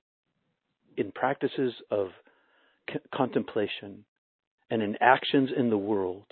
in 0.96 1.12
practices 1.12 1.74
of 1.90 2.08
contemplation 3.14 4.04
and 4.70 4.82
in 4.82 4.96
actions 5.00 5.50
in 5.56 5.70
the 5.70 5.78
world, 5.78 6.26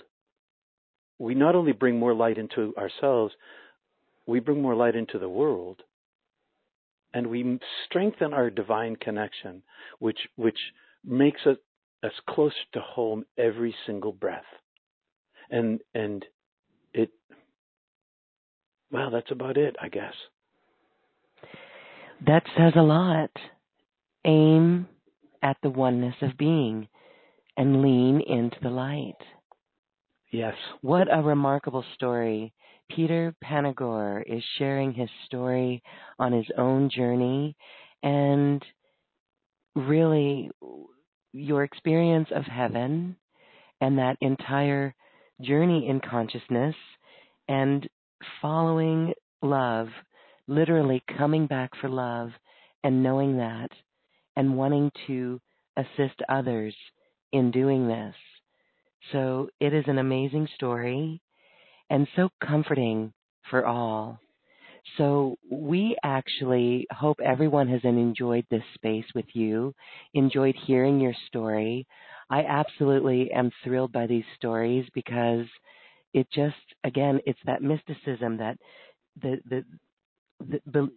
we 1.17 1.35
not 1.35 1.55
only 1.55 1.73
bring 1.73 1.99
more 1.99 2.13
light 2.13 2.37
into 2.37 2.73
ourselves, 2.77 3.33
we 4.25 4.39
bring 4.39 4.61
more 4.61 4.75
light 4.75 4.95
into 4.95 5.19
the 5.19 5.29
world 5.29 5.81
and 7.13 7.27
we 7.27 7.59
strengthen 7.85 8.33
our 8.33 8.49
divine 8.49 8.95
connection, 8.95 9.63
which 9.99 10.19
which 10.35 10.57
makes 11.03 11.41
us, 11.45 11.57
us 12.03 12.11
closer 12.29 12.55
to 12.73 12.79
home 12.79 13.25
every 13.37 13.75
single 13.85 14.11
breath. 14.11 14.43
And 15.49 15.81
and 15.93 16.23
it 16.93 17.09
well, 18.91 19.09
that's 19.11 19.31
about 19.31 19.57
it, 19.57 19.75
I 19.81 19.89
guess. 19.89 20.13
That 22.25 22.43
says 22.57 22.73
a 22.75 22.81
lot. 22.81 23.31
Aim 24.25 24.87
at 25.41 25.57
the 25.63 25.69
oneness 25.69 26.15
of 26.21 26.37
being 26.37 26.87
and 27.59 27.81
lean 27.81 28.21
into 28.21 28.55
the 28.63 28.69
light. 28.69 29.17
Yes. 30.31 30.55
What 30.81 31.13
a 31.13 31.21
remarkable 31.21 31.83
story. 31.93 32.53
Peter 32.89 33.35
Panagore 33.43 34.23
is 34.25 34.41
sharing 34.57 34.93
his 34.93 35.09
story 35.25 35.83
on 36.17 36.31
his 36.31 36.45
own 36.57 36.89
journey 36.89 37.57
and 38.01 38.63
really 39.75 40.49
your 41.33 41.65
experience 41.65 42.29
of 42.33 42.43
heaven 42.45 43.17
and 43.81 43.97
that 43.97 44.15
entire 44.21 44.95
journey 45.41 45.89
in 45.89 45.99
consciousness 45.99 46.75
and 47.49 47.89
following 48.41 49.13
love, 49.41 49.89
literally 50.47 51.03
coming 51.17 51.45
back 51.45 51.71
for 51.81 51.89
love 51.89 52.29
and 52.85 53.03
knowing 53.03 53.35
that 53.35 53.69
and 54.37 54.55
wanting 54.55 54.89
to 55.07 55.41
assist 55.75 56.21
others 56.29 56.73
in 57.31 57.51
doing 57.51 57.87
this. 57.87 58.15
So 59.11 59.49
it 59.59 59.73
is 59.73 59.85
an 59.87 59.97
amazing 59.97 60.47
story 60.55 61.21
and 61.89 62.07
so 62.15 62.29
comforting 62.45 63.13
for 63.49 63.65
all. 63.65 64.19
So 64.97 65.37
we 65.49 65.95
actually 66.03 66.87
hope 66.91 67.19
everyone 67.23 67.67
has 67.69 67.81
enjoyed 67.83 68.45
this 68.49 68.63
space 68.75 69.05
with 69.13 69.25
you, 69.33 69.73
enjoyed 70.13 70.55
hearing 70.65 70.99
your 70.99 71.13
story. 71.27 71.87
I 72.29 72.43
absolutely 72.43 73.31
am 73.31 73.51
thrilled 73.63 73.91
by 73.91 74.07
these 74.07 74.23
stories 74.35 74.87
because 74.93 75.45
it 76.13 76.27
just 76.31 76.55
again 76.83 77.19
it's 77.25 77.39
that 77.45 77.61
mysticism 77.61 78.37
that 78.37 78.57
the 79.21 79.39
the, 79.49 79.63
the, 80.65 80.89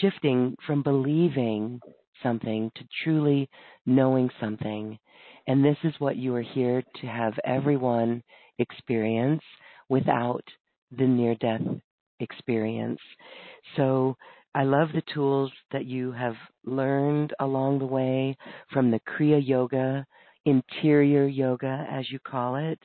shifting 0.00 0.56
from 0.66 0.82
believing 0.82 1.80
something 2.22 2.70
to 2.74 2.84
truly 3.04 3.48
knowing 3.86 4.28
something. 4.40 4.98
And 5.48 5.64
this 5.64 5.78
is 5.82 5.94
what 5.98 6.16
you 6.16 6.34
are 6.34 6.42
here 6.42 6.84
to 7.00 7.06
have 7.06 7.32
everyone 7.42 8.22
experience 8.58 9.42
without 9.88 10.44
the 10.96 11.06
near 11.06 11.34
death 11.36 11.62
experience. 12.20 13.00
So 13.74 14.16
I 14.54 14.64
love 14.64 14.88
the 14.92 15.02
tools 15.14 15.50
that 15.72 15.86
you 15.86 16.12
have 16.12 16.34
learned 16.66 17.32
along 17.40 17.78
the 17.78 17.86
way 17.86 18.36
from 18.72 18.90
the 18.90 19.00
Kriya 19.00 19.40
Yoga, 19.42 20.06
interior 20.44 21.26
yoga, 21.26 21.86
as 21.90 22.10
you 22.10 22.18
call 22.18 22.56
it, 22.56 22.80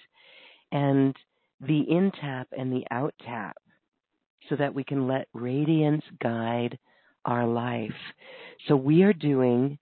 and 0.71 1.13
the 1.59 1.81
in 1.81 2.11
tap 2.21 2.47
and 2.57 2.71
the 2.71 2.85
out 2.91 3.13
tap 3.25 3.57
so 4.47 4.55
that 4.55 4.73
we 4.73 4.85
can 4.85 5.05
let 5.05 5.27
radiance 5.33 6.03
guide 6.21 6.79
our 7.25 7.45
life. 7.45 7.91
So 8.69 8.77
we 8.77 9.03
are 9.03 9.13
doing 9.13 9.79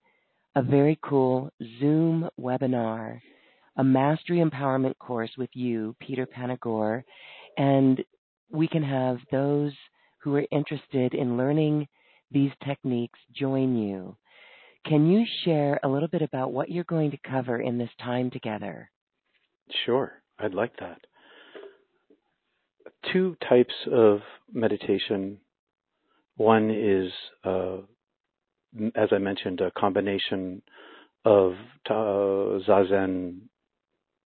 a 0.55 0.61
very 0.61 0.99
cool 1.01 1.51
Zoom 1.79 2.29
webinar 2.39 3.21
a 3.77 3.83
mastery 3.83 4.37
empowerment 4.37 4.97
course 4.99 5.31
with 5.37 5.49
you, 5.53 5.95
Peter 5.99 6.25
Panagore, 6.25 7.03
and 7.57 8.03
we 8.49 8.67
can 8.67 8.83
have 8.83 9.17
those 9.31 9.71
who 10.19 10.35
are 10.35 10.45
interested 10.51 11.13
in 11.13 11.37
learning 11.37 11.87
these 12.31 12.51
techniques 12.65 13.19
join 13.35 13.75
you. 13.75 14.15
Can 14.85 15.09
you 15.09 15.25
share 15.43 15.79
a 15.83 15.87
little 15.87 16.07
bit 16.07 16.21
about 16.21 16.51
what 16.51 16.69
you're 16.69 16.83
going 16.85 17.11
to 17.11 17.17
cover 17.29 17.61
in 17.61 17.77
this 17.77 17.89
time 17.99 18.29
together? 18.29 18.89
Sure, 19.85 20.11
I'd 20.39 20.53
like 20.53 20.75
that. 20.79 20.99
Two 23.13 23.35
types 23.47 23.73
of 23.91 24.19
meditation. 24.51 25.37
One 26.35 26.69
is, 26.71 27.11
uh, 27.43 27.77
as 28.95 29.09
I 29.11 29.17
mentioned, 29.17 29.61
a 29.61 29.71
combination 29.71 30.61
of 31.25 31.53
zazen 31.89 33.41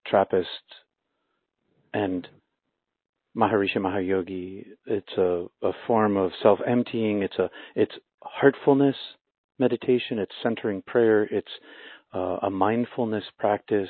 Trappist 0.08 0.48
and 1.94 2.28
Maharishi 3.36 3.78
Mahesh 3.78 4.08
Yogi. 4.08 4.66
It's 4.86 5.12
a, 5.18 5.46
a 5.62 5.72
form 5.88 6.16
of 6.16 6.32
self-emptying. 6.42 7.22
It's 7.24 7.38
a 7.38 7.50
it's 7.76 7.94
heartfulness 8.22 8.96
meditation. 9.60 10.20
It's 10.20 10.32
centering 10.44 10.82
prayer. 10.84 11.24
It's 11.24 11.52
uh, 12.14 12.38
a 12.44 12.50
mindfulness 12.50 13.24
practice 13.38 13.90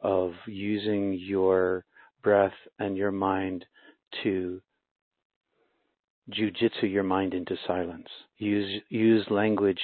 of 0.00 0.32
using 0.46 1.14
your 1.14 1.84
breath 2.22 2.52
and 2.78 2.96
your 2.96 3.12
mind 3.12 3.64
to 4.22 4.60
jujitsu 6.30 6.90
your 6.90 7.02
mind 7.02 7.34
into 7.34 7.56
silence. 7.66 8.08
Use 8.38 8.82
use 8.88 9.26
language 9.30 9.80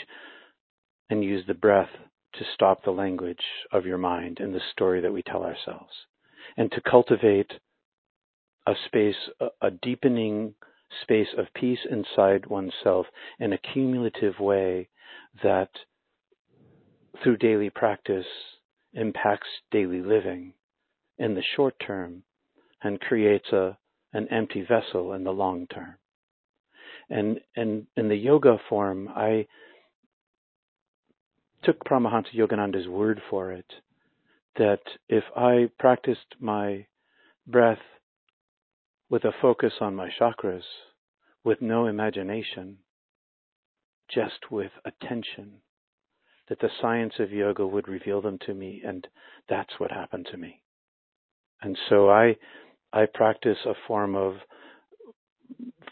and 1.09 1.25
use 1.25 1.45
the 1.47 1.55
breath 1.55 1.91
to 2.35 2.45
stop 2.55 2.85
the 2.85 2.91
language 2.91 3.45
of 3.73 3.85
your 3.85 3.99
mind 3.99 4.39
and 4.41 4.55
the 4.55 4.61
story 4.73 5.01
that 5.01 5.13
we 5.13 5.23
tell 5.23 5.43
ourselves. 5.43 5.93
And 6.57 6.71
to 6.73 6.81
cultivate 6.81 7.53
a 8.67 8.75
space, 8.87 9.17
a 9.61 9.71
deepening 9.71 10.55
space 11.03 11.29
of 11.37 11.47
peace 11.55 11.81
inside 11.91 12.47
oneself 12.47 13.07
in 13.39 13.53
a 13.53 13.59
cumulative 13.59 14.39
way 14.39 14.89
that 15.43 15.71
through 17.23 17.37
daily 17.37 17.71
practice 17.71 18.27
impacts 18.93 19.49
daily 19.71 20.01
living 20.01 20.53
in 21.19 21.35
the 21.35 21.43
short 21.57 21.75
term 21.85 22.23
and 22.83 23.01
creates 23.01 23.49
a, 23.53 23.77
an 24.13 24.27
empty 24.29 24.63
vessel 24.63 25.13
in 25.13 25.25
the 25.25 25.31
long 25.31 25.67
term. 25.67 25.95
And, 27.11 27.41
and 27.57 27.87
in 27.97 28.09
the 28.09 28.17
yoga 28.17 28.57
form, 28.69 29.09
I 29.09 29.47
took 31.65 31.85
Paramahansa 31.85 32.35
Yogananda's 32.35 32.89
word 32.89 33.21
for 33.29 33.53
it 33.53 33.67
that 34.57 34.81
if 35.09 35.25
I 35.37 35.71
practiced 35.79 36.35
my 36.39 36.87
breath 37.47 37.79
with 39.09 39.25
a 39.25 39.33
focus 39.41 39.73
on 39.81 39.95
my 39.95 40.09
chakras, 40.21 40.63
with 41.45 41.61
no 41.63 41.87
imagination, 41.87 42.79
just 44.13 44.51
with 44.51 44.73
attention, 44.85 45.63
that 46.49 46.61
the 46.61 46.69
science 46.81 47.15
of 47.19 47.33
yoga 47.33 47.67
would 47.67 47.89
reveal 47.89 48.21
them 48.21 48.39
to 48.47 48.55
me, 48.55 48.83
and 48.85 49.07
that's 49.49 49.79
what 49.79 49.91
happened 49.91 50.29
to 50.31 50.37
me. 50.37 50.61
And 51.63 51.79
so 51.89 52.11
I, 52.11 52.37
I 52.93 53.07
practice 53.07 53.59
a 53.65 53.75
form 53.87 54.17
of 54.17 54.35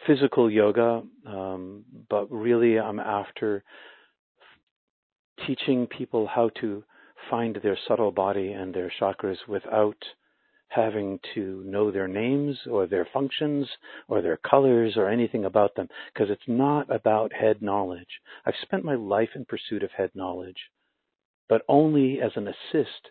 physical 0.06 0.50
yoga, 0.50 1.02
um, 1.26 1.84
but 2.08 2.30
really 2.30 2.78
I'm 2.78 3.00
after 3.00 3.62
teaching 5.46 5.86
people 5.86 6.26
how 6.26 6.50
to 6.60 6.84
find 7.30 7.58
their 7.62 7.78
subtle 7.86 8.10
body 8.12 8.52
and 8.52 8.74
their 8.74 8.92
chakras 9.00 9.36
without 9.46 9.96
having 10.68 11.18
to 11.34 11.62
know 11.64 11.90
their 11.90 12.08
names 12.08 12.58
or 12.70 12.86
their 12.86 13.08
functions 13.12 13.66
or 14.06 14.20
their 14.20 14.36
colors 14.36 14.94
or 14.96 15.08
anything 15.08 15.44
about 15.44 15.74
them 15.74 15.88
because 16.12 16.30
it's 16.30 16.42
not 16.46 16.90
about 16.94 17.32
head 17.32 17.62
knowledge. 17.62 18.20
I've 18.44 18.54
spent 18.62 18.84
my 18.84 18.94
life 18.94 19.30
in 19.34 19.46
pursuit 19.46 19.82
of 19.82 19.90
head 19.92 20.10
knowledge, 20.14 20.70
but 21.48 21.62
only 21.68 22.20
as 22.20 22.32
an 22.36 22.48
assist 22.48 23.10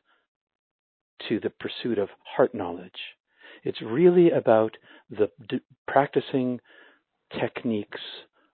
to 1.28 1.40
the 1.40 1.50
pursuit 1.50 1.98
of 1.98 2.10
heart 2.36 2.54
knowledge. 2.54 3.00
It's 3.64 3.82
really 3.82 4.30
about 4.30 4.78
the 5.10 5.32
d- 5.50 5.62
practicing 5.88 6.60
techniques 7.40 8.02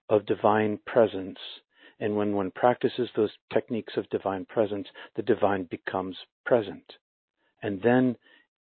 of 0.10 0.26
divine 0.26 0.80
presence. 0.86 1.40
And 2.00 2.16
when 2.16 2.34
one 2.34 2.52
practices 2.52 3.10
those 3.16 3.32
techniques 3.52 3.94
of 3.98 4.10
divine 4.10 4.45
presence, 4.45 4.88
the 5.16 5.22
divine 5.22 5.68
becomes 5.70 6.18
present. 6.45 6.84
And 7.62 7.82
then 7.82 8.16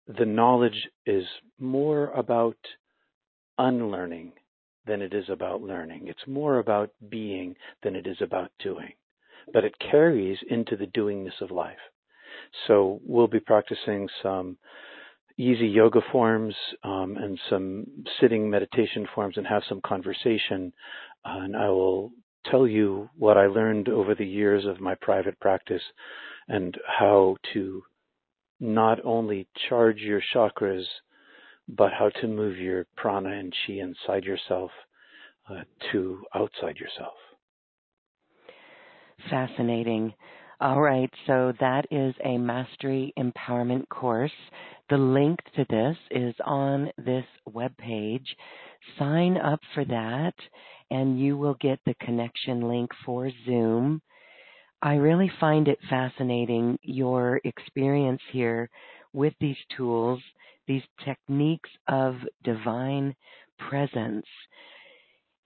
the 0.06 0.26
knowledge 0.26 0.88
is 1.06 1.24
more 1.58 2.10
about 2.10 2.56
unlearning 3.58 4.32
than 4.86 5.00
it 5.02 5.14
is 5.14 5.28
about 5.28 5.62
learning. 5.62 6.08
It's 6.08 6.26
more 6.26 6.58
about 6.58 6.90
being 7.08 7.54
than 7.82 7.96
it 7.96 8.06
is 8.06 8.16
about 8.20 8.50
doing. 8.58 8.92
But 9.52 9.64
it 9.64 9.78
carries 9.78 10.38
into 10.48 10.76
the 10.76 10.86
doingness 10.86 11.40
of 11.40 11.50
life. 11.50 11.78
So 12.66 13.00
we'll 13.04 13.28
be 13.28 13.40
practicing 13.40 14.08
some 14.22 14.56
easy 15.36 15.66
yoga 15.66 16.00
forms 16.10 16.54
um, 16.84 17.16
and 17.16 17.38
some 17.48 17.86
sitting 18.20 18.48
meditation 18.50 19.06
forms 19.14 19.36
and 19.36 19.46
have 19.46 19.62
some 19.68 19.80
conversation. 19.80 20.72
and 21.24 21.56
I 21.56 21.68
will 21.68 22.12
tell 22.50 22.66
you 22.66 23.08
what 23.16 23.36
I 23.36 23.46
learned 23.46 23.88
over 23.88 24.14
the 24.14 24.26
years 24.26 24.64
of 24.66 24.80
my 24.80 24.94
private 24.96 25.38
practice 25.40 25.82
and 26.48 26.76
how 26.98 27.36
to 27.52 27.82
not 28.60 28.98
only 29.04 29.48
charge 29.68 29.98
your 29.98 30.22
chakras, 30.34 30.84
but 31.68 31.92
how 31.92 32.10
to 32.20 32.28
move 32.28 32.58
your 32.58 32.86
prana 32.96 33.30
and 33.30 33.52
chi 33.66 33.74
inside 33.74 34.24
yourself 34.24 34.70
uh, 35.48 35.62
to 35.90 36.22
outside 36.34 36.76
yourself. 36.76 37.14
Fascinating. 39.30 40.14
All 40.60 40.80
right, 40.80 41.10
so 41.26 41.52
that 41.58 41.86
is 41.90 42.14
a 42.24 42.38
mastery 42.38 43.12
empowerment 43.18 43.88
course. 43.88 44.30
The 44.90 44.98
link 44.98 45.38
to 45.56 45.64
this 45.70 45.96
is 46.10 46.34
on 46.44 46.90
this 46.98 47.24
web 47.46 47.76
page. 47.78 48.36
Sign 48.98 49.36
up 49.36 49.60
for 49.74 49.84
that, 49.84 50.34
and 50.90 51.18
you 51.18 51.36
will 51.36 51.56
get 51.60 51.78
the 51.86 51.94
connection 52.00 52.68
link 52.68 52.90
for 53.04 53.30
Zoom. 53.46 54.02
I 54.82 54.94
really 54.94 55.30
find 55.40 55.68
it 55.68 55.78
fascinating 55.88 56.78
your 56.82 57.40
experience 57.44 58.20
here 58.32 58.68
with 59.12 59.32
these 59.40 59.56
tools, 59.76 60.20
these 60.66 60.82
techniques 61.04 61.70
of 61.88 62.16
divine 62.42 63.14
presence. 63.68 64.26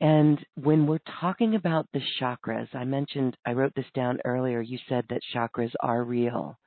And 0.01 0.45
when 0.55 0.87
we're 0.87 0.99
talking 1.21 1.55
about 1.55 1.87
the 1.93 2.03
chakras, 2.21 2.69
I 2.75 2.85
mentioned, 2.85 3.37
I 3.47 3.53
wrote 3.53 3.75
this 3.75 3.91
down 3.95 4.19
earlier, 4.25 4.61
you 4.61 4.79
said 4.89 5.05
that 5.09 5.21
chakras 5.35 5.73
are 5.81 6.03
real. 6.03 6.59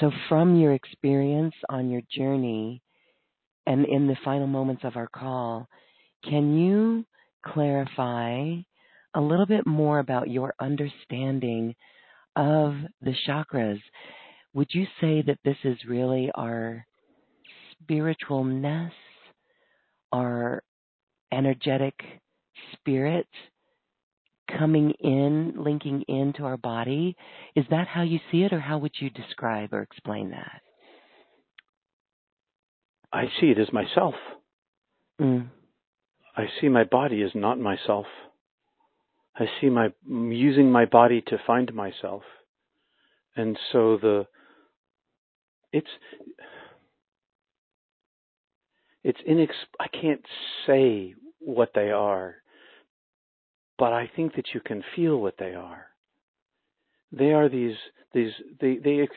So, 0.00 0.10
from 0.28 0.56
your 0.56 0.72
experience 0.72 1.54
on 1.68 1.90
your 1.90 2.02
journey 2.10 2.82
and 3.66 3.84
in 3.86 4.06
the 4.06 4.16
final 4.24 4.46
moments 4.46 4.84
of 4.84 4.96
our 4.96 5.08
call, 5.08 5.66
can 6.24 6.56
you 6.56 7.04
clarify 7.44 8.54
a 9.14 9.20
little 9.20 9.46
bit 9.46 9.66
more 9.66 9.98
about 9.98 10.30
your 10.30 10.54
understanding 10.60 11.74
of 12.36 12.74
the 13.02 13.14
chakras. 13.26 13.80
Would 14.54 14.68
you 14.72 14.86
say 15.00 15.22
that 15.22 15.38
this 15.44 15.56
is 15.64 15.76
really 15.86 16.30
our 16.34 16.86
spiritualness, 17.82 18.92
our 20.12 20.62
energetic 21.32 21.94
spirit 22.72 23.26
coming 24.56 24.92
in, 25.00 25.54
linking 25.56 26.04
into 26.08 26.44
our 26.44 26.56
body? 26.56 27.16
Is 27.54 27.64
that 27.70 27.88
how 27.88 28.02
you 28.02 28.18
see 28.30 28.42
it, 28.42 28.52
or 28.52 28.60
how 28.60 28.78
would 28.78 28.94
you 29.00 29.10
describe 29.10 29.72
or 29.72 29.82
explain 29.82 30.30
that? 30.30 30.62
I 33.12 33.24
see 33.40 33.46
it 33.46 33.58
as 33.58 33.72
myself. 33.72 34.14
Mm. 35.20 35.48
I 36.36 36.46
see 36.60 36.68
my 36.68 36.84
body 36.84 37.22
as 37.22 37.30
not 37.34 37.58
myself. 37.58 38.06
I 39.36 39.46
see 39.60 39.68
my 39.70 39.92
using 40.06 40.70
my 40.70 40.84
body 40.84 41.22
to 41.28 41.38
find 41.46 41.72
myself, 41.72 42.22
and 43.36 43.56
so 43.72 43.96
the 43.96 44.26
it's 45.72 45.88
it's 49.04 49.20
inex 49.28 49.50
I 49.78 49.86
can't 49.88 50.24
say 50.66 51.14
what 51.38 51.70
they 51.74 51.90
are, 51.90 52.36
but 53.78 53.92
I 53.92 54.10
think 54.14 54.34
that 54.34 54.48
you 54.54 54.60
can 54.60 54.82
feel 54.94 55.18
what 55.18 55.36
they 55.38 55.54
are. 55.54 55.86
They 57.12 57.32
are 57.32 57.48
these 57.48 57.76
these 58.12 58.32
they 58.60 58.76
they 58.76 59.08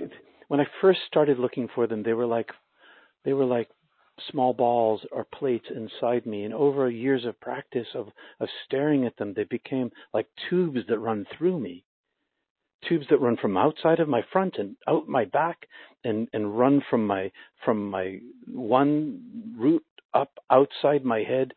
when 0.47 0.59
I 0.59 0.65
first 0.81 0.99
started 1.07 1.39
looking 1.39 1.67
for 1.73 1.87
them, 1.87 2.03
they 2.03 2.13
were 2.13 2.25
like 2.25 2.51
they 3.25 3.33
were 3.33 3.45
like 3.45 3.69
small 4.29 4.53
balls 4.53 5.01
or 5.11 5.23
plates 5.23 5.67
inside 5.73 6.25
me. 6.25 6.43
And 6.43 6.53
over 6.53 6.89
years 6.89 7.25
of 7.25 7.39
practice 7.39 7.87
of, 7.95 8.07
of 8.39 8.49
staring 8.65 9.05
at 9.05 9.15
them, 9.17 9.33
they 9.33 9.45
became 9.45 9.91
like 10.13 10.27
tubes 10.49 10.79
that 10.87 10.99
run 10.99 11.25
through 11.37 11.59
me. 11.59 11.83
Tubes 12.87 13.05
that 13.09 13.21
run 13.21 13.37
from 13.37 13.57
outside 13.57 13.99
of 13.99 14.09
my 14.09 14.23
front 14.31 14.55
and 14.57 14.75
out 14.87 15.07
my 15.07 15.25
back 15.25 15.67
and, 16.03 16.27
and 16.33 16.57
run 16.57 16.83
from 16.89 17.05
my 17.05 17.31
from 17.63 17.89
my 17.89 18.19
one 18.47 19.53
root 19.57 19.85
up 20.13 20.31
outside 20.49 21.05
my 21.05 21.19
head, 21.19 21.53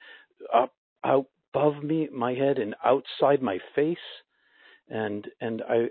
up 0.54 0.72
out 1.04 1.26
above 1.54 1.82
me 1.82 2.08
my 2.12 2.34
head 2.34 2.58
and 2.58 2.74
outside 2.84 3.42
my 3.42 3.58
face. 3.74 3.96
And 4.88 5.26
and 5.40 5.62
I 5.68 5.86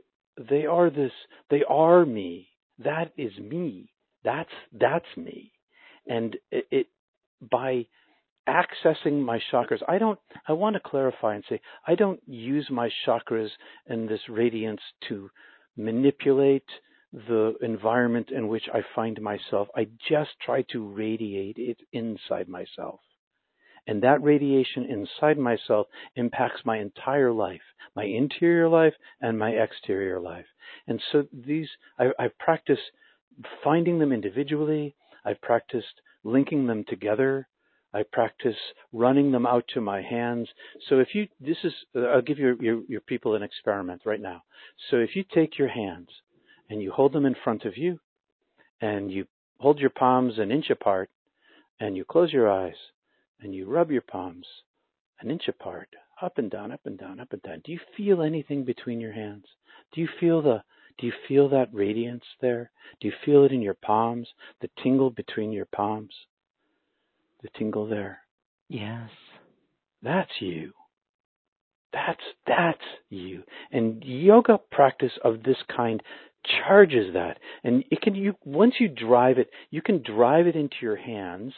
they 0.50 0.66
are 0.66 0.90
this 0.90 1.12
they 1.50 1.64
are 1.70 2.06
me. 2.06 2.50
That 2.80 3.12
is 3.18 3.38
me. 3.40 3.92
That's 4.24 4.52
that's 4.74 5.18
me 5.18 5.54
and 6.08 6.38
it, 6.52 6.68
it 6.72 6.88
by 7.52 7.86
accessing 8.48 9.24
my 9.24 9.40
chakras 9.52 9.82
i 9.88 9.98
don't 9.98 10.20
i 10.48 10.54
want 10.54 10.74
to 10.76 10.80
clarify 10.90 11.36
and 11.36 11.44
say 11.48 11.62
i 11.88 11.96
don't 11.96 12.20
use 12.28 12.68
my 12.70 12.90
chakras 13.08 13.50
and 13.88 14.10
this 14.10 14.20
radiance 14.28 14.82
to 15.08 15.30
manipulate 15.78 16.68
the 17.14 17.54
environment 17.62 18.30
in 18.32 18.48
which 18.50 18.64
i 18.74 18.82
find 18.96 19.22
myself 19.22 19.70
i 19.78 19.88
just 20.10 20.32
try 20.46 20.62
to 20.64 20.90
radiate 20.90 21.58
it 21.58 21.78
inside 21.94 22.50
myself 22.50 23.00
and 23.88 24.02
that 24.02 24.24
radiation 24.24 24.86
inside 24.86 25.38
myself 25.38 25.88
impacts 26.16 26.62
my 26.66 26.78
entire 26.78 27.32
life 27.32 27.62
my 27.96 28.04
interior 28.04 28.68
life 28.68 28.94
and 29.22 29.38
my 29.38 29.52
exterior 29.52 30.20
life 30.20 30.46
and 30.88 31.02
so 31.12 31.26
these 31.34 31.68
i, 32.00 32.06
I 32.20 32.30
practice 32.40 32.80
finding 33.64 34.00
them 34.00 34.12
individually. 34.12 34.96
I've 35.26 35.42
practiced 35.42 36.02
linking 36.24 36.68
them 36.68 36.84
together. 36.88 37.48
I 37.94 38.04
practice 38.12 38.56
running 38.92 39.32
them 39.32 39.46
out 39.46 39.66
to 39.74 39.82
my 39.82 40.02
hands. 40.02 40.50
So 40.90 41.00
if 41.00 41.14
you, 41.14 41.28
this 41.40 41.58
is, 41.64 41.74
I'll 41.96 42.22
give 42.22 42.40
your, 42.40 42.62
your, 42.62 42.82
your 42.88 43.02
people 43.02 43.36
an 43.36 43.44
experiment 43.44 44.02
right 44.06 44.22
now. 44.22 44.44
So 44.90 44.98
if 44.98 45.16
you 45.16 45.24
take 45.24 45.58
your 45.60 45.68
hands 45.68 46.10
and 46.70 46.82
you 46.82 46.92
hold 46.92 47.14
them 47.14 47.26
in 47.26 47.36
front 47.44 47.66
of 47.66 47.78
you 47.78 48.00
and 48.82 49.12
you 49.12 49.28
hold 49.60 49.80
your 49.80 49.92
palms 49.92 50.40
an 50.40 50.52
inch 50.52 50.70
apart 50.72 51.10
and 51.80 51.96
you 51.96 52.04
close 52.04 52.34
your 52.34 52.52
eyes 52.52 52.76
and 53.44 53.54
you 53.54 53.66
rub 53.66 53.92
your 53.92 54.02
palms 54.02 54.48
an 55.24 55.32
inch 55.32 55.48
apart, 55.48 55.90
up 56.22 56.38
and 56.38 56.52
down, 56.52 56.72
up 56.72 56.82
and 56.86 56.98
down, 56.98 57.20
up 57.20 57.32
and 57.32 57.42
down. 57.42 57.62
Do 57.64 57.72
you 57.72 57.80
feel 57.96 58.22
anything 58.22 58.64
between 58.66 59.00
your 59.00 59.14
hands? 59.14 59.46
Do 59.94 60.02
you 60.02 60.08
feel 60.20 60.42
the 60.42 60.64
do 61.00 61.08
you 61.08 61.14
feel 61.28 61.50
that 61.50 61.74
radiance 61.74 62.24
there? 62.40 62.70
Do 63.00 63.08
you 63.08 63.14
feel 63.26 63.44
it 63.46 63.52
in 63.52 63.62
your 63.62 63.74
palms, 63.74 64.28
the 64.62 64.70
tingle 64.84 65.10
between 65.10 65.52
your 65.52 65.66
palms? 65.66 66.14
The 67.42 67.50
tingle 67.58 67.88
there. 67.88 68.20
Yes. 68.70 69.10
That's 70.04 70.32
you. 70.40 70.74
That's 71.92 72.22
that's 72.46 72.84
you. 73.10 73.44
And 73.72 74.04
yoga 74.04 74.60
practice 74.72 75.14
of 75.24 75.44
this 75.44 75.58
kind 75.76 76.04
charges 76.68 77.14
that. 77.14 77.40
And 77.64 77.84
it 77.90 78.02
can 78.02 78.14
you 78.14 78.36
once 78.44 78.76
you 78.80 78.88
drive 78.88 79.38
it, 79.40 79.50
you 79.72 79.82
can 79.82 80.04
drive 80.04 80.48
it 80.48 80.56
into 80.56 80.76
your 80.82 80.98
hands 80.98 81.54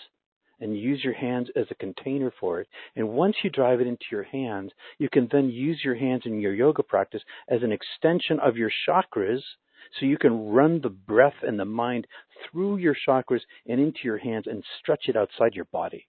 and 0.60 0.78
use 0.78 1.04
your 1.04 1.14
hands 1.14 1.50
as 1.56 1.66
a 1.70 1.76
container 1.76 2.32
for 2.40 2.62
it. 2.62 2.68
And 2.96 3.10
once 3.10 3.36
you 3.44 3.50
drive 3.50 3.82
it 3.82 3.88
into 3.88 4.06
your 4.12 4.24
hands, 4.24 4.72
you 4.98 5.10
can 5.10 5.28
then 5.32 5.50
use 5.50 5.82
your 5.84 5.96
hands 5.96 6.24
in 6.26 6.40
your 6.40 6.54
yoga 6.54 6.84
practice 6.84 7.24
as 7.50 7.64
an 7.64 7.72
extension 7.72 8.40
of 8.40 8.58
your 8.58 8.72
chakras. 8.88 9.42
So 10.00 10.06
you 10.06 10.18
can 10.18 10.50
run 10.50 10.82
the 10.82 10.90
breath 10.90 11.36
and 11.44 11.60
the 11.60 11.66
mind 11.66 12.08
through 12.44 12.78
your 12.78 12.96
chakras 13.08 13.42
and 13.68 13.80
into 13.80 14.00
your 14.04 14.18
hands 14.18 14.48
and 14.48 14.64
stretch 14.80 15.08
it 15.08 15.16
outside 15.16 15.54
your 15.54 15.66
body. 15.66 16.08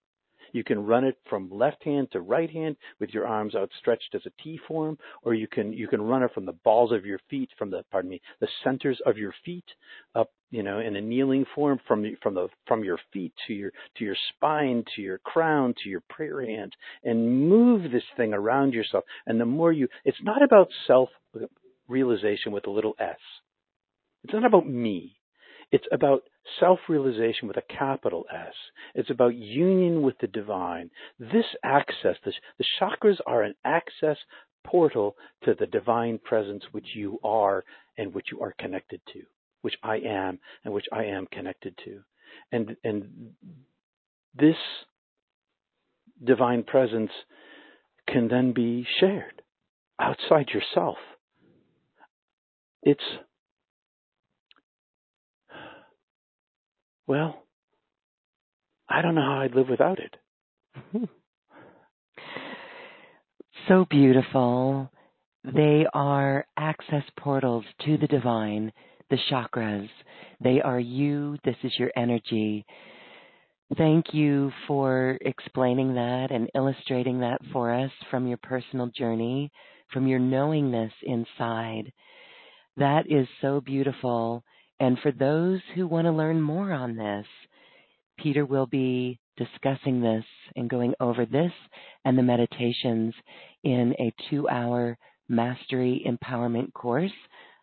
You 0.53 0.65
can 0.65 0.85
run 0.85 1.05
it 1.05 1.17
from 1.29 1.51
left 1.51 1.83
hand 1.85 2.09
to 2.13 2.21
right 2.21 2.51
hand 2.51 2.77
with 3.01 3.11
your 3.11 3.27
arms 3.27 3.55
outstretched 3.55 4.15
as 4.15 4.23
a 4.27 4.43
T 4.43 4.59
form, 4.69 4.99
or 5.23 5.35
you 5.35 5.47
can 5.47 5.73
you 5.73 5.89
can 5.89 6.03
run 6.03 6.23
it 6.23 6.33
from 6.35 6.47
the 6.47 6.53
balls 6.53 6.93
of 6.93 7.07
your 7.07 7.21
feet, 7.31 7.51
from 7.59 7.71
the 7.71 7.85
pardon 7.91 8.11
me, 8.11 8.21
the 8.41 8.49
centers 8.65 9.01
of 9.07 9.19
your 9.19 9.35
feet 9.45 9.65
up, 10.15 10.31
you 10.51 10.63
know, 10.63 10.81
in 10.81 10.97
a 10.97 11.01
kneeling 11.01 11.45
form 11.55 11.81
from 11.87 12.03
the, 12.03 12.17
from 12.23 12.35
the 12.35 12.49
from 12.67 12.85
your 12.85 12.99
feet 13.13 13.33
to 13.47 13.55
your 13.55 13.73
to 13.97 14.05
your 14.05 14.17
spine 14.35 14.85
to 14.95 15.03
your 15.03 15.19
crown 15.19 15.75
to 15.83 15.89
your 15.89 16.03
prayer 16.09 16.45
hand, 16.45 16.75
and 17.05 17.49
move 17.49 17.91
this 17.91 18.05
thing 18.17 18.33
around 18.33 18.73
yourself. 18.73 19.05
And 19.27 19.41
the 19.41 19.47
more 19.47 19.73
you, 19.73 19.89
it's 20.05 20.23
not 20.23 20.43
about 20.43 20.69
self 20.87 21.09
realization 21.89 22.53
with 22.53 22.67
a 22.67 22.71
little 22.71 22.95
s. 22.99 23.17
It's 24.25 24.33
not 24.33 24.45
about 24.45 24.67
me. 24.67 25.16
It's 25.73 25.87
about 25.93 26.23
self 26.61 26.79
realization 26.89 27.49
with 27.49 27.57
a 27.57 27.75
capital 27.75 28.25
S. 28.33 28.55
It's 28.95 29.11
about 29.11 29.35
union 29.35 30.03
with 30.03 30.17
the 30.21 30.29
divine. 30.29 30.91
This 31.19 31.45
access, 31.65 32.17
the, 32.25 32.33
the 32.59 32.65
chakras 32.81 33.19
are 33.27 33.43
an 33.43 33.55
access 33.65 34.17
portal 34.65 35.17
to 35.45 35.55
the 35.55 35.67
divine 35.67 36.19
presence 36.19 36.65
which 36.73 36.89
you 36.95 37.19
are 37.25 37.65
and 37.99 38.15
which 38.15 38.27
you 38.31 38.41
are 38.41 38.55
connected 38.59 39.01
to, 39.13 39.23
which 39.63 39.75
I 39.83 39.97
am 39.99 40.39
and 40.65 40.73
which 40.73 40.87
I 40.93 41.05
am 41.05 41.27
connected 41.33 41.79
to. 41.85 42.01
And, 42.53 42.77
and 42.85 43.31
this 44.35 44.57
divine 46.23 46.63
presence 46.63 47.11
can 48.09 48.29
then 48.29 48.53
be 48.53 48.87
shared 49.01 49.43
outside 50.01 50.51
yourself. 50.51 50.97
It's 52.83 53.01
Well, 57.07 57.43
I 58.89 59.03
don't 59.03 59.15
know 59.15 59.23
how 59.23 59.41
I'd 59.41 59.55
live 59.55 59.69
without 59.69 59.99
it. 59.99 60.17
so 63.69 63.87
beautiful. 63.89 64.91
They 65.45 65.87
are 65.95 66.47
access 66.57 67.05
portals 67.19 67.65
to 67.85 67.97
the 67.97 68.07
divine, 68.09 68.73
the 69.11 69.19
chakras. 69.31 69.89
They 70.43 70.61
are 70.61 70.81
you. 70.81 71.37
This 71.45 71.57
is 71.63 71.73
your 71.79 71.91
energy. 71.97 72.67
Thank 73.77 74.13
you 74.13 74.53
for 74.69 75.19
explaining 75.21 75.95
that 75.95 76.31
and 76.31 76.49
illustrating 76.55 77.21
that 77.21 77.41
for 77.53 77.73
us 77.73 77.91
from 78.11 78.27
your 78.27 78.39
personal 78.39 78.89
journey, 78.89 79.51
from 79.93 80.07
your 80.07 80.21
knowingness 80.21 80.93
inside. 81.03 81.93
That 82.77 83.11
is 83.11 83.27
so 83.41 83.61
beautiful. 83.61 84.45
And 84.79 84.99
for 85.01 85.13
those 85.13 85.61
who 85.75 85.87
want 85.87 86.07
to 86.07 86.13
learn 86.13 86.41
more 86.41 86.73
on 86.73 86.97
this, 86.97 87.27
Peter 88.19 88.45
will 88.45 88.67
be 88.67 89.19
discussing 89.37 90.01
this 90.01 90.25
and 90.55 90.71
going 90.71 90.95
over 91.01 91.27
this 91.27 91.53
and 92.05 92.17
the 92.17 92.23
meditations 92.23 93.15
in 93.65 93.95
a 93.99 94.13
two 94.31 94.49
hour 94.49 94.97
mastery 95.29 96.07
empowerment 96.07 96.73
course, 96.73 97.13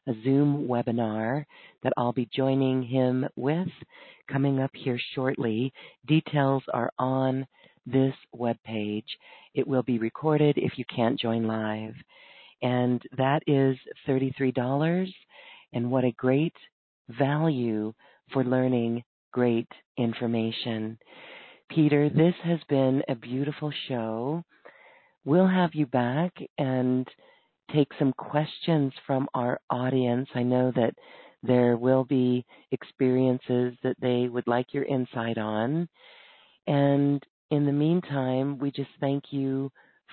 a 0.08 0.14
Zoom 0.24 0.68
webinar 0.68 1.46
that 1.84 1.94
I'll 1.98 2.14
be 2.14 2.30
joining 2.34 2.84
him 2.84 3.26
with 3.36 3.70
coming 4.32 4.60
up 4.60 4.72
here 4.74 5.00
shortly. 5.16 5.74
Details 6.08 6.64
are 6.74 6.92
on 7.00 7.48
this 7.86 8.14
webpage. 8.36 9.06
It 9.54 9.68
will 9.68 9.84
be 9.84 10.00
recorded 10.00 10.58
if 10.58 10.78
you 10.78 10.86
can't 10.94 11.20
join 11.20 11.48
live. 11.48 11.94
And 12.62 13.02
that 13.18 13.44
is 13.48 13.78
$33. 14.08 15.14
And 15.74 15.92
what 15.92 16.06
a 16.06 16.12
great 16.12 16.54
value 17.10 17.94
for 18.32 18.44
learning 18.44 19.04
great 19.32 19.68
information. 19.98 20.98
Peter, 21.70 22.10
this 22.10 22.36
has 22.44 22.60
been 22.70 23.02
a 23.10 23.16
beautiful 23.16 23.72
show. 23.88 24.44
We'll 25.26 25.48
have 25.48 25.74
you 25.74 25.86
back 25.88 26.34
and 26.58 27.08
take 27.74 27.90
some 27.98 28.14
questions 28.14 28.94
from 29.08 29.28
our 29.34 29.60
audience. 29.70 30.30
I 30.36 30.44
know 30.44 30.72
that 30.76 30.94
there 31.42 31.78
will 31.78 32.04
be 32.04 32.46
experiences 32.72 33.76
that 33.84 33.98
they 34.02 34.28
would 34.28 34.48
like 34.48 34.74
your 34.74 34.86
insight 34.86 35.38
on. 35.38 35.88
And 36.68 37.24
in 37.52 37.66
the 37.66 37.72
meantime, 37.72 38.58
we 38.60 38.72
just 38.72 38.90
thank 39.00 39.26
you 39.32 39.72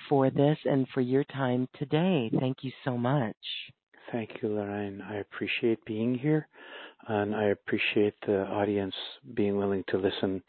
for 0.08 0.30
this 0.30 0.58
and 0.64 0.86
for 0.94 1.00
your 1.00 1.24
time 1.24 1.68
today. 1.78 2.30
Thank 2.40 2.58
you 2.62 2.72
so 2.84 2.96
much. 2.96 3.36
Thank 4.12 4.42
you, 4.42 4.48
Lorraine. 4.48 5.02
I 5.08 5.16
appreciate 5.16 5.84
being 5.84 6.14
here 6.14 6.48
and 7.08 7.34
I 7.34 7.44
appreciate 7.44 8.14
the 8.26 8.42
audience 8.46 8.94
being 9.34 9.56
willing 9.56 9.84
to 9.88 9.98
listen. 9.98 10.42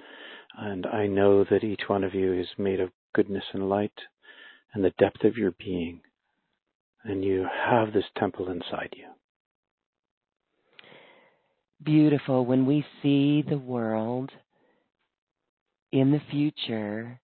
And 0.57 0.85
I 0.85 1.07
know 1.07 1.43
that 1.45 1.63
each 1.63 1.81
one 1.87 2.03
of 2.03 2.13
you 2.13 2.33
is 2.33 2.47
made 2.57 2.79
of 2.79 2.89
goodness 3.13 3.43
and 3.53 3.69
light 3.69 3.93
and 4.73 4.83
the 4.83 4.93
depth 4.97 5.23
of 5.23 5.37
your 5.37 5.51
being. 5.59 6.01
And 7.03 7.23
you 7.23 7.47
have 7.67 7.93
this 7.93 8.05
temple 8.17 8.49
inside 8.49 8.93
you. 8.95 9.05
Beautiful. 11.83 12.45
When 12.45 12.65
we 12.65 12.85
see 13.01 13.43
the 13.47 13.57
world 13.57 14.31
in 15.91 16.11
the 16.11 16.21
future, 16.29 17.19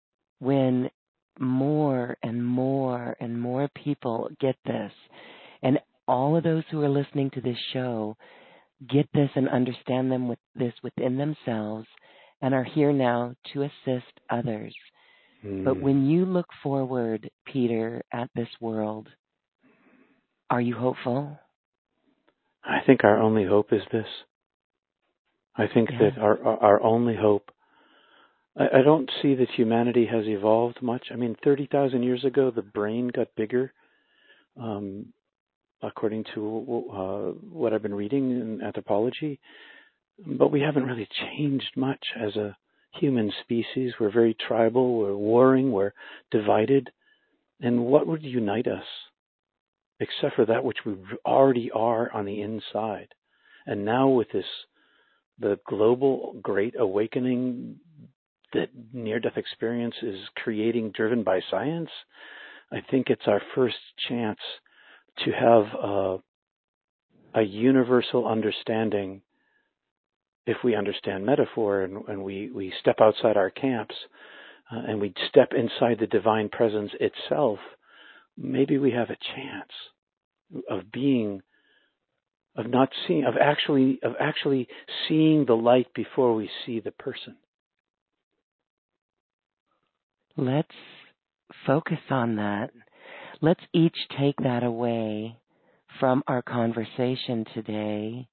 when 0.40 0.90
more 1.38 2.18
and 2.22 2.44
more 2.44 3.16
and 3.18 3.40
more 3.40 3.68
people 3.82 4.28
get 4.40 4.56
this, 4.66 4.92
and 5.62 5.78
all 6.06 6.36
of 6.36 6.44
those 6.44 6.64
who 6.70 6.82
are 6.82 6.88
listening 6.88 7.30
to 7.30 7.40
this 7.40 7.58
show 7.72 8.16
get 8.90 9.08
this 9.14 9.30
and 9.34 9.48
understand 9.48 10.10
them 10.10 10.28
with 10.28 10.38
this 10.54 10.74
within 10.82 11.16
themselves 11.16 11.86
and 12.40 12.54
are 12.54 12.64
here 12.64 12.92
now 12.92 13.34
to 13.52 13.62
assist 13.62 14.12
others. 14.28 14.74
Mm. 15.44 15.64
But 15.64 15.74
hmm. 15.74 15.82
when 15.82 16.06
you 16.06 16.24
look 16.24 16.48
forward, 16.62 17.30
Peter, 17.46 18.02
at 18.12 18.30
this 18.34 18.48
world, 18.60 19.08
are 20.50 20.60
you 20.60 20.74
hopeful? 20.74 21.38
I 22.64 22.78
think 22.86 23.04
our 23.04 23.18
only 23.20 23.44
hope 23.44 23.72
is 23.72 23.82
this. 23.92 24.06
I 25.56 25.66
think 25.72 25.90
yeah. 25.90 26.10
that 26.10 26.18
our 26.20 26.38
our 26.44 26.82
only 26.82 27.16
hope. 27.16 27.50
I, 28.56 28.78
I 28.78 28.82
don't 28.82 29.10
see 29.20 29.34
that 29.34 29.50
humanity 29.50 30.06
has 30.06 30.26
evolved 30.26 30.80
much. 30.82 31.06
I 31.10 31.16
mean, 31.16 31.36
thirty 31.42 31.68
thousand 31.70 32.02
years 32.02 32.24
ago, 32.24 32.50
the 32.50 32.62
brain 32.62 33.08
got 33.08 33.34
bigger. 33.36 33.72
Um, 34.60 35.12
according 35.82 36.24
to 36.34 36.84
uh, 36.92 37.38
what 37.50 37.72
I've 37.72 37.82
been 37.82 37.94
reading 37.94 38.30
in 38.30 38.62
anthropology. 38.62 39.38
But 40.26 40.52
we 40.52 40.60
haven't 40.60 40.86
really 40.86 41.08
changed 41.20 41.70
much 41.76 42.04
as 42.18 42.36
a 42.36 42.56
human 42.94 43.32
species. 43.42 43.92
We're 43.98 44.12
very 44.12 44.36
tribal, 44.46 44.98
we're 44.98 45.16
warring, 45.16 45.72
we're 45.72 45.94
divided. 46.30 46.90
And 47.60 47.86
what 47.86 48.06
would 48.06 48.22
unite 48.22 48.66
us 48.66 48.84
except 50.00 50.36
for 50.36 50.46
that 50.46 50.64
which 50.64 50.78
we 50.84 50.96
already 51.24 51.70
are 51.70 52.12
on 52.12 52.24
the 52.24 52.42
inside? 52.42 53.08
And 53.66 53.84
now 53.84 54.08
with 54.08 54.28
this, 54.32 54.44
the 55.38 55.58
global 55.66 56.36
great 56.42 56.74
awakening 56.78 57.76
that 58.52 58.68
near 58.92 59.18
death 59.18 59.36
experience 59.36 59.94
is 60.02 60.18
creating, 60.36 60.92
driven 60.94 61.22
by 61.22 61.40
science, 61.50 61.88
I 62.70 62.80
think 62.90 63.08
it's 63.08 63.26
our 63.26 63.40
first 63.54 63.76
chance 64.08 64.38
to 65.18 65.30
have 65.30 65.64
a, 65.82 66.18
a 67.34 67.42
universal 67.42 68.26
understanding 68.26 69.22
if 70.46 70.56
we 70.64 70.74
understand 70.74 71.24
metaphor 71.24 71.82
and, 71.82 71.98
and 72.08 72.22
we, 72.22 72.50
we 72.50 72.72
step 72.80 72.96
outside 73.00 73.36
our 73.36 73.50
camps 73.50 73.94
uh, 74.72 74.80
and 74.88 75.00
we 75.00 75.14
step 75.28 75.52
inside 75.56 75.98
the 76.00 76.06
divine 76.06 76.48
presence 76.48 76.90
itself, 77.00 77.58
maybe 78.36 78.78
we 78.78 78.90
have 78.90 79.10
a 79.10 79.16
chance 79.36 79.70
of 80.68 80.90
being 80.92 81.42
of 82.54 82.68
not 82.68 82.90
seeing 83.06 83.24
of 83.24 83.34
actually 83.40 83.98
of 84.02 84.12
actually 84.20 84.68
seeing 85.08 85.46
the 85.46 85.54
light 85.54 85.86
before 85.94 86.34
we 86.34 86.50
see 86.66 86.80
the 86.80 86.90
person. 86.90 87.36
Let's 90.36 90.68
focus 91.66 91.98
on 92.10 92.36
that 92.36 92.70
let's 93.42 93.60
each 93.74 93.96
take 94.18 94.36
that 94.42 94.62
away 94.62 95.36
from 96.00 96.22
our 96.26 96.40
conversation 96.40 97.44
today 97.52 98.26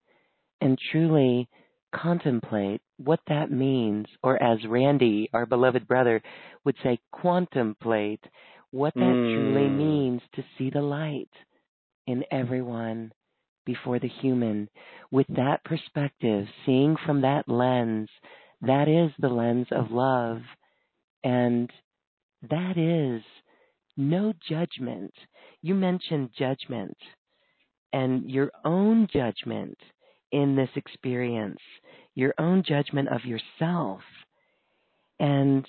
and 0.62 0.78
truly 0.92 1.50
contemplate 1.94 2.82
what 2.98 3.20
that 3.28 3.52
means, 3.52 4.06
or 4.24 4.42
as 4.42 4.60
Randy, 4.68 5.30
our 5.34 5.46
beloved 5.46 5.88
brother, 5.88 6.22
would 6.64 6.76
say, 6.84 7.00
contemplate 7.22 8.24
what 8.72 8.94
that 8.94 9.02
mm. 9.02 9.34
truly 9.34 9.68
hmm. 9.68 9.78
means 9.78 10.22
to 10.36 10.44
see 10.58 10.70
the 10.70 10.82
light 10.82 11.30
in 12.06 12.24
everyone 12.32 13.12
before 13.66 14.00
the 14.00 14.08
human. 14.08 14.70
With 15.12 15.28
that 15.30 15.64
perspective, 15.64 16.46
seeing 16.66 16.96
from 17.06 17.22
that 17.22 17.50
lens, 17.50 18.10
that 18.62 18.88
is 18.88 19.12
the 19.20 19.30
lens 19.30 19.68
of 19.72 19.92
love. 19.92 20.42
And 21.24 21.72
that 22.50 22.78
is 22.78 23.24
no 24.00 24.34
judgment. 24.48 25.14
You 25.62 25.76
mentioned 25.76 26.30
judgment 26.38 26.98
and 27.92 28.30
your 28.30 28.52
own 28.64 29.08
judgment 29.12 29.78
in 30.32 30.56
this 30.56 30.70
experience, 30.76 31.60
your 32.16 32.34
own 32.40 32.64
judgment 32.66 33.10
of 33.10 33.26
yourself. 33.26 34.02
And 35.20 35.66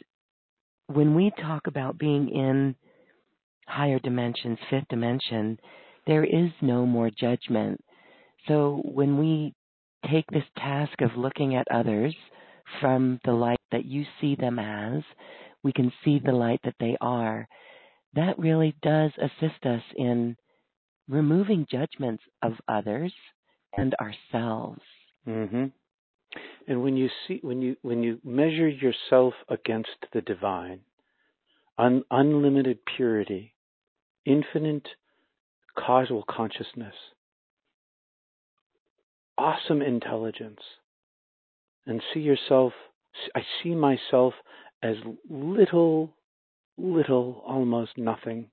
when 0.86 1.15
we 1.15 1.32
talk 1.43 1.66
about 1.66 1.98
being 1.98 2.28
in 2.28 2.77
higher 3.66 3.98
dimensions, 3.98 4.59
fifth 4.69 4.89
dimension, 4.89 5.59
there 6.07 6.24
is 6.24 6.51
no 6.61 6.86
more 6.86 7.11
judgment. 7.11 7.81
So 8.47 8.81
when 8.85 9.19
we 9.19 9.55
take 10.11 10.27
this 10.31 10.44
task 10.57 11.01
of 11.01 11.16
looking 11.16 11.57
at 11.57 11.66
others 11.70 12.15
from 12.81 13.20
the 13.24 13.32
light 13.32 13.61
that 13.73 13.85
you 13.85 14.05
see 14.20 14.35
them 14.36 14.59
as, 14.59 15.02
we 15.62 15.73
can 15.73 15.93
see 16.05 16.20
the 16.24 16.32
light 16.32 16.61
that 16.65 16.77
they 16.81 16.97
are. 17.01 17.47
That 18.15 18.39
really 18.39 18.74
does 18.82 19.12
assist 19.19 19.65
us 19.65 19.82
in 19.97 20.37
removing 21.09 21.66
judgments 21.70 22.23
of 22.43 22.53
others 22.69 23.12
and 23.77 23.95
ourselves. 23.95 24.82
Mm-hmm. 25.27 25.66
And 26.69 26.82
when 26.82 26.97
you 26.97 27.09
see 27.27 27.41
when 27.43 27.61
you 27.61 27.77
when 27.82 28.03
you 28.03 28.20
measure 28.24 28.69
yourself 28.69 29.35
against 29.49 30.07
the 30.12 30.20
divine, 30.20 30.81
un, 31.78 32.05
unlimited 32.11 32.78
purity, 32.97 33.55
infinite 34.24 34.87
causal 35.77 36.24
consciousness, 36.28 36.95
awesome 39.37 39.82
intelligence, 39.82 40.61
and 41.87 42.01
see 42.15 42.20
yourself 42.20 42.73
I 43.35 43.41
see 43.62 43.74
myself 43.74 44.35
as 44.82 44.97
little 45.28 46.15
little 46.81 47.43
almost 47.47 47.97
nothing 47.97 48.51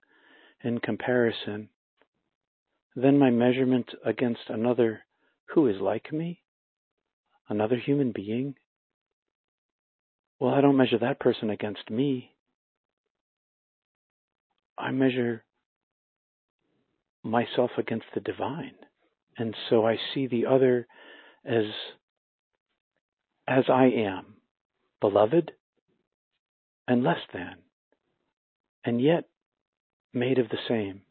in 0.64 0.80
comparison 0.80 1.70
then 2.98 3.20
my 3.20 3.30
measurement 3.30 3.92
against 4.04 4.50
another 4.50 5.02
who 5.54 5.68
is 5.68 5.80
like 5.80 6.12
me, 6.12 6.42
another 7.48 7.76
human 7.76 8.12
being, 8.12 8.56
well, 10.40 10.52
I 10.56 10.62
don't 10.62 10.78
measure 10.78 10.98
that 10.98 11.20
person 11.20 11.52
against 11.52 11.92
me. 11.92 12.32
I 14.80 14.90
measure 14.90 15.44
myself 17.24 17.70
against 17.78 18.08
the 18.16 18.20
divine. 18.20 18.74
And 19.38 19.56
so 19.70 19.86
I 19.86 19.98
see 20.14 20.26
the 20.26 20.48
other 20.48 20.88
as 21.46 21.66
as 23.48 23.66
I 23.70 23.86
am, 23.86 24.38
beloved 25.00 25.52
and 26.88 27.04
less 27.04 27.22
than, 27.32 27.58
and 28.88 29.02
yet 29.02 29.26
made 30.14 30.40
of 30.40 30.48
the 30.48 30.58
same. 30.68 31.02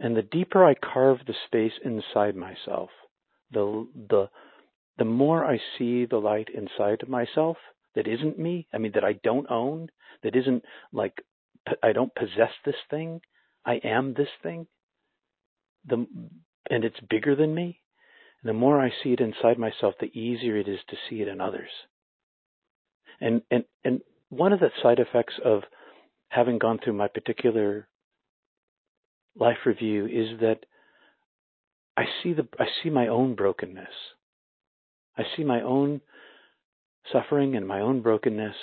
And 0.00 0.16
the 0.16 0.22
deeper 0.22 0.64
I 0.64 0.74
carve 0.74 1.18
the 1.24 1.34
space 1.46 1.78
inside 1.84 2.34
myself, 2.34 2.90
the 3.52 3.86
the 3.94 4.28
the 4.98 5.04
more 5.04 5.46
I 5.46 5.58
see 5.78 6.04
the 6.04 6.18
light 6.18 6.48
inside 6.52 7.02
of 7.02 7.08
myself 7.08 7.56
that 7.94 8.08
isn't 8.08 8.38
me, 8.38 8.66
I 8.74 8.78
mean 8.78 8.92
that 8.94 9.04
I 9.04 9.14
don't 9.22 9.50
own, 9.50 9.88
that 10.24 10.34
isn't 10.34 10.64
like 10.92 11.22
I 11.82 11.92
don't 11.92 12.14
possess 12.14 12.52
this 12.64 12.82
thing, 12.90 13.20
I 13.64 13.74
am 13.84 14.14
this 14.14 14.34
thing. 14.42 14.66
The 15.86 16.06
and 16.68 16.84
it's 16.84 17.00
bigger 17.08 17.36
than 17.36 17.54
me. 17.54 17.80
And 18.42 18.48
the 18.48 18.60
more 18.64 18.80
I 18.80 18.90
see 19.02 19.12
it 19.12 19.20
inside 19.20 19.58
myself, 19.58 19.94
the 20.00 20.18
easier 20.18 20.56
it 20.56 20.66
is 20.66 20.80
to 20.88 20.96
see 21.08 21.22
it 21.22 21.28
in 21.28 21.40
others. 21.40 21.70
And 23.20 23.42
and 23.48 23.64
and 23.84 24.00
one 24.28 24.52
of 24.52 24.58
the 24.58 24.70
side 24.82 24.98
effects 24.98 25.34
of 25.44 25.62
having 26.30 26.58
gone 26.58 26.78
through 26.82 26.94
my 26.94 27.08
particular 27.08 27.88
life 29.36 29.58
review 29.66 30.06
is 30.06 30.40
that 30.40 30.60
I 31.96 32.04
see 32.22 32.32
the 32.32 32.48
I 32.58 32.66
see 32.82 32.88
my 32.88 33.08
own 33.08 33.34
brokenness. 33.34 33.88
I 35.18 35.24
see 35.36 35.44
my 35.44 35.60
own 35.60 36.00
suffering 37.12 37.56
and 37.56 37.66
my 37.66 37.80
own 37.80 38.00
brokenness 38.00 38.54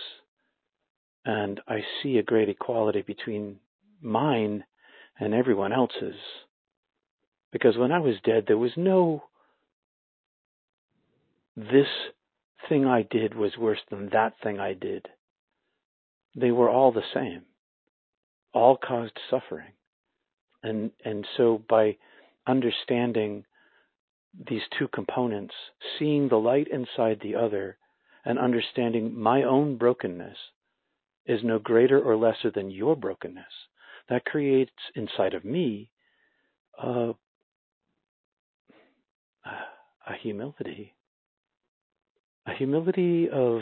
and 1.26 1.60
I 1.68 1.82
see 2.02 2.18
a 2.18 2.24
great 2.24 2.50
equality 2.50 3.02
between 3.02 3.60
mine 4.02 4.64
and 5.20 5.34
everyone 5.34 5.74
else's. 5.74 6.16
Because 7.52 7.78
when 7.78 7.92
I 7.92 8.00
was 8.00 8.16
dead 8.24 8.46
there 8.48 8.58
was 8.58 8.72
no 8.78 9.24
this 11.58 11.88
thing 12.70 12.86
I 12.86 13.02
did 13.02 13.36
was 13.36 13.58
worse 13.58 13.82
than 13.90 14.10
that 14.14 14.34
thing 14.42 14.58
I 14.58 14.74
did. 14.74 15.08
They 16.34 16.52
were 16.52 16.70
all 16.70 16.92
the 16.92 17.02
same. 17.14 17.44
All 18.58 18.76
caused 18.76 19.20
suffering. 19.30 19.74
And, 20.64 20.90
and 21.06 21.28
so 21.38 21.62
by 21.70 21.98
understanding 22.48 23.46
these 24.50 24.64
two 24.80 24.88
components, 24.88 25.54
seeing 26.00 26.28
the 26.28 26.38
light 26.38 26.68
inside 26.68 27.20
the 27.22 27.36
other, 27.36 27.78
and 28.26 28.40
understanding 28.40 29.16
my 29.16 29.44
own 29.44 29.78
brokenness 29.78 30.38
is 31.28 31.42
no 31.44 31.60
greater 31.60 32.02
or 32.02 32.16
lesser 32.16 32.50
than 32.50 32.72
your 32.72 32.96
brokenness, 32.96 33.46
that 34.10 34.26
creates 34.26 34.72
inside 34.96 35.36
of 35.36 35.46
me 35.46 35.92
a, 36.82 37.12
a 39.46 40.14
humility, 40.20 40.96
a 42.48 42.54
humility 42.54 43.30
of 43.30 43.62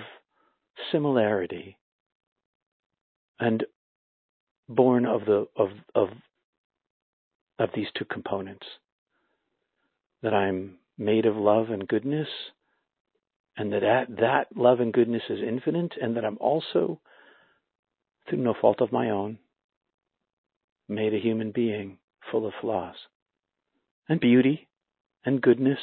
similarity, 0.89 1.77
and 3.41 3.65
born 4.68 5.06
of 5.06 5.26
the 5.26 5.48
of 5.56 5.70
of 5.94 6.10
of 7.60 7.70
these 7.76 7.88
two 7.98 8.06
components 8.06 8.66
that 10.22 10.34
I'm 10.34 10.78
made 10.98 11.26
of 11.26 11.36
love 11.36 11.70
and 11.70 11.88
goodness, 11.88 12.28
and 13.58 13.72
that 13.72 14.08
that 14.20 14.48
love 14.56 14.80
and 14.80 14.92
goodness 14.94 15.24
is 15.30 15.40
infinite, 15.46 15.94
and 16.02 16.18
that 16.18 16.26
I'm 16.26 16.38
also, 16.40 17.00
through 18.28 18.40
no 18.40 18.54
fault 18.60 18.82
of 18.82 18.92
my 18.92 19.10
own, 19.10 19.40
made 20.88 21.14
a 21.14 21.20
human 21.20 21.52
being 21.52 21.98
full 22.32 22.46
of 22.46 22.54
flaws 22.60 22.96
and 24.10 24.20
beauty 24.20 24.68
and 25.26 25.42
goodness. 25.42 25.80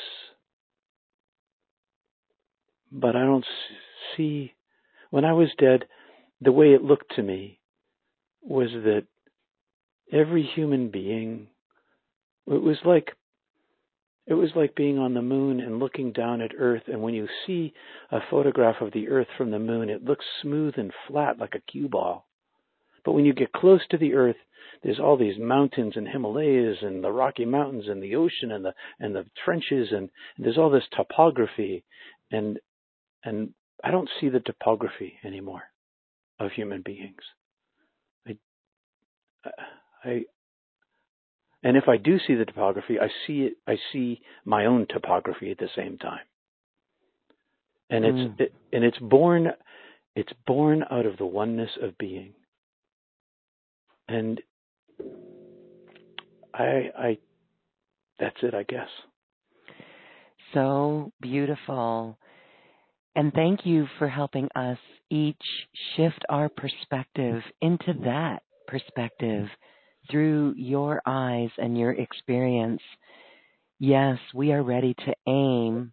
But 2.91 3.17
I 3.17 3.21
don't 3.21 3.47
see, 4.17 4.55
when 5.11 5.25
I 5.25 5.33
was 5.33 5.49
dead, 5.59 5.85
the 6.41 6.53
way 6.53 6.73
it 6.73 6.85
looked 6.85 7.15
to 7.17 7.23
me 7.23 7.59
was 8.43 8.71
that 8.73 9.05
every 10.13 10.43
human 10.43 10.91
being 10.91 11.49
it 12.47 12.63
was 12.63 12.79
like 12.85 13.17
it 14.27 14.35
was 14.35 14.51
like 14.55 14.75
being 14.75 14.99
on 14.99 15.15
the 15.15 15.23
moon 15.23 15.61
and 15.61 15.81
looking 15.81 16.13
down 16.13 16.41
at 16.41 16.53
Earth, 16.57 16.85
and 16.87 17.03
when 17.03 17.15
you 17.15 17.29
see 17.47 17.75
a 18.11 18.21
photograph 18.31 18.81
of 18.81 18.93
the 18.93 19.09
Earth 19.09 19.27
from 19.37 19.51
the 19.51 19.59
moon, 19.59 19.91
it 19.91 20.05
looks 20.05 20.25
smooth 20.41 20.75
and 20.77 20.93
flat 21.09 21.39
like 21.39 21.55
a 21.57 21.71
cue 21.71 21.89
ball. 21.89 22.27
But 23.05 23.13
when 23.13 23.25
you 23.25 23.33
get 23.33 23.53
close 23.53 23.81
to 23.91 23.99
the 23.99 24.15
Earth, 24.15 24.37
there's 24.83 25.01
all 25.01 25.17
these 25.17 25.39
mountains 25.39 25.95
and 25.97 26.09
Himalayas 26.09 26.79
and 26.83 27.03
the 27.03 27.11
Rocky 27.11 27.45
Mountains 27.45 27.89
and 27.89 28.01
the 28.03 28.15
ocean 28.15 28.53
and 28.53 28.65
the 28.65 28.75
and 29.01 29.15
the 29.15 29.27
trenches 29.45 29.89
and, 29.91 30.09
and 30.37 30.47
there's 30.47 30.59
all 30.59 30.71
this 30.71 30.89
topography 30.97 31.85
and 32.31 32.59
and 33.25 33.55
I 33.83 33.91
don't 33.91 34.11
see 34.21 34.29
the 34.29 34.41
topography 34.41 35.19
anymore 35.25 35.65
of 36.39 36.53
human 36.53 36.83
beings. 36.83 37.23
I 40.05 40.25
and 41.65 41.77
if 41.77 41.85
I 41.89 41.97
do 41.97 42.19
see 42.27 42.35
the 42.35 42.45
topography, 42.45 42.99
I 43.01 43.09
see 43.27 43.43
it, 43.43 43.55
I 43.69 43.77
see 43.93 44.21
my 44.45 44.67
own 44.67 44.87
topography 44.89 45.51
at 45.53 45.59
the 45.59 45.69
same 45.77 45.99
time. 45.99 46.27
and 47.91 48.05
it's 48.05 48.19
Mm. 48.19 48.41
it, 48.41 48.53
and 48.73 48.85
it's 48.85 48.99
born 48.99 49.53
it's 50.17 50.33
born 50.47 50.85
out 50.91 51.07
of 51.07 51.17
the 51.19 51.27
oneness 51.27 51.71
of 51.83 51.97
being 51.99 52.33
and 54.09 54.41
i 56.55 56.91
i 56.99 57.19
that's 58.19 58.37
it 58.43 58.55
i 58.55 58.63
guess 58.65 58.89
So 60.55 61.13
beautiful. 61.21 62.19
And 63.15 63.33
thank 63.33 63.65
you 63.65 63.87
for 63.99 64.09
helping 64.09 64.49
us 64.55 64.79
each 65.11 65.43
shift 65.97 66.23
our 66.29 66.49
perspective 66.49 67.43
into 67.61 67.93
that 68.05 68.43
perspective 68.67 69.49
through 70.11 70.55
your 70.57 71.01
eyes 71.07 71.51
and 71.59 71.79
your 71.79 71.93
experience. 71.93 72.83
Yes, 73.79 74.19
we 74.35 74.53
are 74.53 74.63
ready 74.63 74.95
to 74.95 75.15
aim 75.27 75.93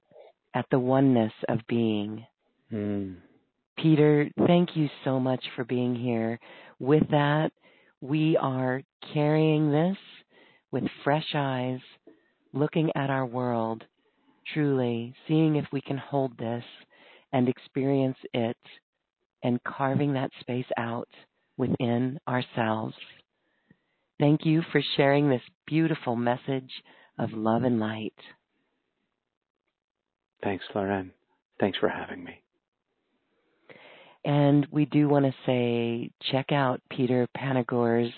at 0.53 0.65
the 0.71 0.79
oneness 0.79 1.33
of 1.47 1.59
being. 1.67 2.25
mm. 2.71 3.15
Peter, 3.77 4.29
thank 4.45 4.75
you 4.75 4.89
so 5.05 5.19
much 5.19 5.43
for 5.55 5.63
being 5.63 5.95
here. 5.95 6.39
With 6.79 7.09
that, 7.11 7.51
we 8.01 8.35
are 8.37 8.81
carrying 9.13 9.71
this 9.71 9.97
with 10.71 10.83
fresh 11.03 11.27
eyes, 11.33 11.79
looking 12.53 12.91
at 12.95 13.09
our 13.09 13.25
world, 13.25 13.83
truly 14.53 15.13
seeing 15.27 15.55
if 15.55 15.65
we 15.71 15.81
can 15.81 15.97
hold 15.97 16.37
this 16.37 16.63
and 17.31 17.47
experience 17.47 18.17
it 18.33 18.57
and 19.43 19.63
carving 19.63 20.13
that 20.13 20.31
space 20.41 20.65
out 20.77 21.07
within 21.59 22.19
ourselves. 22.27 22.95
Thank 24.19 24.45
you 24.45 24.63
for 24.71 24.81
sharing 24.97 25.29
this 25.29 25.43
beautiful 25.67 26.15
message 26.15 26.71
of 27.19 27.33
love 27.33 27.63
and 27.63 27.79
light. 27.79 28.15
thanks 30.41 30.65
lauren 30.73 31.11
thanks 31.59 31.77
for 31.77 31.89
having 31.89 32.23
me 32.23 32.41
And 34.25 34.67
we 34.71 34.85
do 34.85 35.07
want 35.07 35.25
to 35.25 35.33
say 35.45 36.11
check 36.31 36.51
out 36.51 36.81
Peter 36.89 37.27
Panagore's 37.37 38.13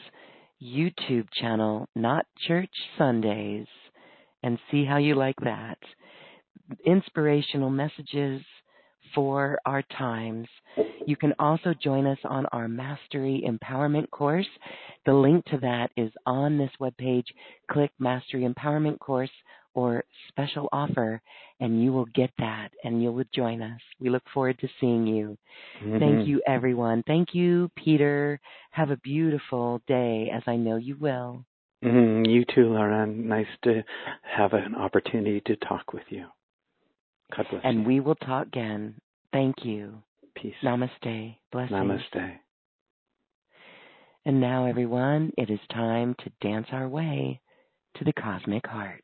YouTube 0.62 1.28
channel, 1.40 1.88
Not 1.96 2.26
Church 2.48 2.74
Sundays, 2.98 3.68
and 4.44 4.60
see 4.70 4.84
how 4.86 4.98
you 4.98 5.16
like 5.16 5.40
that. 5.44 5.78
Inspirational 6.86 7.70
messages 7.70 8.42
for 9.14 9.60
our 9.66 9.82
times. 9.98 10.48
You 11.06 11.16
can 11.16 11.34
also 11.40 11.74
join 11.74 12.06
us 12.06 12.20
on 12.24 12.46
our 12.48 12.68
Mastery 12.68 13.44
Empowerment 13.46 14.10
course. 14.12 14.48
The 15.06 15.14
link 15.14 15.46
to 15.46 15.58
that 15.60 15.92
is 15.98 16.12
on 16.26 16.58
this 16.58 16.72
webpage. 16.80 17.26
Click 17.70 17.92
Mastery 18.00 18.48
Empowerment 18.48 19.00
course 19.00 19.32
or 19.74 20.04
special 20.28 20.68
offer 20.72 21.22
and 21.60 21.82
you 21.82 21.94
will 21.94 22.08
get 22.14 22.32
that 22.40 22.70
and 22.84 23.02
you'll 23.02 23.24
join 23.34 23.62
us. 23.62 23.80
We 24.00 24.10
look 24.10 24.24
forward 24.34 24.60
to 24.60 24.68
seeing 24.80 25.08
you. 25.08 25.38
Mhm. 25.82 26.00
Thank 26.00 26.28
you, 26.28 26.42
everyone. 26.46 27.04
Thank 27.04 27.34
you, 27.34 27.70
Peter. 27.76 28.40
Have 28.72 28.92
a 28.92 28.98
beautiful 28.98 29.82
day, 29.88 30.30
as 30.30 30.44
I 30.48 30.56
know 30.56 30.76
you 30.76 30.98
will. 30.98 31.46
Mhm. 31.84 32.28
you 32.28 32.46
too 32.46 32.72
lauren 32.72 33.28
nice 33.28 33.48
to 33.64 33.84
have 34.22 34.54
an 34.54 34.76
opportunity 34.76 35.42
to 35.42 35.56
talk 35.56 35.94
with 35.94 36.12
you 36.12 36.28
god 37.36 37.46
bless 37.50 37.62
And 37.64 37.80
you 37.82 37.88
we 37.88 38.00
will 38.00 38.16
talk 38.16 38.48
again. 38.48 38.96
Thank 39.32 39.64
you. 39.64 40.02
peace 40.36 40.54
Namaste. 40.64 41.36
Blessings. 41.52 41.72
namaste 41.72 42.38
And 44.26 44.40
now, 44.40 44.66
everyone, 44.66 45.32
it 45.38 45.50
is 45.50 45.60
time 45.72 46.16
to 46.24 46.32
dance 46.48 46.68
our 46.72 46.88
way 46.88 47.42
to 47.98 48.04
the 48.04 48.14
cosmic 48.14 48.66
heart. 48.68 49.04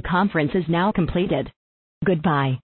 The 0.00 0.08
conference 0.08 0.52
is 0.54 0.64
now 0.66 0.92
completed. 0.92 1.52
Goodbye. 2.06 2.58